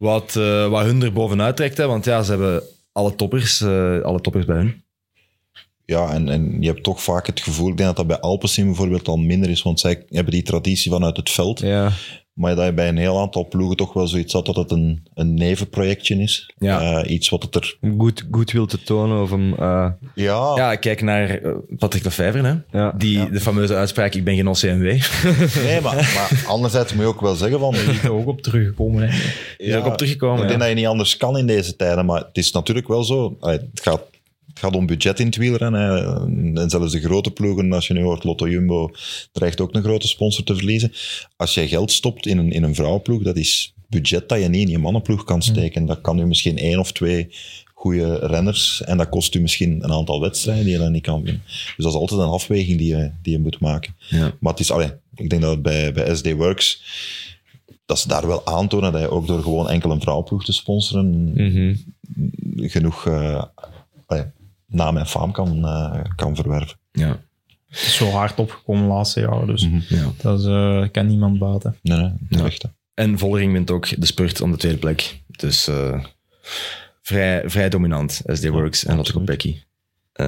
wat, 0.00 0.36
eh, 0.36 0.68
wat 0.68 0.84
hun 0.84 1.02
er 1.02 1.12
bovenuit 1.12 1.56
trekt. 1.56 1.76
Hè? 1.76 1.86
Want 1.86 2.04
ja, 2.04 2.22
ze 2.22 2.30
hebben 2.30 2.62
alle 2.92 3.14
toppers, 3.14 3.60
eh, 3.60 4.00
alle 4.00 4.20
toppers 4.20 4.44
bij 4.44 4.56
hun. 4.56 4.82
Ja, 5.84 6.12
en, 6.12 6.28
en 6.28 6.56
je 6.60 6.68
hebt 6.68 6.82
toch 6.82 7.02
vaak 7.02 7.26
het 7.26 7.40
gevoel, 7.40 7.68
ik 7.68 7.76
denk 7.76 7.88
dat 7.88 7.96
dat 7.96 8.06
bij 8.06 8.20
Alpecin 8.20 8.66
bijvoorbeeld 8.66 9.08
al 9.08 9.16
minder 9.16 9.50
is, 9.50 9.62
want 9.62 9.80
zij 9.80 10.04
hebben 10.08 10.32
die 10.32 10.42
traditie 10.42 10.90
vanuit 10.90 11.16
het 11.16 11.30
veld. 11.30 11.60
Ja. 11.60 11.92
Maar 12.32 12.54
dat 12.54 12.64
je 12.64 12.72
bij 12.72 12.88
een 12.88 12.96
heel 12.96 13.20
aantal 13.20 13.48
ploegen 13.48 13.76
toch 13.76 13.92
wel 13.92 14.06
zoiets 14.06 14.32
had 14.32 14.46
dat 14.46 14.56
het 14.56 14.70
een, 14.70 15.06
een 15.14 15.34
nevenprojectje 15.34 16.16
is. 16.16 16.52
Ja. 16.58 16.80
Eh, 17.02 17.10
iets 17.10 17.28
wat 17.28 17.42
het 17.42 17.54
er... 17.54 17.76
Goed, 17.98 18.26
goed 18.30 18.50
wil 18.52 18.66
te 18.66 18.82
tonen 18.82 19.22
of 19.22 19.30
hem... 19.30 19.54
eh, 19.54 19.86
Ja, 20.14 20.52
Ja, 20.56 20.74
kijk 20.74 21.02
naar 21.02 21.28
eh, 21.30 21.52
Patrick 21.78 22.02
de 22.02 22.10
Vijver, 22.10 22.44
hè? 22.44 22.78
ja. 22.78 22.92
Die, 22.96 23.30
de 23.30 23.40
fameuze 23.40 23.74
uitspraak, 23.74 24.14
ik 24.14 24.24
ben 24.24 24.34
geen 24.36 24.48
OCMW. 24.48 24.82
nee, 25.64 25.80
maar, 25.80 25.94
maar 25.94 26.44
anderzijds 26.46 26.92
moet 26.92 27.02
je 27.02 27.08
ook 27.08 27.20
wel 27.20 27.34
zeggen 27.34 27.58
van... 27.58 27.74
Is 27.74 28.02
er 28.02 28.12
ook 28.12 28.26
op 28.26 28.42
teruggekomen. 28.42 29.08
Hè. 29.08 29.18
is 29.56 29.74
ook 29.74 29.86
op 29.86 29.96
teruggekomen, 29.96 30.36
Ik 30.36 30.42
ja. 30.42 30.48
denk 30.48 30.60
dat 30.60 30.68
je 30.68 30.74
niet 30.74 30.86
anders 30.86 31.16
kan 31.16 31.38
in 31.38 31.46
deze 31.46 31.76
tijden, 31.76 32.06
maar 32.06 32.20
het 32.20 32.36
is 32.36 32.52
natuurlijk 32.52 32.88
wel 32.88 33.04
zo. 33.04 33.36
allee, 33.40 33.58
Het 33.58 33.80
gaat, 33.82 34.02
het 34.50 34.58
gaat 34.58 34.76
om 34.76 34.86
budget 34.86 35.20
in 35.20 35.26
het 35.26 35.36
wielrennen. 35.36 36.56
En 36.56 36.70
zelfs 36.70 36.92
de 36.92 37.00
grote 37.00 37.30
ploegen, 37.30 37.72
als 37.72 37.86
je 37.86 37.94
nu 37.94 38.02
hoort 38.02 38.24
Lotto 38.24 38.48
Jumbo, 38.48 38.90
dreigt 39.32 39.60
ook 39.60 39.74
een 39.74 39.82
grote 39.82 40.08
sponsor 40.08 40.44
te 40.44 40.54
verliezen. 40.56 40.92
Als 41.36 41.54
jij 41.54 41.68
geld 41.68 41.92
stopt 41.92 42.26
in 42.26 42.38
een, 42.38 42.52
in 42.52 42.62
een 42.62 42.74
vrouwenploeg, 42.74 43.22
dat 43.22 43.36
is 43.36 43.74
budget 43.88 44.28
dat 44.28 44.40
je 44.40 44.48
niet 44.48 44.62
in 44.62 44.70
je 44.70 44.78
mannenploeg 44.78 45.24
kan 45.24 45.42
steken. 45.42 45.86
Dat 45.86 46.00
kan 46.00 46.18
u 46.18 46.26
misschien 46.26 46.58
één 46.58 46.78
of 46.78 46.92
twee 46.92 47.28
goede 47.74 48.18
renners 48.18 48.82
en 48.82 48.96
dat 48.96 49.08
kost 49.08 49.34
u 49.34 49.40
misschien 49.40 49.84
een 49.84 49.92
aantal 49.92 50.20
wedstrijden 50.20 50.64
die 50.64 50.72
je 50.72 50.78
dan 50.78 50.92
niet 50.92 51.02
kan 51.02 51.22
winnen. 51.22 51.42
Dus 51.46 51.74
dat 51.76 51.92
is 51.92 51.98
altijd 51.98 52.20
een 52.20 52.26
afweging 52.26 52.78
die 52.78 52.96
je, 52.96 53.10
die 53.22 53.32
je 53.32 53.38
moet 53.38 53.60
maken. 53.60 53.94
Ja. 54.08 54.32
Maar 54.40 54.52
het 54.52 54.60
is, 54.60 54.70
allee, 54.70 54.90
ik 55.14 55.30
denk 55.30 55.42
dat 55.42 55.50
het 55.50 55.62
bij, 55.62 55.92
bij 55.92 56.14
SD 56.16 56.32
Works, 56.32 56.82
dat 57.86 57.98
ze 57.98 58.08
daar 58.08 58.26
wel 58.26 58.46
aantonen 58.46 58.92
dat 58.92 59.00
je 59.00 59.10
ook 59.10 59.26
door 59.26 59.42
gewoon 59.42 59.68
enkel 59.68 59.90
een 59.90 60.00
vrouwenploeg 60.00 60.44
te 60.44 60.52
sponsoren, 60.52 61.32
Mhm. 61.34 61.74
genoeg 62.56 63.06
eh, 63.06 63.44
allee, 64.06 64.24
naam 64.70 64.96
en 64.96 65.06
faam 65.06 65.32
kan, 65.32 65.64
eh, 65.64 66.00
kan 66.16 66.36
verwerven. 66.36 66.78
Ja. 66.92 67.20
Het 67.68 67.78
is 67.80 67.96
zo 67.96 68.10
hard 68.10 68.38
opgekomen 68.38 68.82
de 68.82 68.88
laatste 68.88 69.20
jaren, 69.20 69.46
dus 69.46 69.68
ja. 69.88 70.12
dat 70.22 70.40
is, 70.40 70.46
eh, 70.46 70.84
kan 70.92 71.06
niemand 71.06 71.38
baten. 71.38 71.76
Nee, 71.82 71.98
nee, 71.98 72.12
terecht. 72.30 72.62
hè. 72.62 72.68
En 72.94 73.18
Vollering 73.18 73.52
wint 73.52 73.70
ook 73.70 74.00
de 74.00 74.06
spurt 74.06 74.40
om 74.40 74.50
de 74.50 74.56
tweede 74.56 74.78
plek. 74.78 75.20
Dus 75.26 75.68
eh, 75.68 76.04
vrij, 77.02 77.42
vrij 77.46 77.68
dominant, 77.68 78.22
SD 78.26 78.48
Works 78.48 78.84
en 78.84 78.96
Lotto. 78.96 79.12
Kopecky. 79.12 79.56
Eh, 80.12 80.26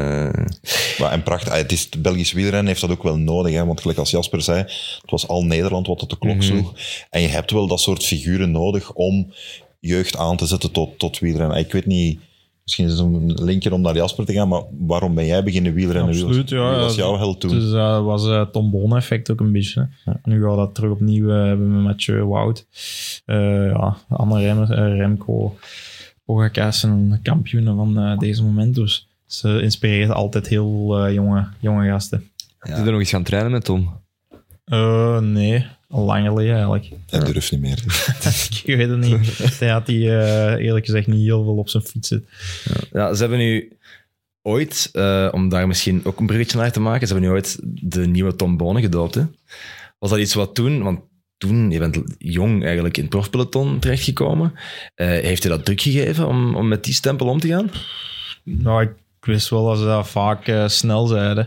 Maar, 0.98 1.10
en 1.12 1.22
prachtig, 1.22 1.52
ah, 1.52 1.58
het, 1.58 1.72
is, 1.72 1.82
het 1.90 2.02
Belgisch 2.02 2.32
wielrennen 2.32 2.66
heeft 2.66 2.80
dat 2.80 2.90
ook 2.90 3.02
wel 3.02 3.16
nodig. 3.16 3.52
Hè? 3.54 3.64
Want 3.66 3.80
gelijk 3.80 3.98
als 3.98 4.10
Jasper 4.10 4.42
zei, 4.42 4.58
het 4.58 5.10
was 5.10 5.28
al 5.28 5.44
Nederland 5.44 5.86
wat 5.86 6.02
op 6.02 6.10
de 6.10 6.18
klok 6.18 6.42
sloeg. 6.42 6.74
En 7.10 7.20
je 7.20 7.28
hebt 7.28 7.50
wel 7.50 7.66
dat 7.66 7.80
soort 7.80 8.04
figuren 8.04 8.50
nodig 8.50 8.92
om 8.92 9.32
jeugd 9.80 10.16
aan 10.16 10.36
te 10.36 10.46
zetten 10.46 10.72
tot, 10.72 10.98
tot 10.98 11.18
wielrennen. 11.18 11.58
Ik 11.58 11.72
weet 11.72 11.86
niet, 11.86 12.20
misschien 12.62 12.84
is 12.84 12.90
het 12.92 13.00
een 13.00 13.44
linkje 13.44 13.74
om 13.74 13.80
naar 13.80 13.94
Jasper 13.94 14.24
te 14.24 14.32
gaan, 14.32 14.48
maar 14.48 14.62
waarom 14.78 15.14
ben 15.14 15.26
jij 15.26 15.44
beginnen 15.44 15.74
wielrennen? 15.74 16.14
Absoluut, 16.14 16.48
ja. 16.48 16.58
was, 16.58 16.74
wie 16.74 16.80
was 16.84 16.94
jouw 16.94 17.16
held 17.16 17.40
toen? 17.40 17.50
Dus 17.50 17.70
dat 17.70 18.04
was 18.04 18.24
het 18.24 18.52
Tom 18.52 18.70
Bonen-effect 18.70 19.30
ook 19.30 19.40
een 19.40 19.52
beetje. 19.52 19.88
Nu 20.24 20.40
gaan 20.40 20.50
we 20.50 20.56
dat 20.56 20.74
terug 20.74 20.90
opnieuw 20.90 21.30
eh, 21.30 21.46
hebben 21.46 21.72
met 21.72 21.82
Mathieu 21.82 22.24
Wout. 22.24 22.66
Eh 23.24 23.66
ja, 23.66 23.96
andere 24.08 24.42
remmers, 24.42 24.70
eh, 24.70 24.96
Remco, 24.96 25.56
Pogacar 26.24 26.72
zijn 26.72 27.20
kampioenen 27.22 27.76
van 27.76 27.98
eh, 27.98 28.18
deze 28.18 28.42
moment. 28.42 28.74
Dus 28.74 29.08
ze 29.26 29.62
inspireert 29.62 30.10
altijd 30.10 30.48
heel 30.48 30.98
eh, 30.98 31.14
jonge, 31.14 31.48
jonge 31.60 31.88
gasten. 31.88 32.30
Is 32.62 32.70
er 32.70 32.84
nog 32.84 32.98
eens 32.98 33.10
gaan 33.10 33.22
trainen 33.22 33.52
met 33.52 33.64
Tom? 33.64 34.00
Eh, 34.64 35.18
nee, 35.18 35.66
al 35.92 36.04
lang 36.04 36.26
geleden 36.26 36.52
eigenlijk. 36.52 36.88
Hij 37.06 37.20
durft 37.20 37.50
niet 37.50 37.60
meer. 37.60 37.84
Ik 38.64 38.76
weet 38.76 38.88
het 38.88 38.98
niet. 38.98 39.38
Ik 39.38 39.58
denk 39.58 39.72
dat 39.72 39.86
hij 39.86 39.96
eh, 39.96 40.64
eerlijk 40.64 40.84
gezegd 40.84 41.06
niet 41.06 41.24
heel 41.24 41.44
veel 41.44 41.56
op 41.56 41.68
zijn 41.68 41.82
fiets 41.82 42.08
zit. 42.08 42.24
ja, 42.92 43.14
ze 43.14 43.20
hebben 43.20 43.38
nu 43.38 43.76
ooit, 44.42 44.88
eh, 44.92 45.28
om 45.32 45.48
daar 45.48 45.66
misschien 45.66 46.00
ook 46.04 46.20
een 46.20 46.26
bruggetje 46.26 46.58
naar 46.58 46.72
te 46.72 46.80
maken, 46.80 47.06
ze 47.06 47.12
hebben 47.12 47.30
nu 47.30 47.36
ooit 47.36 47.58
de 47.62 48.06
nieuwe 48.06 48.36
Tom 48.36 48.56
Bonen 48.56 48.82
gedoopt. 48.82 49.14
Hè? 49.14 49.22
Was 49.98 50.10
dat 50.10 50.18
iets 50.18 50.34
wat 50.34 50.54
toen, 50.54 50.82
want 50.82 51.00
toen, 51.36 51.70
je 51.70 51.78
bent 51.78 52.02
jong 52.18 52.64
eigenlijk 52.64 52.96
in 52.96 53.02
het 53.02 53.12
profpeloton 53.12 53.78
terechtgekomen, 53.78 54.52
eh, 54.94 55.06
heeft 55.06 55.42
hij 55.42 55.52
dat 55.52 55.64
druk 55.64 55.80
gegeven 55.80 56.28
om, 56.28 56.54
om 56.54 56.68
met 56.68 56.84
die 56.84 56.94
stempel 56.94 57.26
om 57.26 57.40
te 57.40 57.48
gaan? 57.48 57.70
Nou, 58.44 58.82
ik 58.82 58.90
wist 59.26 59.48
wel 59.48 59.66
dat 59.66 59.78
ze 59.78 59.84
dat 59.84 60.08
vaak 60.08 60.46
eh, 60.46 60.68
snel 60.68 61.06
zeiden. 61.06 61.46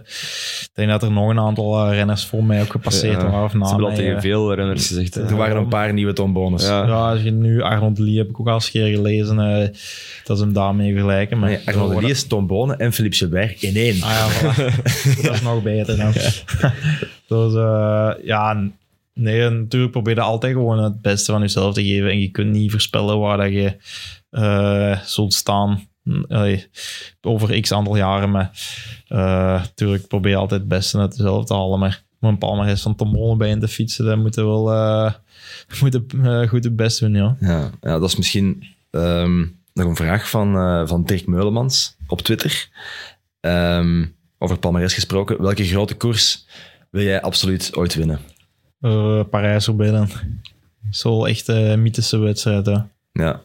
Ik 0.61 0.69
denk 0.73 0.89
dat 0.89 1.03
er 1.03 1.11
nog 1.11 1.29
een 1.29 1.39
aantal 1.39 1.85
eh, 1.85 1.93
renners 1.93 2.25
voor 2.25 2.43
mij 2.43 2.61
ook 2.61 2.71
gepasseerd 2.71 3.21
Ja, 3.21 3.29
waren. 3.29 3.43
Of 3.43 3.51
Ze 3.51 3.57
na 3.57 3.65
hebben 3.67 3.85
al 3.85 3.91
mij, 3.91 3.99
tegen 3.99 4.15
eh. 4.15 4.21
veel 4.21 4.53
renners 4.53 4.87
gezegd. 4.87 5.15
Er 5.15 5.35
waren 5.35 5.57
een 5.57 5.67
paar 5.67 5.93
nieuwe 5.93 6.13
Tom 6.13 6.33
Bonus. 6.33 6.67
Ja. 6.67 6.85
Ja, 6.85 7.09
als 7.11 7.21
je 7.21 7.31
nu 7.31 7.61
Arnold 7.61 7.99
Lee 7.99 8.17
heb 8.17 8.29
ik 8.29 8.39
ook 8.39 8.47
al 8.47 8.53
eens 8.53 8.65
een 8.65 8.71
keer 8.71 8.95
gelezen, 8.95 9.39
eh, 9.39 9.67
dat 10.23 10.37
ze 10.37 10.43
hem 10.43 10.53
daarmee 10.53 10.91
vergelijken. 10.91 11.39
Maar 11.39 11.49
Nee, 11.49 11.59
Arnold 11.65 11.99
de 11.99 12.05
Lies, 12.05 12.27
Tom 12.27 12.47
Bonen 12.47 12.79
en 12.79 12.93
Philippe 12.93 13.15
Gilbert 13.17 13.63
in 13.63 13.75
één. 13.75 14.01
Ah 14.03 14.09
ja, 14.09 14.29
voilà. 14.29 14.83
dat 15.21 15.33
is 15.33 15.41
nog 15.41 15.63
beter 15.63 15.97
dan. 15.97 16.11
dus 17.27 17.53
eh, 17.55 18.11
ja, 18.23 18.69
nee, 19.13 19.49
natuurlijk 19.49 19.91
probeer 19.91 20.15
je 20.15 20.21
altijd 20.21 20.53
gewoon 20.53 20.83
het 20.83 21.01
beste 21.01 21.31
van 21.31 21.41
jezelf 21.41 21.73
te 21.73 21.83
geven. 21.83 22.09
En 22.09 22.19
je 22.19 22.29
kunt 22.31 22.51
niet 22.51 22.71
voorspellen 22.71 23.19
waar 23.19 23.37
dat 23.37 23.51
je 23.51 23.75
eh, 24.29 24.99
zult 25.03 25.33
staan 25.33 25.87
allee, 26.27 26.67
over 27.21 27.61
x 27.61 27.71
aantal 27.71 27.95
jaren. 27.95 28.31
Maar 28.31 28.51
eh, 29.07 29.17
natuurlijk 29.63 30.07
probeer 30.07 30.31
je 30.31 30.37
altijd 30.37 30.59
het 30.59 30.69
beste 30.69 30.97
uit 30.97 31.15
jezelf 31.17 31.45
te 31.45 31.53
halen. 31.53 31.79
Maar 31.79 32.03
om 32.21 32.29
een 32.29 32.37
palmarès 32.37 32.81
van 32.81 32.95
Tom 32.95 33.11
Bonen 33.11 33.37
bij 33.37 33.49
in 33.49 33.59
te 33.59 33.67
fietsen, 33.67 34.05
dan 34.05 34.21
moeten 34.21 34.43
we 34.43 34.49
wel 34.49 34.71
eh, 34.73 35.13
moeten, 35.81 36.07
eh, 36.23 36.47
goed 36.47 36.63
het 36.63 36.75
best 36.75 36.99
doen, 36.99 37.13
ja. 37.13 37.37
Ja, 37.39 37.69
ja, 37.81 37.99
dat 37.99 38.09
is 38.09 38.15
misschien 38.15 38.63
ehm, 38.91 39.39
nog 39.73 39.87
een 39.87 39.95
vraag 39.95 40.29
van, 40.29 40.55
eh, 40.55 40.87
van 40.87 41.03
Dirk 41.03 41.27
Meulemans 41.27 41.95
op 42.07 42.21
Twitter. 42.21 42.69
Ehm, 43.39 44.05
over 44.37 44.57
Palmares 44.57 44.93
gesproken. 44.93 45.41
Welke 45.41 45.65
grote 45.65 45.95
koers 45.95 46.47
wil 46.89 47.03
jij 47.03 47.21
absoluut 47.21 47.75
ooit 47.75 47.95
winnen? 47.95 48.19
Eh 48.81 49.21
Parijs 49.29 49.67
erbij 49.67 49.91
dan. 49.91 50.09
Zo 50.91 51.25
echt 51.25 51.47
een 51.47 51.81
mythische 51.81 52.17
wedstrijd, 52.17 52.65
hè. 52.65 52.77
Ja, 53.11 53.43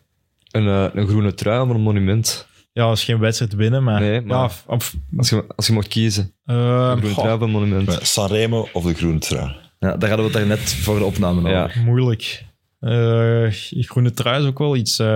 Een, 0.50 0.66
eh, 0.66 0.86
een 0.94 1.06
groene 1.08 1.34
trui 1.34 1.60
of 1.60 1.68
een 1.68 1.80
monument. 1.80 2.46
Ja, 2.72 2.86
dat 2.88 2.96
is 2.96 3.04
geen 3.04 3.18
wedstrijd 3.18 3.54
winnen, 3.54 3.82
maar... 3.82 4.00
Nee, 4.00 4.20
maar- 4.20 4.36
Ja, 4.38 4.44
of, 4.44 4.64
of, 4.66 4.94
Als 5.16 5.28
je, 5.30 5.44
als 5.56 5.66
je 5.66 5.72
mocht 5.72 5.88
kiezen. 5.88 6.32
eh, 6.44 6.90
goh, 7.02 7.12
trui 7.18 7.34
of 7.34 7.40
een 7.40 7.50
monument. 7.50 7.98
Sanremo 8.02 8.68
of 8.72 8.84
de 8.84 8.94
groene 8.94 9.18
trui? 9.18 9.56
ja, 9.78 9.96
daar 9.96 10.08
hadden 10.08 10.16
we 10.16 10.22
het 10.22 10.32
daar 10.32 10.46
net 10.58 10.74
voor 10.74 10.98
de 10.98 11.04
opname 11.04 11.38
over. 11.38 11.50
Ja. 11.50 11.70
moeilijk. 11.84 12.44
Eh, 12.80 13.46
groene 13.80 14.12
trui 14.12 14.40
is 14.42 14.48
ook 14.48 14.58
wel 14.58 14.76
iets... 14.76 14.98
eh, 14.98 15.06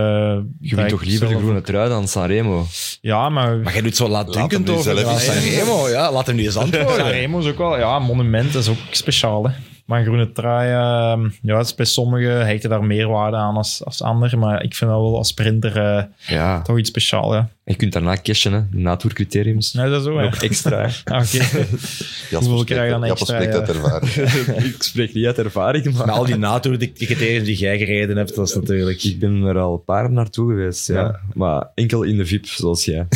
Je 0.60 0.76
wint 0.76 0.88
toch 0.88 1.04
liever 1.04 1.28
de 1.28 1.36
groene 1.36 1.60
trui 1.60 1.88
dan 1.88 2.08
Sanremo? 2.08 2.66
Ja, 3.00 3.28
maar... 3.28 3.56
Maar 3.58 3.72
jij 3.72 3.82
doet 3.82 3.96
zo 3.96 4.08
laatdunkend 4.08 4.52
hem 4.52 4.62
nu 4.62 4.70
over 4.70 4.82
zelf 4.96 5.00
ja, 5.00 5.12
eens 5.12 5.24
zeggen. 5.24 5.52
Sanremo. 5.52 5.88
Ja, 5.88 6.12
laat 6.12 6.26
hem 6.26 6.36
nu 6.36 6.44
eens 6.44 6.56
antwoorden. 6.56 6.94
Sanremo 6.94 7.38
is 7.38 7.46
ook 7.46 7.58
wel... 7.58 7.78
Ja, 7.78 7.98
monument 7.98 8.54
is 8.54 8.68
ook 8.68 8.76
speciaal, 8.90 9.46
hè. 9.48 9.52
Maar 9.84 9.98
een 9.98 10.04
groene 10.04 10.32
trui, 10.32 10.68
ehm, 10.70 11.28
ja, 11.42 11.56
het 11.58 11.66
is 11.66 11.74
bij 11.74 11.86
sommigen 11.86 12.46
hechten 12.46 12.70
daar 12.70 12.84
meer 12.84 13.08
waarde 13.08 13.36
aan 13.36 13.56
als, 13.56 13.84
als 13.84 14.02
anderen. 14.02 14.38
Maar 14.38 14.62
ik 14.62 14.74
vind 14.74 14.90
dat 14.90 15.00
wel 15.00 15.16
als 15.16 15.28
sprinter 15.28 15.76
eh, 15.76 16.02
Ja. 16.26 16.62
toch 16.62 16.78
iets 16.78 16.88
speciaals. 16.88 17.34
Ja. 17.34 17.48
Je 17.64 17.74
kunt 17.76 17.92
daarna 17.92 18.16
cashen, 18.22 18.52
hè. 18.52 18.60
Natoercriteriums. 18.70 19.72
Nee, 19.72 19.90
dat 19.90 20.00
is? 20.00 20.06
Nog 20.06 20.42
extra. 20.42 20.82
Ah, 21.04 21.16
Oké. 21.22 21.36
Jasper 21.36 22.38
Hoeveel 22.38 22.64
krijg 22.64 22.92
je 22.92 22.98
dan 22.98 23.16
spreekt- 23.16 23.20
extra, 23.20 23.42
Jasper 23.42 23.52
spreekt 23.52 23.52
ja. 23.52 23.58
uit 23.58 23.68
ervaring. 23.68 24.64
ik 24.74 24.82
spreek 24.82 25.14
niet 25.14 25.26
uit 25.26 25.38
ervaring, 25.38 25.84
maar... 25.96 26.06
Met 26.06 26.14
al 26.14 26.24
die 26.24 26.36
NATO-criteriums 26.36 27.46
die 27.46 27.56
jij 27.56 27.78
gereden 27.78 28.16
hebt, 28.16 28.34
dat 28.34 28.48
is 28.48 28.54
natuurlijk... 28.54 29.02
Ik 29.04 29.18
ben 29.18 29.42
er 29.42 29.58
al 29.58 29.72
een 29.74 29.84
paar 29.84 30.12
naartoe 30.12 30.48
geweest, 30.50 30.86
ja. 30.86 30.94
Ja. 30.94 31.20
Maar 31.34 31.66
enkel 31.74 32.02
in 32.02 32.16
de 32.16 32.26
VIP, 32.26 32.46
zoals 32.46 32.84
jij. 32.84 33.06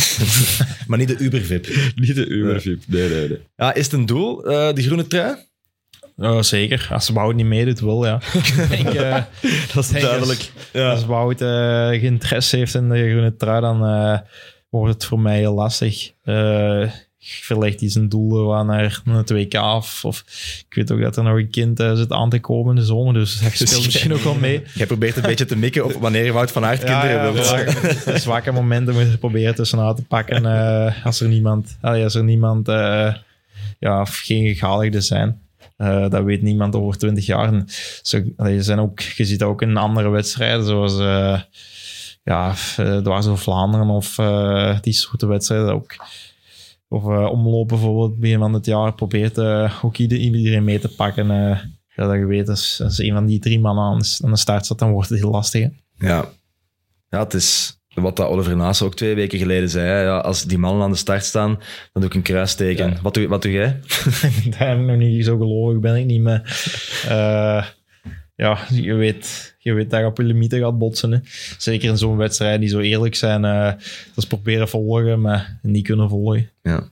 Maar 0.86 0.98
niet 0.98 1.08
de 1.08 1.16
Uber-VIP. 1.18 1.66
niet 1.94 2.14
de 2.14 2.26
Uber-VIP. 2.26 2.82
Nee, 2.86 3.08
nee, 3.08 3.28
nee. 3.28 3.38
Ja, 3.56 3.74
is 3.74 3.84
het 3.84 3.92
een 3.94 4.06
doel, 4.06 4.44
eh, 4.44 4.74
die 4.74 4.84
groene 4.84 5.06
trui? 5.06 5.36
Ja, 6.20 6.42
zeker. 6.42 6.88
Als 6.92 7.08
Wout 7.08 7.34
niet 7.34 7.46
meedoet, 7.46 7.80
wel, 7.80 8.06
ja. 8.06 8.20
ik 8.60 8.68
denk, 8.68 8.88
eh, 8.88 9.22
Dat 9.74 9.84
is 9.84 9.88
denk 9.88 10.04
duidelijk. 10.04 10.50
Als, 10.74 10.82
als 10.82 11.04
Wout 11.04 11.40
eh, 11.40 11.88
geen 11.88 12.02
interesse 12.02 12.56
heeft 12.56 12.74
in 12.74 12.88
de 12.88 13.10
groene 13.10 13.36
trui, 13.36 13.60
dan 13.60 13.86
eh, 13.86 14.18
wordt 14.70 14.94
het 14.94 15.04
voor 15.04 15.20
mij 15.20 15.38
heel 15.38 15.54
lastig. 15.54 16.12
Verlegt 17.20 17.80
hij 17.80 17.90
zijn 17.90 18.08
doelen 18.08 18.66
naar 18.66 19.02
een 19.04 19.48
2K 19.48 19.58
of, 19.58 20.04
of 20.04 20.24
ik 20.68 20.74
weet 20.74 20.92
ook 20.92 21.00
dat 21.00 21.16
er 21.16 21.22
nog 21.22 21.36
een 21.36 21.50
kind 21.50 21.78
zit 21.94 22.12
aan 22.12 22.30
te 22.30 22.38
komen 22.38 22.74
in 22.74 22.80
de 22.80 22.86
zomer, 22.86 23.14
dus 23.14 23.40
dat 23.40 23.52
speelt 23.52 23.84
misschien 23.84 24.12
ook 24.12 24.22
wel 24.22 24.34
mee. 24.34 24.62
Jij 24.74 24.86
probeert 24.86 25.16
een 25.16 25.22
beetje 25.22 25.44
te 25.44 25.56
mikken 25.56 25.84
op 25.84 25.92
wanneer 25.92 26.32
Wout 26.32 26.52
van 26.52 26.64
Aert 26.64 26.84
kinderen 26.84 27.32
wilt. 27.32 27.46
voilà. 27.46 28.04
De 28.04 28.18
zwakke 28.18 28.52
momenten 28.52 28.94
moet 28.94 29.10
je 29.10 29.18
proberen 29.18 29.54
tussenuit 29.54 29.96
te 29.96 30.04
pakken 30.04 30.44
als 31.04 31.20
er 31.20 31.28
niemand, 31.28 31.78
allee, 31.80 32.04
als 32.04 32.14
er 32.14 32.24
niemand 32.24 32.66
ja, 33.78 34.00
of 34.00 34.16
geen 34.16 34.46
gegadigden 34.46 35.02
zijn. 35.02 35.47
Eh, 35.78 36.08
dat 36.08 36.24
weet 36.24 36.42
niemand 36.42 36.74
over 36.74 36.98
20 36.98 37.26
jaar. 37.26 37.52
En 37.52 37.64
zijn 38.62 38.78
ook, 38.78 39.00
je 39.00 39.24
ziet 39.24 39.42
ook 39.42 39.62
in 39.62 39.76
andere 39.76 40.08
wedstrijden, 40.08 40.64
zoals 40.64 40.98
eh 40.98 41.40
ja, 42.24 42.54
eh, 42.76 42.96
dwars 42.96 43.26
door 43.26 43.38
Vlaanderen 43.38 43.88
of 43.88 44.18
eh, 44.18 44.80
die 44.80 44.92
soorten 44.92 45.28
wedstrijden 45.28 45.74
ook. 45.74 45.96
Of 46.88 47.02
eh, 47.04 47.24
omloop 47.30 47.68
bijvoorbeeld, 47.68 48.18
begin 48.18 48.38
van 48.38 48.52
het 48.52 48.66
jaar 48.66 48.94
probeert 48.94 49.38
eh, 49.38 49.78
ook 49.84 49.96
ieder- 49.96 50.18
iedereen 50.18 50.64
mee 50.64 50.78
te 50.78 50.94
pakken. 50.94 51.30
eh 51.30 51.58
ja, 51.96 52.06
dat 52.06 52.16
je 52.16 52.26
weet, 52.26 52.48
als, 52.48 52.80
een 52.98 53.12
van 53.12 53.26
die 53.26 53.38
drie 53.38 53.60
mannen 53.60 53.84
aan 53.84 54.30
de, 54.30 54.36
start 54.36 54.64
staat, 54.64 54.78
dan 54.78 54.90
wordt 54.92 55.08
het 55.08 55.18
heel 55.18 55.30
lastig. 55.30 55.68
Ja. 55.98 56.28
ja, 57.10 57.18
het 57.18 57.34
is 57.34 57.77
wat 58.00 58.16
dat 58.16 58.28
Oliver 58.28 58.56
Naas 58.56 58.82
ook 58.82 58.94
twee 58.96 59.14
weken 59.14 59.38
geleden 59.38 59.68
zei. 59.70 59.86
hè. 59.86 60.00
Ja, 60.02 60.18
als 60.18 60.44
die 60.44 60.58
mannen 60.58 60.82
aan 60.82 60.90
de 60.90 60.96
start 60.96 61.24
staan, 61.24 61.54
dan 61.92 62.02
doe 62.02 62.04
ik 62.10 62.14
een 62.14 62.22
kruisteken. 62.22 62.90
Ja. 62.90 62.96
Wat, 63.02 63.14
doe, 63.14 63.28
wat 63.28 63.42
doe 63.42 63.52
jij? 63.52 63.80
Daar 64.58 64.68
heb 64.68 64.78
ik 64.78 64.84
nog 64.84 64.96
niet 64.96 65.24
zo 65.24 65.36
gelovig, 65.36 65.80
ben 65.80 65.94
ik 65.96 66.04
niet 66.04 66.20
meer. 66.20 66.42
Eh, 67.08 67.64
ja, 68.36 68.58
je 68.70 68.94
weet, 68.94 69.56
je 69.58 69.72
weet 69.72 69.90
dat 69.90 70.00
je 70.00 70.06
op 70.06 70.16
je 70.16 70.22
limieten 70.22 70.60
gaat 70.60 70.78
botsen. 70.78 71.10
Hè. 71.12 71.18
Zeker 71.58 71.88
in 71.88 71.98
zo'n 71.98 72.16
wedstrijd 72.16 72.60
die 72.60 72.68
zo 72.68 72.78
eerlijk 72.78 73.14
zijn. 73.14 73.44
eh 73.44 73.64
dat 73.64 74.16
is 74.16 74.26
proberen 74.26 74.68
volgen, 74.68 75.20
maar 75.20 75.58
niet 75.62 75.84
kunnen 75.84 76.08
volgen. 76.08 76.50
Ja. 76.62 76.88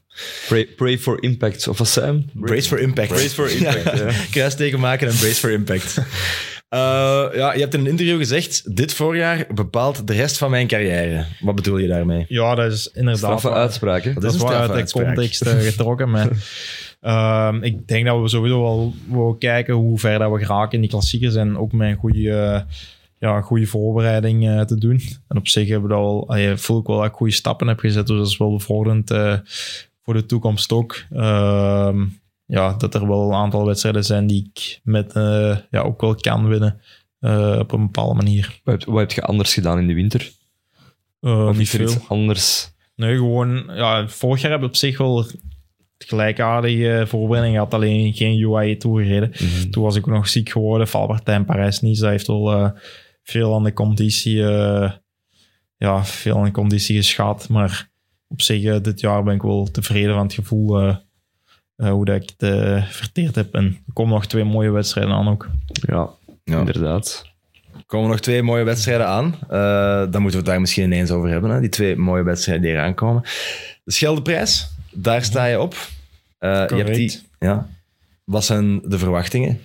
Pray, 0.48 0.66
pray 0.76 0.98
for 0.98 1.22
impact. 1.22 1.68
Of 1.68 1.78
wat 1.78 1.88
Sam? 1.88 2.24
Brace 2.32 2.68
for 2.68 2.78
impact. 2.78 3.08
Brace 3.08 3.28
for 3.30 3.50
impact, 3.50 3.98
ja. 3.98 4.10
Kruisteken 4.30 4.80
maken 4.80 5.08
en 5.08 5.16
brace 5.16 5.34
for 5.34 5.50
impact. 5.50 5.98
Eh, 6.76 7.36
ja, 7.36 7.52
je 7.52 7.60
hebt 7.60 7.74
in 7.74 7.80
een 7.80 7.86
interview 7.86 8.18
gezegd, 8.18 8.76
dit 8.76 8.94
voorjaar 8.94 9.46
bepaalt 9.54 10.06
de 10.06 10.12
rest 10.12 10.38
van 10.38 10.50
mijn 10.50 10.66
carrière. 10.66 11.24
Wat 11.40 11.54
bedoel 11.54 11.78
je 11.78 11.88
daarmee? 11.88 12.24
Ja, 12.28 12.54
dat 12.54 12.72
is 12.72 12.90
inderdaad... 12.94 13.38
Straffe. 13.38 13.48
Wat 13.48 14.22
Dat 14.22 14.34
is 14.34 14.40
wel 14.40 14.52
uit 14.52 14.70
de 14.70 14.74
uitspraak? 14.74 15.04
context 15.04 15.42
eh, 15.42 15.58
getrokken. 15.58 16.10
Maar, 16.10 16.28
ehm, 17.00 17.62
ik 17.62 17.88
denk 17.88 18.06
dat 18.06 18.20
we 18.20 18.28
sowieso 18.28 18.62
wel 18.62 18.94
willen 19.08 19.38
kijken 19.38 19.74
hoe 19.74 19.98
ver 19.98 20.18
dat 20.18 20.32
we 20.32 20.38
geraken 20.38 20.72
in 20.72 20.80
die 20.80 20.90
klassiekers. 20.90 21.34
En 21.34 21.58
ook 21.58 21.72
met 21.72 21.88
een 21.88 21.96
goede, 21.96 22.64
ja, 23.18 23.40
goede 23.40 23.66
voorbereiding 23.66 24.48
eh, 24.48 24.60
te 24.60 24.78
doen. 24.78 25.00
En 25.28 25.36
op 25.36 25.48
zich 25.48 25.68
hebben 25.68 25.88
we 25.88 25.94
dat 25.94 26.04
wel, 26.04 26.28
allee, 26.28 26.56
voel 26.56 26.80
ik 26.80 26.86
wel 26.86 26.96
dat 26.96 27.06
ik 27.06 27.12
goede 27.12 27.32
stappen 27.32 27.68
heb 27.68 27.78
gezet. 27.78 28.06
Dus 28.06 28.16
dat 28.16 28.26
is 28.26 28.36
wel 28.36 28.52
bevorderend 28.52 29.10
eh, 29.10 29.34
voor 30.02 30.14
de 30.14 30.26
toekomst 30.26 30.72
ook. 30.72 31.04
Ja, 32.46 32.72
dat 32.74 32.94
er 32.94 33.08
wel 33.08 33.28
een 33.28 33.34
aantal 33.34 33.66
wedstrijden 33.66 34.04
zijn 34.04 34.26
die 34.26 34.50
ik 34.52 34.80
met, 34.84 35.12
eh, 35.12 35.56
ja, 35.70 35.80
ook 35.80 36.00
wel 36.00 36.14
kan 36.14 36.48
winnen. 36.48 36.80
eh, 37.20 37.56
op 37.58 37.72
een 37.72 37.80
bepaalde 37.84 38.14
manier. 38.14 38.60
Wat 38.64 38.74
heb, 38.74 38.88
wat 38.88 38.98
heb 39.00 39.12
je 39.12 39.22
anders 39.22 39.54
gedaan 39.54 39.78
in 39.78 39.86
de 39.86 39.94
winter? 39.94 40.30
Eh, 41.20 41.46
Of 41.48 41.56
niet 41.58 41.68
veel. 41.68 41.80
iets 41.80 42.08
anders? 42.08 42.70
Nee, 42.96 43.16
gewoon, 43.16 43.70
ja, 43.74 44.08
vorig 44.08 44.40
jaar 44.42 44.50
heb 44.50 44.60
ik 44.60 44.66
op 44.66 44.76
zich 44.76 44.98
wel 44.98 45.24
gelijkaardige 45.98 47.04
voorbereiding 47.06 47.54
gehad, 47.56 47.74
alleen 47.74 48.14
geen 48.14 48.38
UAE 48.38 48.76
Tour 48.76 49.02
gereden. 49.04 49.28
Mhm. 49.30 49.70
Toen 49.70 49.82
was 49.82 49.96
ik 49.96 50.06
nog 50.06 50.28
ziek 50.28 50.48
geworden, 50.48 50.88
valpartij 50.88 51.34
in 51.36 51.44
Parijs-Nice. 51.44 52.00
Dat 52.00 52.10
heeft 52.10 52.26
wel 52.26 52.72
veel 53.22 53.54
aan 53.54 53.64
de 53.64 53.72
conditie, 53.72 54.42
eh, 54.48 54.92
ja, 55.76 56.04
veel 56.04 56.36
aan 56.36 56.44
de 56.44 56.50
conditie 56.50 56.96
geschaad. 56.96 57.48
Maar 57.48 57.90
op 58.28 58.42
zich, 58.42 58.80
dit 58.80 59.00
jaar 59.00 59.22
ben 59.22 59.34
ik 59.34 59.42
wel 59.42 59.68
tevreden 59.70 60.14
van 60.14 60.22
het 60.22 60.34
gevoel 60.34 60.96
eh, 61.76 61.90
hoe 61.90 62.04
dat 62.04 62.22
ik 62.22 62.30
het 62.36 62.50
eh, 62.52 62.84
verteerd 62.86 63.34
heb. 63.34 63.54
En 63.54 63.64
er 63.64 63.92
komen 63.92 64.14
nog 64.14 64.26
twee 64.26 64.44
mooie 64.44 64.70
wedstrijden 64.70 65.14
aan 65.14 65.28
ook. 65.28 65.48
Ja, 65.72 66.08
Ja. 66.44 66.58
inderdaad. 66.58 67.24
Er 67.74 67.82
komen 67.86 68.10
nog 68.10 68.20
twee 68.20 68.42
mooie 68.42 68.64
wedstrijden 68.64 69.06
aan. 69.06 69.34
Eh, 69.48 70.12
dan 70.12 70.22
moeten 70.22 70.30
we 70.30 70.36
het 70.36 70.44
daar 70.46 70.60
misschien 70.60 70.84
ineens 70.84 71.10
over 71.10 71.28
hebben. 71.28 71.50
Hè? 71.50 71.60
Die 71.60 71.68
twee 71.68 71.96
mooie 71.96 72.22
wedstrijden 72.22 72.62
die 72.64 72.72
eraan 72.72 72.94
komen. 72.94 73.22
De 73.84 73.92
Scheldeprijs, 73.92 74.68
daar 74.92 75.24
sta 75.24 75.44
je 75.44 75.60
op. 75.60 75.74
Eh, 76.38 76.50
je 76.50 76.56
hebt 76.56 76.68
die, 76.70 76.84
Correct. 76.84 77.24
ja. 77.38 77.68
Wat 78.24 78.44
zijn 78.44 78.80
de 78.84 78.98
verwachtingen? 78.98 79.60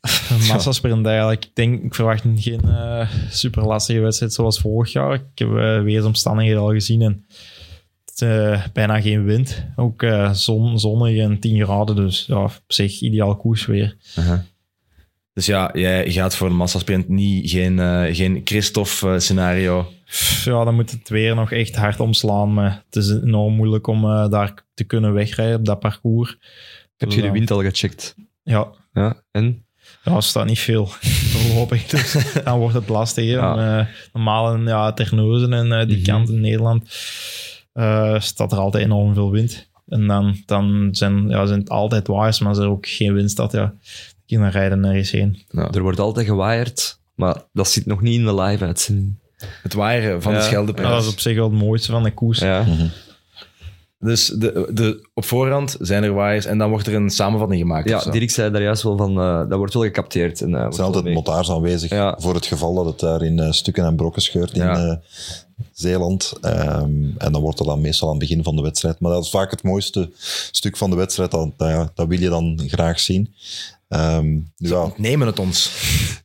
Massasprint 0.48 1.06
eigenlijk. 1.06 1.44
Ik 1.44 1.50
denk, 1.54 1.82
ik 1.82 1.94
verwacht 1.94 2.22
geen 2.36 2.60
eh, 2.68 3.08
super 3.30 3.64
lastige 3.64 4.00
wedstrijd 4.00 4.32
zoals 4.32 4.60
vorig 4.60 4.92
jaar. 4.92 5.14
Ik 5.14 5.22
heb 5.34 5.48
uh, 5.48 5.82
weersomstandigheden 5.82 6.60
al 6.62 6.70
gezien 6.72 7.02
en 7.02 7.26
eh, 8.22 8.66
bijna 8.72 9.00
geen 9.00 9.24
wind. 9.24 9.64
Ook 9.76 10.02
eh, 10.02 10.32
zon, 10.32 10.78
zonnig 10.78 11.16
en 11.18 11.38
10 11.40 11.64
graden, 11.64 11.96
dus 11.96 12.24
ja, 12.26 12.42
op 12.42 12.62
zich 12.66 13.00
ideaal 13.00 13.36
koers 13.36 13.66
weer. 13.66 13.96
Dus 15.32 15.46
ja, 15.46 15.70
jij 15.72 16.10
gaat 16.10 16.36
voor 16.36 16.48
de 16.48 16.54
massasprint 16.54 17.08
niet 17.08 17.50
geen, 17.50 17.78
eh, 17.78 18.14
geen 18.14 18.40
Christophe-scenario. 18.44 19.92
Ja, 20.44 20.64
dan 20.64 20.74
moet 20.74 20.90
het 20.90 21.08
weer 21.08 21.34
nog 21.34 21.52
echt 21.52 21.76
hard 21.76 22.00
omslaan, 22.00 22.54
maar 22.54 22.82
het 22.86 22.96
is 22.96 23.10
enorm 23.10 23.54
moeilijk 23.54 23.86
om 23.86 24.02
daar 24.30 24.54
te 24.74 24.84
kunnen 24.84 25.12
wegrijden 25.12 25.58
op 25.58 25.64
dat 25.64 25.78
parcours. 25.80 26.36
Heb 26.96 27.12
je 27.12 27.22
de 27.22 27.30
wind 27.30 27.50
al 27.50 27.62
gecheckt? 27.62 28.14
Ja, 28.42 28.68
Ja, 28.92 29.22
en? 29.30 29.64
Ja, 30.04 30.14
er 30.14 30.22
staat 30.22 30.46
niet 30.46 30.58
veel 30.58 30.86
voorlopig. 31.32 31.86
Dus 31.86 32.16
dan 32.44 32.58
wordt 32.58 32.74
het 32.74 32.88
lastig. 32.88 33.24
Ja. 33.24 33.78
Eh, 33.80 33.86
normaal 34.12 34.54
in 34.54 34.62
ja, 34.66 34.92
Terneuzen 34.92 35.52
en 35.52 35.88
die 35.88 35.96
Mhm. 35.96 36.06
kant 36.06 36.28
in 36.28 36.40
Nederland 36.40 36.82
eh, 37.78 38.20
staat 38.20 38.52
er 38.52 38.58
altijd 38.58 38.84
enorm 38.84 39.14
veel 39.14 39.30
wind. 39.30 39.68
En 39.88 40.06
dan, 40.06 40.36
dan 40.46 40.88
zijn, 40.92 41.28
ja, 41.28 41.46
zijn 41.46 41.60
het 41.60 41.68
altijd 41.70 42.06
waaiers, 42.06 42.38
maar 42.40 42.48
als 42.48 42.58
er 42.58 42.68
ook 42.68 42.86
geen 42.88 43.12
wind 43.14 43.30
staat, 43.30 43.52
ja, 43.52 43.74
dan 44.26 44.46
rijden 44.48 44.80
nergens 44.80 45.10
heen. 45.10 45.42
Er 45.72 45.82
wordt 45.82 46.00
altijd 46.00 46.26
gewaaid, 46.26 46.98
maar 47.14 47.42
dat 47.52 47.68
zit 47.68 47.86
nog 47.86 48.00
niet 48.00 48.18
in 48.18 48.24
de 48.24 48.34
live-uitzending. 48.34 49.14
Het 49.62 49.72
waaieren 49.74 50.22
van 50.22 50.32
Ja. 50.32 50.38
de 50.38 50.44
Ja, 50.44 50.50
Scheldeprijs. 50.50 50.90
dat 50.90 51.02
is 51.02 51.08
op 51.12 51.20
zich 51.20 51.34
wel 51.36 51.50
het 51.50 51.58
mooiste 51.60 51.90
van 51.92 52.02
de 52.02 52.14
koers. 52.14 52.38
Ja. 52.38 52.64
Dus 54.00 54.26
de, 54.26 54.70
de, 54.72 55.08
op 55.14 55.24
voorhand 55.24 55.76
zijn 55.80 56.02
er 56.02 56.12
waaiers 56.12 56.46
en 56.46 56.58
dan 56.58 56.70
wordt 56.70 56.86
er 56.86 56.94
een 56.94 57.10
samenvatting 57.10 57.60
gemaakt. 57.60 57.88
Ja. 57.88 57.98
Dirk 58.10 58.30
zei 58.30 58.50
daar 58.50 58.62
juist 58.62 58.82
wel 58.82 58.96
van, 58.96 59.20
eh, 59.20 59.38
dat 59.48 59.58
wordt 59.58 59.74
wel 59.74 59.82
gecapteerd. 59.82 60.40
En, 60.40 60.52
Er 60.54 60.60
wordt 60.60 60.74
zijn 60.74 60.86
altijd 60.86 61.14
motards 61.14 61.50
aanwezig 61.50 61.90
Ja. 61.90 62.16
voor 62.18 62.34
het 62.34 62.46
geval 62.46 62.74
dat 62.74 62.84
het 62.84 63.00
daar 63.00 63.22
in 63.22 63.52
stukken 63.54 63.84
en 63.84 63.96
brokken 63.96 64.22
scheurt 64.22 64.56
Ja. 64.56 64.76
in 64.78 64.88
eh, 64.88 64.96
Zeeland. 65.72 66.32
Ehm, 66.40 67.16
en 67.18 67.32
dan 67.32 67.40
wordt 67.40 67.60
er 67.60 67.66
dan 67.66 67.80
meestal 67.80 68.08
aan 68.08 68.18
het 68.18 68.28
begin 68.28 68.44
van 68.44 68.56
de 68.56 68.62
wedstrijd. 68.62 69.00
Maar 69.00 69.12
dat 69.12 69.24
is 69.24 69.30
vaak 69.30 69.50
het 69.50 69.62
mooiste 69.62 70.10
stuk 70.50 70.76
van 70.76 70.90
de 70.90 70.96
wedstrijd. 70.96 71.30
Dat, 71.30 71.50
dat, 71.56 71.68
ja, 71.68 71.90
dat 71.94 72.06
wil 72.06 72.20
je 72.20 72.28
dan 72.28 72.60
graag 72.66 73.00
zien. 73.00 73.34
Ehm, 73.88 74.38
dus 74.56 74.70
ja, 74.70 74.92
Nemen 74.96 75.26
het 75.26 75.38
ons. 75.38 75.72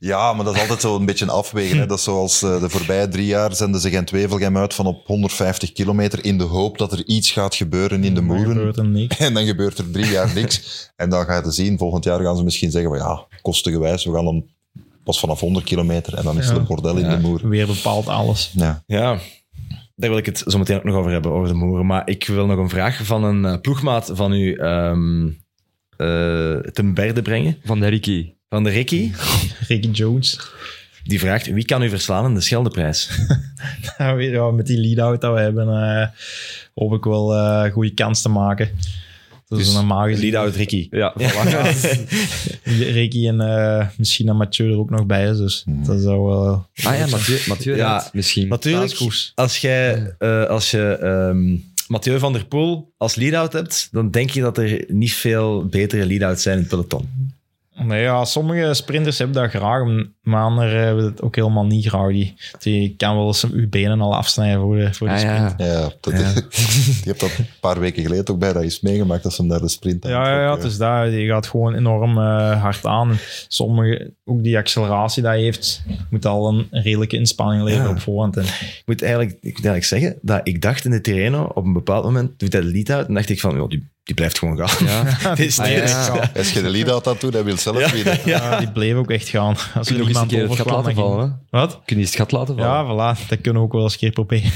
ja, 0.00 0.32
maar 0.32 0.44
dat 0.44 0.54
is 0.54 0.60
altijd 0.60 0.80
zo 0.80 0.96
een 0.96 1.06
beetje 1.06 1.24
een 1.24 1.30
afwegen. 1.30 1.78
Hè. 1.78 1.86
Dat 1.86 1.98
is 1.98 2.04
zoals 2.04 2.42
eh, 2.42 2.60
de 2.60 2.68
voorbije 2.68 3.08
drie 3.08 3.26
jaar 3.26 3.54
zenden 3.54 3.80
ze 3.80 3.90
geen 3.90 4.08
Wevelgem 4.10 4.56
uit 4.56 4.74
van 4.74 4.86
op 4.86 5.06
150 5.06 5.72
kilometer 5.72 6.24
in 6.24 6.38
de 6.38 6.44
hoop 6.44 6.78
dat 6.78 6.92
er 6.92 7.06
iets 7.06 7.30
gaat 7.30 7.54
gebeuren 7.54 8.04
in 8.04 8.14
de 8.14 8.20
moeren. 8.20 8.56
er. 8.56 9.16
En 9.18 9.34
dan 9.34 9.46
gebeurt 9.46 9.78
er 9.78 9.90
drie 9.90 10.10
jaar 10.10 10.34
niks. 10.34 10.90
En 10.96 11.10
dan 11.10 11.24
ga 11.24 11.42
je 11.44 11.50
zien. 11.50 11.78
Volgend 11.78 12.04
jaar 12.04 12.20
gaan 12.20 12.36
ze 12.36 12.44
misschien 12.44 12.70
zeggen 12.70 12.90
van 12.90 13.00
ja, 13.00 13.26
kostengewijs, 13.42 14.04
we 14.04 14.12
gaan 14.12 14.24
dan 14.24 14.44
pas 15.04 15.20
vanaf 15.20 15.40
100 15.40 15.64
kilometer 15.64 16.14
en 16.14 16.24
dan 16.24 16.38
is 16.38 16.46
Ja. 16.46 16.52
er 16.52 16.56
een 16.58 16.66
bordel 16.66 16.96
in 16.96 17.08
de 17.08 17.18
moer. 17.18 17.48
Weer 17.48 17.66
bepaalt 17.66 18.08
alles. 18.08 18.52
Ja. 18.54 18.82
Ja, 18.86 19.18
daar 19.96 20.08
wil 20.10 20.18
ik 20.18 20.26
het 20.26 20.42
zo 20.46 20.58
meteen 20.58 20.76
ook 20.76 20.84
nog 20.84 20.94
over 20.96 21.10
hebben, 21.10 21.30
over 21.32 21.48
de 21.48 21.54
moeren. 21.54 21.86
Maar 21.86 22.02
ik 22.08 22.26
wil 22.26 22.46
nog 22.46 22.58
een 22.58 22.68
vraag 22.68 23.00
van 23.04 23.24
een 23.24 23.44
eh, 23.44 23.60
ploegmaat 23.60 24.10
van 24.14 24.32
u 24.32 24.54
ehm 24.54 25.26
eh, 25.96 26.56
ten 26.58 26.94
berde 26.94 27.22
brengen. 27.22 27.56
Van 27.64 27.80
de 27.80 27.86
Ricky. 27.88 28.32
Van 28.48 28.64
de 28.64 28.70
Ricky. 28.70 29.12
Ricky 29.68 29.88
Jones. 29.90 30.40
Die 31.04 31.18
vraagt, 31.18 31.46
wie 31.46 31.64
kan 31.64 31.82
u 31.82 31.88
verslaan 31.88 32.24
in 32.24 32.34
de 32.34 32.40
Scheldeprijs? 32.40 33.10
Ja, 33.98 34.14
weer, 34.14 34.32
ja, 34.32 34.50
met 34.50 34.66
die 34.66 34.78
lead-out 34.78 35.20
dat 35.20 35.34
we 35.34 35.40
hebben, 35.40 35.68
eh, 35.68 36.08
hoop 36.74 36.92
ik 36.92 37.04
wel 37.04 37.34
eh 37.34 37.72
goede 37.72 37.94
kans 37.94 38.22
te 38.22 38.28
maken. 38.28 38.70
Dat 39.48 39.58
is 39.58 39.64
Dus 39.64 39.74
normaal 39.74 40.06
gezien. 40.06 40.30
lead-out 40.30 40.54
Ricky. 40.56 40.86
Ja, 40.90 41.14
voilà. 41.18 41.68
Ricky 42.98 43.28
en 43.28 43.40
eh, 43.40 43.86
misschien 43.96 44.26
dat 44.26 44.36
Mathieu 44.36 44.70
er 44.72 44.78
ook 44.78 44.90
nog 44.90 45.06
bij 45.06 45.28
is. 45.30 45.36
Dus 45.36 45.62
Hmm. 45.64 45.84
dat 45.84 46.00
zou 46.00 46.26
wel... 46.26 46.66
Ah 46.82 46.98
ja, 46.98 47.06
Mathieu, 47.06 47.38
Mathieu 47.46 47.76
Ja, 47.76 48.08
misschien. 48.12 48.48
Natuurlijk, 48.48 48.98
als, 49.34 49.58
jij, 49.58 50.14
eh, 50.18 50.44
als 50.44 50.70
je 50.70 50.82
ehm, 51.00 51.56
Mathieu 51.88 52.18
van 52.18 52.32
der 52.32 52.46
Poel 52.46 52.92
als 52.96 53.14
lead-out 53.14 53.52
hebt, 53.52 53.88
dan 53.90 54.10
denk 54.10 54.30
je 54.30 54.40
dat 54.40 54.58
er 54.58 54.84
niet 54.88 55.12
veel 55.14 55.64
betere 55.66 56.06
lead-outs 56.06 56.42
zijn 56.42 56.54
in 56.54 56.60
het 56.60 56.70
peloton. 56.70 57.08
Nee, 57.82 58.02
ja, 58.02 58.24
sommige 58.24 58.74
sprinters 58.74 59.18
hebben 59.18 59.36
dat 59.42 59.50
graag, 59.50 59.82
maar 60.22 60.42
anderen 60.42 60.80
hebben 60.84 61.04
het 61.04 61.22
ook 61.22 61.36
helemaal 61.36 61.66
niet 61.66 61.86
graag. 61.86 62.08
Die, 62.10 62.34
die 62.58 62.94
kan 62.96 63.16
wel 63.16 63.26
eens 63.26 63.44
uw 63.52 63.68
benen 63.68 64.00
al 64.00 64.14
afsnijden 64.16 64.60
voor 64.60 64.76
de, 64.76 64.94
voor 64.94 65.06
de 65.08 65.12
Ah, 65.12 65.18
sprint. 65.20 65.54
ja. 65.56 65.66
Ja, 65.66 65.90
dat, 66.00 66.12
je 66.18 67.02
hebt 67.04 67.20
dat 67.20 67.38
een 67.38 67.46
paar 67.60 67.80
weken 67.80 68.02
geleden 68.02 68.28
ook 68.28 68.38
bij 68.38 68.52
dat 68.52 68.62
is 68.62 68.80
meegemaakt 68.80 69.22
dat 69.22 69.32
ze 69.32 69.40
hem 69.40 69.50
naar 69.50 69.60
de 69.60 69.68
sprint 69.68 70.04
Ja, 70.04 70.28
ja, 70.30 70.40
ja, 70.42 70.54
het 70.54 70.64
is 70.64 70.76
dat. 70.76 71.12
Je 71.12 71.26
gaat 71.26 71.46
gewoon 71.46 71.74
enorm 71.74 72.18
eh, 72.18 72.62
hard 72.62 72.86
aan. 72.86 73.16
Sommige, 73.48 74.12
ook 74.24 74.42
die 74.42 74.56
acceleratie 74.56 75.22
dat 75.22 75.32
hij 75.32 75.42
heeft, 75.42 75.82
moet 76.10 76.26
al 76.26 76.48
een 76.48 76.66
redelijke 76.70 77.16
inspanning 77.16 77.62
leveren 77.62 77.86
Ja. 77.88 77.92
op 77.92 78.00
voorhand. 78.00 78.36
En, 78.36 78.44
Ik 78.44 78.82
moet, 78.86 79.02
eigenlijk, 79.02 79.30
ik 79.32 79.56
moet 79.56 79.66
eigenlijk 79.66 79.84
zeggen 79.84 80.18
dat 80.22 80.40
ik 80.44 80.62
dacht 80.62 80.84
in 80.84 80.90
de 80.90 81.00
Tirreno, 81.00 81.42
op 81.54 81.64
een 81.64 81.72
bepaald 81.72 82.04
moment 82.04 82.38
doet 82.38 82.52
hij 82.52 82.62
de 82.62 82.68
lead-out 82.70 83.08
en 83.08 83.14
dacht 83.14 83.28
ik 83.30 83.40
van, 83.40 83.56
joh, 83.56 83.68
die, 83.68 83.88
die 84.04 84.14
blijft 84.14 84.38
gewoon 84.38 84.58
gaan. 84.68 84.86
Ja. 84.86 85.34
Dit 85.34 85.46
is 85.46 85.58
Ah, 85.58 85.66
ja. 85.70 85.72
echt- 85.80 86.36
Als 86.36 86.52
je 86.52 86.62
de 86.62 86.68
lead-out 86.70 87.06
aan 87.06 87.16
doet, 87.18 87.32
hij 87.32 87.44
wil 87.44 87.56
zelf 87.56 87.90
winnen. 87.92 88.18
ja. 88.24 88.58
die 88.58 88.70
bleef 88.72 88.94
ook 88.94 89.10
echt 89.10 89.28
gaan. 89.28 89.56
Als 89.74 89.86
Kun 89.86 89.96
je 89.96 90.02
nog 90.02 90.08
eens 90.08 90.18
een 90.20 90.30
iemand 90.30 90.30
keer 90.30 90.42
het 90.48 90.56
gat 90.56 90.66
laten 90.66 90.94
vallen, 90.94 91.28
hè? 91.50 91.58
Wat? 91.58 91.80
Kun 91.84 91.96
je 91.96 92.02
eens 92.02 92.10
het 92.10 92.20
gat 92.20 92.32
laten 92.32 92.56
vallen? 92.58 92.98
Ja, 92.98 93.14
voilà. 93.16 93.28
Dat 93.28 93.40
kunnen 93.40 93.60
we 93.62 93.66
ook 93.68 93.72
wel 93.72 93.82
eens 93.82 93.92
een 93.92 93.98
keer 93.98 94.10
proberen. 94.10 94.50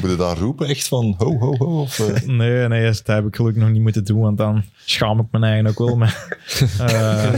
Moet 0.00 0.10
je 0.10 0.16
daar 0.16 0.38
roepen 0.38 0.66
echt 0.68 0.88
van 0.88 1.14
ho, 1.18 1.38
ho, 1.38 1.54
ho? 1.58 1.80
Of, 1.80 1.98
eh, 1.98 2.22
Nee, 2.38 2.68
nee, 2.68 2.84
dat 2.84 3.02
heb 3.04 3.26
ik 3.26 3.36
gelukkig 3.36 3.62
nog 3.62 3.70
niet 3.72 3.82
moeten 3.82 4.04
doen, 4.04 4.20
want 4.20 4.38
dan 4.38 4.64
schaam 4.84 5.18
ik 5.20 5.26
me 5.30 5.46
eigen 5.46 5.66
ook 5.66 5.78
wel. 5.78 5.96
Maar, 5.96 6.38
eh, 6.78 7.32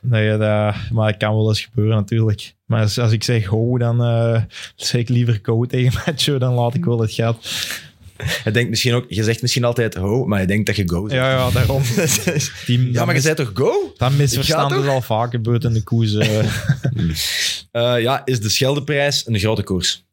nee, 0.00 0.30
dat, 0.30 0.74
maar 0.92 1.06
het 1.06 1.16
kan 1.16 1.34
wel 1.34 1.48
eens 1.48 1.60
gebeuren 1.64 1.96
natuurlijk. 1.96 2.54
Maar 2.66 2.80
als, 2.82 2.98
als 2.98 3.12
ik 3.12 3.22
zeg 3.24 3.44
ho, 3.46 3.78
dan 3.78 4.02
eh, 4.04 4.42
zeg 4.76 5.00
ik 5.00 5.08
liever 5.08 5.38
go 5.42 5.64
tegen 5.64 6.00
Mathieu, 6.06 6.38
dan 6.38 6.54
laat 6.54 6.74
ik 6.74 6.84
wel 6.84 7.00
het 7.00 7.12
gat. 7.12 7.36
Hij 8.44 8.52
denkt 8.52 8.70
misschien 8.70 8.94
ook, 8.94 9.04
je 9.08 9.22
zegt 9.24 9.42
misschien 9.42 9.64
altijd 9.64 9.94
ho, 9.94 10.26
maar 10.26 10.40
je 10.40 10.46
denkt 10.46 10.66
dat 10.66 10.76
je 10.76 10.88
go 10.88 11.08
zegt. 11.08 11.20
Ja, 11.22 11.30
ja, 11.30 11.50
daarom. 11.50 11.82
Die, 12.66 12.92
Ja, 12.92 13.04
maar 13.04 13.14
je 13.14 13.20
zei 13.20 13.34
toch 13.34 13.50
go? 13.54 13.92
dat 13.96 14.12
misverstand 14.12 14.72
is 14.72 14.86
al 14.86 15.02
vaak 15.02 15.30
gebeurd 15.30 15.64
in 15.64 15.72
de 15.72 15.82
koers. 15.82 16.14
eh, 16.14 16.38
Eh, 17.70 18.00
ja, 18.00 18.22
is 18.24 18.40
de 18.40 18.48
Scheldeprijs 18.48 19.26
een 19.26 19.38
grote 19.38 19.62
koers? 19.62 20.04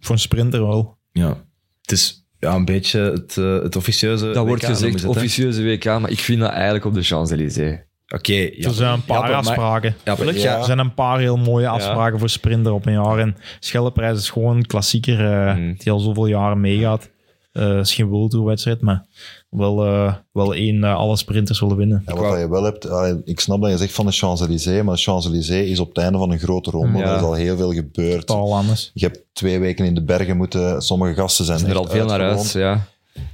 voor 0.00 0.14
een 0.14 0.20
sprinter 0.20 0.66
wel. 0.66 0.96
Ja. 1.12 1.44
Het 1.82 1.92
is 1.92 2.26
ja, 2.38 2.54
een 2.54 2.64
beetje 2.64 3.00
het, 3.00 3.36
eh, 3.36 3.62
het 3.62 3.76
officieuze 3.76 4.24
Dat 4.30 4.46
wordt 4.46 4.62
WK 4.62 4.70
noemen 4.70 4.76
gezegd, 4.76 5.00
ze 5.00 5.06
het, 5.06 5.16
officieuze 5.16 5.62
WK, 5.64 5.84
maar 5.84 6.10
ik 6.10 6.18
vind 6.18 6.40
dat 6.40 6.50
eigenlijk 6.50 6.84
op 6.84 6.94
de 6.94 7.02
Champs-Élysées. 7.02 7.78
Oké, 8.08 8.32
ja. 8.32 8.48
er 8.68 8.72
zijn 8.72 8.92
een 8.92 9.04
paar 9.04 9.32
afspraken. 9.32 9.96
Ja, 10.04 10.14
maar- 10.18 10.34
Ja. 10.34 10.58
Er 10.58 10.64
zijn 10.64 10.78
een 10.78 10.94
paar 10.94 11.18
heel 11.18 11.36
mooie 11.36 11.68
afspraken 11.68 12.18
voor 12.18 12.28
sprinter 12.28 12.72
op 12.72 12.86
een 12.86 12.92
jaar. 12.92 13.18
En 13.18 13.36
Schelleprijs 13.60 14.18
is 14.18 14.30
gewoon 14.30 14.56
een 14.56 14.66
klassieker 14.66 15.32
eh, 15.32 15.54
Mm. 15.54 15.74
die 15.78 15.92
al 15.92 15.98
zoveel 15.98 16.26
jaren 16.26 16.60
meegaat. 16.60 17.10
Eh 17.54 17.68
Het 17.68 17.86
is 17.86 17.94
geen 17.94 18.06
World 18.06 18.30
Tour 18.30 18.46
wedstrijd, 18.46 18.80
maar 18.80 19.04
wel, 19.48 19.84
eh, 19.84 20.14
wel 20.32 20.54
één 20.54 20.80
dat 20.80 20.96
alle 20.96 21.16
sprinters 21.16 21.60
willen 21.60 21.76
winnen. 21.76 22.02
ja, 22.06 22.14
wat 22.14 22.38
je 22.38 22.48
wel 22.48 22.64
hebt, 22.64 22.88
ik 23.24 23.40
snap 23.40 23.60
dat 23.62 23.70
je 23.70 23.76
zegt 23.76 23.92
van 23.92 24.06
de 24.06 24.12
Champs-Élysées, 24.12 24.82
maar 24.82 24.94
de 24.94 25.00
Champs-Élysées 25.00 25.68
is 25.70 25.78
op 25.78 25.88
het 25.88 25.98
einde 25.98 26.18
van 26.18 26.30
een 26.30 26.38
grote 26.38 26.70
ronde. 26.70 26.98
Ja. 26.98 27.10
Er 27.10 27.16
is 27.16 27.22
al 27.22 27.34
heel 27.34 27.56
veel 27.56 27.72
gebeurd. 27.72 28.26
Totaal 28.26 28.54
anders. 28.54 28.90
Je 28.94 29.06
hebt 29.06 29.22
twee 29.32 29.58
weken 29.58 29.84
in 29.84 29.94
de 29.94 30.04
bergen 30.04 30.36
moeten, 30.36 30.82
sommige 30.82 31.14
gasten 31.14 31.44
zijn 31.44 31.60
Er 31.60 31.70
er 31.70 31.76
al 31.76 31.86
veel 31.86 32.06
naar 32.06 32.20
uit, 32.20 32.52
ja. 32.52 32.86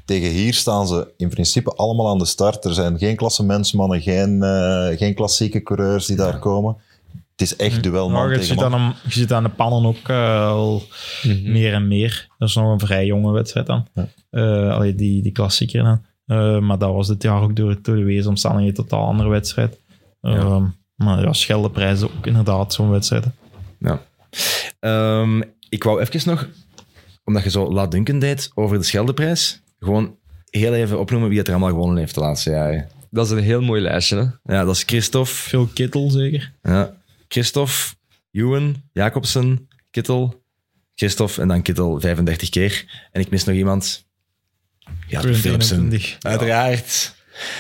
Tegen 0.05 0.31
hier 0.31 0.55
staan 0.55 0.89
ze 0.89 1.13
in 1.17 1.29
principe 1.29 1.71
allemaal 1.71 2.09
aan 2.09 2.19
de 2.19 2.25
start. 2.25 2.65
Er 2.65 2.75
zijn 2.75 2.99
geen 2.99 3.17
klassementsmannen, 3.17 4.01
geen, 4.01 4.43
eh, 4.43 4.99
geen 4.99 5.15
klassieke 5.15 5.63
coureurs 5.63 6.07
die 6.07 6.17
daar 6.17 6.39
komen. 6.39 6.77
Het 7.41 7.51
is 7.53 7.57
echt 7.57 7.83
duel 7.83 8.11
man 8.11 8.29
Maar 8.29 8.43
je, 8.43 8.55
man. 8.55 8.75
aan 8.75 8.89
de, 9.03 9.09
je 9.09 9.13
ziet 9.21 9.33
aan 9.33 9.43
de 9.43 9.49
pannen 9.49 9.87
ook 9.87 10.09
eh, 10.09 10.47
al 10.47 10.83
Mhm. 11.23 11.53
meer 11.53 11.73
en 11.73 11.89
meer. 11.89 12.27
Dat 12.39 12.49
is 12.49 12.55
nog 12.55 12.73
een 12.73 12.81
vrij 12.87 13.07
jonge 13.07 13.33
wedstrijd 13.33 13.67
dan. 13.67 13.87
Ja. 13.95 14.09
Eh, 14.31 14.75
allee, 14.75 14.95
die, 14.95 15.23
die 15.23 15.33
klassieker 15.33 15.83
dan. 15.83 16.03
Eh, 16.27 16.59
maar 16.59 16.79
dat 16.79 16.93
was 16.93 17.07
dit 17.09 17.23
jaar 17.23 17.43
ook 17.43 17.57
door, 17.57 17.79
door 17.83 17.97
de 17.97 18.03
weersomstandigheden 18.03 18.79
een 18.79 18.85
totaal 18.89 19.07
andere 19.07 19.29
wedstrijd. 19.29 19.79
Ehm, 20.21 20.65
Maar 20.97 21.23
ja, 21.23 21.33
Scheldeprijs 21.33 21.99
is 21.99 22.03
ook 22.05 22.27
inderdaad 22.27 22.73
zo'n 22.75 22.91
wedstrijd. 22.91 23.25
Ja. 23.79 24.01
Ehm, 24.81 25.43
ik 25.69 25.85
wou 25.85 26.01
even 26.01 26.31
nog, 26.31 26.49
omdat 27.25 27.43
je 27.43 27.51
zo 27.51 27.73
laat 27.73 27.91
dunken 27.91 28.19
deed 28.19 28.51
over 28.55 28.79
de 28.79 28.85
Scheldeprijs, 28.85 29.63
gewoon 29.79 30.17
heel 30.51 30.75
even 30.75 30.99
opnoemen 31.01 31.29
wie 31.29 31.39
het 31.39 31.47
er 31.47 31.53
allemaal 31.53 31.73
gewonnen 31.73 31.97
heeft 31.99 32.15
de 32.15 32.21
laatste 32.21 32.51
jaren. 32.51 32.89
Dat 33.11 33.27
is 33.27 33.33
een 33.33 33.39
heel 33.43 33.61
mooi 33.63 33.83
lijstje, 33.83 34.17
hè. 34.45 34.55
Ja, 34.57 34.65
dat 34.65 34.75
is 34.75 34.83
Christophe, 34.83 35.31
Veel 35.31 35.67
kittel 35.75 36.11
zeker. 36.11 36.53
ja, 36.63 36.95
Christophe, 37.33 37.95
Ewan, 38.33 38.83
Jacobsen, 38.93 39.69
Kittel, 39.91 40.43
Christophe 40.95 41.41
en 41.41 41.49
dan 41.49 41.63
Kittel 41.63 42.01
35 42.01 42.49
keer. 42.49 42.85
En 43.13 43.21
ik 43.21 43.31
mis 43.31 43.45
nog 43.45 43.57
iemand. 43.57 44.07
Ja, 45.07 45.21
Philipsen. 45.21 45.77
21. 45.77 46.17
Uiteraard. 46.21 47.15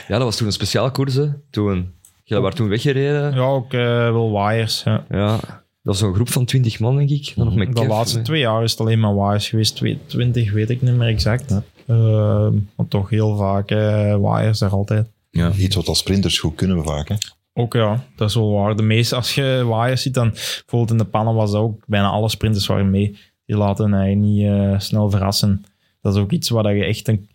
Ja, 0.09 0.16
dat 0.16 0.23
was 0.23 0.37
toen 0.37 0.47
een 0.47 0.53
speciaal 0.53 0.91
koers, 0.91 1.14
hè. 1.14 1.29
Toen, 1.51 1.95
jij 2.25 2.41
werd 2.41 2.57
toen 2.57 2.68
weggereden. 2.68 3.35
Ja, 3.35 3.41
ook 3.41 3.73
eh, 3.73 3.81
wel 4.12 4.31
waaiers. 4.31 4.83
Ja. 4.83 5.05
Ja. 5.11 5.31
Dat 5.41 5.49
was 5.83 5.99
zo'n 5.99 6.14
groep 6.14 6.31
van 6.31 6.45
20 6.45 6.81
man, 6.81 6.97
denk 6.97 7.11
ik. 7.11 7.33
Dan 7.37 7.47
nog 7.47 7.55
met 7.55 7.68
De 7.68 7.81
Kev 7.81 7.89
laatste 7.89 8.23
twee 8.23 8.41
jaar 8.41 8.62
is 8.62 8.71
het 8.71 8.81
alleen 8.81 9.01
maar 9.01 9.14
waaiers 9.14 9.49
geweest. 9.49 9.83
20 10.07 10.53
weet 10.53 10.71
ik 10.71 10.83
niet 10.83 10.95
meer 10.95 11.09
exact. 11.09 11.51
Ehm, 11.87 12.55
maar 12.77 12.89
toch 12.89 13.11
heel 13.11 13.37
vaak 13.37 13.71
eh 13.71 14.16
waaiers 14.16 14.59
daar 14.59 14.71
altijd. 14.71 15.09
Ja. 15.31 15.53
Iets 15.53 15.77
wat 15.77 15.89
als 15.89 15.99
sprinters 15.99 16.39
goed 16.39 16.55
kunnen 16.55 16.85
vaak. 16.85 17.09
Hè. 17.09 17.16
Ook 17.53 17.74
ja, 17.74 18.05
dat 18.16 18.28
is 18.28 18.34
wel 18.34 18.53
waar. 18.53 18.76
De 18.76 18.82
meeste, 18.82 19.16
als 19.16 19.34
je 19.34 19.62
waaiers 19.66 20.03
ziet, 20.03 20.14
dan 20.14 20.30
bijvoorbeeld 20.30 20.90
in 20.90 20.98
de 20.98 21.05
pannen 21.05 21.34
was 21.34 21.51
dat 21.51 21.61
ook 21.61 21.82
bijna 21.86 22.09
alle 22.09 22.28
sprinters 22.28 22.66
waren 22.66 22.90
mee. 22.90 23.18
Die 23.46 23.57
laten 23.57 23.94
eigenlijk 23.94 24.32
niet 24.32 24.46
eh, 24.46 24.78
snel 24.78 25.11
verrassen. 25.11 25.64
Dat 26.01 26.14
is 26.14 26.20
ook 26.20 26.30
iets 26.30 26.48
waar 26.48 26.74
je 26.74 26.84
echt 26.84 27.09
een, 27.09 27.28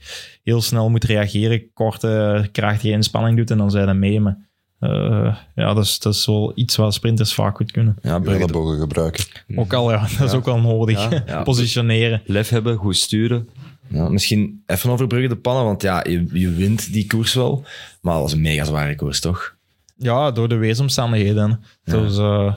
heel 0.44 0.62
snel 0.62 0.90
moet 0.90 1.04
reageren. 1.04 1.74
Korte, 1.74 2.50
krachtige 2.52 2.94
inspanning 2.94 3.38
doet 3.38 3.52
en 3.52 3.58
dan 3.58 3.72
zijn 3.72 3.88
ze 3.88 3.94
mee. 3.94 4.20
Maar 4.20 4.38
eh, 4.80 5.36
ja, 5.56 5.74
dat 5.74 5.84
is, 5.84 6.00
dat 6.00 6.14
is 6.14 6.26
wel 6.26 6.52
iets 6.56 6.76
wat 6.76 6.94
sprinters 6.94 7.34
vaak 7.34 7.56
goed 7.56 7.72
kunnen. 7.72 7.96
Ja, 8.02 8.20
Brugge, 8.20 8.42
Ellebogen 8.42 8.80
gebruiken. 8.80 9.26
Ook 9.56 9.74
al, 9.74 9.92
ja, 9.92 10.08
dat 10.18 10.28
is 10.28 10.34
ook 10.34 10.46
wel 10.46 10.60
nodig. 10.60 11.10
Ja, 11.10 11.24
ja. 11.26 11.44
Positioneren. 11.44 12.22
Lef 12.26 12.50
hebben, 12.50 12.78
goed 12.78 12.98
sturen. 12.98 13.50
ja, 13.88 14.10
misschien 14.10 14.64
even 14.66 14.90
over 14.90 15.08
Brugge 15.08 15.28
de 15.28 15.36
pannen, 15.36 15.64
want 15.64 15.82
ja, 15.82 16.04
je, 16.10 16.26
je 16.32 16.52
wint 16.52 16.94
die 16.94 17.08
koers 17.08 17.34
wel. 17.34 17.64
Maar 18.02 18.14
dat 18.14 18.22
was 18.22 18.34
een 18.34 18.42
mega 18.42 18.64
zware 18.64 18.96
koers, 18.96 19.20
toch? 19.20 19.55
Ja, 19.98 20.32
door 20.32 20.50
de 20.50 20.56
weersomstandigheden. 20.56 21.62
Dus 21.84 22.18
eh, 22.18 22.54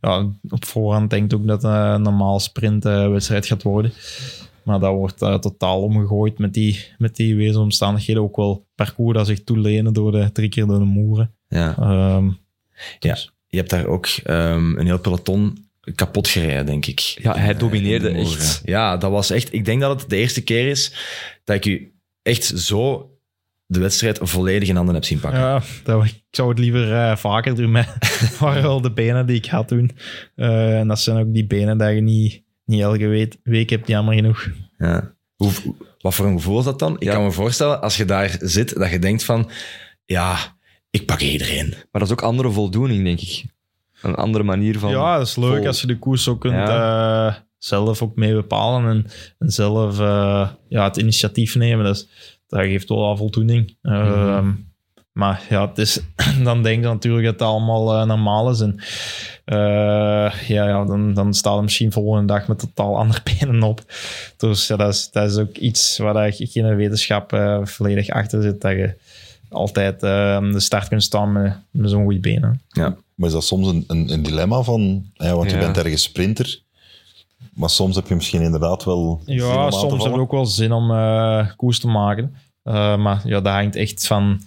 ja, 0.00 0.26
op 0.48 0.64
voorhand 0.64 1.10
denk 1.10 1.32
ik 1.32 1.38
ook 1.38 1.46
dat 1.46 1.62
het 1.62 1.72
een 1.72 2.02
normaal 2.02 2.40
sprintwedstrijd 2.40 3.46
gaat 3.46 3.62
worden. 3.62 3.92
Maar 4.62 4.80
dat 4.80 4.94
wordt 4.94 5.22
eh, 5.22 5.34
totaal 5.34 5.82
omgegooid 5.82 6.38
met 6.38 6.54
die, 6.54 6.84
met 6.98 7.16
die 7.16 7.36
weersomstandigheden. 7.36 8.22
Ook 8.22 8.36
wel 8.36 8.66
parcours 8.74 9.16
dat 9.16 9.26
zich 9.26 9.44
toelenen 9.44 9.92
door 9.92 10.12
de 10.12 10.32
drie 10.32 10.48
keer 10.48 10.66
door 10.66 10.78
de 10.78 10.84
moeren. 10.84 11.34
Ja. 11.48 11.76
Ehm, 11.78 12.24
Ja. 12.98 13.12
dus- 13.12 13.32
Je 13.46 13.56
hebt 13.58 13.70
daar 13.70 13.86
ook 13.86 14.06
ehm, 14.06 14.78
een 14.78 14.86
heel 14.86 14.98
peloton 14.98 15.66
kapot 15.94 16.28
gereden, 16.28 16.66
denk 16.66 16.86
ik. 16.86 17.00
Ja, 17.00 17.36
hij 17.36 17.52
Eh, 17.52 17.58
domineerde 17.58 18.08
in 18.08 18.14
de 18.14 18.20
echt. 18.20 18.62
Ja, 18.64 18.96
dat 18.96 19.10
was 19.10 19.30
echt... 19.30 19.52
Ik 19.52 19.64
denk 19.64 19.80
dat 19.80 20.00
het 20.00 20.10
de 20.10 20.16
eerste 20.16 20.42
keer 20.42 20.68
is 20.68 20.92
dat 21.44 21.56
ik 21.56 21.64
u 21.64 21.92
echt 22.22 22.44
zo 22.44 23.10
de 23.72 23.80
wedstrijd 23.80 24.18
volledig 24.22 24.68
in 24.68 24.76
handen 24.76 24.94
heb 24.94 25.04
zien 25.04 25.20
pakken. 25.20 25.40
ja, 25.40 25.62
dat, 25.84 26.04
ik 26.04 26.22
zou 26.30 26.48
het 26.48 26.58
liever 26.58 26.92
eh, 26.92 27.16
vaker 27.16 27.54
doen. 27.54 27.70
Maar 27.70 27.98
waren 28.40 28.62
wel 28.62 28.80
de 28.80 28.92
benen 28.92 29.26
die 29.26 29.36
ik 29.36 29.46
had 29.46 29.68
toen. 29.68 29.90
Eh, 30.34 30.78
en 30.78 30.88
dat 30.88 31.00
zijn 31.00 31.16
ook 31.18 31.32
die 31.34 31.46
benen 31.46 31.78
dat 31.78 31.94
je 31.94 32.00
niet, 32.00 32.42
niet 32.64 32.80
elke 32.80 33.06
week, 33.06 33.36
week 33.42 33.70
hebt, 33.70 33.88
jammer 33.88 34.14
genoeg. 34.14 34.50
Ja. 34.78 35.14
Hoe, 35.36 35.50
wat 35.98 36.14
voor 36.14 36.26
een 36.26 36.36
gevoel 36.36 36.58
is 36.58 36.64
dat 36.64 36.78
dan? 36.78 36.94
Ik 36.94 37.02
Ja. 37.02 37.12
kan 37.12 37.24
me 37.24 37.30
voorstellen, 37.32 37.80
als 37.82 37.96
je 37.96 38.04
daar 38.04 38.36
zit, 38.40 38.74
dat 38.74 38.90
je 38.90 38.98
denkt 38.98 39.24
van... 39.24 39.50
Ja, 40.04 40.36
ik 40.90 41.06
pak 41.06 41.20
iedereen. 41.20 41.68
Maar 41.68 42.00
dat 42.00 42.02
is 42.02 42.10
ook 42.12 42.22
andere 42.22 42.50
voldoening, 42.50 43.04
denk 43.04 43.20
ik. 43.20 43.44
Een 44.02 44.14
andere 44.14 44.44
manier 44.44 44.78
van... 44.78 44.90
Ja, 44.90 45.18
dat 45.18 45.26
is 45.26 45.36
leuk 45.36 45.56
vol- 45.56 45.66
als 45.66 45.80
je 45.80 45.86
de 45.86 45.98
koers 45.98 46.28
ook 46.28 46.40
kunt 46.40 46.68
eh, 46.68 47.34
zelf 47.58 48.02
ook 48.02 48.16
mee 48.16 48.34
bepalen 48.34 48.90
en, 48.90 49.06
en 49.38 49.50
zelf 49.50 50.00
eh, 50.00 50.48
ja, 50.68 50.84
het 50.84 50.96
initiatief 50.96 51.54
nemen. 51.54 51.84
Dus, 51.84 52.08
dat 52.52 52.64
geeft 52.64 52.88
wel 52.88 53.04
al 53.04 53.16
voldoening. 53.16 53.76
Ehm, 53.82 54.50
Maar 55.12 55.42
ja, 55.48 55.68
het 55.68 55.78
is, 55.78 56.00
dan 56.44 56.62
denk 56.62 56.82
je 56.82 56.88
natuurlijk 56.88 57.24
dat 57.24 57.32
het 57.32 57.42
allemaal 57.42 57.94
eh, 58.00 58.06
normaal 58.06 58.50
is. 58.50 58.60
En 58.60 58.76
eh, 59.44 60.32
ja, 60.48 60.68
ja, 60.68 60.84
dan, 60.84 61.14
dan 61.14 61.34
staat 61.34 61.56
er 61.56 61.62
misschien 61.62 61.92
volgende 61.92 62.26
dag 62.26 62.48
met 62.48 62.58
totaal 62.58 62.98
andere 62.98 63.20
benen 63.38 63.62
op. 63.62 63.80
Dus 64.36 64.66
ja, 64.66 64.76
dat, 64.76 64.94
is, 64.94 65.10
dat 65.10 65.30
is 65.30 65.36
ook 65.36 65.56
iets 65.56 65.98
waar 65.98 66.26
ik 66.26 66.50
geen 66.50 66.76
wetenschap 66.76 67.32
eh, 67.32 67.58
volledig 67.62 68.08
achter 68.08 68.42
zit. 68.42 68.60
Dat 68.60 68.72
je 68.72 68.94
altijd 69.48 70.02
eh, 70.02 70.34
aan 70.34 70.52
de 70.52 70.60
start 70.60 70.88
kunt 70.88 71.02
staan 71.02 71.32
met, 71.32 71.54
met 71.70 71.90
zo'n 71.90 72.04
goede 72.04 72.20
benen. 72.20 72.60
Ja. 72.68 72.96
Maar 73.14 73.28
is 73.28 73.34
dat 73.34 73.44
soms 73.44 73.66
een, 73.68 73.84
een, 73.86 74.12
een 74.12 74.22
dilemma 74.22 74.62
van... 74.62 75.04
Ja, 75.14 75.34
want 75.34 75.50
je 75.50 75.56
Ja. 75.56 75.62
bent 75.62 75.76
ergens 75.78 76.02
sprinter. 76.02 76.60
Maar 77.54 77.70
soms 77.70 77.96
heb 77.96 78.08
je 78.08 78.14
misschien 78.14 78.42
inderdaad 78.42 78.84
wel 78.84 79.20
Ja, 79.24 79.70
soms 79.70 80.04
heb 80.04 80.14
je 80.14 80.20
ook 80.20 80.30
wel 80.30 80.46
zin 80.46 80.72
om 80.72 80.90
eh, 80.90 81.46
koers 81.56 81.80
te 81.80 81.88
maken. 81.88 82.34
Eh, 82.62 82.96
maar 82.96 83.20
ja, 83.24 83.40
dat 83.40 83.52
hangt 83.52 83.76
echt 83.76 84.06
van 84.06 84.40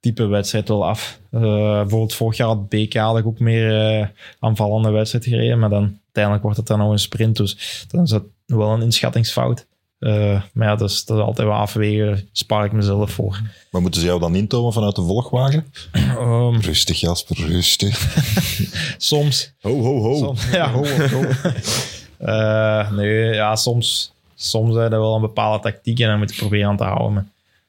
type 0.00 0.26
wedstrijd 0.26 0.68
wel 0.68 0.86
af. 0.86 1.20
Eh, 1.30 1.40
bijvoorbeeld 1.40 2.14
vorig 2.14 2.36
jaar 2.36 2.48
had 2.48 2.68
BK 2.68 2.94
had 2.94 3.18
ik 3.18 3.26
ook 3.26 3.38
meer 3.38 4.12
aanvallende 4.38 4.90
wedstrijd 4.90 5.24
gereden, 5.24 5.58
maar 5.58 5.70
dan 5.70 5.98
uiteindelijk 6.04 6.42
wordt 6.42 6.58
het 6.58 6.66
dan 6.66 6.78
nog 6.78 6.90
een 6.90 6.98
sprint, 6.98 7.36
dus 7.36 7.84
dan 7.88 8.02
is 8.02 8.10
dat 8.10 8.22
wel 8.46 8.72
een 8.72 8.82
inschattingsfout. 8.82 9.66
Maar 9.98 10.68
ja, 10.68 10.76
dat 10.76 10.90
is, 10.90 11.04
dat 11.04 11.18
is 11.18 11.24
altijd 11.24 11.48
wel 11.48 11.56
afwegen, 11.56 12.28
spaar 12.32 12.64
ik 12.64 12.72
mezelf 12.72 13.10
voor. 13.10 13.40
Maar 13.70 13.80
moeten 13.80 14.00
ze 14.00 14.06
jou 14.06 14.20
dan 14.20 14.34
intomen 14.34 14.72
vanuit 14.72 14.96
de 14.96 15.02
volgwagen? 15.02 15.66
Ehm, 15.92 16.60
Rustig, 16.60 17.00
Jasper, 17.00 17.36
rustig. 17.46 18.14
soms. 18.98 19.54
Ho, 19.60 19.80
ho, 19.80 20.00
ho. 20.00 20.16
Soms, 20.16 20.50
ja, 20.50 20.70
ho, 20.70 20.84
ho. 20.86 21.22
Eh, 22.20 22.90
nee, 22.90 23.34
ja, 23.34 23.56
soms, 23.56 24.12
soms 24.34 24.68
is 24.68 24.74
dat 24.74 24.90
wel 24.90 25.14
een 25.14 25.20
bepaalde 25.20 25.62
tactiek 25.62 25.98
en 26.00 26.08
dan 26.08 26.18
moet 26.18 26.34
je 26.34 26.40
proberen 26.40 26.68
aan 26.68 26.76
te 26.76 26.84
houden. 26.84 27.12
Maar 27.12 27.26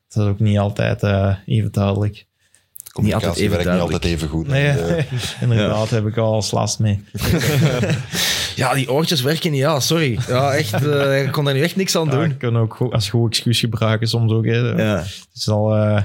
dat 0.10 0.24
is 0.24 0.30
ook 0.30 0.40
niet 0.40 0.58
altijd 0.58 1.04
eh, 1.04 1.36
even 1.46 1.72
duidelijk. 1.72 2.26
Communicatie 2.94 3.42
even 3.44 3.56
werkt 3.56 3.72
niet 3.72 3.82
altijd 3.82 4.06
even 4.06 4.28
goed. 4.28 4.48
Nee, 4.48 4.68
Eh, 4.78 5.04
inderdaad, 5.42 5.90
heb 5.90 6.06
ik 6.08 6.18
al 6.18 6.36
eens 6.36 6.52
last 6.52 6.80
mee. 6.80 7.04
Ja, 8.56 8.74
die 8.74 8.92
oortjes 8.92 9.22
werken 9.22 9.52
niet. 9.52 9.60
Ja, 9.60 9.80
sorry. 9.80 10.20
Ja, 10.28 10.54
echt. 10.54 10.74
ik 11.26 11.32
kon 11.32 11.46
daar 11.46 11.54
nu 11.54 11.62
echt 11.62 11.76
niks 11.76 11.96
aan 11.96 12.06
Ja, 12.06 12.12
doen. 12.12 12.30
ik 12.30 12.38
kan 12.38 12.58
ook 12.58 12.78
als 12.92 13.10
goed 13.10 13.30
excuus 13.30 13.60
gebruiken 13.60 14.08
soms 14.08 14.32
ook. 14.32 14.46
Hè. 14.46 14.58
Ja. 14.58 14.98
Het 14.98 15.28
is 15.34 15.50
al, 15.50 15.76
eh, 15.76 15.98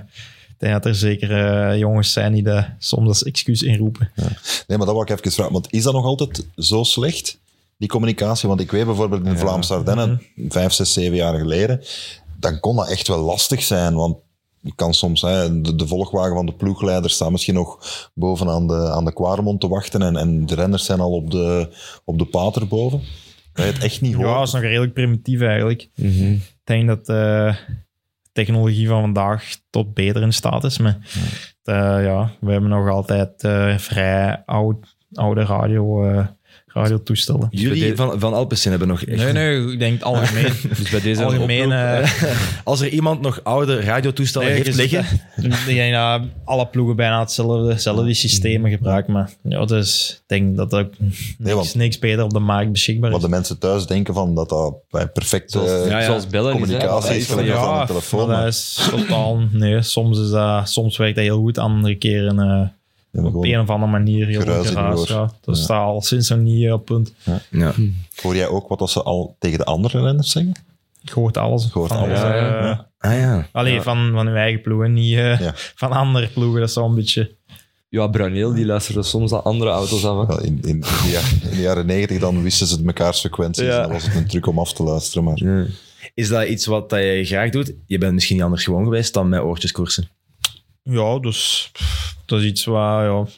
ik 0.49 0.55
denk 0.59 0.73
dat 0.73 0.85
er 0.85 0.95
zeker 0.95 1.31
eh, 1.31 1.79
jongens 1.79 2.13
zijn 2.13 2.33
die 2.33 2.43
dat 2.43 2.65
soms 2.79 3.09
als 3.09 3.23
excuus 3.23 3.63
inroepen. 3.63 4.11
Nee, 4.15 4.29
maar 4.79 4.87
dat 4.87 4.95
wou 4.95 5.03
ik 5.03 5.11
even 5.11 5.33
vragen. 5.33 5.53
Want 5.53 5.73
is 5.73 5.83
dat 5.83 5.93
nog 5.93 6.05
altijd 6.05 6.47
zo 6.57 6.83
slecht, 6.83 7.39
die 7.77 7.89
communicatie? 7.89 8.49
Want 8.49 8.61
ik 8.61 8.71
weet 8.71 8.85
bijvoorbeeld 8.85 9.27
in 9.27 9.39
Vlaamse 9.39 9.75
Ardennen, 9.75 10.23
vijf, 10.49 10.73
zes, 10.73 10.93
zeven 10.93 11.17
jaar 11.17 11.39
geleden, 11.39 11.81
dan 12.39 12.61
kon 12.61 12.77
dat 12.77 12.91
echt 12.91 13.09
wel 13.09 13.19
lastig 13.21 13.63
zijn. 13.63 13.95
Want 13.95 14.17
je 14.61 14.73
kan 14.75 14.95
soms, 14.95 15.23
hè, 15.23 15.61
de, 15.61 15.75
de 15.75 15.87
volgwagen 15.87 16.35
van 16.35 16.47
de 16.47 16.53
ploegleider 16.55 17.11
staat 17.11 17.31
misschien 17.31 17.55
nog 17.55 17.79
bovenaan 18.15 18.67
de, 18.67 18.91
aan 18.91 19.05
de 19.05 19.13
Quaremont 19.13 19.61
te 19.61 19.69
wachten 19.69 20.03
en, 20.03 20.17
en 20.17 20.47
de 20.47 20.55
renners 20.55 20.85
zijn 20.85 21.01
al 21.01 21.13
op 21.13 21.31
de, 21.31 21.69
op 22.05 22.19
de 22.19 22.25
pater 22.25 22.63
erboven. 22.63 23.01
Kan 23.53 23.67
je 23.67 23.73
het 23.73 23.83
echt 23.83 24.01
niet 24.01 24.11
Ja, 24.13 24.17
horen? 24.17 24.35
dat 24.35 24.47
is 24.47 24.53
nog 24.53 24.63
redelijk 24.63 24.93
primitief 24.93 25.41
eigenlijk. 25.41 25.89
Mhm. 25.95 26.33
Ik 26.33 26.41
denk 26.65 26.87
dat 26.87 27.07
de 27.07 27.55
technologie 28.33 28.89
van 28.89 29.01
vandaag 29.01 29.57
tot 29.71 29.95
beter 29.95 30.23
in 30.23 30.33
staat 30.33 30.65
is. 30.65 30.79
Maar 30.79 30.99
eh, 31.65 32.05
ja, 32.05 32.31
we 32.41 32.53
hebben 32.53 32.71
nog 32.71 32.89
altijd 32.89 33.45
eh, 33.45 33.79
vrij 33.79 34.43
oud, 34.47 34.97
oude 35.13 35.45
radio, 35.45 36.05
eh, 36.11 36.27
radiotoestellen. 36.77 37.49
Jullie 37.51 37.97
van, 37.97 38.21
van 38.21 38.33
Alpecin 38.35 38.71
hebben 38.71 38.89
nog 38.89 39.03
echt... 39.03 39.23
Nee, 39.23 39.33
nee, 39.33 39.73
ik 39.73 39.79
denk 39.79 39.93
het 39.95 40.03
algemeen. 40.03 40.53
Dus 40.79 40.91
bij 40.91 41.01
deze 41.01 41.21
een 41.21 41.27
algemeen 41.27 41.65
oproep. 41.65 41.73
eh, 42.29 42.37
Als 42.65 42.81
er 42.81 42.89
iemand 42.89 43.21
nog 43.21 43.41
oude 43.45 43.81
radiotoestellen 43.81 44.49
Nee, 44.49 44.57
heeft 44.57 44.75
zit- 44.77 44.91
liggen... 44.91 45.21
Ik 45.43 45.75
denk 45.75 45.95
dat 45.95 46.21
alle 46.45 46.67
ploegen 46.67 46.97
bijna 46.97 47.21
hetzelfde, 47.21 47.73
hetzelfde 47.73 48.15
systemen 48.15 48.71
gebruiken. 48.71 49.13
Maar 49.13 49.31
ja, 49.43 49.65
dus 49.65 50.11
ik 50.23 50.23
denk 50.27 50.57
dat 50.57 50.73
er 50.73 50.89
niks, 51.39 51.55
want- 51.55 51.75
niks 51.75 51.99
beter 51.99 52.25
op 52.25 52.33
de 52.33 52.39
markt 52.39 52.73
beschikbaar 52.73 53.11
Wat 53.11 53.19
is. 53.19 53.25
de 53.25 53.31
mensen 53.31 53.59
thuis 53.59 53.87
denken 53.87 54.15
van 54.15 54.35
dat 54.35 54.49
dat 54.49 54.75
bij 54.91 55.09
perfecte 55.09 55.59
Zoals, 55.59 55.71
eh, 55.85 55.91
ja, 55.91 55.99
ja. 55.99 56.05
zoals 56.05 56.27
bellen 56.27 56.53
communicatie 56.53 57.17
is, 57.17 57.27
van- 57.27 57.45
ja, 57.45 57.81
een 57.81 57.87
telefoon. 57.87 58.19
maar 58.27 58.37
maar- 58.37 58.45
dat 58.45 58.53
is 58.55 58.89
totaal... 58.91 59.41
Nee, 59.51 59.83
soms, 59.83 60.19
is 60.19 60.31
dat, 60.31 60.69
soms 60.71 60.97
werkt 60.97 61.15
dat 61.17 61.25
heel 61.25 61.39
goed, 61.39 61.59
andere 61.59 61.95
keren 61.95 62.39
eh, 62.39 62.47
Ja, 62.47 62.73
op 63.25 63.45
een 63.45 63.61
of 63.61 63.69
andere 63.71 63.91
manier 63.93 64.27
heel 64.27 64.41
geruis 64.41 64.77
oor. 64.77 65.09
Ja. 65.09 65.31
Dat 65.45 65.57
Ja. 65.57 65.63
staat 65.63 65.83
al 65.85 66.01
sinds 66.03 66.29
nog 66.29 66.39
niet 66.39 66.73
op 66.73 66.85
punt. 66.85 67.13
Ja. 67.51 67.73
Hoor 68.23 68.37
jij 68.37 68.47
ook 68.49 68.69
wat 68.69 68.81
als 68.81 68.93
ze 68.93 69.03
al 69.03 69.37
tegen 69.39 69.59
de 69.59 69.65
andere 69.65 70.03
renners 70.03 70.31
zeggen? 70.31 70.53
Je 71.01 71.13
hoort 71.13 71.37
alles. 71.37 71.71
Hoort 71.71 71.89
van 71.89 71.97
alles, 71.99 72.11
onze, 72.11 72.27
ja, 72.27 72.37
ja. 72.37 72.71
eh, 72.71 73.11
Ah 73.11 73.19
ja. 73.19 73.47
Allee, 73.53 73.75
Ja. 73.75 73.83
van, 73.83 74.11
van 74.13 74.27
uw 74.29 74.35
eigen 74.35 74.61
ploegen, 74.61 74.93
niet 74.93 75.17
eh, 75.17 75.41
Ja. 75.41 75.53
van 75.75 75.93
andere 75.93 76.27
ploegen. 76.29 76.61
Dat 76.61 76.69
is 76.69 76.75
wel 76.75 76.85
een 76.85 76.95
beetje... 76.95 77.35
Ja, 77.89 78.07
Bruneel 78.07 78.53
die 78.55 78.67
luisterde 78.67 79.03
soms 79.03 79.33
aan 79.33 79.45
andere 79.45 79.71
auto's. 79.71 80.03
Wel, 80.03 80.41
in, 80.43 80.59
in, 80.63 80.69
in, 80.69 80.81
de 80.81 81.09
jaar- 81.13 81.33
in 81.51 81.57
de 81.57 81.63
jaren 81.63 81.87
negentig 81.87 82.19
dan 82.19 82.43
wisten 82.43 82.67
ze 82.67 82.83
mekaars 82.83 83.21
frequenties. 83.21 83.65
Ja. 83.65 83.77
En 83.77 83.83
dan 83.83 83.93
was 83.93 84.03
het 84.07 84.15
een 84.15 84.27
truc 84.27 84.47
om 84.47 84.59
af 84.59 84.73
te 84.73 84.83
luisteren. 84.83 85.25
Maar 85.25 85.67
Is 86.15 86.29
dat 86.29 86.47
iets 86.49 86.67
wat 86.67 86.91
dat 86.91 86.99
je 87.01 87.25
graag 87.25 87.51
doet? 87.51 87.73
Je 87.87 87.99
bent 87.99 88.13
misschien 88.15 88.37
niet 88.37 88.45
anders 88.45 88.65
gewoon 88.65 88.85
geweest 88.85 89.15
dan 89.15 89.29
met 89.29 89.41
oortjeskoersen. 89.41 90.09
Ja, 90.83 91.19
dus 91.19 91.71
pff, 91.73 92.16
dat 92.27 92.41
is 92.41 92.45
iets 92.47 92.65
waar, 92.65 93.05
ja, 93.05 93.19
op 93.19 93.29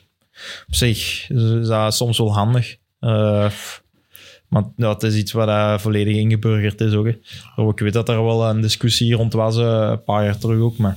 zich 0.70 1.30
is 1.30 1.66
dat 1.68 1.95
soms 1.95 2.18
wel 2.18 2.34
handig. 2.34 2.76
Eh, 3.01 3.51
maar 4.49 4.62
ja, 4.76 4.89
het 4.93 5.03
is 5.03 5.14
iets 5.14 5.32
waar 5.32 5.47
dat 5.47 5.80
volledig 5.80 6.16
ingeburgerd 6.16 6.80
is 6.80 6.93
ook. 6.93 7.07
Hè. 7.07 7.68
Ik 7.68 7.78
weet 7.78 7.93
dat 7.93 8.09
er 8.09 8.24
wel 8.24 8.49
een 8.49 8.61
discussie 8.61 9.14
rond 9.14 9.32
was, 9.32 9.57
eh, 9.57 9.89
een 9.91 10.03
paar 10.05 10.24
jaar 10.24 10.39
terug 10.39 10.61
ook, 10.61 10.76
maar 10.76 10.97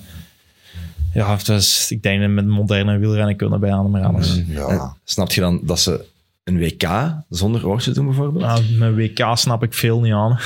ja, 1.14 1.38
het 1.38 1.48
is, 1.50 1.92
ik 1.92 2.04
denk 2.04 2.22
dat 2.22 2.30
met 2.30 2.46
moderne 2.46 2.98
wielrennen 2.98 3.36
kunnen 3.36 3.60
bijna 3.60 3.82
niet 3.82 3.92
meer 3.92 4.04
anders. 4.04 4.42
ja, 4.48 4.68
En 4.68 4.96
snap 5.04 5.32
je 5.32 5.42
dan 5.42 5.60
dat 5.64 5.80
ze 5.80 6.06
een 6.44 6.58
WK 6.60 6.84
zonder 7.30 7.68
oortjes 7.68 7.94
doen 7.94 8.06
bijvoorbeeld? 8.06 8.44
Nou, 8.46 8.64
met 8.72 8.96
WK 8.96 9.32
snap 9.38 9.64
ik 9.64 9.74
veel 9.74 10.00
niet 10.02 10.14
aan. 10.14 10.40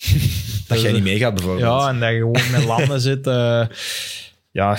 dat 0.68 0.80
jij 0.80 0.92
niet 0.92 1.02
meegaat 1.02 1.34
bijvoorbeeld? 1.34 1.66
Ja, 1.66 1.88
en 1.88 2.00
dat 2.00 2.08
je 2.10 2.16
gewoon 2.16 2.50
met 2.52 2.64
landen 2.64 3.00
zit. 3.10 3.26
eh, 3.26 3.66
ja, 4.50 4.78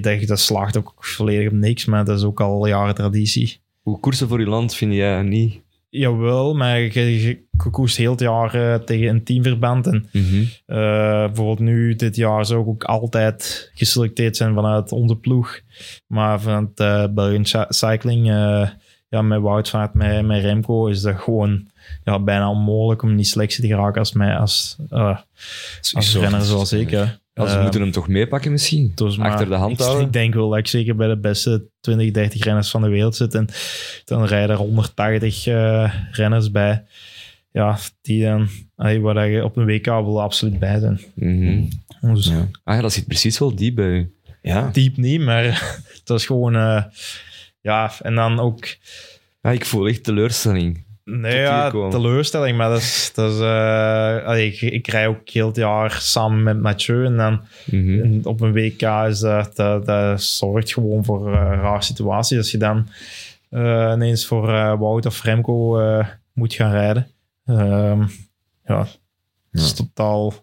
dat, 0.00 0.26
dat 0.26 0.40
slaagt 0.40 0.76
ook 0.76 0.94
volledig 0.98 1.48
op 1.50 1.54
niks, 1.56 1.84
maar 1.84 2.04
dat 2.04 2.18
is 2.18 2.24
ook 2.24 2.40
al 2.40 2.66
jaren 2.66 2.94
traditie. 2.94 3.60
Hoe 3.82 4.00
koersen 4.00 4.28
voor 4.28 4.40
je 4.40 4.46
land 4.46 4.74
vind 4.74 4.94
jij 4.94 5.22
niet? 5.22 5.60
Jawel, 5.88 6.54
maar 6.54 6.80
je, 6.80 6.92
je, 6.94 7.22
je 7.26 7.42
koerst 7.70 7.96
heel 7.96 8.10
het 8.10 8.20
jaar 8.20 8.54
eh, 8.54 8.74
tegen 8.84 9.08
een 9.08 9.24
teamverband. 9.24 9.86
En 9.86 10.08
Mhm. 10.12 10.42
eh, 10.66 10.76
bijvoorbeeld 11.26 11.58
nu, 11.58 11.94
dit 11.96 12.16
jaar, 12.16 12.46
zou 12.46 12.60
ik 12.62 12.66
ook 12.68 12.84
altijd 12.84 13.70
geselecteerd 13.74 14.36
zijn 14.36 14.54
vanuit 14.54 14.92
onze 14.92 15.16
ploeg. 15.16 15.60
Maar 16.06 16.40
vanuit 16.40 16.80
uh, 16.80 17.04
Belgian 17.14 17.44
Cy- 17.44 17.64
Cycling, 17.68 18.30
eh, 18.30 18.68
ja, 19.08 19.22
met 19.22 19.40
Wout 19.40 19.68
van 19.68 19.90
met, 19.92 20.26
met 20.26 20.40
Remco, 20.42 20.86
is 20.86 21.00
dat 21.00 21.20
gewoon 21.20 21.66
ja, 22.04 22.18
bijna 22.18 22.50
onmogelijk 22.50 23.02
om 23.02 23.10
in 23.10 23.16
die 23.16 23.24
selectie 23.24 23.62
te 23.62 23.68
geraken 23.68 23.98
als, 23.98 24.12
mij, 24.12 24.36
als, 24.36 24.76
eh, 24.90 25.18
als 25.92 26.16
renner 26.16 26.40
zoals 26.42 26.72
ik. 26.72 26.90
hè. 26.90 27.04
Ja, 27.34 27.46
ze 27.48 27.56
Eh, 27.56 27.62
moeten 27.62 27.80
hem 27.80 27.90
toch 27.90 28.08
meepakken 28.08 28.50
misschien? 28.52 28.92
dus 28.94 29.18
Achter 29.18 29.48
de 29.48 29.54
hand 29.54 29.72
ik, 29.72 29.78
houden? 29.78 30.06
Ik 30.06 30.12
denk 30.12 30.34
wel 30.34 30.48
dat 30.48 30.58
ik 30.58 30.66
zeker 30.66 30.96
bij 30.96 31.08
de 31.08 31.16
beste 31.18 31.64
20, 31.80 32.10
30 32.10 32.44
renners 32.44 32.70
van 32.70 32.82
de 32.82 32.88
wereld 32.88 33.16
zit. 33.16 33.34
En 33.34 33.48
dan 34.04 34.24
rijden 34.24 34.50
er 34.50 34.56
180 34.62 35.46
eh, 35.46 35.94
renners 36.12 36.50
bij. 36.50 36.84
Ja, 37.52 37.78
die 38.00 38.24
dan, 38.24 38.48
allee, 38.76 39.00
waar 39.00 39.28
je 39.28 39.44
op 39.44 39.56
een 39.56 39.64
WK 39.64 39.84
wil 39.84 40.22
absoluut 40.22 40.58
bij 40.58 40.78
zijn. 40.78 41.00
Mhm. 41.14 41.62
Dus 42.00 42.26
Ja. 42.26 42.48
Ah 42.64 42.74
ja, 42.74 42.80
dat 42.80 42.92
zit 42.92 43.06
precies 43.06 43.38
wel 43.38 43.54
diep 43.54 43.74
bij 43.74 43.88
u. 43.88 44.12
Ja. 44.42 44.68
diep 44.72 44.96
niet, 44.96 45.20
maar 45.20 45.44
het 45.98 46.10
is 46.10 46.26
gewoon... 46.26 46.54
eh, 46.56 46.82
ja, 47.60 47.92
en 48.02 48.14
dan 48.14 48.40
ook... 48.40 48.76
Ja, 49.42 49.50
ik 49.50 49.64
voel 49.64 49.88
echt 49.88 50.04
teleurstelling. 50.04 50.84
Nee, 51.04 51.40
ja, 51.40 51.70
teleurstelling, 51.70 52.56
maar 52.56 52.68
dat 52.68 52.78
is... 52.78 53.10
Dat 53.14 53.32
is 53.32 53.40
eh, 53.40 54.24
allee, 54.24 54.46
ik, 54.52 54.60
ik 54.60 54.86
rij 54.86 55.06
ook 55.06 55.28
heel 55.28 55.46
het 55.46 55.56
jaar 55.56 55.90
samen 56.00 56.42
met 56.42 56.60
Mathieu 56.60 57.04
en 57.04 57.16
dan 57.16 57.40
Mhm. 57.64 58.02
En 58.02 58.20
op 58.24 58.40
een 58.40 58.52
WK 58.52 58.82
is 58.82 59.18
dat, 59.18 59.56
dat, 59.56 59.86
dat 59.86 60.22
zorgt 60.22 60.72
gewoon 60.72 61.04
voor 61.04 61.32
eh, 61.32 61.40
een 61.40 61.60
raar 61.60 61.82
situatie. 61.82 62.38
Als 62.38 62.50
je 62.50 62.58
dan 62.58 62.88
eh, 63.52 63.92
ineens 63.94 64.26
voor 64.26 64.48
eh, 64.48 64.78
Wout 64.78 65.06
of 65.06 65.22
Remco 65.22 65.80
eh, 65.80 66.06
moet 66.32 66.54
gaan 66.54 66.70
rijden. 66.70 67.06
Ehm, 67.44 68.02
ja, 68.64 68.86
het 69.50 69.60
is 69.60 69.72
totaal... 69.72 70.34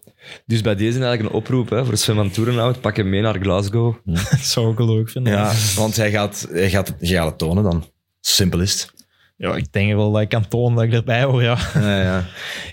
Dus 0.46 0.60
bij 0.60 0.74
deze 0.74 0.98
eigenlijk 0.98 1.22
een 1.32 1.40
oproep 1.40 1.70
hè, 1.70 1.84
voor 1.84 1.96
Sven 1.96 2.14
van 2.14 2.30
Toerenhout. 2.30 2.80
Pak 2.80 2.96
hem 2.96 3.08
mee 3.08 3.20
naar 3.20 3.38
Glasgow. 3.40 3.94
Dat 4.04 4.40
zou 4.40 4.72
ik 4.72 4.78
leuk 4.78 5.10
vinden. 5.10 5.32
ja, 5.32 5.52
want 5.76 5.96
hij 5.96 6.10
gaat, 6.10 6.46
hij, 6.50 6.70
gaat, 6.70 6.94
hij 6.98 7.08
gaat 7.08 7.26
het 7.26 7.38
tonen 7.38 7.62
dan. 7.62 7.84
Simpel 8.20 8.60
is 8.60 8.72
het. 8.72 8.99
Ja, 9.42 9.56
ik 9.56 9.72
denk 9.72 9.92
wel 9.94 10.12
dat 10.12 10.22
ik 10.22 10.28
kan 10.28 10.48
tonen 10.48 10.74
dat 10.76 10.84
ik 10.84 10.92
erbij 10.92 11.22
hoor, 11.24 11.42
ja. 11.42 11.58
Ja, 11.74 12.02
ja. 12.02 12.24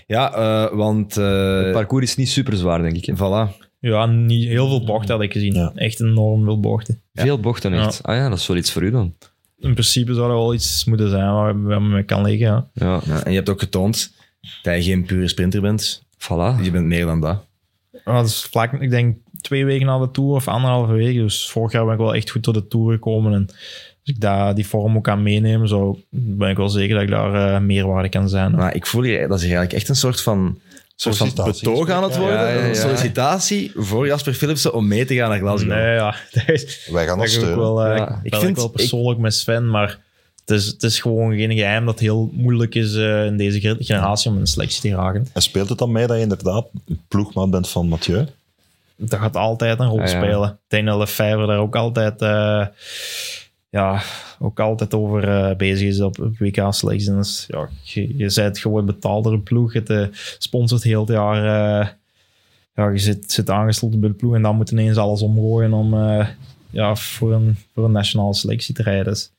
ja 0.06 0.32
eh, 0.34 0.76
want... 0.76 1.16
eh, 1.16 1.56
Het 1.62 1.72
parcours 1.72 2.04
is 2.04 2.16
niet 2.16 2.28
super 2.28 2.56
zwaar, 2.56 2.82
denk 2.82 2.96
ik. 2.96 3.04
hè. 3.04 3.14
voilà. 3.16 3.66
Ja, 3.80 4.06
niet 4.06 4.48
heel 4.48 4.68
veel 4.68 4.84
bochten 4.84 5.14
had 5.14 5.22
ik 5.24 5.32
gezien. 5.32 5.54
Ja. 5.54 5.72
Echt 5.74 6.00
enorm 6.00 6.44
veel 6.44 6.60
bochten. 6.60 7.02
Veel 7.14 7.40
bochten 7.40 7.72
echt. 7.74 8.02
Ah 8.02 8.16
ja, 8.16 8.28
dat 8.28 8.38
is 8.38 8.46
wel 8.46 8.56
iets 8.56 8.72
voor 8.72 8.82
u 8.82 8.90
dan. 8.90 9.14
In 9.58 9.72
principe 9.72 10.14
zou 10.14 10.26
er 10.30 10.36
wel 10.36 10.54
iets 10.54 10.84
moeten 10.84 11.10
zijn 11.10 11.32
waar 11.32 11.56
men 11.56 11.88
mee 11.90 12.02
kan 12.02 12.22
liggen. 12.22 12.46
Ja. 12.46 12.68
Ja, 12.72 13.00
Ja, 13.06 13.22
en 13.24 13.30
je 13.30 13.36
hebt 13.36 13.48
ook 13.48 13.60
getoond 13.60 14.12
dat 14.62 14.74
je 14.76 14.82
geen 14.82 15.04
pure 15.04 15.28
sprinter 15.28 15.60
bent. 15.60 16.02
voilà. 16.18 16.62
Je 16.62 16.70
bent 16.70 16.86
meer 16.86 17.04
dan 17.06 17.20
dat. 17.20 17.46
Dat 18.04 18.26
is 18.26 18.42
vlak, 18.50 18.72
ik 18.72 18.90
denk 18.90 19.16
twee 19.40 19.64
weken 19.64 19.86
na 19.86 19.98
de 19.98 20.10
Tour 20.10 20.30
of 20.34 20.48
anderhalve 20.48 20.92
week. 20.92 21.14
Dus 21.16 21.50
vorig 21.50 21.72
jaar 21.72 21.84
ben 21.84 21.92
ik 21.94 22.00
wel 22.00 22.14
echt 22.14 22.30
goed 22.30 22.44
door 22.44 22.54
de 22.54 22.66
Tour 22.66 22.92
gekomen. 22.92 23.32
En 23.32 23.48
als 24.08 24.16
ik 24.16 24.22
daar 24.22 24.54
die 24.54 24.66
vorm 24.66 24.96
ook 24.96 25.04
kan 25.04 25.22
meenemen, 25.22 25.68
zo 25.68 25.98
ben 26.10 26.50
ik 26.50 26.56
wel 26.56 26.68
zeker 26.68 26.94
dat 26.94 27.02
ik 27.02 27.10
daar 27.10 27.54
eh, 27.54 27.60
meerwaarde 27.60 28.08
kan 28.08 28.28
zijn. 28.28 28.54
Maar 28.54 28.74
ik 28.74 28.86
voel 28.86 29.02
hier, 29.02 29.28
dat 29.28 29.36
is 29.36 29.42
eigenlijk 29.42 29.72
echt 29.72 29.88
een 29.88 29.96
soort 29.96 30.20
van, 30.22 30.58
soort 30.96 31.16
van 31.16 31.26
Sollicitatie. 31.28 31.68
betoog 31.70 31.90
aan 31.90 32.02
het 32.02 32.16
worden. 32.16 32.36
Ja, 32.36 32.48
ja, 32.48 32.58
ja. 32.60 32.68
Een 32.68 32.74
sollicitatie 32.76 33.72
voor 33.74 34.06
Jasper 34.06 34.34
Philipsen 34.34 34.74
om 34.74 34.88
mee 34.88 35.04
te 35.04 35.14
gaan 35.14 35.28
naar 35.28 35.38
Glasgow. 35.38 35.68
Nee, 35.68 35.94
ja. 35.94 36.14
Dat 36.32 36.48
is, 36.48 36.88
Wij 36.92 37.06
gaan 37.06 37.18
dat 37.18 37.28
steunen. 37.28 37.58
wel, 37.58 37.84
eh, 37.84 37.96
Ja. 37.96 38.08
ik 38.08 38.10
Ik 38.22 38.30
vind 38.32 38.42
vind- 38.44 38.56
wel 38.56 38.68
persoonlijk 38.68 39.18
met 39.20 39.34
Sven, 39.34 39.70
maar 39.70 39.98
het 40.40 40.50
is, 40.58 40.66
het 40.66 40.82
is 40.82 41.00
gewoon 41.00 41.36
geen 41.36 41.52
geheim 41.52 41.84
dat 41.84 41.94
het 41.94 42.02
heel 42.02 42.30
moeilijk 42.32 42.74
is 42.74 42.94
eh, 42.94 43.24
in 43.26 43.36
deze 43.36 43.60
ge- 43.60 43.76
generatie 43.78 44.30
om 44.30 44.36
een 44.38 44.46
selectie 44.46 44.80
te 44.80 44.88
geraken. 44.88 45.26
En 45.32 45.42
speelt 45.42 45.68
het 45.68 45.78
dan 45.78 45.92
mee 45.92 46.06
dat 46.06 46.16
je 46.16 46.22
inderdaad 46.22 46.66
een 46.86 47.00
ploegmaat 47.08 47.50
bent 47.50 47.68
van 47.68 47.88
Mathieu? 47.88 48.26
dat 49.00 49.18
gaat 49.20 49.36
altijd 49.36 49.78
een 49.80 49.86
rol 49.86 49.96
Ja, 49.98 50.02
ja. 50.02 50.08
spelen. 50.08 50.48
Ik 50.48 50.56
denk 50.68 50.86
dat 50.86 51.16
daar 51.16 51.58
ook 51.58 51.76
altijd, 51.76 52.22
eh, 52.22 52.66
ja, 53.70 54.02
ook 54.38 54.60
altijd 54.60 54.94
over 54.94 55.28
eh, 55.28 55.56
bezig 55.56 55.88
is 55.88 56.00
op, 56.00 56.18
op 56.18 56.38
WK 56.38 56.66
slechts. 56.70 57.06
En 57.06 57.16
dus, 57.16 57.44
ja, 57.48 57.68
je, 57.82 58.16
je 58.16 58.32
bent 58.34 58.58
gewoon 58.58 58.86
betaald 58.86 59.24
door 59.24 59.32
een 59.32 59.42
ploeg. 59.42 59.72
Het 59.72 59.90
eh, 59.90 60.06
sponsort 60.38 60.82
heel 60.82 61.00
het 61.00 61.08
jaar. 61.08 61.36
eh, 61.80 61.88
ja, 62.74 62.88
je 62.88 62.98
zit, 62.98 63.32
zit 63.32 63.50
aangesloten 63.50 64.00
bij 64.00 64.08
de 64.08 64.14
ploeg 64.14 64.34
en 64.34 64.42
dan 64.42 64.56
moet 64.56 64.70
ineens 64.70 64.96
alles 64.96 65.22
omgooien 65.22 65.72
om 65.72 65.94
eh, 65.94 66.28
ja, 66.70 66.96
voor, 66.96 67.32
een, 67.32 67.56
voor 67.74 67.84
een 67.84 67.92
nationale 67.92 68.34
selectie 68.34 68.74
te 68.74 68.82
rijden. 68.82 69.04
Dus, 69.04 69.32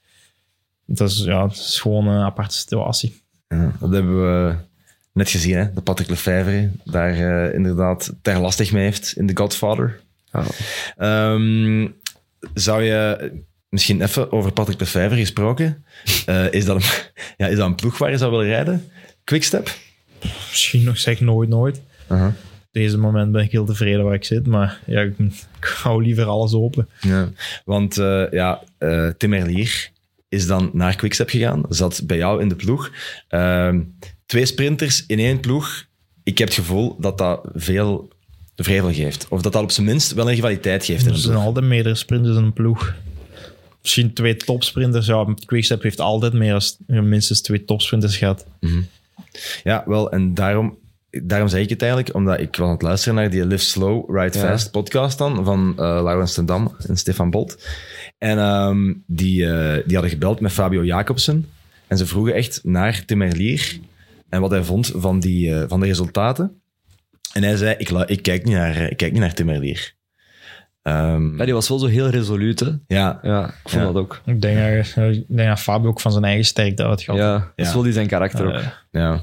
dat 0.85 1.09
is, 1.09 1.23
ja, 1.23 1.47
het 1.47 1.57
is 1.57 1.79
gewoon 1.79 2.07
een 2.07 2.23
aparte 2.23 2.55
situatie. 2.55 3.21
Ja, 3.47 3.71
dat 3.79 3.91
hebben 3.91 4.21
we 4.21 4.55
net 5.13 5.29
gezien, 5.29 5.57
hè? 5.57 5.73
dat 5.73 5.83
Patrick 5.83 6.09
Lefevre 6.09 6.69
daar 6.83 7.15
inderdaad 7.53 8.13
ter 8.21 8.39
lastig 8.39 8.71
mee 8.71 8.83
heeft 8.83 9.13
in 9.17 9.27
The 9.27 9.37
Godfather. 9.37 9.99
Ehm, 10.97 11.87
zou 12.53 12.83
je 12.83 13.31
misschien 13.69 14.01
even 14.01 14.31
over 14.31 14.51
Patrick 14.51 14.79
Lefevre 14.79 15.19
gesproken? 15.19 15.85
eh, 16.25 16.51
is, 16.51 16.65
dat 16.65 16.75
een, 16.75 16.89
ja, 17.37 17.47
is 17.47 17.57
dat 17.57 17.65
een 17.65 17.75
ploeg 17.75 17.97
waar 17.97 18.11
je 18.11 18.17
zou 18.17 18.31
willen 18.31 18.45
rijden? 18.45 18.91
Quickstep? 19.23 19.77
Misschien 20.49 20.83
nog 20.83 20.97
zeg 20.97 21.19
nooit 21.19 21.49
nooit. 21.49 21.81
Op 22.69 22.75
deze 22.75 22.97
moment 22.97 23.31
ben 23.31 23.43
ik 23.43 23.51
heel 23.51 23.65
tevreden 23.65 24.03
waar 24.03 24.13
ik 24.13 24.23
zit, 24.23 24.47
maar 24.47 24.79
ja, 24.85 25.01
ik, 25.01 25.13
ik 25.59 25.65
hou 25.81 26.03
liever 26.03 26.25
alles 26.25 26.53
open. 26.53 26.89
Ja. 26.99 27.29
Want 27.65 27.97
eh, 27.97 28.31
ja, 28.31 28.63
eh, 28.77 29.07
Tim 29.17 29.29
Merlier 29.29 29.91
is 30.27 30.47
dan 30.47 30.69
naar 30.73 30.95
Quickstep 30.95 31.29
gegaan, 31.29 31.63
zat 31.69 32.01
bij 32.05 32.17
jou 32.17 32.41
in 32.41 32.49
de 32.49 32.55
ploeg. 32.55 32.91
Ehm, 33.27 33.81
twee 34.25 34.45
sprinters 34.45 35.05
in 35.05 35.19
één 35.19 35.39
ploeg. 35.39 35.85
Ik 36.23 36.37
heb 36.37 36.47
het 36.47 36.57
gevoel 36.57 36.95
dat 36.99 37.17
dat 37.17 37.49
veel 37.53 38.09
vrevel 38.55 38.93
geeft. 38.93 39.25
Of 39.29 39.41
dat 39.41 39.53
dat 39.53 39.63
op 39.63 39.71
zijn 39.71 39.85
minst 39.85 40.13
wel 40.13 40.29
een 40.29 40.35
rivaliteit 40.35 40.85
geeft 40.85 41.05
Er 41.05 41.11
een 41.11 41.17
zijn 41.17 41.37
altijd 41.37 41.65
meerdere 41.65 41.95
sprinters 41.95 42.37
in 42.37 42.43
een 42.43 42.53
ploeg. 42.53 42.95
Misschien 43.81 44.13
twee 44.13 44.35
topsprinters. 44.35 45.05
Ja, 45.05 45.33
Quickstep 45.45 45.83
heeft 45.83 45.99
altijd 45.99 46.33
meer 46.33 46.71
dan 46.87 47.09
minstens 47.09 47.41
twee 47.41 47.65
topsprinters 47.65 48.17
gehad. 48.17 48.45
Ja, 49.63 49.83
wel, 49.85 50.11
en 50.11 50.33
daarom, 50.33 50.77
daarom 51.09 51.47
zeg 51.47 51.61
ik 51.61 51.69
het 51.69 51.81
eigenlijk, 51.81 52.15
omdat 52.15 52.39
ik 52.39 52.55
was 52.55 52.67
aan 52.67 52.73
het 52.73 52.81
luisteren 52.81 53.15
naar 53.15 53.29
die 53.29 53.45
Live 53.45 53.63
Slow, 53.63 54.17
Ride 54.17 54.37
Ja. 54.37 54.45
Fast 54.45 54.71
podcast 54.71 55.17
dan, 55.17 55.45
van 55.45 55.73
eh 55.77 55.83
Laurens 56.03 56.33
ten 56.33 56.45
Dam 56.45 56.75
en 56.87 56.97
Stefan 56.97 57.29
Bolt. 57.29 57.67
En 58.17 58.37
ehm, 58.37 58.93
die, 59.05 59.45
eh, 59.45 59.83
die 59.85 59.93
hadden 59.93 60.09
gebeld 60.11 60.39
met 60.39 60.51
Fabio 60.51 60.83
Jacobsen. 60.83 61.49
En 61.87 61.97
ze 61.97 62.05
vroegen 62.05 62.33
echt 62.33 62.59
naar 62.63 63.05
Tim 63.05 63.17
Merlier 63.17 63.79
en 64.29 64.41
wat 64.41 64.51
hij 64.51 64.63
vond 64.63 64.91
van, 64.95 65.19
die, 65.19 65.53
eh, 65.53 65.63
van 65.67 65.79
de 65.79 65.85
resultaten. 65.85 66.61
En 67.33 67.43
hij 67.43 67.55
zei, 67.55 67.75
ik, 67.77 67.89
ik, 67.89 68.21
kijk, 68.21 68.45
niet 68.45 68.55
naar, 68.55 68.91
ik 68.91 68.97
kijk 68.97 69.11
niet 69.11 69.21
naar 69.21 69.33
Tim 69.33 69.98
Ehm, 70.81 71.37
Ja, 71.37 71.45
die 71.45 71.53
was 71.53 71.69
wel 71.69 71.79
zo 71.79 71.85
heel 71.87 72.09
resoluut, 72.09 72.59
hè. 72.59 72.69
ja, 72.87 73.19
Ja, 73.21 73.45
ik 73.47 73.69
vond 73.69 73.83
Ja. 73.83 73.91
dat 73.91 73.95
ook. 74.01 74.21
Ik 74.25 74.41
denk, 74.41 74.85
dat, 74.95 75.05
ik 75.05 75.23
denk 75.27 75.49
dat 75.49 75.59
Fabio 75.59 75.89
ook 75.89 75.99
van 75.99 76.11
zijn 76.11 76.23
eigen 76.23 76.45
sterkte 76.45 76.85
uitgaat. 76.85 77.15
Ja, 77.15 77.33
dat 77.33 77.43
is 77.55 77.67
Ja. 77.67 77.73
wel 77.73 77.83
die 77.83 77.93
zijn 77.93 78.07
karakter 78.07 78.47
ook. 78.47 78.61
Ja. 78.91 79.21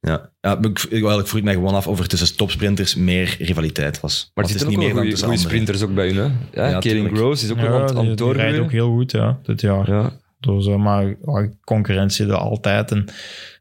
Ja, 0.00 0.30
ja 0.40 0.58
ik, 0.58 0.78
ik, 0.82 0.90
eigenlijk 0.92 1.28
vroeg 1.28 1.38
ik 1.38 1.44
mij 1.44 1.54
gewoon 1.54 1.74
af 1.74 1.86
of 1.86 1.98
er 1.98 2.08
tussen 2.08 2.36
topsprinters 2.36 2.94
meer 2.94 3.36
rivaliteit 3.38 4.00
was. 4.00 4.30
Maar 4.34 4.44
Want 4.44 4.54
er 4.54 4.60
zitten 4.60 4.68
ook 4.68 4.74
wel 4.84 4.94
dan 4.94 5.02
goede 5.02 5.16
tussen 5.16 5.38
sprinters 5.38 5.82
ook 5.82 5.94
bij 5.94 6.06
hun, 6.10 6.16
hè. 6.16 6.22
Ja, 6.62 6.68
Ja, 6.68 6.78
Kering 6.78 7.18
is 7.18 7.50
ook 7.50 7.56
ja, 7.56 7.62
wel 7.62 7.80
aan 7.88 7.96
het- 7.96 8.06
het 8.08 8.18
doorgroeien. 8.18 8.62
ook 8.62 8.70
heel 8.72 8.90
goed 8.90 9.10
ja, 9.10 9.38
dit 9.42 9.60
jaar. 9.60 9.90
Ja. 9.90 10.12
Dus, 10.40 10.66
maar 10.66 11.06
ja, 11.06 11.48
concurrentie 11.64 12.26
er 12.26 12.34
altijd. 12.34 12.90
En, 12.90 13.04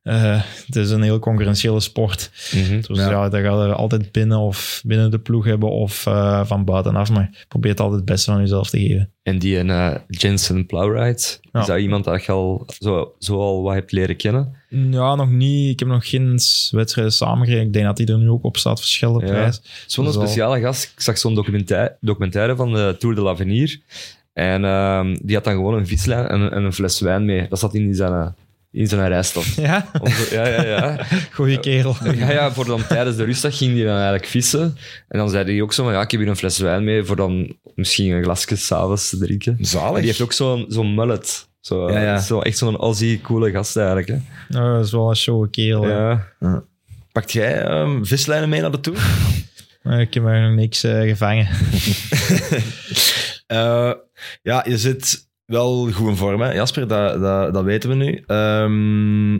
eh, 0.03 0.41
het 0.65 0.75
is 0.75 0.89
een 0.89 1.01
heel 1.01 1.19
concurrentiële 1.19 1.79
sport. 1.79 2.31
Mhm. 2.53 2.81
Dus 2.81 2.97
Ja. 2.97 3.09
ja, 3.09 3.29
dat 3.29 3.41
gaat 3.41 3.59
er 3.63 3.73
altijd 3.73 4.11
binnen 4.11 4.37
of 4.37 4.81
binnen 4.85 5.11
de 5.11 5.19
ploeg 5.19 5.45
hebben 5.45 5.69
of 5.71 6.05
eh, 6.05 6.45
van 6.45 6.65
buitenaf. 6.65 7.09
Maar 7.11 7.45
probeer 7.47 7.71
het 7.71 7.79
altijd 7.79 7.99
het 7.99 8.09
beste 8.09 8.31
van 8.31 8.39
jezelf 8.39 8.69
te 8.69 8.79
geven. 8.79 9.11
En 9.23 9.39
die 9.39 9.59
eh, 9.59 9.95
Jensen 10.07 10.65
Plowright, 10.65 11.39
Ja. 11.51 11.59
is 11.59 11.65
dat 11.65 11.79
iemand 11.79 12.03
dat 12.03 12.23
je 12.25 12.31
al 12.31 12.65
zo, 12.79 13.13
zo 13.19 13.39
al 13.39 13.61
wat 13.61 13.73
hebt 13.73 13.91
leren 13.91 14.15
kennen? 14.15 14.53
Ja, 14.69 15.15
nog 15.15 15.29
niet. 15.29 15.71
Ik 15.71 15.79
heb 15.79 15.87
nog 15.87 16.09
geen 16.09 16.39
wedstrijden 16.71 17.13
samengereden. 17.13 17.65
Ik 17.65 17.73
denk 17.73 17.85
dat 17.85 17.97
hij 17.97 18.07
er 18.07 18.17
nu 18.17 18.29
ook 18.29 18.43
op 18.43 18.57
staat, 18.57 18.79
verschillende 18.79 19.25
Ja. 19.25 19.31
prijs. 19.31 19.61
Zo'n 19.87 20.05
al- 20.05 20.11
speciale 20.11 20.59
gast. 20.59 20.91
Ik 20.95 21.01
zag 21.01 21.17
zo'n 21.17 21.35
documentaire, 21.35 21.97
documentaire 22.01 22.55
van 22.55 22.73
de 22.73 22.95
Tour 22.99 23.15
de 23.15 23.21
l'Avenir. 23.21 23.79
En 24.33 24.65
ehm, 24.65 25.17
die 25.21 25.35
had 25.35 25.43
dan 25.43 25.53
gewoon 25.53 25.73
een 25.73 25.87
fietslijn 25.87 26.27
en, 26.27 26.51
en 26.51 26.63
een 26.63 26.73
fles 26.73 26.99
wijn 26.99 27.25
mee. 27.25 27.47
Dat 27.49 27.59
zat 27.59 27.73
in 27.75 27.95
zijn, 27.95 28.11
eh, 28.13 28.27
in 28.71 28.87
zijn 28.87 29.07
rijstad. 29.07 29.45
Ja, 29.45 29.91
ja, 30.31 30.47
ja, 30.47 30.65
ja. 30.65 31.05
goeie 31.33 31.59
kerel. 31.59 31.95
Ja, 32.03 32.31
ja, 32.31 32.51
voor 32.51 32.65
dan 32.65 32.87
tijdens 32.87 33.15
de 33.17 33.23
rustdag 33.23 33.57
ging 33.57 33.73
hij 33.75 33.83
dan 33.83 33.93
eigenlijk 33.93 34.25
vissen. 34.25 34.77
En 35.07 35.19
dan 35.19 35.29
zei 35.29 35.51
hij 35.51 35.61
ook 35.61 35.73
zo 35.73 35.83
van, 35.83 35.93
ja, 35.93 36.01
ik 36.01 36.11
heb 36.11 36.19
hier 36.19 36.29
een 36.29 36.35
fles 36.35 36.57
wijn 36.57 36.83
mee 36.83 37.03
voor 37.03 37.15
dan 37.15 37.57
misschien 37.75 38.11
een 38.11 38.23
glasje 38.23 38.55
s'avonds 38.55 39.09
te 39.09 39.17
drinken. 39.17 39.57
Zalig. 39.61 39.89
En 39.89 39.95
die 39.95 40.05
heeft 40.05 40.21
ook 40.21 40.33
zo'n 40.33 40.65
zo'n 40.67 40.95
mullet. 40.95 41.47
Zo, 41.59 41.91
Ja, 41.91 42.01
ja. 42.01 42.19
Zo, 42.19 42.39
echt 42.39 42.57
zo'n 42.57 42.77
Aussie 42.77 43.21
coole 43.21 43.51
gast 43.51 43.77
eigenlijk. 43.77 44.07
Hè. 44.07 44.17
Ja, 44.49 44.73
dat 44.73 44.85
is 44.85 44.91
wel 44.91 45.09
een 45.09 45.15
show 45.15 45.47
kerel. 45.51 45.87
Ja. 45.87 46.27
Pakt 47.11 47.31
jij 47.31 47.61
ehm, 47.61 48.03
vislijnen 48.03 48.49
mee 48.49 48.61
naar 48.61 48.71
de 48.71 48.79
Tour? 48.79 48.99
Maar 49.81 50.01
Ik 50.01 50.13
heb 50.13 50.25
er 50.25 50.41
nog 50.41 50.55
niks 50.55 50.83
eh, 50.83 51.01
gevangen. 51.01 51.47
Eh, 53.49 53.91
ja, 54.41 54.65
je 54.67 54.77
zit 54.77 55.28
wel 55.49 55.91
goed 55.91 56.07
in 56.09 56.15
vorm, 56.15 56.41
hè, 56.41 56.51
Jasper, 56.53 56.87
dat, 56.87 57.21
dat, 57.21 57.53
dat 57.53 57.63
weten 57.63 57.89
we 57.89 57.95
nu. 57.95 58.23
Ehm 58.27 59.37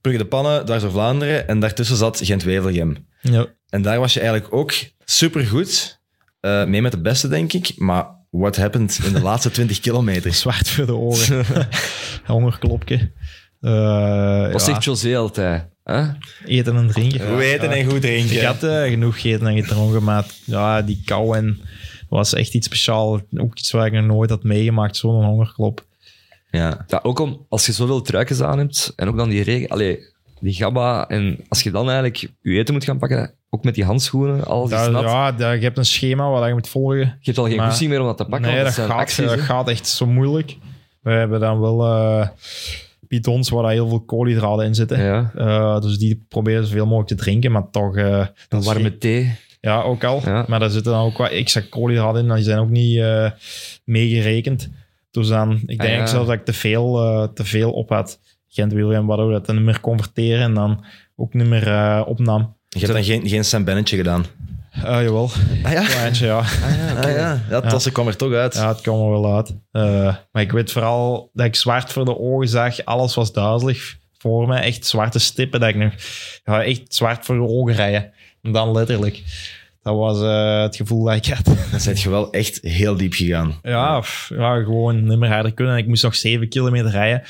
Brugge 0.00 0.18
de 0.22 0.28
Pannen, 0.28 0.64
Dwars 0.64 0.82
door 0.82 0.90
Vlaanderen 0.90 1.48
en 1.48 1.60
daartussen 1.60 1.96
zat 1.96 2.20
Gent-Wevelgem. 2.22 3.06
Ja. 3.20 3.46
En 3.68 3.82
daar 3.82 3.98
was 3.98 4.12
je 4.14 4.20
eigenlijk 4.20 4.54
ook 4.54 4.72
supergoed. 5.04 6.00
eh 6.40 6.64
mee 6.64 6.82
met 6.82 6.92
de 6.92 7.00
beste, 7.00 7.28
denk 7.28 7.52
ik. 7.52 7.72
Maar 7.76 8.06
what 8.30 8.56
happened 8.56 9.00
in 9.04 9.12
de 9.12 9.20
laatste 9.22 9.50
20 9.60 9.80
kilometer? 9.80 10.34
Zwart 10.34 10.68
voor 10.70 10.86
de 10.86 10.94
ogen. 10.96 11.44
Hongerklopje. 12.26 13.12
Eh, 13.60 14.52
Was 14.52 14.66
ja, 14.66 14.72
echt 14.74 14.84
José 14.84 15.16
altijd. 15.16 15.68
Hè? 15.84 16.04
eten 16.46 16.76
en 16.76 16.86
drinken. 16.88 17.28
Goed 17.28 17.40
eten 17.40 17.70
en 17.70 17.90
goed 17.90 18.00
drinken. 18.00 18.36
Ik 18.36 18.42
had 18.42 18.62
eh, 18.62 18.82
genoeg 18.82 19.20
gegeten 19.20 19.46
en 19.46 19.62
gedronken, 19.62 20.02
maar 20.04 20.24
ja, 20.44 20.82
die 20.82 21.02
kou 21.04 21.36
en 21.36 21.60
was 22.08 22.34
echt 22.34 22.54
iets 22.54 22.66
speciaals. 22.66 23.20
Ook 23.36 23.58
iets 23.58 23.70
waar 23.70 23.86
ik 23.86 23.92
nog 23.92 24.04
nooit 24.04 24.30
had 24.30 24.42
meegemaakt, 24.42 24.96
zo'n 24.96 25.24
hongerklop. 25.24 25.84
Ja. 26.50 26.84
Ja, 26.86 27.00
ook 27.02 27.18
om, 27.18 27.46
als 27.48 27.66
je 27.66 27.72
zoveel 27.72 28.02
truikens 28.02 28.40
aan 28.40 28.58
hebt 28.58 28.92
en 28.96 29.08
ook 29.08 29.16
dan 29.16 29.28
die 29.28 29.42
regen, 29.42 29.68
allee, 29.68 29.98
die 30.40 30.54
gabba. 30.54 31.08
En 31.08 31.38
als 31.48 31.62
je 31.62 31.70
dan 31.70 31.84
eigenlijk 31.86 32.30
je 32.40 32.58
eten 32.58 32.74
moet 32.74 32.84
gaan 32.84 32.98
pakken, 32.98 33.34
ook 33.50 33.64
met 33.64 33.74
die 33.74 33.84
handschoenen, 33.84 34.44
alles 34.44 34.70
is 34.70 34.76
Ja, 34.78 34.88
nat. 34.88 35.02
ja, 35.02 35.32
daar- 35.32 35.56
je 35.56 35.62
hebt 35.62 35.78
een 35.78 35.84
schema 35.84 36.30
waar 36.30 36.48
je 36.48 36.54
moet 36.54 36.68
volgen. 36.68 36.98
Je 36.98 37.06
hebt 37.20 37.38
al 37.38 37.46
geen 37.46 37.60
goesting 37.64 37.90
meer 37.90 38.00
om 38.00 38.06
dat 38.06 38.16
te 38.16 38.24
pakken, 38.24 38.50
nee, 38.50 38.64
dat 38.64 38.72
gaat, 38.72 38.90
acties. 38.90 39.24
dat 39.26 39.34
hè. 39.34 39.40
gaat 39.40 39.68
echt 39.68 39.86
zo 39.88 40.06
moeilijk. 40.06 40.56
We 41.00 41.10
hebben 41.10 41.40
dan 41.40 41.60
wel 41.60 41.84
eh 41.86 42.28
bidons 43.08 43.48
waar 43.48 43.70
heel 43.70 43.88
veel 43.88 44.00
koolhydraten 44.00 44.64
in 44.66 44.74
zitten. 44.74 45.02
Ja. 45.02 45.32
Eh, 45.36 45.80
dus 45.80 45.98
die 45.98 46.24
proberen 46.28 46.66
zoveel 46.66 46.84
mogelijk 46.86 47.08
te 47.08 47.14
drinken, 47.14 47.52
maar 47.52 47.70
toch... 47.70 47.96
is 47.96 48.64
warme 48.66 48.98
thee. 48.98 49.34
Ja, 49.66 49.82
ook 49.82 50.04
al. 50.04 50.20
Ja. 50.24 50.44
Maar 50.48 50.60
daar 50.60 50.70
zitten 50.70 50.92
dan 50.92 51.04
ook 51.04 51.16
wat 51.18 51.30
extra 51.30 51.62
koolhydraten 51.70 52.22
in. 52.22 52.28
en 52.30 52.34
Die 52.34 52.44
zijn 52.44 52.58
ook 52.58 52.68
niet 52.70 52.98
eh, 52.98 53.30
meegerekend. 53.84 54.68
Dus 55.10 55.28
dan, 55.28 55.52
ik 55.66 55.78
denk 55.78 55.92
Ah, 55.92 55.98
ja. 55.98 56.06
zelfs 56.06 56.26
dat 56.26 56.36
ik 56.36 56.44
te 56.44 56.52
veel, 56.52 57.02
eh, 57.02 57.28
te 57.34 57.44
veel 57.44 57.72
op 57.72 57.88
had. 57.88 58.18
Gent 58.48 58.72
William, 58.72 59.06
waardoor 59.06 59.32
dat 59.32 59.46
dan 59.46 59.54
niet 59.56 59.64
meer 59.64 59.80
converteren 59.80 60.42
en 60.42 60.54
dan 60.54 60.84
ook 61.16 61.34
niet 61.34 61.46
meer 61.46 61.68
eh, 61.68 62.02
opnam. 62.06 62.54
Je 62.68 62.78
hebt 62.78 62.92
dan 62.92 63.04
geen, 63.04 63.28
geen 63.28 63.44
Sam 63.44 63.64
Bennetje 63.64 63.96
gedaan. 63.96 64.24
Eh 64.72 64.82
jawel, 64.82 65.30
Ah 65.62 65.72
ja? 65.72 65.84
kleintje, 65.84 66.26
ja. 66.26 66.38
Ah 66.38 66.46
ja, 67.02 67.08
ja. 67.08 67.40
dat 67.48 67.64
Ja. 67.64 67.70
was- 67.70 67.82
ze 67.82 67.92
kwam 67.92 68.06
er 68.06 68.16
toch 68.16 68.32
uit. 68.32 68.54
Ja, 68.54 68.68
het 68.68 68.80
kwam 68.80 69.00
er 69.02 69.10
wel 69.10 69.34
uit. 69.36 69.54
Eh, 69.72 70.14
maar 70.32 70.42
ik 70.42 70.52
weet 70.52 70.72
vooral 70.72 71.30
dat 71.32 71.46
ik 71.46 71.54
zwart 71.54 71.92
voor 71.92 72.04
de 72.04 72.18
ogen 72.18 72.48
zag. 72.48 72.84
Alles 72.84 73.14
was 73.14 73.32
duizelig 73.32 73.96
voor 74.18 74.48
me. 74.48 74.56
Echt 74.58 74.86
zwarte 74.86 75.18
stippen. 75.18 75.60
Dat 75.60 75.68
ik 75.68 75.74
nog 75.76 75.92
ja, 76.44 76.62
echt 76.64 76.82
zwart 76.94 77.24
voor 77.24 77.34
de 77.34 77.42
ogen 77.52 77.74
rijden. 77.74 78.12
En 78.42 78.52
dan 78.52 78.72
letterlijk. 78.72 79.22
Dat 79.86 79.96
was 79.96 80.20
eh, 80.20 80.62
het 80.62 80.76
gevoel 80.76 81.04
dat 81.04 81.14
ik 81.14 81.26
had. 81.26 81.44
Dan 81.70 81.80
ben 81.84 81.96
je 81.96 82.10
wel 82.10 82.32
echt 82.32 82.58
heel 82.62 82.96
diep 82.96 83.12
gegaan. 83.12 83.58
Ja, 83.62 84.00
pff, 84.00 84.28
ja, 84.28 84.62
gewoon 84.62 85.06
niet 85.06 85.18
meer 85.18 85.30
harder 85.30 85.52
kunnen. 85.54 85.74
En 85.74 85.80
ik 85.80 85.86
moest 85.86 86.02
nog 86.02 86.14
7 86.14 86.48
kilometer 86.48 86.90
rijden. 86.90 87.22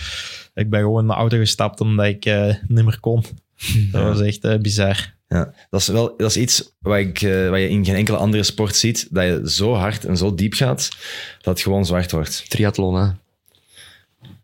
Ik 0.55 0.71
ben 0.71 0.81
gewoon 0.81 1.01
in 1.01 1.07
de 1.07 1.15
auto 1.15 1.37
gestapt 1.39 1.81
omdat 1.81 2.07
ik 2.07 2.25
eh 2.25 2.55
niet 2.67 2.85
meer 2.85 3.01
kon. 3.01 3.25
Dat 3.93 4.03
was 4.03 4.21
echt 4.21 4.45
eh, 4.45 4.59
bizar. 4.59 5.15
Ja, 5.29 5.53
dat 5.71 5.81
is 5.81 5.87
wel 5.87 6.15
dat 6.17 6.31
is 6.31 6.37
iets 6.37 6.73
wat, 6.79 6.99
ik, 6.99 7.23
eh, 7.23 7.49
wat 7.49 7.59
je 7.59 7.69
in 7.69 7.85
geen 7.85 7.95
enkele 7.95 8.17
andere 8.17 8.43
sport 8.43 8.77
ziet. 8.77 9.09
Dat 9.11 9.25
je 9.25 9.51
zo 9.51 9.75
hard 9.75 10.05
en 10.05 10.17
zo 10.17 10.35
diep 10.35 10.55
gaat, 10.55 10.89
dat 11.41 11.55
het 11.55 11.61
gewoon 11.61 11.87
zwart 11.87 12.13
wordt. 12.13 12.51
Triathlon, 12.51 12.95
hè. 12.95 13.01
Ja, 13.01 13.17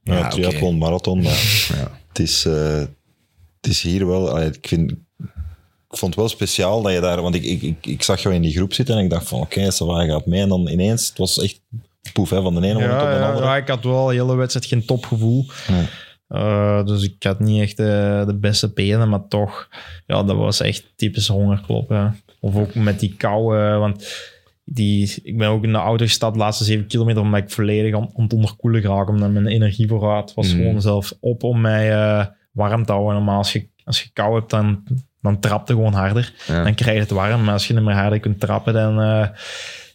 Ja, 0.02 0.28
triathlon, 0.28 0.78
marathon. 0.78 1.22
Maar 1.22 1.66
Ja. 1.76 1.98
het, 2.08 2.18
is, 2.18 2.44
eh, 2.44 2.78
het 3.60 3.66
is 3.70 3.82
hier 3.82 4.06
wel... 4.06 4.40
Ik, 4.40 4.66
vind, 4.68 4.92
ik 5.92 5.98
vond 5.98 6.14
het 6.14 6.20
wel 6.24 6.28
speciaal 6.28 6.82
dat 6.82 6.92
je 6.92 7.00
daar... 7.00 7.22
Want 7.22 7.34
ik, 7.34 7.44
ik, 7.44 7.62
ik, 7.62 7.86
ik 7.86 8.02
zag 8.02 8.20
jou 8.22 8.34
in 8.34 8.42
die 8.42 8.52
groep 8.52 8.72
zitten 8.72 8.96
en 8.96 9.04
ik 9.04 9.10
dacht 9.10 9.28
van 9.28 9.40
oké, 9.40 9.70
okay, 9.70 10.08
gaat 10.08 10.26
mee. 10.26 10.40
En 10.40 10.48
dan 10.48 10.68
ineens, 10.68 11.08
het 11.08 11.18
was 11.18 11.40
echt 11.40 11.60
poef 12.12 12.30
hè, 12.30 12.42
van 12.42 12.54
de 12.54 12.60
ene 12.60 12.74
moment 12.74 12.92
op 12.92 12.98
de 12.98 13.24
andere. 13.24 13.44
ja, 13.44 13.56
ik 13.56 13.68
had 13.68 13.84
wel 13.84 14.06
de 14.06 14.12
hele 14.12 14.34
wedstrijd 14.36 14.66
geen 14.66 14.84
topgevoel. 14.84 15.46
Nee. 15.68 15.86
Eh, 16.28 16.84
dus 16.84 17.02
ik 17.02 17.22
had 17.22 17.40
niet 17.40 17.60
echt 17.60 17.76
de, 17.76 18.22
de 18.26 18.34
beste 18.34 18.72
benen, 18.72 19.08
maar 19.08 19.28
toch, 19.28 19.68
ja, 20.06 20.22
dat 20.22 20.36
was 20.36 20.60
echt 20.60 20.92
typisch 20.96 21.26
hongerklop. 21.28 22.12
Of 22.40 22.56
ook 22.56 22.74
met 22.74 23.00
die 23.00 23.14
kou, 23.16 23.58
eh, 23.58 23.78
want 23.78 24.06
die, 24.64 25.20
ik 25.22 25.38
ben 25.38 25.48
ook 25.48 25.64
in 25.64 25.72
de 25.72 25.78
auto 25.78 26.04
gestapt 26.04 26.34
de 26.34 26.40
laatste 26.40 26.64
zeven 26.64 26.86
kilometer, 26.86 27.22
omdat 27.22 27.40
ik 27.42 27.50
volledig 27.50 27.94
aan, 27.94 28.10
aan 28.16 28.22
het 28.22 28.32
onderkoelen 28.32 28.82
raak, 28.82 29.08
omdat 29.08 29.30
mijn 29.30 29.46
energievoorraad 29.46 30.34
was 30.34 30.48
Mhm. 30.52 30.56
gewoon 30.56 30.80
zelf 30.82 31.12
op 31.20 31.42
om 31.42 31.60
mij 31.60 31.88
warm 32.52 32.84
te 32.84 32.92
houden. 32.92 33.14
Normaal 33.14 33.38
als 33.38 33.52
je, 33.52 33.68
als 33.84 34.02
je 34.02 34.10
kou 34.12 34.34
hebt, 34.34 34.50
dan, 34.50 34.84
dan 35.22 35.40
trapt 35.40 35.68
het 35.68 35.76
gewoon 35.76 35.92
harder. 35.92 36.32
Ja. 36.46 36.62
Dan 36.64 36.74
krijg 36.74 36.94
je 36.94 37.00
het 37.02 37.10
warm, 37.10 37.44
maar 37.44 37.52
als 37.52 37.66
je 37.66 37.74
niet 37.74 37.82
meer 37.82 37.94
harder 37.94 38.20
kunt 38.20 38.40
trappen, 38.40 38.72
dan, 38.72 39.00
eh, 39.00 39.28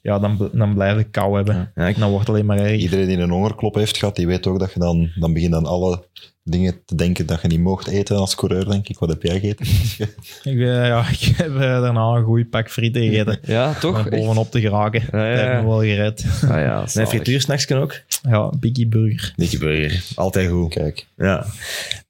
ja, 0.01 0.19
dan, 0.19 0.49
dan 0.53 0.73
blijf 0.73 0.97
je 0.97 1.03
kou 1.03 1.35
hebben. 1.35 1.71
Ja, 1.75 1.87
ik- 1.87 1.97
Dan 1.99 2.09
wordt 2.09 2.27
het 2.27 2.35
alleen 2.35 2.45
maar 2.47 2.57
erger. 2.57 2.75
Iedereen 2.75 3.07
die 3.07 3.17
een 3.17 3.29
hongerklop 3.29 3.75
heeft 3.75 3.97
gehad, 3.97 4.15
die 4.15 4.27
weet 4.27 4.47
ook 4.47 4.59
dat 4.59 4.73
je 4.73 4.79
dan, 4.79 5.11
dan 5.15 5.33
begint 5.33 5.53
aan 5.55 5.65
alle 5.65 6.03
dingen 6.43 6.81
te 6.85 6.95
denken 6.95 7.25
dat 7.25 7.41
je 7.41 7.47
niet 7.47 7.59
mocht 7.59 7.87
eten 7.87 8.17
als 8.17 8.35
coureur, 8.35 8.65
denk 8.69 8.87
ik. 8.87 8.99
Wat 8.99 9.09
heb 9.09 9.23
jij 9.23 9.39
gegeten? 9.39 9.65
Ik, 10.53 10.59
eh, 10.59 10.87
ja, 10.87 10.99
ik 11.19 11.19
heb 11.35 11.53
eh, 11.53 11.59
daarna 11.59 12.01
een 12.01 12.23
goed 12.23 12.49
pak 12.49 12.71
frieten 12.71 13.01
gegeten. 13.01 13.39
Ja, 13.55 13.73
toch? 13.73 14.03
Om 14.03 14.09
bovenop 14.09 14.51
te 14.51 14.59
geraken. 14.61 15.03
Ja, 15.11 15.25
ja, 15.25 15.29
Dat 15.31 15.39
heeft 15.39 15.51
ja. 15.51 15.61
me 15.61 15.67
wel 15.67 15.79
gered. 15.81 16.25
Ah, 16.43 16.49
ja, 16.49 16.75
Zijn 16.77 16.89
zalig. 16.89 17.09
frituursnacks 17.09 17.65
kan 17.65 17.77
ook? 17.79 17.99
Ja, 18.29 18.49
Biggie 18.59 18.87
Burger. 18.87 19.33
Nicky 19.35 19.57
Burger. 19.57 20.03
Altijd 20.15 20.49
goed. 20.49 20.73
Kijk, 20.73 21.05
Ja. 21.17 21.45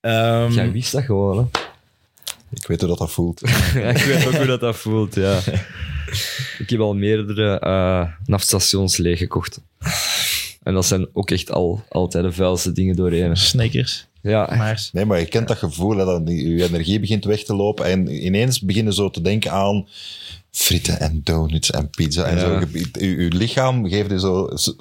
Ehm, 0.01 0.51
Jij 0.51 0.71
wist 0.71 0.91
dat 0.91 1.03
gewoon, 1.03 1.37
hè? 1.37 1.59
Ik 2.53 2.67
weet 2.67 2.79
hoe 2.79 2.89
dat, 2.89 2.97
dat 2.97 3.11
voelt. 3.11 3.41
Ja, 3.73 3.81
ik 3.95 3.97
weet 4.03 4.25
ook 4.27 4.33
hoe 4.35 4.45
dat, 4.45 4.59
dat 4.59 4.75
voelt, 4.75 5.15
ja. 5.15 5.39
Ik 6.59 6.69
heb 6.69 6.79
al 6.79 6.93
meerdere 6.95 7.59
eh 7.59 8.07
naftstations 8.25 8.97
leeggekocht. 8.97 9.61
En 10.63 10.73
dat 10.73 10.85
zijn 10.85 11.07
ook 11.13 11.31
echt 11.31 11.51
al, 11.51 11.83
altijd 11.89 12.23
de 12.23 12.31
vuilste 12.31 12.71
dingen 12.71 12.95
doorheen. 12.95 13.37
Snickers. 13.37 14.07
Ja. 14.21 14.75
Nee, 14.91 15.05
maar 15.05 15.19
je 15.19 15.25
kent 15.25 15.47
dat 15.47 15.57
gevoel, 15.57 15.97
hè, 15.97 16.05
dat 16.05 16.27
die- 16.27 16.49
je 16.55 16.63
energie 16.63 16.99
begint 16.99 17.25
weg 17.25 17.43
te 17.43 17.53
lopen 17.55 17.85
en 17.85 18.25
ineens 18.25 18.59
beginnen 18.61 18.93
zo 18.93 19.09
te 19.09 19.21
denken 19.21 19.51
aan 19.51 19.87
frieten 20.51 20.99
en 20.99 21.21
donuts 21.23 21.71
en 21.71 21.89
pizza 21.89 22.23
en 22.23 22.35
Ja. 22.35 22.39
zo. 22.41 22.59
Je, 22.73 22.89
je, 22.91 23.23
je 23.23 23.31
lichaam 23.31 23.87
geeft 23.89 24.09
je 24.11 24.19
zo, 24.19 24.49
zo 24.55 24.75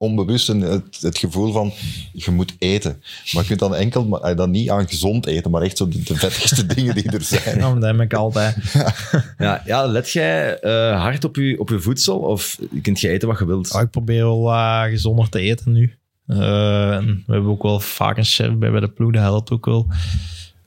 onbewust 0.00 0.48
een- 0.48 0.60
het, 0.60 0.98
het 1.00 1.18
gevoel 1.18 1.52
van 1.52 1.72
je 2.12 2.30
moet 2.30 2.54
eten. 2.58 3.02
Maar 3.32 3.42
je 3.42 3.48
kunt 3.48 3.60
dan 3.60 3.74
enkel, 3.74 4.04
maar, 4.04 4.20
eh, 4.20 4.36
dan 4.36 4.50
niet 4.50 4.70
aan 4.70 4.88
gezond 4.88 5.26
eten, 5.26 5.50
maar 5.50 5.62
echt 5.62 5.76
zo 5.76 5.88
de, 5.88 6.02
de 6.02 6.14
vettigste 6.14 6.66
dingen 6.74 6.94
die 6.94 7.10
er 7.10 7.22
zijn. 7.22 7.58
Ja, 7.58 7.74
dat 7.74 7.82
heb 7.82 8.00
ik 8.00 8.14
altijd. 8.14 8.56
ja, 9.38 9.62
ja, 9.66 9.86
let 9.86 10.10
jij 10.10 10.58
eh, 10.58 11.00
hard 11.02 11.24
op 11.24 11.36
je, 11.36 11.60
op 11.60 11.68
je 11.68 11.80
voedsel 11.80 12.18
of 12.18 12.58
kunt 12.82 13.00
je 13.00 13.08
eten 13.08 13.28
wat 13.28 13.38
je 13.38 13.46
wilt? 13.46 13.70
Ja, 13.72 13.80
ik 13.80 13.90
probeer 13.90 14.24
wel 14.24 14.50
eh, 14.52 14.82
gezonder 14.82 15.28
te 15.28 15.40
eten 15.40 15.72
nu. 15.72 15.94
Eh, 16.26 16.38
we 16.38 17.22
hebben 17.26 17.50
ook 17.50 17.62
wel 17.62 17.80
vaak 17.80 18.16
een 18.16 18.24
chef 18.24 18.54
bij, 18.54 18.70
bij 18.70 18.80
de 18.80 18.88
ploeg, 18.88 19.12
dat 19.12 19.22
helpt 19.22 19.50
ook 19.50 19.64
wel. 19.66 19.86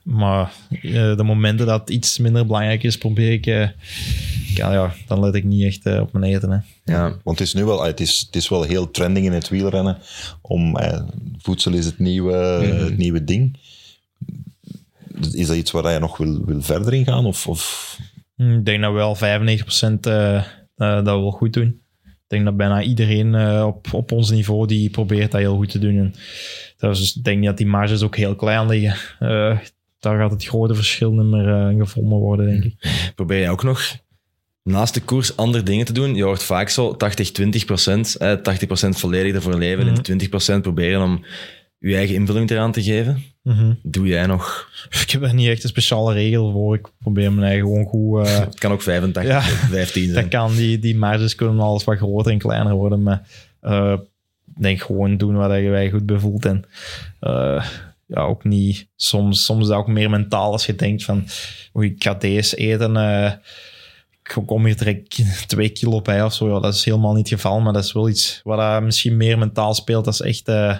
Maar 0.02 0.52
de 0.82 1.22
momenten 1.24 1.66
dat 1.66 1.90
iets 1.90 2.18
minder 2.18 2.46
belangrijk 2.46 2.82
is, 2.82 2.98
probeer 2.98 3.32
ik... 3.32 3.72
ja, 4.56 4.72
ja, 4.72 4.94
dan 5.06 5.20
let 5.20 5.34
ik 5.34 5.44
niet 5.44 5.64
echt 5.64 5.86
eh, 5.86 6.00
op 6.00 6.12
mijn 6.12 6.34
eten. 6.34 6.50
Hè. 6.50 6.58
Ja. 6.92 7.02
Want 7.22 7.38
het 7.38 7.46
is 7.46 7.54
nu 7.54 7.64
wel, 7.64 7.80
eh, 7.80 7.86
het 7.86 8.00
is, 8.00 8.22
het 8.26 8.36
is 8.36 8.48
wel 8.48 8.62
heel 8.62 8.90
trending 8.90 9.26
in 9.26 9.32
het 9.32 9.48
wielrennen. 9.48 9.98
Om, 10.40 10.76
eh, 10.76 11.02
voedsel 11.38 11.72
is 11.72 11.84
het 11.84 11.98
nieuwe, 11.98 12.32
het 12.34 12.96
nieuwe 12.96 13.24
ding. 13.24 13.58
Is 15.32 15.46
dat 15.46 15.56
iets 15.56 15.70
waar 15.70 15.92
je 15.92 15.98
nog 15.98 16.16
wil, 16.16 16.44
wil 16.44 16.62
verder 16.62 16.92
in 16.94 17.04
gaan? 17.04 17.26
Of, 17.26 17.46
of 17.46 17.98
Hm, 18.36 18.52
Ik 18.52 18.64
denk 18.64 18.82
dat 18.82 18.92
wel 18.92 19.14
95% 19.14 20.06
eh, 20.06 20.42
dat 20.76 21.04
we 21.04 21.20
wel 21.20 21.30
goed 21.30 21.52
doen. 21.52 21.82
Ik 22.04 22.30
denk 22.30 22.44
dat 22.44 22.56
bijna 22.56 22.82
iedereen 22.82 23.34
eh, 23.34 23.66
op, 23.66 23.92
op 23.92 24.12
ons 24.12 24.30
niveau 24.30 24.66
die 24.66 24.90
probeert 24.90 25.30
dat 25.30 25.40
heel 25.40 25.56
goed 25.56 25.70
te 25.70 25.78
doen. 25.78 25.98
En 25.98 26.14
dat 26.76 26.92
is 26.92 26.98
dus, 26.98 27.16
ik 27.16 27.24
denk 27.24 27.44
dat 27.44 27.56
die 27.56 27.66
marges 27.66 28.02
ook 28.02 28.16
heel 28.16 28.34
klein 28.34 28.66
liggen. 28.66 28.98
Eh, 29.18 29.58
daar 29.98 30.18
gaat 30.18 30.30
het 30.30 30.44
grote 30.44 30.74
verschil 30.74 31.12
niet 31.12 31.24
meer 31.24 31.48
eh, 31.48 31.76
gevonden 31.78 32.18
worden, 32.18 32.46
denk 32.46 32.64
ik. 32.64 32.74
Probeer 33.14 33.40
je 33.40 33.50
ook 33.50 33.62
nog 33.62 33.96
naast 34.64 34.94
de 34.94 35.00
koers 35.00 35.36
andere 35.36 35.62
dingen 35.62 35.86
te 35.86 35.92
doen? 35.92 36.14
Je 36.14 36.22
hoort 36.22 36.42
vaak 36.42 36.68
zo 36.68 36.96
80-20 36.96 37.64
procent. 37.66 38.16
80 38.42 38.66
procent 38.66 38.98
volledig 38.98 39.34
ervoor 39.34 39.58
leven 39.58 39.86
Mhm. 39.86 39.94
en 39.94 40.02
20 40.02 40.28
procent 40.28 40.62
proberen 40.62 41.02
om 41.02 41.24
je 41.78 41.96
eigen 41.96 42.14
invulling 42.14 42.50
eraan 42.50 42.72
te 42.72 42.82
geven. 42.82 43.22
Mhm. 43.42 43.72
Doe 43.82 44.06
jij 44.06 44.26
nog? 44.26 44.68
Ik 45.04 45.10
heb 45.10 45.22
er 45.22 45.34
niet 45.34 45.48
echt 45.48 45.62
een 45.62 45.68
speciale 45.68 46.14
regel 46.14 46.52
voor. 46.52 46.74
Ik 46.74 46.86
probeer 46.98 47.32
mijn 47.32 47.46
eigen 47.46 47.66
gewoon 47.66 47.84
goed... 47.86 48.26
eh, 48.26 48.38
Het 48.44 48.58
kan 48.58 48.72
ook 48.72 48.82
85, 48.82 49.32
Ja. 49.32 49.40
15 49.68 50.02
zijn. 50.02 50.14
dat 50.14 50.28
kan, 50.28 50.54
die, 50.56 50.78
die 50.78 50.96
marges 50.96 51.34
kunnen 51.34 51.60
alles 51.60 51.84
wat 51.84 51.96
groter 51.96 52.32
en 52.32 52.38
kleiner 52.38 52.74
worden. 52.74 53.02
Maar 53.02 53.28
eh, 53.60 53.98
denk 54.58 54.80
gewoon 54.82 55.16
doen 55.16 55.34
wat 55.34 55.50
je 55.52 55.88
goed 55.92 56.06
bevoelt. 56.06 56.44
En 56.44 56.64
eh, 57.20 57.64
ja, 58.06 58.20
ook 58.20 58.44
niet... 58.44 58.86
Soms, 58.96 59.44
soms 59.44 59.62
is 59.62 59.68
dat 59.68 59.76
ook 59.78 59.88
meer 59.88 60.10
mentaal 60.10 60.52
als 60.52 60.66
je 60.66 60.74
denkt 60.74 61.04
van... 61.04 61.24
Oei, 61.76 61.90
ik 61.90 62.02
ga 62.02 62.14
deze 62.14 62.56
eten... 62.56 62.96
kom 64.46 64.64
hier 64.64 64.76
direct 64.76 65.22
twee 65.48 65.68
kilo 65.68 66.00
bij 66.00 66.22
of 66.22 66.34
zo. 66.34 66.48
Ja, 66.54 66.60
dat 66.60 66.74
is 66.74 66.84
helemaal 66.84 67.14
niet 67.14 67.30
het 67.30 67.40
geval. 67.40 67.60
Maar 67.60 67.72
dat 67.72 67.84
is 67.84 67.92
wel 67.92 68.08
iets 68.08 68.40
wat 68.42 68.58
eh, 68.58 68.80
misschien 68.80 69.16
meer 69.16 69.38
mentaal 69.38 69.74
speelt. 69.74 70.06
als 70.06 70.20
echt... 70.20 70.48
eh, 70.48 70.78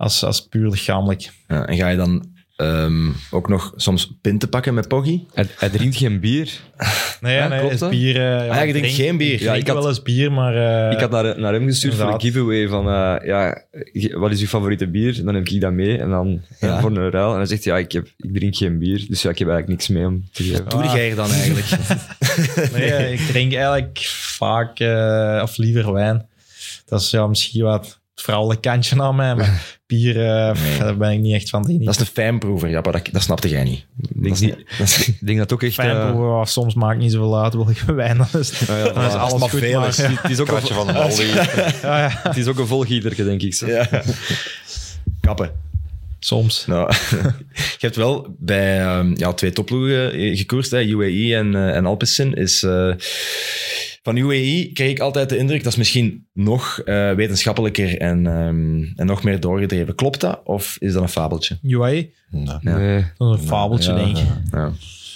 als, 0.00 0.24
als 0.24 0.48
puur 0.48 0.70
lichamelijk. 0.70 1.30
Ja, 1.48 1.66
en 1.66 1.76
ga 1.76 1.88
je 1.88 1.96
dan 1.96 2.29
ehm, 2.60 3.08
ook 3.30 3.48
nog 3.48 3.72
soms 3.76 4.12
pinten 4.20 4.48
pakken 4.48 4.74
met 4.74 4.88
Poggy? 4.88 5.20
hij, 5.34 5.46
hij 5.56 5.68
drinkt 5.68 5.96
geen 5.96 6.20
bier. 6.20 6.50
Nee, 7.20 7.34
Ja, 7.36 7.48
nee, 7.48 7.58
klopt 7.58 7.88
bier... 7.90 8.16
eh, 8.16 8.46
ja, 8.46 8.58
Ah, 8.60 8.66
ik 8.66 8.70
drink- 8.74 8.86
geen 8.94 9.16
bier? 9.16 9.32
Ik 9.32 9.38
Ja, 9.40 9.44
drink 9.50 9.60
ik 9.60 9.66
had- 9.66 9.76
wel 9.76 9.88
eens 9.88 10.02
bier, 10.02 10.32
maar... 10.32 10.86
eh, 10.86 10.92
ik 10.92 11.00
had 11.00 11.10
naar, 11.10 11.40
naar 11.40 11.52
hem 11.52 11.66
gestuurd 11.66 11.94
voor 11.94 12.12
een 12.12 12.20
giveaway 12.20 12.68
van, 12.68 12.86
eh, 12.88 13.26
ja, 13.26 13.62
wat 14.12 14.30
is 14.30 14.40
uw 14.40 14.46
favoriete 14.46 14.86
bier? 14.88 15.18
En 15.18 15.24
dan 15.24 15.34
heb 15.34 15.48
ik 15.48 15.60
dat 15.60 15.72
mee 15.72 15.98
en 15.98 16.10
dan 16.10 16.40
Ja. 16.60 16.80
voor 16.80 16.90
een 16.96 17.10
ruil. 17.10 17.30
En 17.30 17.36
hij 17.36 17.46
zegt, 17.46 17.64
ja, 17.64 17.76
ik, 17.78 17.92
heb, 17.92 18.06
ik 18.16 18.34
drink 18.34 18.56
geen 18.56 18.78
bier. 18.78 19.04
Dus 19.08 19.22
ja, 19.22 19.30
ik 19.30 19.38
heb 19.38 19.48
eigenlijk 19.48 19.68
niks 19.68 19.88
mee 19.88 20.06
om 20.06 20.24
te 20.32 20.42
geven. 20.42 20.68
Doe 20.68 20.84
jij 20.84 21.10
er 21.10 21.16
dan 21.16 21.30
eigenlijk? 21.30 21.66
Nee, 22.76 23.12
ik 23.12 23.18
drink 23.20 23.52
eigenlijk 23.52 23.98
vaak, 24.12 24.80
of 25.42 25.56
liever 25.56 25.92
wijn. 25.92 26.26
Dat 26.86 27.00
is 27.00 27.10
ja, 27.10 27.26
misschien 27.26 27.62
wat 27.62 27.99
het 28.20 28.28
vrouwelijk 28.28 28.60
kantje 28.60 29.02
aan 29.02 29.16
mij, 29.16 29.34
maar 29.34 29.62
bier, 29.86 30.14
daar 30.78 30.96
ben 30.96 31.10
ik 31.10 31.20
niet 31.20 31.34
echt 31.34 31.50
van. 31.50 31.62
Die 31.62 31.84
Dat 31.84 31.94
is 31.94 32.00
een 32.00 32.06
fijnproever, 32.06 32.68
ja, 32.68 32.80
maar 32.80 32.92
dat, 32.92 33.08
dat 33.12 33.22
snapte 33.22 33.48
jij 33.48 33.62
niet. 33.64 33.84
Ik 34.02 34.22
denk, 34.22 34.24
Dat 34.24 34.32
is 34.32 34.40
niet, 34.40 34.56
niet- 34.56 34.78
dat 34.78 35.26
denk 35.26 35.38
dat 35.38 35.52
ook 35.52 35.62
echt... 35.62 35.74
fijn 35.74 36.00
proeven, 36.12 36.36
maar 36.36 36.46
soms 36.46 36.74
maakt 36.74 36.98
niet 36.98 37.12
zoveel 37.12 37.42
uit. 37.42 37.54
Wil 37.54 37.70
ik 37.70 37.78
wijn, 38.02 38.16
dan 38.16 38.40
is, 38.40 38.58
ja, 38.66 38.76
ja, 38.76 38.92
dan 38.92 39.04
is 39.04 39.12
alles 39.12 39.40
maar 39.40 39.48
goed. 39.48 39.58
veel 39.60 39.80
maar- 39.80 39.88
is. 39.88 39.96
ja, 39.96 40.10
Het 40.22 40.30
is 40.30 40.38
ook 40.40 40.48
een, 40.48 40.60
van 40.60 40.88
een 40.96 41.26
ja, 41.26 41.72
ja, 41.82 42.20
het 42.22 42.36
is 42.36 42.46
ook 42.46 42.58
een 42.58 42.66
volgieterke, 42.66 43.24
denk 43.24 43.42
ik. 43.42 43.54
Zo. 43.54 43.66
ja. 43.66 43.88
Kappen. 45.20 45.50
soms. 46.18 46.66
Nou, 46.66 46.92
je 47.50 47.78
hebt 47.78 47.96
wel 47.96 48.34
bij 48.38 48.80
ehm, 48.80 49.12
ja, 49.16 49.32
twee 49.32 49.52
topploegen 49.52 50.12
eh, 50.12 50.36
gekoerst, 50.38 50.70
hè, 50.70 50.80
UAE 50.82 51.36
en, 51.36 51.54
eh, 51.54 51.76
en 51.76 51.86
Alpecin. 51.86 52.34
Is, 52.34 52.62
eh, 52.62 52.92
van 54.02 54.16
UAE 54.16 54.70
kreeg 54.72 54.90
ik 54.90 55.00
altijd 55.00 55.28
de 55.28 55.36
indruk, 55.36 55.62
dat 55.62 55.72
is 55.72 55.78
misschien 55.78 56.26
nog 56.32 56.78
eh, 56.78 57.12
wetenschappelijker 57.12 57.98
en, 57.98 58.26
ehm, 58.26 58.82
en 58.96 59.06
nog 59.06 59.22
meer 59.22 59.40
doorgedreven. 59.40 59.94
Klopt 59.94 60.20
dat? 60.20 60.40
Of 60.44 60.76
is 60.78 60.92
dat 60.92 61.02
een 61.02 61.08
fabeltje? 61.08 61.58
UAE, 61.62 62.10
Nee. 62.30 62.44
Ja. 62.44 62.58
Nee, 62.62 63.04
dat 63.16 63.34
is 63.34 63.40
een 63.42 63.48
fabeltje, 63.48 63.92
Ja, 63.92 63.96
denk 63.98 64.16
ik. 64.16 64.24
Ja. 64.52 64.72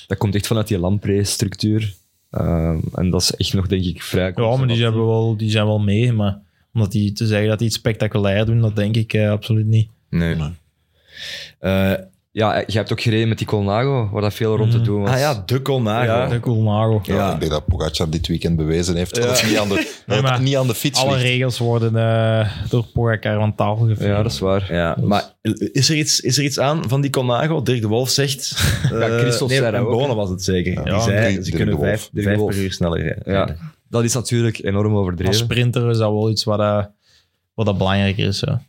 dat 0.07 0.19
komt 0.19 0.35
echt 0.35 0.47
vanuit 0.47 0.69
die 0.69 0.79
lamprestructuur. 0.79 1.95
Ehm, 2.31 2.79
en 2.95 3.11
dat 3.11 3.23
is 3.23 3.35
echt 3.35 3.53
nog, 3.55 3.67
denk 3.67 3.85
ik, 3.85 4.03
vrij 4.03 4.33
Ja, 4.37 4.57
maar 4.57 4.67
die 4.67 4.77
zijn 4.77 4.95
wel, 4.95 5.37
die 5.37 5.51
zijn 5.51 5.67
wel 5.67 5.79
mee, 5.79 6.13
maar 6.13 6.39
omdat 6.73 6.93
die 6.93 7.13
te 7.13 7.27
zeggen 7.27 7.49
dat 7.49 7.59
die 7.59 7.67
iets 7.67 7.77
spectaculair 7.77 8.47
doen, 8.47 8.61
dat 8.61 8.77
denk 8.77 8.97
ik 8.97 9.13
eh, 9.13 9.31
absoluut 9.31 9.67
niet. 9.67 9.89
Nee. 10.11 10.37
Eh, 11.59 11.93
Ja, 12.37 12.59
je 12.67 12.77
hebt 12.79 12.93
ook 12.93 13.01
gereden 13.01 13.29
met 13.29 13.39
die 13.39 13.47
Colnago, 13.47 14.09
waar 14.13 14.23
dat 14.23 14.35
veel 14.35 14.57
rond 14.57 14.71
te 14.71 14.77
Mhm. 14.77 14.87
doen 14.87 15.01
was. 15.01 15.11
ah 15.11 15.19
ja, 15.19 15.43
de 15.47 15.63
Colnago. 15.63 16.05
Ja. 16.13 16.27
De 16.29 16.41
Colnago. 16.41 17.01
Ja, 17.03 17.15
Ja. 17.15 17.33
Ik 17.35 17.41
denk 17.41 17.53
dat 17.53 17.67
Pogacar 17.67 18.11
dit 18.11 18.27
weekend 18.27 18.57
bewezen 18.57 18.97
heeft 18.97 19.15
dat 19.15 19.41
het 19.41 19.49
niet 19.51 19.59
aan 19.59 19.69
de, 19.69 19.75
dat 19.75 19.85
Nee, 20.07 20.17
het 20.17 20.27
maar 20.27 20.41
niet 20.41 20.57
aan 20.57 20.67
de 20.67 20.75
fiets 20.75 21.01
Alle 21.01 21.11
ligt. 21.11 21.23
regels 21.23 21.59
worden 21.59 21.97
eh, 21.97 22.51
door 22.69 22.85
Pogacar 22.93 23.39
van 23.39 23.55
tafel 23.55 23.87
geveegd. 23.87 24.11
Ja, 24.11 24.23
dat 24.23 24.33
is 24.33 24.39
waar. 24.39 24.73
Ja, 24.73 24.97
maar 25.03 25.25
is 25.73 25.89
er, 25.89 25.97
iets, 25.97 26.21
is 26.21 26.39
er 26.39 26.45
iets 26.45 26.59
aan 26.59 26.89
van 26.89 27.01
die 27.01 27.11
Colnago? 27.11 27.63
Dirk 27.63 27.81
de 27.81 27.89
Wolf 27.89 28.11
zegt... 28.11 28.49
Ja, 28.91 29.19
Christophe 29.19 29.55
nee, 29.55 29.63
zei 29.63 29.71
dat 29.71 29.81
en 29.81 29.87
ook, 29.87 29.99
Bonen 29.99 30.17
was 30.17 30.31
het 30.31 30.43
zeker. 30.45 30.85
die 30.85 31.01
zei, 31.01 31.17
Dirk- 31.21 31.35
ze 31.35 31.41
Dirk 31.41 31.55
kunnen 31.57 31.75
de 31.75 31.81
Wolf. 31.81 31.87
vijf, 31.89 32.01
Dirk 32.01 32.15
de 32.15 32.23
vijf 32.23 32.37
Wolf. 32.39 32.51
per 32.55 32.63
uur 32.63 32.73
sneller 32.73 33.01
rijden. 33.03 33.33
Ja, 33.33 33.57
dat 33.89 34.05
is 34.05 34.15
natuurlijk 34.15 34.63
enorm 34.65 34.93
Als 34.93 35.01
overdreven. 35.01 35.35
sprinter 35.35 35.91
is 35.91 35.99
dat 35.99 36.11
wel 36.11 36.31
iets 36.31 36.45
wat, 36.45 36.59
eh, 36.61 36.85
wat 37.55 37.67
dat 37.67 37.79
belangrijker 37.79 38.27
is. 38.27 38.41
Ja. 38.41 38.63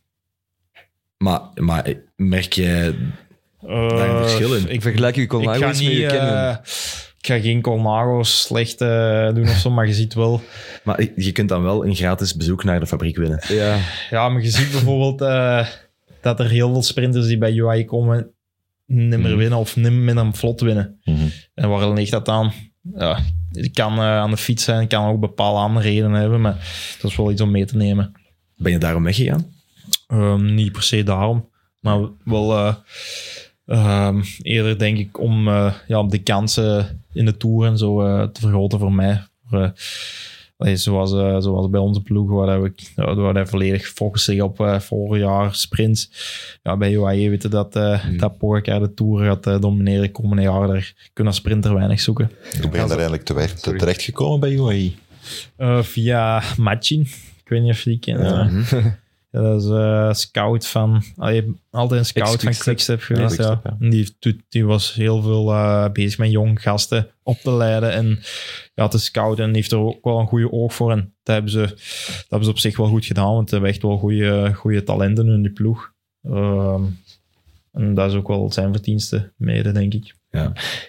Maar, 1.17 1.41
maar 1.55 1.93
merk 2.15 2.53
je 2.53 2.95
daar 3.67 4.09
een 4.09 4.21
verschil 4.23 4.55
in? 4.55 4.69
Ik 4.69 4.81
vergelijk 4.81 5.15
je 5.15 5.21
Ik 5.21 5.27
Colnago 5.27 5.59
ga, 5.59 5.67
eens 5.67 5.81
met 5.83 5.91
je 5.93 6.05
Canyon. 6.05 6.35
eh, 6.35 6.55
ik 7.19 7.25
ga 7.31 7.39
geen 7.39 7.61
Colnago 7.61 8.23
slecht 8.23 8.81
eh, 8.81 9.33
doen 9.33 9.43
of 9.43 9.57
zo, 9.57 9.69
maar 9.69 9.87
je 9.87 9.93
ziet 9.93 10.13
wel... 10.13 10.41
Maar 10.83 11.07
je 11.15 11.31
kunt 11.31 11.49
dan 11.49 11.63
wel 11.63 11.85
een 11.85 11.95
gratis 11.95 12.35
bezoek 12.35 12.63
naar 12.63 12.79
de 12.79 12.87
fabriek 12.87 13.17
winnen. 13.17 13.39
ja. 13.47 13.77
Ja, 14.09 14.29
maar 14.29 14.41
je 14.41 14.49
ziet 14.49 14.71
bijvoorbeeld 14.71 15.21
eh, 15.21 15.67
dat 16.21 16.39
er 16.39 16.49
heel 16.49 16.71
veel 16.71 16.83
sprinters 16.83 17.27
die 17.27 17.37
bij 17.37 17.59
UI 17.59 17.85
komen 17.85 18.29
niet 18.85 19.09
meer 19.09 19.19
Mhm. 19.19 19.35
winnen 19.37 19.59
of 19.59 19.75
niet 19.75 19.91
minder 19.91 20.27
vlot 20.33 20.61
winnen. 20.61 20.99
Mhm. 21.03 21.25
En 21.53 21.69
waar 21.69 21.93
ligt 21.93 22.11
dat 22.11 22.27
aan? 22.29 22.53
Ja, 22.95 23.19
het 23.51 23.71
kan 23.71 23.93
eh, 23.97 23.99
aan 24.17 24.29
de 24.29 24.37
fiets 24.37 24.63
zijn, 24.63 24.79
het 24.79 24.87
kan 24.89 25.05
ook 25.07 25.19
bepaalde 25.19 25.59
andere 25.59 25.85
redenen 25.89 26.19
hebben, 26.21 26.41
maar 26.41 26.57
dat 27.01 27.11
is 27.11 27.17
wel 27.17 27.31
iets 27.31 27.41
om 27.41 27.51
mee 27.51 27.65
te 27.65 27.77
nemen. 27.77 28.11
Ben 28.57 28.71
je 28.71 28.77
daarom 28.77 29.03
weggegaan? 29.03 29.53
Ehm, 30.07 30.53
niet 30.53 30.71
per 30.71 30.83
se 30.83 31.03
daarom. 31.03 31.49
Maar 31.79 31.99
wel 32.23 32.57
eh, 32.57 32.75
ehm, 33.65 34.21
eerder 34.41 34.77
denk 34.77 34.97
ik 34.97 35.19
om 35.19 35.47
eh, 35.47 35.73
ja, 35.87 35.99
om 35.99 36.09
de 36.09 36.23
kansen 36.23 37.03
in 37.13 37.25
de 37.25 37.37
Tour 37.37 37.67
en 37.67 37.77
zo 37.77 38.01
eh, 38.01 38.23
te 38.23 38.39
vergroten 38.39 38.79
voor 38.79 38.93
mij. 38.93 39.23
Voor, 39.49 39.61
eh, 39.61 39.69
allee, 40.57 40.75
zoals, 40.75 41.13
eh, 41.13 41.37
zoals 41.39 41.69
bij 41.69 41.79
onze 41.79 42.01
ploeg, 42.01 42.29
waar 42.29 42.61
we, 42.61 42.71
waar 42.95 43.47
volledig 43.47 43.87
focussen 43.87 44.41
op 44.41 44.59
eh 44.59 44.79
vorig 44.79 45.21
jaar 45.21 45.55
sprints. 45.55 46.09
Ja, 46.63 46.77
bij 46.77 46.93
UAE 46.93 47.29
weten 47.29 47.49
dat, 47.49 47.75
eh 47.75 48.05
dat 48.17 48.37
Pogacar 48.37 48.79
de 48.79 48.93
Tour 48.93 49.25
gaat 49.25 49.61
domineren 49.61 50.11
komende 50.11 50.41
jaar. 50.41 50.67
Daar 50.67 50.93
kunnen 51.13 51.33
sprinter 51.33 51.73
weinig 51.73 51.99
zoeken. 51.99 52.31
Hoe 52.61 52.69
ben 52.69 52.81
je 52.81 52.87
daar 52.87 52.89
eigenlijk 52.89 53.23
terecht, 53.23 53.63
terechtgekomen 53.63 54.39
bij 54.39 54.51
UAE? 54.51 54.91
Eh, 55.55 55.81
via 55.81 56.43
Machin. 56.57 57.01
Ik 57.43 57.49
weet 57.51 57.61
niet 57.61 57.71
of 57.71 57.81
je 57.81 57.89
die 57.89 57.99
kent. 57.99 58.19
Ja. 58.19 58.49
Ja, 59.35 59.41
dat 59.41 59.63
is 59.63 59.69
eh, 59.69 60.13
scout 60.13 60.67
van... 60.67 61.03
allee, 61.17 61.55
altijd 61.69 61.99
een 61.99 62.05
scout 62.05 62.41
van. 62.41 62.53
Quickstep 62.53 63.01
geweest, 63.01 63.37
Ja, 63.37 63.61
ja. 63.63 63.77
En 63.79 64.07
Die, 64.49 64.65
was 64.65 64.93
heel 64.93 65.21
veel 65.21 65.51
eh, 65.51 65.89
bezig 65.89 66.17
met 66.17 66.31
jong 66.31 66.61
gasten 66.61 67.07
op 67.23 67.37
te 67.37 67.51
leiden 67.51 67.91
en 67.91 68.19
ja, 68.73 68.87
te 68.87 68.97
scouten. 68.97 69.45
En 69.45 69.53
heeft 69.53 69.71
er 69.71 69.77
ook 69.77 70.03
wel 70.03 70.19
een 70.19 70.27
goede 70.27 70.51
oog 70.51 70.73
voor. 70.73 70.91
En 70.91 71.13
dat 71.23 71.33
hebben 71.33 71.51
ze, 71.51 71.59
dat 71.59 72.25
hebben 72.29 72.43
ze 72.43 72.49
op 72.49 72.59
zich 72.59 72.77
wel 72.77 72.87
goed 72.87 73.05
gedaan, 73.05 73.33
want 73.33 73.49
ze 73.49 73.55
hebben 73.55 73.73
echt 73.73 73.81
wel 73.81 73.97
goede, 73.97 74.53
goede 74.53 74.83
talenten 74.83 75.27
in 75.27 75.41
die 75.41 75.51
ploeg. 75.51 75.91
Ehm, 76.23 76.83
en 77.71 77.93
dat 77.93 78.09
is 78.11 78.17
ook 78.17 78.27
wel 78.27 78.51
zijn 78.51 78.71
verdienste 78.71 79.31
mede, 79.37 79.71
denk 79.71 79.93
ik. 79.93 80.15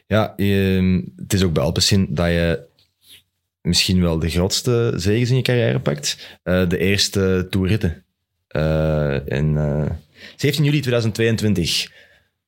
Ja, 0.07 0.37
ehm, 0.37 1.03
het 1.17 1.33
is 1.33 1.43
ook 1.43 1.53
bij 1.53 1.63
Alpecin 1.63 2.07
dat 2.11 2.27
je 2.27 2.65
misschien 3.61 4.01
wel 4.01 4.19
de 4.19 4.31
grootste 4.31 4.93
zegens 4.97 5.31
in 5.31 5.37
je 5.37 5.43
carrière 5.43 5.81
pakt. 5.81 6.39
Eh, 6.43 6.69
de 6.69 6.79
eerste 6.79 7.47
toerritten. 7.51 8.05
Eh 8.57 9.39
in 9.39 9.57
eh, 9.57 9.91
17 10.37 10.65
juli 10.65 10.81
2022. 10.81 11.95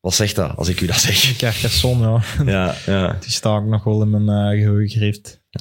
Wat 0.01 0.15
zegt 0.15 0.37
dat, 0.37 0.57
als 0.57 0.69
ik 0.69 0.81
u 0.81 0.87
dat 0.87 0.97
zeg? 0.97 1.37
Carcassonne, 1.37 2.21
ja. 2.45 2.45
ja, 2.53 2.75
ja. 2.87 3.17
Die 3.21 3.31
staat 3.31 3.61
ook 3.61 3.67
nog 3.67 3.85
wel 3.85 4.03
in 4.03 4.11
mijn 4.11 4.29
eh, 4.29 4.59
geheugen 4.59 4.89
gegrift. 4.89 5.41
Ik 5.51 5.61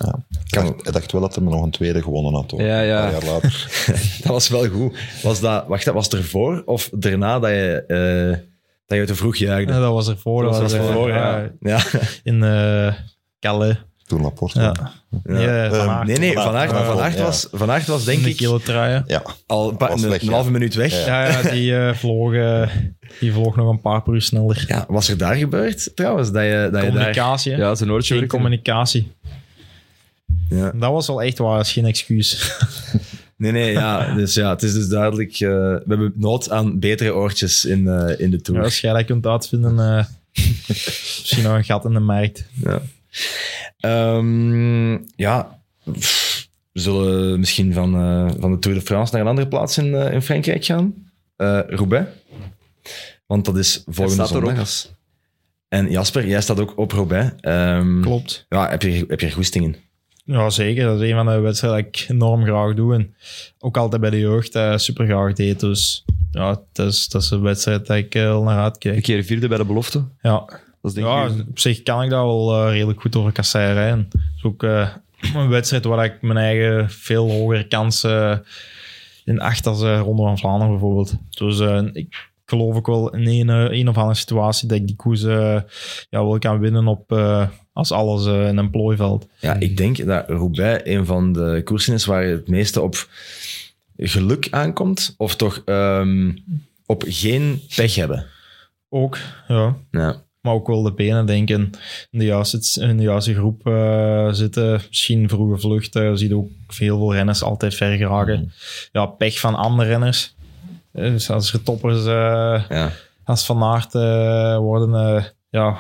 dacht, 0.50 0.70
ik 0.70 0.94
dacht 0.94 1.12
wel 1.12 1.22
dat 1.22 1.36
hij 1.36 1.44
nog 1.44 1.64
een 1.64 1.72
tweede 1.72 2.02
gewonnen 2.02 2.34
had. 2.34 2.52
Hoor. 2.52 2.62
Ja, 2.62 2.82
ja. 2.82 3.06
Een 3.06 3.12
paar 3.12 3.24
jaar 3.24 3.34
later. 3.34 3.68
Dat 4.24 4.32
was 4.32 4.50
wel 4.50 4.68
goed. 4.68 4.98
Was 5.24 5.40
dat, 5.40 5.68
wacht, 5.68 5.86
dat 5.86 5.94
was 5.94 6.06
het 6.06 6.14
ervoor 6.14 6.64
of 6.66 6.90
daarna 6.94 7.40
dat 7.40 7.50
je, 7.50 7.84
eh, 7.88 8.40
dat 8.86 8.98
je 8.98 9.06
te 9.06 9.16
vroeg 9.16 9.36
juichte? 9.36 9.74
Ja, 9.74 9.80
dat 9.80 9.94
was 9.94 10.08
ervoor. 10.08 10.44
Dat, 10.44 10.52
dat 10.52 10.62
was 10.62 10.72
was 10.72 10.82
eh, 10.82 10.88
ervoor, 10.88 11.10
ja, 11.10 11.38
ja. 11.38 11.50
ja. 11.60 11.82
In 12.24 12.44
eh 12.44 12.94
Calais. 13.40 13.76
Toen 14.08 14.22
Laporte. 14.22 14.60
Ja. 14.60 14.74
Ja. 14.80 14.92
Nee, 15.24 15.44
Ja. 15.46 15.66
eh, 15.66 15.74
Van 15.74 15.90
Aert. 15.90 16.08
Nee, 16.08 16.18
nee, 16.18 16.34
Van 16.34 16.44
Van 16.44 16.56
Aert, 16.56 16.72
Aert, 16.72 16.80
ja. 16.86 16.92
van 16.92 17.00
Aert 17.02 17.18
Ja. 17.18 17.24
was, 17.24 17.48
van 17.52 17.72
Aert 17.72 17.88
was 17.88 18.04
denk 18.06 18.24
de 18.24 18.30
ik 18.30 18.40
al 19.48 19.70
een, 19.70 19.78
Was 19.78 20.02
een, 20.04 20.10
weg, 20.10 20.22
een 20.22 20.28
ja. 20.28 20.34
halve 20.34 20.52
minuut 20.52 20.76
weg. 20.76 20.92
Ja. 21.06 21.22
Ja. 21.24 21.28
Ja, 21.28 21.42
ja 21.42 21.50
die, 21.52 21.78
eh, 21.78 21.94
vloog, 21.94 22.34
eh, 22.34 22.68
die 23.20 23.32
vloog 23.34 23.56
nog 23.56 23.70
een 23.70 23.82
paar 23.82 24.02
per 24.04 24.14
uur 24.14 24.22
sneller. 24.22 24.86
was 24.88 25.10
er 25.10 25.18
daar 25.18 25.36
gebeurd 25.36 25.92
trouwens? 25.96 26.32
Dat 26.32 26.44
je, 26.44 26.50
dat 26.50 26.66
je 26.66 26.72
daar... 26.72 26.86
Communicatie, 26.92 27.52
hè? 27.52 27.58
Ja, 27.58 27.76
zijn 27.76 27.92
oortje 27.92 28.08
Geen 28.08 28.18
werkte. 28.18 28.38
communicatie. 28.38 29.12
Ja. 30.50 30.72
Dat 30.76 30.92
was 30.92 31.08
wel 31.08 31.22
echt 31.22 31.38
waar, 31.38 31.58
dat 31.58 31.66
is 31.66 31.72
geen 31.72 31.86
excuus. 31.86 32.38
Nee, 33.38 33.52
nee, 33.52 33.72
ja. 33.72 34.14
Dus 34.16 34.34
ja, 34.34 34.50
het 34.50 34.64
is 34.64 34.74
dus 34.74 34.88
duidelijk... 34.88 35.32
eh, 35.32 35.40
we 35.50 35.84
hebben 35.88 36.14
nood 36.16 36.50
aan 36.52 36.80
betere 36.80 37.14
oortjes 37.14 37.66
in, 37.66 37.88
eh, 37.88 38.20
in 38.20 38.30
de 38.32 38.36
Ja, 38.38 38.42
Tour. 38.44 38.64
als 38.64 38.82
jij 38.82 38.94
dat 38.94 39.06
kunt 39.06 39.26
uitvinden, 39.26 39.80
eh, 39.80 40.06
misschien 40.68 41.44
nog 41.44 41.56
een 41.56 41.64
gat 41.64 41.86
in 41.86 41.94
de 41.94 42.00
markt. 42.00 42.46
Ja. 42.64 42.82
Ehm, 43.78 44.92
ja, 45.16 45.60
we 45.84 46.80
zullen 46.84 47.40
misschien 47.40 47.74
van, 47.74 47.96
eh, 47.96 48.32
van 48.40 48.52
de 48.52 48.60
Tour 48.60 48.78
de 48.78 48.84
France 48.86 49.14
naar 49.14 49.22
een 49.22 49.28
andere 49.28 49.48
plaats 49.48 49.78
in, 49.78 49.96
eh, 49.96 50.14
in 50.14 50.22
Frankrijk 50.22 50.66
gaan. 50.66 50.94
Eh 51.36 51.60
Roubaix. 51.68 52.10
Want 53.26 53.46
dat 53.46 53.58
is 53.58 53.84
volgende 53.86 54.26
zondag. 54.26 54.96
En 55.68 55.90
Jasper, 55.92 56.28
jij 56.28 56.42
staat 56.42 56.60
ook 56.60 56.78
op 56.78 56.92
Roubaix. 56.92 57.32
Ehm, 57.40 58.02
Klopt. 58.02 58.46
Ja, 58.50 58.70
heb 58.70 58.82
je, 58.82 59.06
heb 59.08 59.20
je 59.20 59.26
er 59.26 59.32
goesting 59.32 59.66
in? 59.66 59.76
Ja, 60.24 60.50
zeker. 60.50 60.86
Dat 60.86 61.02
is 61.02 61.10
een 61.10 61.16
van 61.16 61.26
de 61.26 61.40
wedstrijden 61.40 61.82
die 61.92 62.02
ik 62.02 62.10
enorm 62.10 62.44
graag 62.44 62.74
doe. 62.74 62.94
En 62.94 63.16
ook 63.60 63.78
altijd 63.78 64.02
bij 64.02 64.10
de 64.10 64.20
jeugd 64.20 64.56
eh, 64.56 64.78
super 64.78 65.06
graag 65.06 65.34
deed. 65.34 65.60
Dus 65.60 66.06
ja, 66.32 66.62
dat 66.74 66.88
is, 66.88 67.08
dat 67.08 67.22
is 67.22 67.30
een 67.30 67.42
wedstrijd 67.42 67.86
dat 67.86 67.98
ik 67.98 68.16
al 68.16 68.44
naar 68.44 68.58
Een 68.58 68.64
uitkijk. 68.64 69.04
keer 69.04 69.24
vierde 69.24 69.48
bij 69.48 69.58
de 69.58 69.66
belofte. 69.66 70.04
Ja, 70.22 70.46
Dat 70.88 70.96
is 70.98 71.04
denk 71.04 71.08
ja, 71.08 71.42
ik... 71.42 71.50
op 71.50 71.60
zich 71.60 71.84
kan 71.84 72.04
ik 72.04 72.10
dat 72.10 72.24
wel 72.24 72.54
eh, 72.66 72.72
redelijk 72.72 73.02
goed 73.02 73.16
over 73.16 73.32
kasseien 73.32 73.74
rijden. 73.74 74.08
Het 74.12 74.22
is 74.38 74.44
ook 74.44 74.64
eh, 74.64 74.88
een 75.36 75.50
wedstrijd 75.50 75.86
waar 75.86 76.06
ik 76.06 76.22
mijn 76.22 76.38
eigen 76.38 76.90
veel 76.90 77.30
hogere 77.30 77.68
kansen 77.68 78.46
in 79.26 79.40
acht 79.40 79.68
als 79.68 79.82
eh, 79.82 80.00
Ronde 80.00 80.22
van 80.22 80.38
Vlaanderen 80.38 80.72
bijvoorbeeld. 80.72 81.16
Dus 81.30 81.60
eh, 81.60 81.84
ik 81.94 82.30
geloof 82.46 82.76
ook 82.76 82.88
wel 82.88 83.14
in 83.16 83.50
een, 83.50 83.70
eh, 83.70 83.78
een 83.80 83.90
of 83.90 83.98
andere 83.98 84.16
situatie 84.18 84.68
dat 84.68 84.78
ik 84.78 84.88
die 84.88 84.96
koers 84.96 85.24
eh, 85.24 85.62
ja, 86.10 86.26
wel 86.26 86.40
kan 86.40 86.60
winnen 86.60 86.88
op, 86.88 87.12
eh, 87.12 87.48
als 87.74 87.92
alles 87.92 88.26
eh, 88.26 88.48
in 88.48 88.58
een 88.58 88.70
plooiveld. 88.70 89.28
Ja, 89.40 89.54
ik 89.54 89.78
denk 89.78 90.06
dat 90.06 90.30
Roubaix 90.30 90.82
een 90.84 91.06
van 91.06 91.34
de 91.34 91.62
koersen 91.64 91.94
is 91.94 92.06
waar 92.06 92.24
het 92.24 92.48
meeste 92.48 92.82
op 92.82 93.10
geluk 93.98 94.48
aankomt. 94.52 95.14
Of 95.18 95.36
toch 95.36 95.62
ehm, 95.66 96.32
op 96.86 97.04
geen 97.08 97.62
pech 97.76 97.96
hebben. 97.96 98.26
Ook, 98.90 99.18
ja. 99.48 99.76
Ja. 99.92 100.26
Maar 100.48 100.56
ook 100.56 100.68
wel 100.68 100.82
de 100.82 100.94
benen, 100.94 101.26
denk 101.26 101.50
ik, 101.50 101.58
in 101.58 101.74
de 102.10 102.26
juiste, 102.26 102.82
in 102.82 102.98
de 102.98 103.04
juiste 103.04 103.34
groep 103.34 103.68
eh, 103.68 104.28
zitten. 104.32 104.82
Misschien 104.88 105.30
vroege 105.30 105.60
vluchten. 105.62 106.10
Je 106.10 106.18
ziet 106.18 106.32
ook 106.32 106.50
veel, 106.68 106.98
veel 106.98 107.14
renners 107.14 107.44
altijd 107.44 107.76
ver 107.76 107.98
geraken. 107.98 108.52
Ja, 108.92 109.06
pech 109.06 109.40
van 109.40 109.56
andere 109.56 109.90
renners. 109.90 110.36
Eh, 110.94 111.12
Dus 111.12 111.30
als 111.30 111.54
er 111.54 111.64
toppers 111.64 112.06
eh, 112.06 112.64
Ja. 112.70 112.92
als 113.24 113.46
Van 113.46 113.64
Aert 113.64 113.96
eh, 113.96 114.58
worden, 114.58 115.16
eh, 115.18 115.24
ja, 115.50 115.78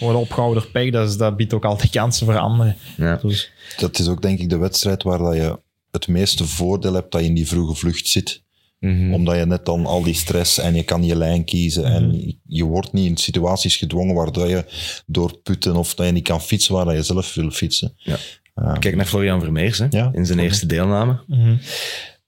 worden 0.00 0.20
opgehouden 0.20 0.62
door 0.62 0.70
pech, 0.72 0.90
dat, 0.90 1.08
is, 1.08 1.16
dat 1.16 1.36
biedt 1.36 1.54
ook 1.54 1.64
altijd 1.64 1.90
kansen 1.90 2.26
voor 2.26 2.38
anderen. 2.38 2.76
Ja. 2.96 3.18
Dus, 3.22 3.50
Dat 3.78 3.98
is 3.98 4.08
ook 4.08 4.22
denk 4.22 4.38
ik 4.38 4.50
de 4.50 4.58
wedstrijd 4.58 5.02
waar 5.02 5.18
dat 5.18 5.34
je 5.34 5.58
het 5.90 6.08
meeste 6.08 6.44
voordeel 6.44 6.94
hebt 6.94 7.12
dat 7.12 7.20
je 7.20 7.26
in 7.26 7.34
die 7.34 7.48
vroege 7.48 7.74
vlucht 7.74 8.08
zit. 8.08 8.42
Mhm. 8.80 9.14
Omdat 9.14 9.36
je 9.36 9.46
net 9.46 9.64
dan 9.64 9.86
al 9.86 10.02
die 10.02 10.14
stress 10.14 10.58
en 10.58 10.74
je 10.74 10.82
kan 10.82 11.04
je 11.04 11.16
lijn 11.16 11.44
kiezen. 11.44 11.84
En 11.84 12.36
je 12.46 12.64
wordt 12.64 12.92
niet 12.92 13.06
in 13.06 13.16
situaties 13.16 13.76
gedwongen 13.76 14.14
waardoor 14.14 14.48
je 14.48 14.64
door 15.06 15.38
putten 15.42 15.76
of 15.76 15.94
dat 15.94 16.06
je 16.06 16.12
niet 16.12 16.24
kan 16.28 16.40
fietsen 16.40 16.74
waar 16.74 16.84
dat 16.84 16.94
je 16.94 17.02
zelf 17.02 17.34
wil 17.34 17.50
fietsen. 17.50 17.92
Ja. 17.96 18.16
Ja. 18.54 18.72
Kijk 18.72 18.96
naar 18.96 19.06
Florian 19.06 19.40
Vermeers 19.40 19.78
hè, 19.78 19.86
Ja, 19.90 20.10
in 20.14 20.26
zijn 20.26 20.38
eerste 20.38 20.66
deelname. 20.66 21.20
mhm. 21.26 21.56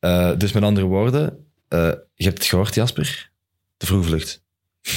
Eh, 0.01 0.31
dus 0.39 0.53
met 0.53 0.63
andere 0.63 0.87
woorden, 0.87 1.37
eh, 1.69 1.79
je 2.15 2.25
hebt 2.25 2.39
het 2.39 2.47
gehoord, 2.47 2.75
Jasper. 2.75 3.31
De 3.77 3.87
vroege 3.87 4.09
vlucht. 4.09 4.43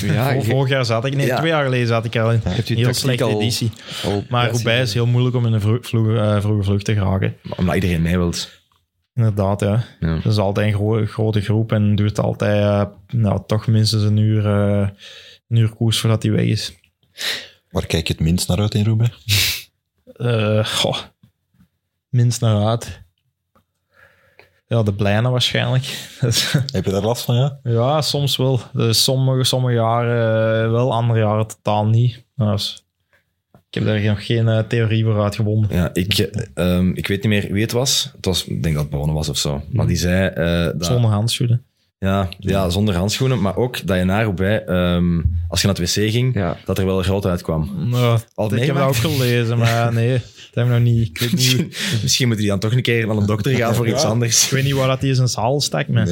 Ja, 0.02 0.42
vorig 0.42 0.70
jaar 0.70 0.86
zat 0.86 1.06
ik, 1.06 1.16
nee, 1.16 1.26
Ja. 1.26 1.38
twee 1.38 1.50
jaar 1.50 1.64
geleden 1.64 1.88
zat 1.88 2.06
ik 2.06 2.16
al 2.18 2.32
in. 2.32 2.40
hebt 2.44 2.68
je 2.68 2.76
Heel 2.76 2.94
slechte 2.94 3.24
al- 3.24 3.42
editie. 3.42 3.72
al- 4.04 4.24
Maar 4.30 4.50
Roubaix 4.50 4.88
is 4.88 4.94
heel 4.94 5.06
moeilijk 5.06 5.36
om 5.36 5.46
in 5.46 5.54
een 5.54 5.62
eh, 5.62 6.42
vroege 6.42 6.64
vlucht 6.64 6.86
te 6.86 6.94
geraken. 6.94 7.36
Omdat 7.58 7.76
iedereen 7.76 8.02
mee 8.02 8.18
wilt. 8.18 8.50
Inderdaad, 9.14 9.60
ja. 9.60 9.84
Ja. 9.99 10.15
Dat 10.15 10.26
is 10.26 10.38
altijd 10.38 10.68
een 10.68 10.73
gro- 10.73 11.06
grote 11.06 11.41
groep 11.41 11.72
en 11.72 11.95
duurt 11.95 12.19
altijd 12.19 12.64
eh, 12.64 12.85
nou, 13.19 13.41
toch 13.48 13.68
minstens 13.68 14.03
een 14.03 14.18
uur, 14.18 14.45
eh, 14.45 14.90
een 15.48 15.57
uur 15.57 15.69
koers 15.73 15.99
voordat 15.99 16.23
hij 16.23 16.31
weg 16.31 16.45
is. 16.45 16.73
Waar 17.69 17.85
kijk 17.85 18.07
je 18.07 18.14
het 18.14 18.22
minst 18.22 18.48
naar 18.48 18.60
uit 18.60 18.73
in 18.73 18.85
Roubaix? 18.85 19.72
Eh, 20.14 20.65
goh, 20.65 20.98
minst 22.10 22.41
naar 22.41 22.65
uit. 22.68 23.02
Ja, 24.68 24.84
de 24.84 24.94
blijnen 24.94 25.31
waarschijnlijk. 25.31 25.85
Heb 26.73 26.85
je 26.85 26.91
daar 26.91 27.02
last 27.02 27.23
van, 27.26 27.35
ja? 27.35 27.60
ja, 27.64 28.02
soms 28.02 28.38
wel. 28.38 28.60
Dus 28.73 29.03
sommige, 29.03 29.44
sommige 29.44 29.73
jaren 29.73 30.72
wel, 30.72 30.94
andere 30.94 31.19
jaren 31.19 31.48
totaal 31.48 31.85
niet. 31.85 32.26
Dus, 32.35 32.82
ik 33.74 33.84
heb 33.84 33.86
daar 33.86 34.02
nog 34.02 34.26
geen 34.26 34.48
eh, 34.48 34.60
theorie 34.60 35.04
voor 35.04 35.22
uitgevonden. 35.24 35.70
Ja, 35.76 35.90
ik, 35.94 36.18
eh, 36.18 36.41
ehm, 36.54 36.90
ik 36.90 37.08
weet 37.08 37.24
niet 37.24 37.32
meer 37.32 37.52
wie 37.54 37.62
het 37.62 37.72
was. 37.72 38.10
Het 38.16 38.26
was 38.26 38.45
ik 38.45 38.64
denk 38.64 38.76
dat 38.76 38.84
het 38.84 38.94
Bonne 38.94 39.14
was 39.14 39.30
of 39.30 39.38
zo. 39.38 39.62
Maar 39.72 39.88
die 39.88 39.95
zei... 39.95 40.28
eh, 40.28 40.66
dat, 40.78 40.86
Zonder 40.86 41.12
handschoenen. 41.12 41.64
Ja, 42.00 42.30
ja, 42.40 42.70
zonder 42.70 42.95
handschoenen. 42.95 43.41
Maar 43.41 43.56
ook 43.56 43.88
dat 43.88 43.98
je 43.98 44.04
naar 44.04 44.24
Roubaix, 44.24 44.66
ehm, 44.68 45.22
als 45.48 45.62
je 45.62 45.68
naar 45.68 45.76
het 45.76 45.95
wc 45.95 46.12
ging, 46.12 46.34
Ja. 46.36 46.58
dat 46.66 46.78
er 46.78 46.86
wel 46.86 47.04
rood 47.04 47.26
uitkwam. 47.26 47.90
Nou, 47.90 48.20
Al 48.34 48.54
ik 48.54 48.64
heb 48.66 48.76
dat 48.76 48.88
ook 48.88 48.95
gelezen, 48.95 49.58
maar 49.58 49.94
nee, 50.00 50.12
dat 50.12 50.22
heb 50.54 50.66
ik 50.66 50.72
nog 50.72 50.80
niet. 50.80 51.08
Ik 51.08 51.20
weet 51.20 51.32
niet, 51.34 51.78
Misschien, 52.02 52.28
moet 52.28 52.38
hij 52.38 52.48
dan 52.48 52.60
toch 52.60 52.72
een 52.74 52.82
keer 52.82 53.08
naar 53.08 53.18
een 53.18 53.26
dokter 53.26 53.56
gaan 53.56 53.76
voor 53.76 53.88
iets 53.88 54.04
anders. 54.04 54.45
ik 54.45 54.52
weet 54.52 54.64
niet 54.64 54.74
waar 54.74 54.88
dat 54.88 55.00
hij 55.00 55.10
in 55.10 55.16
zijn 55.16 55.28
zaal 55.28 55.62
stak. 55.62 55.88
Maar. 55.88 56.06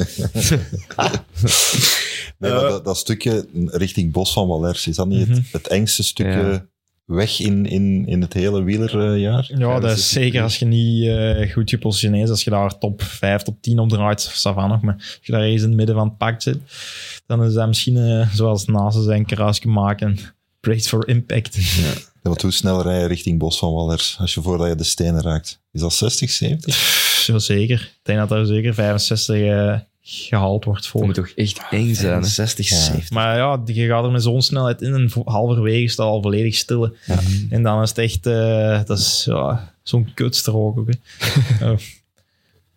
Nee, 2.38 2.52
maar 2.52 2.60
dat, 2.60 2.84
dat 2.84 2.96
stukje 2.96 3.46
richting 3.66 4.12
Bos 4.12 4.32
van 4.32 4.48
Wallers, 4.48 4.86
is 4.86 4.96
dat 4.96 5.06
niet 5.06 5.28
het, 5.28 5.40
het 5.52 5.68
engste 5.68 6.02
stukje 6.02 6.32
Ja. 6.32 6.66
Weg 7.04 7.40
in, 7.40 7.66
in, 7.66 8.06
in 8.06 8.20
het 8.20 8.32
hele 8.32 8.62
wielerjaar? 8.62 9.50
Ja, 9.56 9.80
dat 9.80 9.96
is 9.96 10.10
zeker 10.10 10.42
als 10.42 10.58
je 10.58 10.64
niet 10.64 11.06
eh, 11.06 11.52
goed 11.52 11.70
gepositioneerd 11.70 12.24
is. 12.24 12.30
Als 12.30 12.44
je 12.44 12.50
daar 12.50 12.78
top 12.78 13.02
5, 13.02 13.42
top 13.42 13.62
10 13.62 13.78
op 13.78 13.88
draait, 13.88 14.20
Savan 14.20 14.68
nog. 14.68 14.80
Maar 14.80 14.94
als 14.94 15.18
je 15.22 15.32
daar 15.32 15.42
eens 15.42 15.62
in 15.62 15.68
het 15.68 15.76
midden 15.76 15.94
van 15.94 16.08
het 16.08 16.16
pak 16.16 16.42
zit, 16.42 16.58
dan 17.26 17.44
is 17.44 17.52
dat 17.52 17.66
misschien 17.66 17.96
eh, 17.96 18.34
zoals 18.34 18.66
Nase 18.66 19.02
zijn 19.02 19.26
kruisje 19.26 19.68
maken. 19.68 20.18
Brace 20.60 20.88
for 20.88 21.08
impact. 21.08 21.54
Ja, 21.54 21.92
want 22.22 22.42
hoe 22.42 22.50
snel 22.50 22.82
rij 22.82 23.00
je 23.00 23.06
richting 23.06 23.38
Bos 23.38 23.58
van 23.58 23.72
Wallers 23.72 24.16
als 24.20 24.34
je 24.34 24.42
voordat 24.42 24.68
je 24.68 24.74
de 24.74 24.84
stenen 24.84 25.22
raakt? 25.22 25.60
Is 25.72 25.80
dat 25.80 25.92
60, 25.92 26.30
70? 26.30 26.74
Zo 27.22 27.38
zeker. 27.38 27.80
Ik 27.80 28.00
denk 28.02 28.18
dat 28.18 28.30
er 28.30 28.46
zeker 28.46 28.74
65 28.74 29.36
eh, 29.36 29.78
gehaald 30.02 30.64
wordt 30.64 30.80
Dat 30.82 30.90
voor. 30.90 31.04
moet 31.04 31.14
toch 31.14 31.28
echt 31.28 31.62
eng 31.70 31.94
zijn. 31.94 32.20
hè? 32.22 32.26
60, 32.28 32.68
Ja. 32.68 32.76
70. 32.76 33.10
Maar 33.10 33.36
ja, 33.36 33.62
je 33.64 33.86
gaat 33.86 34.04
er 34.04 34.10
met 34.10 34.22
zo'n 34.22 34.42
snelheid 34.42 34.82
in 34.82 34.94
en 34.94 35.10
halverwege 35.24 35.88
staat 35.88 36.06
al 36.06 36.22
volledig 36.22 36.54
stil. 36.54 36.82
hè. 37.00 37.14
En 37.50 37.62
dan 37.62 37.82
is 37.82 37.88
het 37.88 37.98
echt, 37.98 38.26
eh, 38.26 38.80
dat 38.84 38.98
is 38.98 39.22
ja, 39.24 39.74
zo'n 39.82 40.10
kutstrook 40.14 40.78
ook. 40.78 40.88
hè. 40.88 40.94
Ja. 41.66 41.76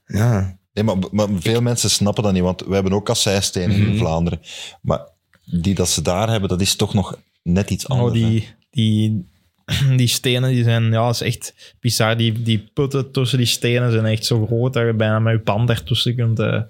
Ja. 0.08 0.58
Nee, 0.74 0.84
maar, 0.84 0.98
maar 1.12 1.28
veel 1.40 1.62
mensen 1.62 1.90
snappen 1.90 2.24
dat 2.24 2.34
niet, 2.34 2.42
want 2.42 2.62
we 2.62 2.74
hebben 2.74 2.94
ook 2.94 3.06
kasseistenen 3.06 3.80
Mhm. 3.80 3.90
in 3.92 3.98
Vlaanderen. 3.98 4.40
Maar 4.82 5.00
die 5.46 5.76
dat 5.76 5.90
ze 5.90 6.02
daar 6.02 6.30
hebben, 6.30 6.50
dat 6.50 6.62
is 6.62 6.76
toch 6.76 6.94
nog 6.94 7.20
net 7.42 7.70
iets 7.70 7.88
anders. 7.88 8.18
Oh, 8.20 8.24
hè. 8.24 8.30
die, 8.30 8.48
die, 8.72 9.26
die 9.98 10.08
stenen 10.08 10.50
die 10.52 10.64
zijn, 10.64 10.84
ja, 10.84 11.06
dat 11.06 11.14
is 11.14 11.22
echt 11.22 11.76
bizar. 11.80 12.18
Die, 12.18 12.42
die 12.42 12.70
putten 12.74 13.12
tussen 13.12 13.38
die 13.38 13.48
stenen 13.48 13.92
zijn 13.92 14.06
echt 14.06 14.26
zo 14.26 14.46
groot 14.46 14.74
dat 14.74 14.86
je 14.86 14.94
bijna 14.94 15.20
met 15.20 15.34
je 15.34 15.42
band 15.44 15.70
ertussen 15.70 16.16
kunt. 16.16 16.40
eh. 16.40 16.62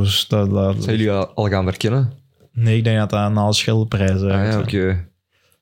Dus 0.00 0.26
dat, 0.28 0.50
dat- 0.50 0.82
Zijn 0.82 0.96
jullie 0.96 1.12
al 1.12 1.26
al 1.34 1.48
gaan 1.48 1.64
verkennen? 1.64 2.12
nee, 2.52 2.76
ik 2.76 2.84
denk 2.84 2.98
dat 2.98 3.10
dat 3.10 3.34
de 3.46 3.52
schildprijs 3.52 4.20
Ah, 4.22 4.30
uit. 4.30 4.52
ja, 4.52 4.58
oké. 4.60 5.08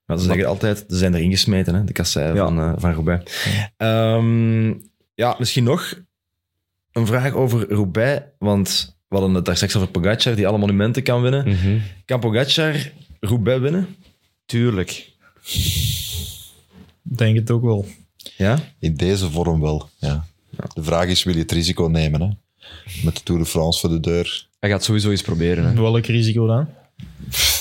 Maar 0.06 0.18
ze 0.18 0.24
zeggen 0.24 0.46
altijd, 0.46 0.84
ze 0.88 0.96
zijn 0.96 1.14
erin 1.14 1.30
gesmeten, 1.30 1.74
hè, 1.74 1.84
de 1.84 1.92
kasseien 1.92 2.34
Ja. 2.34 2.44
van, 2.44 2.58
eh 2.58 2.72
van 2.76 2.92
Roubaix. 2.92 3.46
Ehm, 3.76 4.68
ja, 5.14 5.36
misschien 5.38 5.64
nog 5.64 5.94
een 6.92 7.06
vraag 7.06 7.32
over 7.32 7.68
Roubaix, 7.72 8.22
want 8.38 8.96
we 9.08 9.16
hadden 9.16 9.34
het 9.34 9.44
daar 9.44 9.54
straks 9.56 9.76
over 9.76 9.88
Pogacar, 9.88 10.34
die 10.34 10.46
alle 10.46 10.58
monumenten 10.58 11.02
kan 11.02 11.22
winnen. 11.22 11.48
Mhm. 11.48 11.78
Kan 12.04 12.20
Pogacar 12.20 12.90
Roubaix 13.20 13.60
winnen? 13.60 13.96
Tuurlijk. 14.46 15.10
Ik 17.04 17.18
denk 17.18 17.36
het 17.36 17.50
ook 17.50 17.62
wel. 17.62 17.86
Ja? 18.36 18.58
In 18.78 18.94
deze 18.94 19.30
vorm 19.30 19.60
wel, 19.60 19.88
ja. 19.98 20.24
De 20.74 20.82
vraag 20.82 21.06
is, 21.06 21.22
wil 21.24 21.34
je 21.34 21.40
het 21.40 21.52
risico 21.52 21.84
nemen? 21.86 22.20
Hè? 22.20 22.28
Met 23.04 23.16
de 23.16 23.22
Tour 23.22 23.40
de 23.40 23.46
France 23.46 23.80
voor 23.80 23.88
de 23.88 24.00
deur. 24.00 24.46
Hij 24.60 24.70
gaat 24.70 24.84
sowieso 24.84 25.10
eens 25.10 25.22
proberen. 25.22 25.64
Hè. 25.64 25.72
Welk 25.80 26.06
risico 26.06 26.46
dan? 26.46 26.68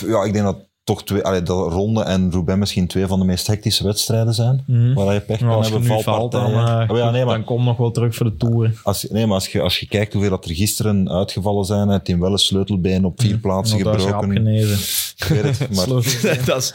Ja, 0.08 0.24
ik 0.24 0.34
denk 0.34 0.46
dat 0.46 0.58
toch 0.84 1.04
twee, 1.04 1.22
allee, 1.22 1.44
dat 1.44 1.72
Ronde 1.72 2.04
en 2.04 2.32
Roubaix 2.32 2.60
misschien 2.60 2.88
twee 2.88 3.06
van 3.08 3.20
de 3.20 3.26
meest 3.26 3.48
hectische 3.48 3.84
wedstrijden 3.84 4.34
zijn. 4.34 4.64
Mhm. 4.68 4.94
Waar 4.94 5.14
je 5.14 5.20
pech 5.20 5.38
kan 5.38 5.48
Nou, 5.48 5.58
als 5.60 5.68
je 5.68 5.74
hebben, 5.74 6.02
valt, 6.04 6.32
dan, 6.32 6.42
valpartijen. 6.52 6.82
eh, 6.88 6.90
Oh 6.92 6.98
ja, 6.98 7.12
nee, 7.12 7.26
maar 7.26 7.36
dan 7.36 7.44
kom 7.44 7.64
nog 7.64 7.78
wel 7.78 7.92
terug 7.92 8.16
voor 8.16 8.26
de 8.26 8.38
Tour. 8.38 8.80
Als, 8.84 9.06
nee, 9.10 9.26
maar 9.26 9.34
als 9.36 9.48
je, 9.48 9.62
als 9.62 9.80
je 9.80 9.88
kijkt 9.88 10.14
hoeveel 10.14 10.32
dat 10.32 10.46
er 10.46 10.56
gisteren 10.56 11.10
uitgevallen 11.12 11.66
zijn, 11.66 11.88
het 11.88 12.10
in 12.10 12.20
wel 12.20 12.32
een 12.32 12.38
sleutelbeen 12.38 13.06
op 13.06 13.22
vier 13.22 13.38
plaatsen 13.38 13.74
Want 13.84 13.86
daar 13.90 13.96
is 13.96 14.04
gebroken. 14.04 14.32
genezen. 14.36 14.78
Ik 15.18 15.24
weet 15.24 15.60
het, 15.60 15.70
maar 15.76 15.88
dat 15.88 16.06
is, 16.06 16.74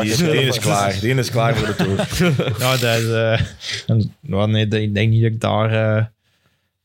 die, 0.00 0.26
je 0.26 0.30
die 0.30 0.40
is 0.42 0.58
klaar. 0.58 0.98
Die 1.00 1.14
is 1.14 1.30
klaar 1.30 1.56
voor 1.56 1.66
de 1.66 1.74
Tour. 1.74 2.08
Ja, 2.58 2.76
dat 2.76 2.98
is... 2.98 3.08
eh, 3.10 3.40
en, 3.86 4.14
nou, 4.20 4.50
nee, 4.50 4.68
dat- 4.68 4.80
ik 4.80 4.94
denk 4.94 5.10
niet 5.10 5.22
dat 5.22 5.30
ik 5.32 5.40
daar... 5.40 5.96
eh, 5.96 6.04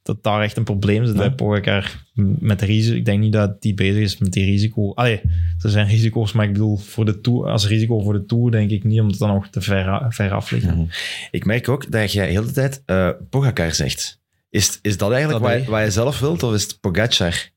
dat 0.04 0.24
daar 0.24 0.42
echt 0.42 0.58
een 0.58 0.64
probleem 0.64 1.06
zit 1.06 1.16
bij 1.16 1.32
Pogacar 1.32 2.06
met 2.40 2.62
risico. 2.62 2.96
Ik 2.96 3.06
denk 3.06 3.20
niet 3.20 3.34
dat 3.34 3.62
die 3.62 3.74
bezig 3.74 4.02
is 4.02 4.18
met 4.18 4.32
die 4.32 4.46
risico. 4.46 4.94
Allee, 4.94 5.22
er 5.62 5.70
zijn 5.70 5.88
risico's, 5.88 6.32
maar 6.32 6.46
ik 6.46 6.54
bedoel, 6.54 6.78
voor 6.78 7.06
de 7.06 7.22
tour, 7.22 7.50
als 7.50 7.68
risico 7.68 8.00
voor 8.00 8.14
de 8.14 8.26
Tour 8.26 8.52
denk 8.52 8.70
ik 8.70 8.84
niet, 8.84 9.00
omdat 9.00 9.12
het 9.12 9.28
dan 9.28 9.34
nog 9.34 9.50
te 9.50 9.62
ver, 9.62 10.32
af 10.32 10.52
ligt. 10.52 10.66
Mhm. 10.66 10.86
Ik 11.32 11.46
merk 11.46 11.70
ook 11.70 11.92
dat 11.92 12.12
jij 12.12 12.30
heel 12.30 12.46
de 12.46 12.52
tijd 12.52 12.82
eh 12.86 13.10
Pogacar 13.30 13.74
zegt. 13.74 14.22
Is, 14.50 14.80
is 14.82 14.98
dat 14.98 15.12
eigenlijk 15.12 15.44
Dat 15.44 15.54
wat, 15.54 15.68
wat 15.68 15.84
je 15.84 15.92
zelf 15.92 16.20
wilt, 16.20 16.44
of 16.44 16.54
is 16.54 16.64
het 16.64 16.78
Pogacar? 16.80 17.52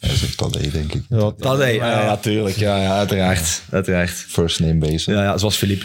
Hij 0.00 0.14
zegt 0.16 0.38
dat, 0.38 0.54
hè, 0.54 0.70
denk 0.70 0.92
ik. 0.92 1.02
Ja, 1.08 1.32
Dat 1.36 1.58
hij, 1.58 1.74
ja, 1.74 2.02
ja, 2.02 2.16
tuurlijk. 2.16 2.56
Ja, 2.56 2.82
ja, 2.82 2.96
uiteraard. 2.96 3.62
uiteraard. 3.70 4.10
First 4.10 4.60
name 4.60 4.86
hè. 4.86 5.12
Ja, 5.12 5.22
ja, 5.22 5.38
zoals 5.38 5.56
Philippe. 5.56 5.84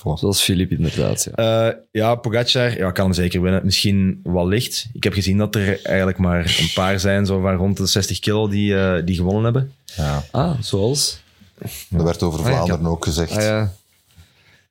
Voilà. 0.00 0.18
Zoals 0.18 0.42
Filip 0.42 0.70
inderdaad. 0.70 1.28
Ja. 1.34 1.68
Eh, 1.68 1.74
ja, 1.90 2.14
Pogacar 2.14 2.76
ja, 2.78 2.90
kan 2.90 3.04
hem 3.04 3.14
zeker 3.14 3.42
winnen. 3.42 3.60
Misschien 3.64 4.20
wel 4.22 4.48
licht. 4.48 4.88
Ik 4.92 5.04
heb 5.04 5.12
gezien 5.12 5.38
dat 5.38 5.54
er 5.54 5.80
eigenlijk 5.84 6.18
maar 6.18 6.56
een 6.60 6.70
paar 6.74 7.00
zijn, 7.00 7.26
zo 7.26 7.40
van 7.40 7.54
rond 7.54 7.76
de 7.76 7.86
60 7.86 8.18
kilo, 8.18 8.48
die, 8.48 8.76
eh, 8.78 9.04
die 9.04 9.16
gewonnen 9.16 9.44
hebben. 9.44 9.72
Ja. 9.84 10.24
Ah, 10.30 10.60
zoals? 10.60 11.20
Er 11.90 12.04
werd 12.04 12.22
over 12.22 12.40
Ah, 12.40 12.46
ja, 12.46 12.52
Vlaanderen 12.52 12.86
ook 12.86 13.04
gezegd. 13.04 13.36
Ah, 13.36 13.42
ja. 13.42 13.72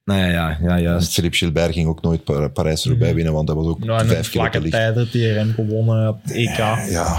Nou 0.03 0.19
ja, 0.19 0.27
ja, 0.31 0.57
ja 0.61 0.80
juist. 0.80 1.14
Philippe 1.14 1.38
Gilbert 1.38 1.73
ging 1.73 1.88
ook 1.88 2.01
nooit 2.01 2.23
Pa- 2.23 2.47
Parijs-Roubaix 2.47 3.14
winnen, 3.14 3.34
want 3.34 3.47
dat 3.47 3.56
was 3.56 3.65
ook 3.65 3.84
nou, 3.84 3.99
vijf 4.07 4.10
keer 4.10 4.41
de 4.41 4.49
vlakke 4.49 4.69
tijd 4.69 4.95
dat 4.95 5.11
die 5.11 5.34
rem 5.34 5.53
gewonnen 5.53 6.10
op 6.10 6.23
het 6.23 6.31
EK. 6.31 6.57
Ja, 6.57 7.15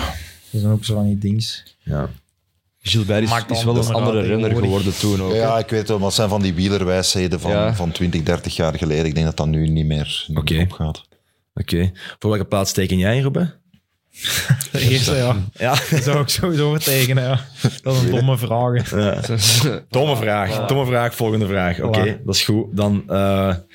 Dat 0.51 0.61
zijn 0.61 0.73
ook 0.73 0.85
zo 0.85 0.95
van 0.95 1.05
die 1.07 1.19
dings. 1.19 1.63
Ja. 1.83 2.09
Gilbert 2.83 3.23
is, 3.23 3.29
Maakt 3.31 3.51
is 3.51 3.65
wel 3.65 3.77
een 3.77 3.93
andere 3.93 4.21
renner 4.21 4.49
tegenwoordig. 4.51 4.95
geworden 4.99 5.19
toen 5.19 5.23
ook. 5.27 5.33
hè. 5.33 5.39
ja, 5.39 5.59
ik 5.59 5.69
weet 5.69 5.89
wel, 5.89 5.97
maar 5.97 6.07
het 6.07 6.15
zijn 6.17 6.29
van 6.29 6.43
die 6.43 6.55
wielerwijsheden 6.55 7.41
van, 7.41 7.51
Ja. 7.51 7.75
van 7.75 7.93
20, 7.93 8.23
30 8.23 8.57
jaar 8.57 8.75
geleden. 8.79 9.05
Ik 9.07 9.15
denk 9.15 9.27
dat 9.27 9.37
dat 9.37 9.47
nu 9.47 9.69
niet 9.69 9.87
meer, 9.87 10.25
niet 10.29 10.39
Oké. 10.39 10.53
meer 10.55 10.63
opgaat. 10.63 11.03
Oké. 11.55 11.91
Voor 12.19 12.31
welke 12.31 12.45
plaats 12.45 12.73
teken 12.73 12.99
jij 12.99 13.17
in, 13.17 13.23
Robben? 13.23 13.55
De 14.73 14.81
eerste, 14.81 15.15
ja. 15.15 15.37
Ja. 15.53 15.71
Dat 15.91 16.03
zou 16.03 16.21
ik 16.21 16.29
sowieso 16.29 16.77
tekenen, 16.77 17.23
ja. 17.25 17.45
Dat 17.83 17.95
is 17.95 18.03
een 18.03 18.11
domme 18.11 18.39
vraag. 18.39 18.89
Domme 19.89 20.17
vraag. 20.17 20.67
Domme 20.67 20.87
vraag, 20.87 21.15
volgende 21.15 21.47
vraag. 21.47 21.81
Oké, 21.81 22.21
dat 22.25 22.35
is 22.35 22.43
goed. 22.45 22.77
Dan 22.77 23.03
eh, 23.07 23.47
moeten 23.47 23.67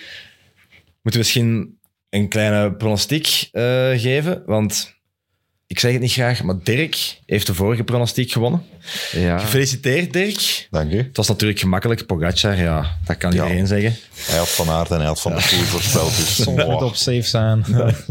we 1.01 1.17
misschien 1.17 1.77
een 2.09 2.27
kleine 2.29 2.73
pronostiek 2.73 3.49
eh, 3.51 3.63
geven. 3.95 4.43
Want 4.45 4.94
ik 5.67 5.79
zeg 5.79 5.91
het 5.91 6.01
niet 6.01 6.11
graag, 6.11 6.43
maar 6.43 6.55
Dirk 6.63 7.19
heeft 7.25 7.47
de 7.47 7.53
vorige 7.53 7.83
pronostiek 7.83 8.31
gewonnen. 8.31 8.63
ja. 9.11 9.37
Gefeliciteerd, 9.37 10.13
Dirk. 10.13 10.67
Dank 10.71 10.91
u. 10.91 10.97
Het 10.97 11.17
was 11.17 11.27
natuurlijk 11.27 11.59
gemakkelijk. 11.59 12.05
Pogacar, 12.05 12.55
ja, 12.57 12.97
dat 13.05 13.17
kan 13.17 13.31
Ja. 13.33 13.43
iedereen 13.43 13.67
zeggen. 13.67 13.95
Hij 14.15 14.37
had 14.37 14.49
Van 14.49 14.69
Aert 14.69 14.89
en 14.89 14.97
hij 14.97 15.05
had 15.05 15.21
Van 15.21 15.31
der 15.31 15.47
Poel 15.49 15.59
voorspeld. 15.65 16.15
Dus, 16.15 16.35
Soms 16.43 16.65
moet 16.65 16.81
op 16.81 16.95
safe 16.95 17.21
zijn. 17.21 17.63
Ja, 17.67 17.91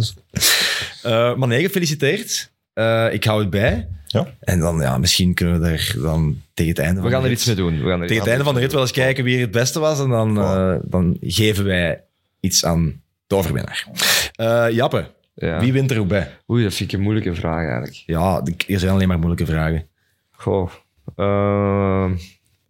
Eh, 1.03 1.35
maar 1.35 1.49
nee, 1.49 1.63
gefeliciteerd. 1.63 2.51
Eh, 2.73 3.07
ik 3.13 3.25
hou 3.25 3.41
het 3.41 3.51
bij. 3.51 3.89
Ja. 4.07 4.27
En 4.41 4.59
dan, 4.61 4.81
ja, 4.81 4.99
misschien 4.99 5.35
kunnen 5.35 5.61
we 5.61 5.69
er 5.69 5.95
dan 6.03 6.41
tegen 6.55 6.73
het 6.73 6.81
einde 6.81 6.95
We 6.97 7.01
van 7.03 7.11
gaan 7.11 7.21
de 7.21 7.25
er 7.27 7.31
rit- 7.31 7.39
iets 7.39 7.47
mee 7.47 7.57
doen. 7.57 7.83
We 7.83 7.89
gaan 7.91 8.01
er 8.01 8.07
Tegen 8.07 8.23
het 8.23 8.31
einde 8.31 8.45
van 8.45 8.55
de 8.55 8.61
rit 8.61 8.73
wel 8.73 8.81
eens 8.81 8.91
kijken 8.91 9.25
wie 9.25 9.35
er 9.35 9.41
het 9.41 9.51
beste 9.51 9.79
was. 9.79 10.01
En 10.01 10.09
dan, 10.09 10.39
eh, 10.41 10.75
dan 10.83 11.17
geven 11.21 11.65
wij 11.65 12.03
iets 12.41 12.65
aan 12.65 13.03
de 13.27 13.35
overwinnaar. 13.35 13.87
Eh, 14.35 14.67
Jappe, 14.71 15.11
Ja. 15.35 15.61
wie 15.61 15.73
wint 15.73 15.91
er 15.91 15.99
ook 15.99 16.09
bij? 16.09 16.39
Oei, 16.51 16.63
dat 16.63 16.75
vind 16.75 16.93
ik 16.93 16.99
een 16.99 17.05
moeilijke 17.05 17.35
vraag 17.35 17.61
eigenlijk. 17.61 18.03
Ja, 18.07 18.43
er 18.67 18.79
zijn 18.79 18.93
alleen 18.93 19.09
maar 19.09 19.19
moeilijke 19.19 19.47
vragen. 19.47 19.89
Goh. 20.31 20.71
Ehm, 21.17 22.17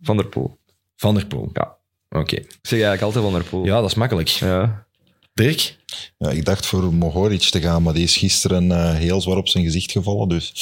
van 0.01 0.17
der 0.17 0.27
Poel. 0.27 0.59
Van 0.97 1.15
der 1.15 1.27
Poel. 1.27 1.51
Ja. 1.53 1.77
Oké. 2.09 2.37
Ik 2.37 2.59
zeg 2.63 2.81
eigenlijk 2.81 3.03
altijd 3.03 3.25
Van 3.25 3.33
der 3.33 3.45
Poel. 3.45 3.65
Ja, 3.65 3.81
dat 3.81 3.91
is 3.91 3.95
makkelijk. 3.95 4.29
Ja. 4.29 4.87
Dirk? 5.35 5.77
Ja, 6.19 6.31
ik 6.31 6.45
dacht 6.45 6.67
voor 6.67 6.95
Mohoric 6.95 7.41
te 7.41 7.61
gaan, 7.61 7.83
maar 7.83 7.95
die 7.95 8.03
is 8.03 8.17
gisteren 8.17 8.73
eh, 8.73 8.95
heel 8.95 9.21
zwaar 9.21 9.37
op 9.37 9.49
zijn 9.49 9.65
gezicht 9.65 9.93
gevallen. 9.93 10.29
Dus. 10.29 10.53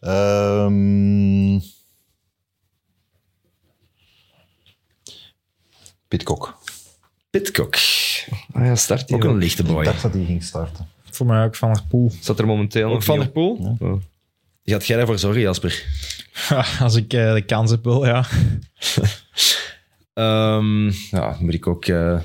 Ehm 0.00 1.58
Pitcock. 6.08 6.58
Pitcock. 7.30 7.74
Ah 8.52 8.64
ja, 8.64 8.76
start 8.76 9.08
die 9.08 9.16
Ook 9.16 9.24
een 9.24 9.36
lichte 9.36 9.62
boy. 9.62 9.78
Ik 9.78 9.84
dacht 9.84 10.02
dat 10.02 10.12
hij 10.12 10.24
ging 10.24 10.42
starten. 10.42 10.88
Voor 11.14 11.26
mij 11.26 11.44
ook 11.44 11.54
van 11.54 11.72
der 11.72 11.82
Poel. 11.88 12.12
Zat 12.20 12.38
er 12.38 12.46
momenteel 12.46 12.88
Ook 12.88 12.94
nog 12.94 13.04
Van 13.04 13.14
der 13.16 13.24
niet 13.24 13.34
Poel? 13.34 13.76
Oh. 13.80 14.00
Gaat 14.64 14.86
jij 14.86 14.96
daarvoor 14.96 15.18
zorgen, 15.18 15.40
Jasper? 15.40 15.84
Als 16.80 16.94
ik 16.96 17.12
eh, 17.12 17.32
de 17.34 17.42
kans 17.42 17.70
heb, 17.70 17.84
wel, 17.84 18.06
ja. 18.06 18.24
Ehm, 20.14 20.86
ja, 20.86 21.30
dan 21.30 21.44
moet 21.44 21.54
ik 21.54 21.66
ook... 21.66 21.84
eh 21.86 22.20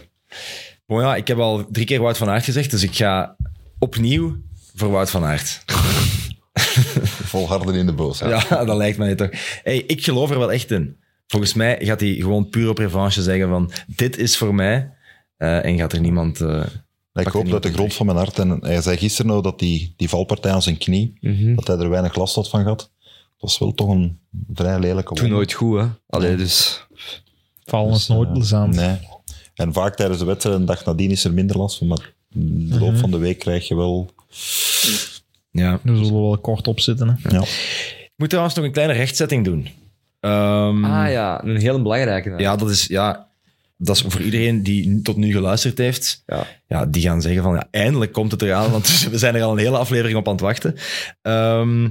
bon, 0.86 1.02
ja, 1.02 1.16
ik 1.16 1.28
heb 1.28 1.38
al 1.38 1.68
drie 1.72 1.86
keer 1.86 2.02
Wout 2.02 2.18
van 2.18 2.30
Aert 2.30 2.44
gezegd, 2.44 2.72
dus 2.72 2.84
ik 2.84 2.96
ga 2.96 3.36
opnieuw 3.80 4.38
voor 4.76 4.90
Wout 4.90 5.10
van 5.10 5.24
Aert. 5.24 5.64
Volharden 7.32 7.76
in 7.76 7.86
de 7.86 7.94
boos. 7.94 8.20
Ja, 8.20 8.64
dat 8.66 8.78
lijkt 8.78 8.98
mij 8.98 9.16
toch. 9.16 9.30
Hey, 9.64 9.78
ik 9.78 10.04
geloof 10.04 10.32
er 10.32 10.40
wel 10.40 10.52
echt 10.52 10.72
in. 10.72 10.98
Volgens 11.28 11.54
mij 11.54 11.78
gaat 11.80 12.00
hij 12.00 12.14
gewoon 12.14 12.50
puur 12.50 12.70
op 12.70 12.78
revanche 12.78 13.22
zeggen 13.22 13.50
van 13.50 13.72
dit 13.88 14.18
is 14.18 14.38
voor 14.38 14.56
mij. 14.56 14.94
eh, 15.38 15.66
en 15.66 15.78
gaat 15.78 15.94
er 15.94 16.00
niemand... 16.00 16.42
ik 17.20 17.28
hoop 17.28 17.50
dat 17.50 17.64
de 17.64 17.72
grond 17.74 17.94
van 17.94 18.06
mijn 18.06 18.18
hart... 18.18 18.40
En 18.40 18.58
hij 18.62 18.82
zei 18.82 18.98
gisteren 18.98 19.32
nog 19.32 19.44
dat 19.44 19.60
die, 19.60 19.94
die 19.98 20.10
valpartij 20.10 20.52
aan 20.52 20.62
zijn 20.62 20.78
knie, 20.78 21.14
Mhm. 21.22 21.56
dat 21.56 21.68
hij 21.68 21.78
er 21.78 21.90
weinig 21.90 22.16
last 22.16 22.36
had 22.36 22.50
van 22.50 22.62
gehad. 22.62 22.92
Dat 23.08 23.50
was 23.50 23.60
wel 23.60 23.74
toch 23.74 23.90
een 23.90 24.20
vrij 24.54 24.80
lelijke 24.80 25.14
Toen 25.14 25.30
nooit 25.30 25.54
goed, 25.54 25.80
hè. 25.80 25.86
Allee, 26.10 26.36
dus... 26.36 26.86
Vallen 27.66 27.90
is 27.94 27.98
Dus, 27.98 28.08
nooit 28.08 28.28
eh, 28.28 28.34
plezant. 28.34 28.76
Nee. 28.76 28.98
En 29.56 29.74
vaak 29.74 29.96
tijdens 29.96 30.20
de 30.20 30.26
wedstrijd, 30.26 30.56
een 30.56 30.66
dag 30.66 30.86
nadien 30.86 31.12
is 31.12 31.24
er 31.24 31.34
minder 31.34 31.58
last 31.58 31.78
van, 31.78 31.88
maar 31.88 32.14
in 32.34 32.70
de 32.70 32.80
loop 32.80 32.98
van 32.98 33.12
de 33.12 33.18
week 33.18 33.40
krijg 33.40 33.68
je 33.68 33.76
wel... 33.76 34.10
ja. 35.52 35.80
We 35.84 35.96
zullen 36.06 36.22
wel 36.22 36.38
kort 36.38 36.68
op 36.68 36.80
zitten. 36.80 37.08
Hè. 37.22 37.30
Ja. 37.38 37.42
Ik 37.42 38.12
moet 38.16 38.30
trouwens 38.30 38.56
nog 38.56 38.66
een 38.66 38.72
kleine 38.72 38.94
rechtzetting 38.94 39.46
doen. 39.46 39.68
Ehm, 40.20 40.86
Ah 40.86 41.12
ja, 41.12 41.44
een 41.44 41.58
heel 41.58 41.82
belangrijke. 41.82 42.34
Ja, 42.38 42.56
dat 42.56 42.70
is, 42.70 42.88
ja, 42.88 43.29
dat 43.82 43.96
is 43.96 44.04
voor 44.08 44.22
iedereen 44.22 44.64
die 44.64 45.02
tot 45.02 45.18
nu 45.18 45.32
geluisterd 45.32 45.78
heeft. 45.78 46.24
Ja. 46.26 46.48
Ja, 46.68 46.86
die 46.86 47.02
gaan 47.02 47.22
zeggen 47.22 47.44
van, 47.44 47.54
ja, 47.54 47.68
eindelijk 47.72 48.12
komt 48.12 48.32
het 48.32 48.42
eraan, 48.42 48.72
want 48.72 48.88
we 49.12 49.18
zijn 49.18 49.36
er 49.36 49.44
al 49.44 49.52
een 49.52 49.58
hele 49.58 49.78
aflevering 49.78 50.18
op 50.18 50.26
aan 50.28 50.34
het 50.34 50.42
wachten. 50.42 50.76
Ehm, 51.22 51.90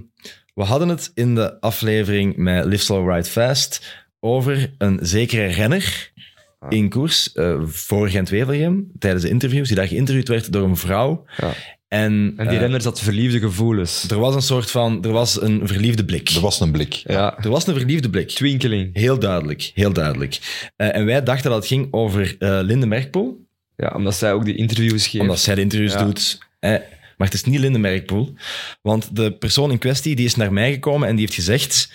we 0.55 0.63
hadden 0.63 0.89
het 0.89 1.11
in 1.15 1.35
de 1.35 1.61
aflevering 1.61 2.37
met 2.37 2.65
Live 2.65 2.85
Slow 2.85 3.11
Ride 3.11 3.29
Fast 3.29 4.05
over 4.21 4.75
een 4.79 4.99
zekere 5.03 5.47
renner 5.47 6.13
Ah. 6.61 6.73
in 6.73 6.89
koers 6.89 7.33
eh, 7.33 7.63
voor 7.67 8.09
Gent-Wevelgem, 8.09 8.91
tijdens 8.99 9.23
de 9.23 9.29
interviews, 9.29 9.67
die 9.69 9.77
daar 9.77 9.87
geïnterviewd 9.89 10.29
werd 10.29 10.53
door 10.53 10.65
een 10.69 10.77
vrouw. 10.77 11.25
Ja. 11.37 11.53
En, 11.89 12.33
En 12.37 12.49
die 12.49 12.59
renner 12.59 12.81
zat 12.81 13.01
verliefde 13.01 13.39
gevoelens. 13.39 14.11
er 14.11 14.19
was 14.19 14.35
een 14.35 14.43
soort 14.43 14.71
van, 14.71 15.05
er 15.05 15.13
was 15.13 15.41
een 15.43 15.61
verliefde 15.65 16.05
blik. 16.05 16.29
Er 16.29 16.41
was 16.41 16.61
een 16.61 16.71
blik. 16.73 16.93
Ja, 16.93 17.39
Er 17.39 17.51
was 17.51 17.67
een 17.67 17.75
verliefde 17.75 18.11
blik. 18.11 18.29
twinkeling. 18.29 18.91
Heel 18.93 19.19
duidelijk, 19.19 19.71
heel 19.75 19.93
duidelijk. 19.93 20.39
Eh, 20.77 20.95
en 20.95 21.05
wij 21.07 21.23
dachten 21.23 21.51
dat 21.51 21.59
het 21.59 21.69
ging 21.69 21.89
over 21.91 22.37
eh, 22.39 22.59
Linde 22.63 22.87
Merkpoel, 22.87 23.47
Ja, 23.77 23.93
omdat 23.97 24.15
zij 24.15 24.33
ook 24.33 24.45
die 24.45 24.57
interviews 24.57 25.07
geeft. 25.07 25.23
omdat 25.23 25.41
zij 25.41 25.55
de 25.55 25.61
interviews 25.61 25.93
Ja. 25.93 26.05
doet. 26.05 26.39
Eh, 26.59 26.71
maar 27.17 27.27
het 27.27 27.35
is 27.35 27.45
niet 27.45 27.59
Linde 27.61 27.79
Merkpoel. 27.79 28.35
Want 28.83 29.17
de 29.17 29.33
persoon 29.33 29.71
in 29.71 29.79
kwestie 29.79 30.17
die 30.17 30.25
is 30.25 30.35
naar 30.37 30.53
mij 30.53 30.73
gekomen 30.73 31.09
en 31.09 31.17
die 31.17 31.25
heeft 31.25 31.37
gezegd: 31.39 31.93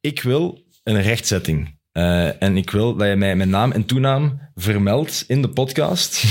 Ik 0.00 0.22
wil 0.22 0.62
een 0.84 1.02
rechtzetting. 1.02 1.74
Eh, 1.92 2.42
en 2.42 2.56
ik 2.56 2.70
wil 2.70 2.96
dat 2.96 3.08
je 3.08 3.16
mij 3.16 3.36
mijn 3.36 3.48
naam 3.50 3.72
en 3.72 3.84
toenaam 3.84 4.40
vermeldt 4.54 5.24
in 5.28 5.42
de 5.42 5.48
podcast. 5.48 6.24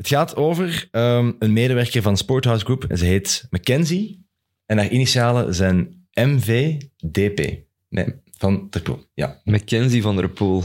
Het 0.00 0.08
gaat 0.08 0.36
over 0.36 0.88
ehm, 0.90 1.32
een 1.38 1.52
medewerker 1.52 2.02
van 2.02 2.16
Sporthouse 2.16 2.64
Group. 2.64 2.84
En 2.84 2.98
ze 2.98 3.04
heet 3.04 3.46
Mackenzie. 3.50 4.26
En 4.66 4.78
haar 4.78 4.88
initialen 4.88 5.54
zijn 5.54 6.06
MVDP. 6.14 7.58
Nee, 7.88 8.06
van 8.38 8.66
der 8.70 8.82
Poel. 8.82 9.04
Ja, 9.14 9.40
Mackenzie 9.44 10.02
van 10.02 10.16
der 10.16 10.28
Poel. 10.28 10.64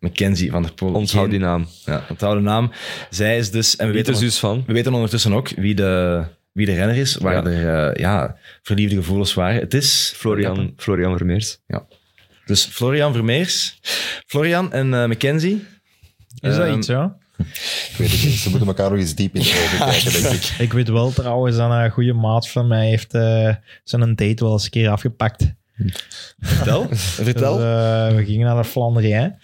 Mackenzie 0.00 0.50
van 0.50 0.62
der 0.62 0.72
Poel. 0.72 0.92
Onthoud 0.94 1.30
die 1.30 1.38
naam. 1.38 1.66
Ja, 1.84 2.04
onthoud 2.10 2.34
de 2.36 2.42
naam. 2.42 2.70
Zij 3.10 3.38
is 3.38 3.50
dus... 3.50 3.76
En 3.76 3.86
we 3.86 3.92
weten, 3.92 4.16
zus 4.16 4.38
van. 4.38 4.62
we 4.66 4.72
weten 4.72 4.94
ondertussen 4.94 5.32
ook 5.32 5.48
wie 5.48 5.74
de, 5.74 6.24
wie 6.52 6.66
de 6.66 6.74
renner 6.74 6.96
is, 6.96 7.16
waar 7.16 7.34
Ja. 7.34 7.50
er 7.50 7.90
eh, 7.92 8.00
ja, 8.00 8.36
verliefde 8.62 8.96
gevoelens 8.96 9.34
waren. 9.34 9.60
Het 9.60 9.74
is... 9.74 10.12
Florian, 10.16 10.72
Florian 10.76 11.16
Vermeers. 11.16 11.58
Dus 12.44 12.64
Florian 12.64 13.12
Vermeers. 13.12 13.78
Florian 14.26 14.72
en 14.72 14.94
eh, 14.94 15.06
Mackenzie. 15.06 15.64
Is 16.40 16.56
dat 16.56 16.66
Ehm, 16.66 16.76
iets, 16.78 16.86
ja? 16.86 17.16
Ik 17.38 17.94
weet 17.98 18.10
het 18.12 18.22
niet. 18.24 18.32
Ze 18.34 18.50
moeten 18.50 18.68
elkaar 18.68 18.90
nog 18.90 18.98
eens 18.98 19.14
diep 19.14 19.34
in 19.34 19.42
de 19.42 19.62
ogen 19.64 19.78
kijken, 19.88 20.22
denk 20.22 20.34
ik. 20.34 20.54
Ik 20.58 20.72
weet 20.72 20.88
wel 20.88 21.10
trouwens 21.12 21.56
dat 21.56 21.70
een 21.70 21.90
goede 21.90 22.12
maat 22.12 22.48
van 22.48 22.66
mij 22.66 22.88
heeft 22.88 23.14
eh, 23.14 23.54
zijn 23.84 24.14
date 24.14 24.44
wel 24.44 24.52
eens 24.52 24.64
een 24.64 24.70
keer 24.70 24.88
afgepakt. 24.88 25.54
Vertel. 26.40 26.86
Vertel. 26.90 27.56
Dus, 27.56 27.64
eh, 27.64 28.16
we 28.16 28.24
gingen 28.24 28.46
naar 28.46 28.62
de 28.62 28.68
Flanderij. 28.68 29.36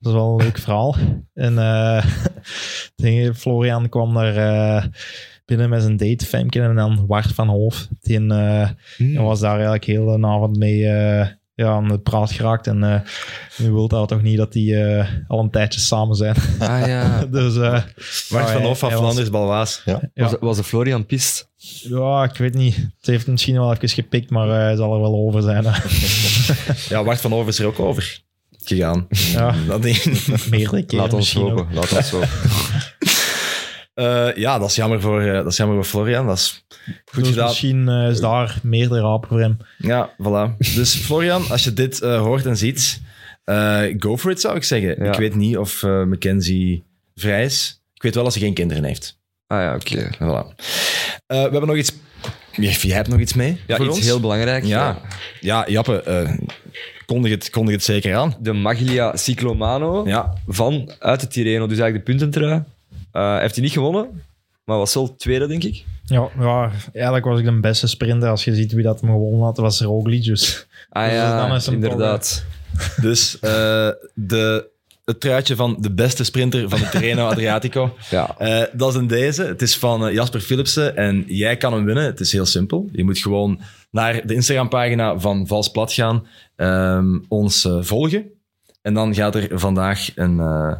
Dat 0.00 0.12
is 0.12 0.18
wel 0.18 0.30
een 0.38 0.44
leuk 0.44 0.58
verhaal. 0.58 0.96
En 1.34 1.58
eh, 1.58 2.04
ding- 2.96 3.36
Florian 3.36 3.88
kwam 3.88 4.14
daar 4.14 4.36
eh, 4.36 4.84
binnen 5.44 5.68
met 5.68 5.82
zijn 5.82 5.96
date, 5.96 6.26
Femke, 6.26 6.60
en 6.60 6.74
dan 6.74 7.06
Wart 7.06 7.32
van 7.32 7.48
Hoof. 7.48 7.88
Die 8.00 8.26
eh, 8.28 8.68
Hmm. 8.96 9.14
was 9.14 9.40
daar 9.40 9.52
eigenlijk 9.52 9.84
heel 9.84 10.06
de 10.06 10.26
avond 10.26 10.56
mee 10.56 10.86
eh, 10.88 11.26
ja, 11.54 11.68
aan 11.68 11.90
het 11.90 12.02
praat 12.02 12.32
geraakt. 12.32 12.66
En 12.66 12.84
eh, 12.84 13.00
nu 13.56 13.70
wil 13.72 13.88
dat 13.88 14.08
toch 14.08 14.22
niet 14.22 14.36
dat 14.36 14.52
die 14.52 14.76
eh, 14.82 15.08
al 15.28 15.40
een 15.40 15.50
tijdje 15.50 15.80
samen 15.80 16.16
zijn. 16.16 16.36
Ah 16.58 16.86
ja. 16.86 17.24
dus 17.30 17.56
eh, 17.56 17.72
Wacht 17.72 17.90
van 18.28 18.40
hij- 18.60 18.62
Hof 18.62 18.78
van 18.78 18.88
hij 18.88 18.98
Flanders 18.98 19.30
Balwaas. 19.30 19.82
Ja. 19.84 20.00
Was, 20.14 20.34
was 20.40 20.56
de 20.56 20.64
Florian 20.64 21.06
pist? 21.06 21.48
Ja, 21.82 22.24
ik 22.24 22.36
weet 22.36 22.54
niet. 22.54 22.74
Het 22.76 23.06
heeft 23.06 23.26
misschien 23.26 23.54
wel 23.54 23.72
even 23.72 23.88
gepikt, 23.88 24.30
maar 24.30 24.48
eh, 24.48 24.54
hij 24.56 24.76
zal 24.76 24.94
er 24.94 25.00
wel 25.00 25.14
over 25.14 25.42
zijn. 25.42 25.64
Ja, 26.88 27.04
Wart 27.04 27.20
van 27.20 27.32
Hof 27.32 27.46
is 27.46 27.58
er 27.58 27.66
ook 27.66 27.78
over 27.80 28.22
gegaan. 28.64 29.06
ja, 29.08 29.54
Dat 29.66 29.82
ding. 29.82 29.96
meerdere 30.50 30.82
keren 30.84 31.04
Laat 31.04 31.12
ons 31.12 31.32
hopen. 31.34 31.66
Laat 31.74 31.92
ons 31.96 32.10
hopen. 32.10 32.28
Eh, 33.94 34.34
ja, 34.34 34.58
dat 34.58 34.68
is, 34.68 34.76
jammer 34.76 35.00
voor, 35.00 35.20
eh, 35.20 35.32
dat 35.32 35.46
is 35.46 35.56
jammer 35.56 35.76
voor 35.76 35.84
Florian. 35.84 36.26
Dat 36.26 36.36
is 36.36 36.64
goed 37.04 37.22
Dus 37.22 37.28
gedaan. 37.28 37.46
misschien 37.46 37.88
eh, 37.88 38.08
is 38.08 38.20
daar 38.20 38.58
meerdere 38.62 39.00
rapen 39.00 39.28
voor 39.28 39.40
hem. 39.40 39.56
Ja, 39.78 40.10
voilà. 40.22 40.56
Dus 40.74 40.94
Florian, 41.06 41.50
als 41.50 41.64
je 41.64 41.72
dit 41.72 42.00
eh, 42.00 42.20
hoort 42.20 42.46
en 42.46 42.56
ziet, 42.56 43.00
eh, 43.44 43.82
go 43.98 44.16
for 44.16 44.30
it 44.30 44.40
zou 44.40 44.56
ik 44.56 44.64
zeggen. 44.64 45.04
Ja. 45.04 45.12
Ik 45.12 45.18
weet 45.18 45.34
niet 45.34 45.56
of 45.56 45.82
eh, 45.82 46.04
Mackenzie 46.04 46.84
vrij 47.14 47.44
is. 47.44 47.82
Ik 47.94 48.02
weet 48.02 48.14
wel 48.14 48.24
dat 48.24 48.32
ze 48.32 48.38
geen 48.38 48.54
kinderen 48.54 48.84
heeft. 48.84 49.18
Ah 49.46 49.60
ja, 49.60 49.74
oké. 49.74 50.10
Voilà. 50.14 50.54
Eh, 51.26 51.36
we 51.36 51.40
hebben 51.50 51.66
nog 51.66 51.76
iets... 51.76 51.92
Jij 52.56 52.96
hebt 52.96 53.08
nog 53.08 53.20
iets 53.20 53.34
mee 53.34 53.60
Ja, 53.66 53.76
voor 53.76 53.86
iets 53.86 53.94
ons? 53.96 54.04
heel 54.04 54.20
belangrijks. 54.20 54.66
Ja, 54.68 54.98
ja 55.40 55.64
Jappe, 55.68 56.02
eh, 56.02 56.30
kondig, 57.06 57.30
het, 57.30 57.50
kondig 57.50 57.74
het 57.74 57.84
zeker 57.84 58.16
aan. 58.16 58.36
De 58.40 58.52
Maglia 58.52 59.16
Cyclomano 59.16 60.06
Ja, 60.08 60.32
van 60.46 60.92
uit 60.98 61.20
de 61.20 61.26
Tirreno, 61.26 61.66
dus 61.66 61.78
eigenlijk 61.78 62.06
de 62.06 62.12
puntentrui. 62.12 62.62
Eh 63.14 63.38
heeft 63.38 63.54
hij 63.54 63.64
niet 63.64 63.72
gewonnen, 63.72 64.22
maar 64.64 64.76
was 64.76 64.94
wel 64.94 65.16
tweede, 65.16 65.46
denk 65.46 65.64
ik. 65.64 65.84
Ja, 66.04 66.28
ja, 66.38 66.70
eigenlijk 66.92 67.24
was 67.24 67.38
ik 67.38 67.44
de 67.44 67.60
beste 67.60 67.86
sprinter. 67.86 68.28
Als 68.28 68.44
je 68.44 68.54
ziet 68.54 68.72
wie 68.72 68.82
dat 68.82 69.00
hem 69.00 69.10
gewonnen 69.10 69.40
had, 69.40 69.56
was 69.56 69.80
Roglic. 69.80 70.24
Dus 70.24 70.66
Ah 70.88 71.04
Dus 71.04 71.12
ja, 71.12 71.46
dan 71.46 71.56
is 71.56 71.68
inderdaad. 71.68 72.44
dus 73.00 73.38
eh, 73.40 73.88
de, 74.14 74.70
het 75.04 75.20
truitje 75.20 75.56
van 75.56 75.76
de 75.80 75.90
beste 75.92 76.24
sprinter 76.24 76.68
van 76.68 76.78
de 76.78 76.88
Terreno 76.88 77.26
Adriatico. 77.30 77.96
Ja. 78.10 78.34
Eh, 78.38 78.62
dat 78.72 78.94
is 78.94 79.00
in 79.00 79.06
deze. 79.06 79.42
Het 79.44 79.62
is 79.62 79.76
van 79.76 80.12
Jasper 80.12 80.40
Philipsen 80.40 80.96
en 80.96 81.24
jij 81.26 81.56
kan 81.56 81.72
hem 81.72 81.84
winnen. 81.84 82.04
Het 82.04 82.20
is 82.20 82.32
heel 82.32 82.46
simpel. 82.46 82.88
Je 82.92 83.04
moet 83.04 83.18
gewoon 83.18 83.60
naar 83.90 84.26
de 84.26 84.34
Instagram-pagina 84.34 85.18
van 85.18 85.46
Vals 85.46 85.70
Plat 85.70 85.92
gaan, 85.92 86.26
ehm, 86.56 87.18
ons 87.28 87.68
volgen. 87.80 88.32
En 88.82 88.94
dan 88.94 89.14
gaat 89.14 89.34
er 89.34 89.58
vandaag 89.58 90.10
een, 90.14 90.40
eh, 90.40 90.74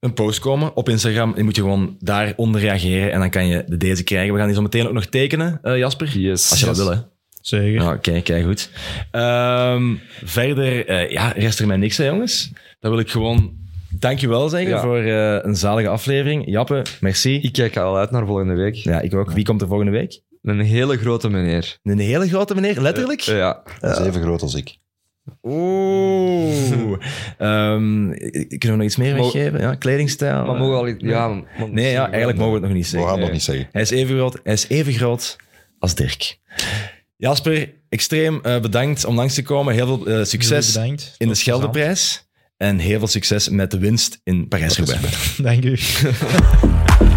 een 0.00 0.12
post 0.14 0.38
komen 0.38 0.76
op 0.76 0.88
Instagram. 0.88 1.32
Je 1.36 1.42
moet 1.42 1.56
je 1.56 1.62
gewoon 1.62 1.96
daaronder 2.00 2.60
reageren 2.60 3.12
en 3.12 3.20
dan 3.20 3.30
kan 3.30 3.46
je 3.46 3.64
de 3.66 3.76
deze 3.76 4.04
krijgen. 4.04 4.32
We 4.32 4.38
gaan 4.38 4.46
die 4.46 4.56
zo 4.56 4.62
meteen 4.62 4.86
ook 4.86 4.92
nog 4.92 5.06
tekenen, 5.06 5.58
eh, 5.62 5.76
Jasper. 5.78 6.18
Yes. 6.18 6.50
Als 6.50 6.60
je 6.60 6.66
dat 6.66 6.76
wil, 6.76 6.90
hè. 6.90 6.96
zeker. 7.40 7.82
Ja, 7.82 7.96
kijk, 7.96 8.24
kijk 8.24 8.44
goed. 8.44 8.70
Ehm, 9.10 9.94
verder, 10.24 10.86
eh, 10.86 11.10
ja, 11.10 11.32
rest 11.36 11.58
er 11.60 11.66
mij 11.66 11.76
niks, 11.76 11.96
hè, 11.96 12.06
jongens. 12.06 12.52
Dan 12.80 12.90
wil 12.90 13.00
ik 13.00 13.10
gewoon 13.10 13.52
dankjewel 13.90 14.48
zeggen 14.48 14.70
Ja. 14.70 14.80
voor 14.80 14.98
eh, 14.98 15.38
een 15.42 15.56
zalige 15.56 15.88
aflevering. 15.88 16.42
Jappe, 16.46 16.82
merci. 17.00 17.34
Ik 17.40 17.52
kijk 17.52 17.76
al 17.76 17.96
uit 17.96 18.10
naar 18.10 18.26
volgende 18.26 18.54
week. 18.54 18.74
Ja, 18.74 19.00
ik 19.00 19.14
ook. 19.14 19.32
Wie 19.32 19.44
komt 19.44 19.60
er 19.60 19.68
volgende 19.68 19.92
week? 19.92 20.20
Een 20.42 20.60
hele 20.60 20.96
grote 20.96 21.30
meneer. 21.30 21.78
Een 21.82 21.98
hele 21.98 22.28
grote 22.28 22.54
meneer, 22.54 22.80
letterlijk? 22.80 23.20
Ja. 23.20 23.62
Dat 23.80 24.00
is 24.00 24.06
even 24.06 24.22
groot 24.22 24.42
als 24.42 24.54
ik. 24.54 24.76
Oeh. 25.42 26.96
Ehm, 27.38 28.10
kunnen 28.48 28.58
we 28.60 28.68
nog 28.76 28.82
iets 28.82 28.96
meer 28.96 29.16
Mo- 29.16 29.22
weggeven? 29.22 29.60
Ja, 29.60 29.74
kledingstijl? 29.74 30.44
Maar 30.44 30.56
mogen 30.56 30.84
we 30.86 30.92
al... 31.02 31.08
Ja, 31.08 31.28
maar- 31.28 31.70
Nee, 31.70 31.90
ja, 31.90 32.08
eigenlijk 32.08 32.38
mogen 32.38 32.52
we 32.54 32.58
het 32.58 32.68
nog 32.68 32.76
niet 32.76 32.84
We 32.84 32.88
zeggen. 32.90 33.08
gaan 33.08 33.18
nog 33.18 33.24
nee. 33.26 33.34
niet 33.36 33.44
zeggen. 33.44 33.68
Hij 33.72 33.82
is 33.82 33.90
even 33.90 34.16
groot, 34.16 34.40
hij 34.44 34.52
is 34.52 34.68
even 34.68 34.92
groot 34.92 35.36
als 35.78 35.94
Dirk. 35.94 36.38
Jasper, 37.16 37.72
extreem 37.88 38.40
eh, 38.42 38.60
bedankt 38.60 39.04
om 39.04 39.14
langs 39.14 39.34
te 39.34 39.42
komen. 39.42 39.74
Heel 39.74 39.86
veel 39.86 40.06
eh, 40.06 40.24
succes 40.24 40.72
bedankt. 40.72 41.14
in 41.18 41.28
de 41.28 41.34
Scheldeprijs. 41.34 42.26
En 42.56 42.78
heel 42.78 42.98
veel 42.98 43.08
succes 43.08 43.48
met 43.48 43.70
de 43.70 43.78
winst 43.78 44.20
in 44.24 44.48
Parijs-Roubaix. 44.48 45.36
Dank 45.42 45.64
u. 45.64 45.76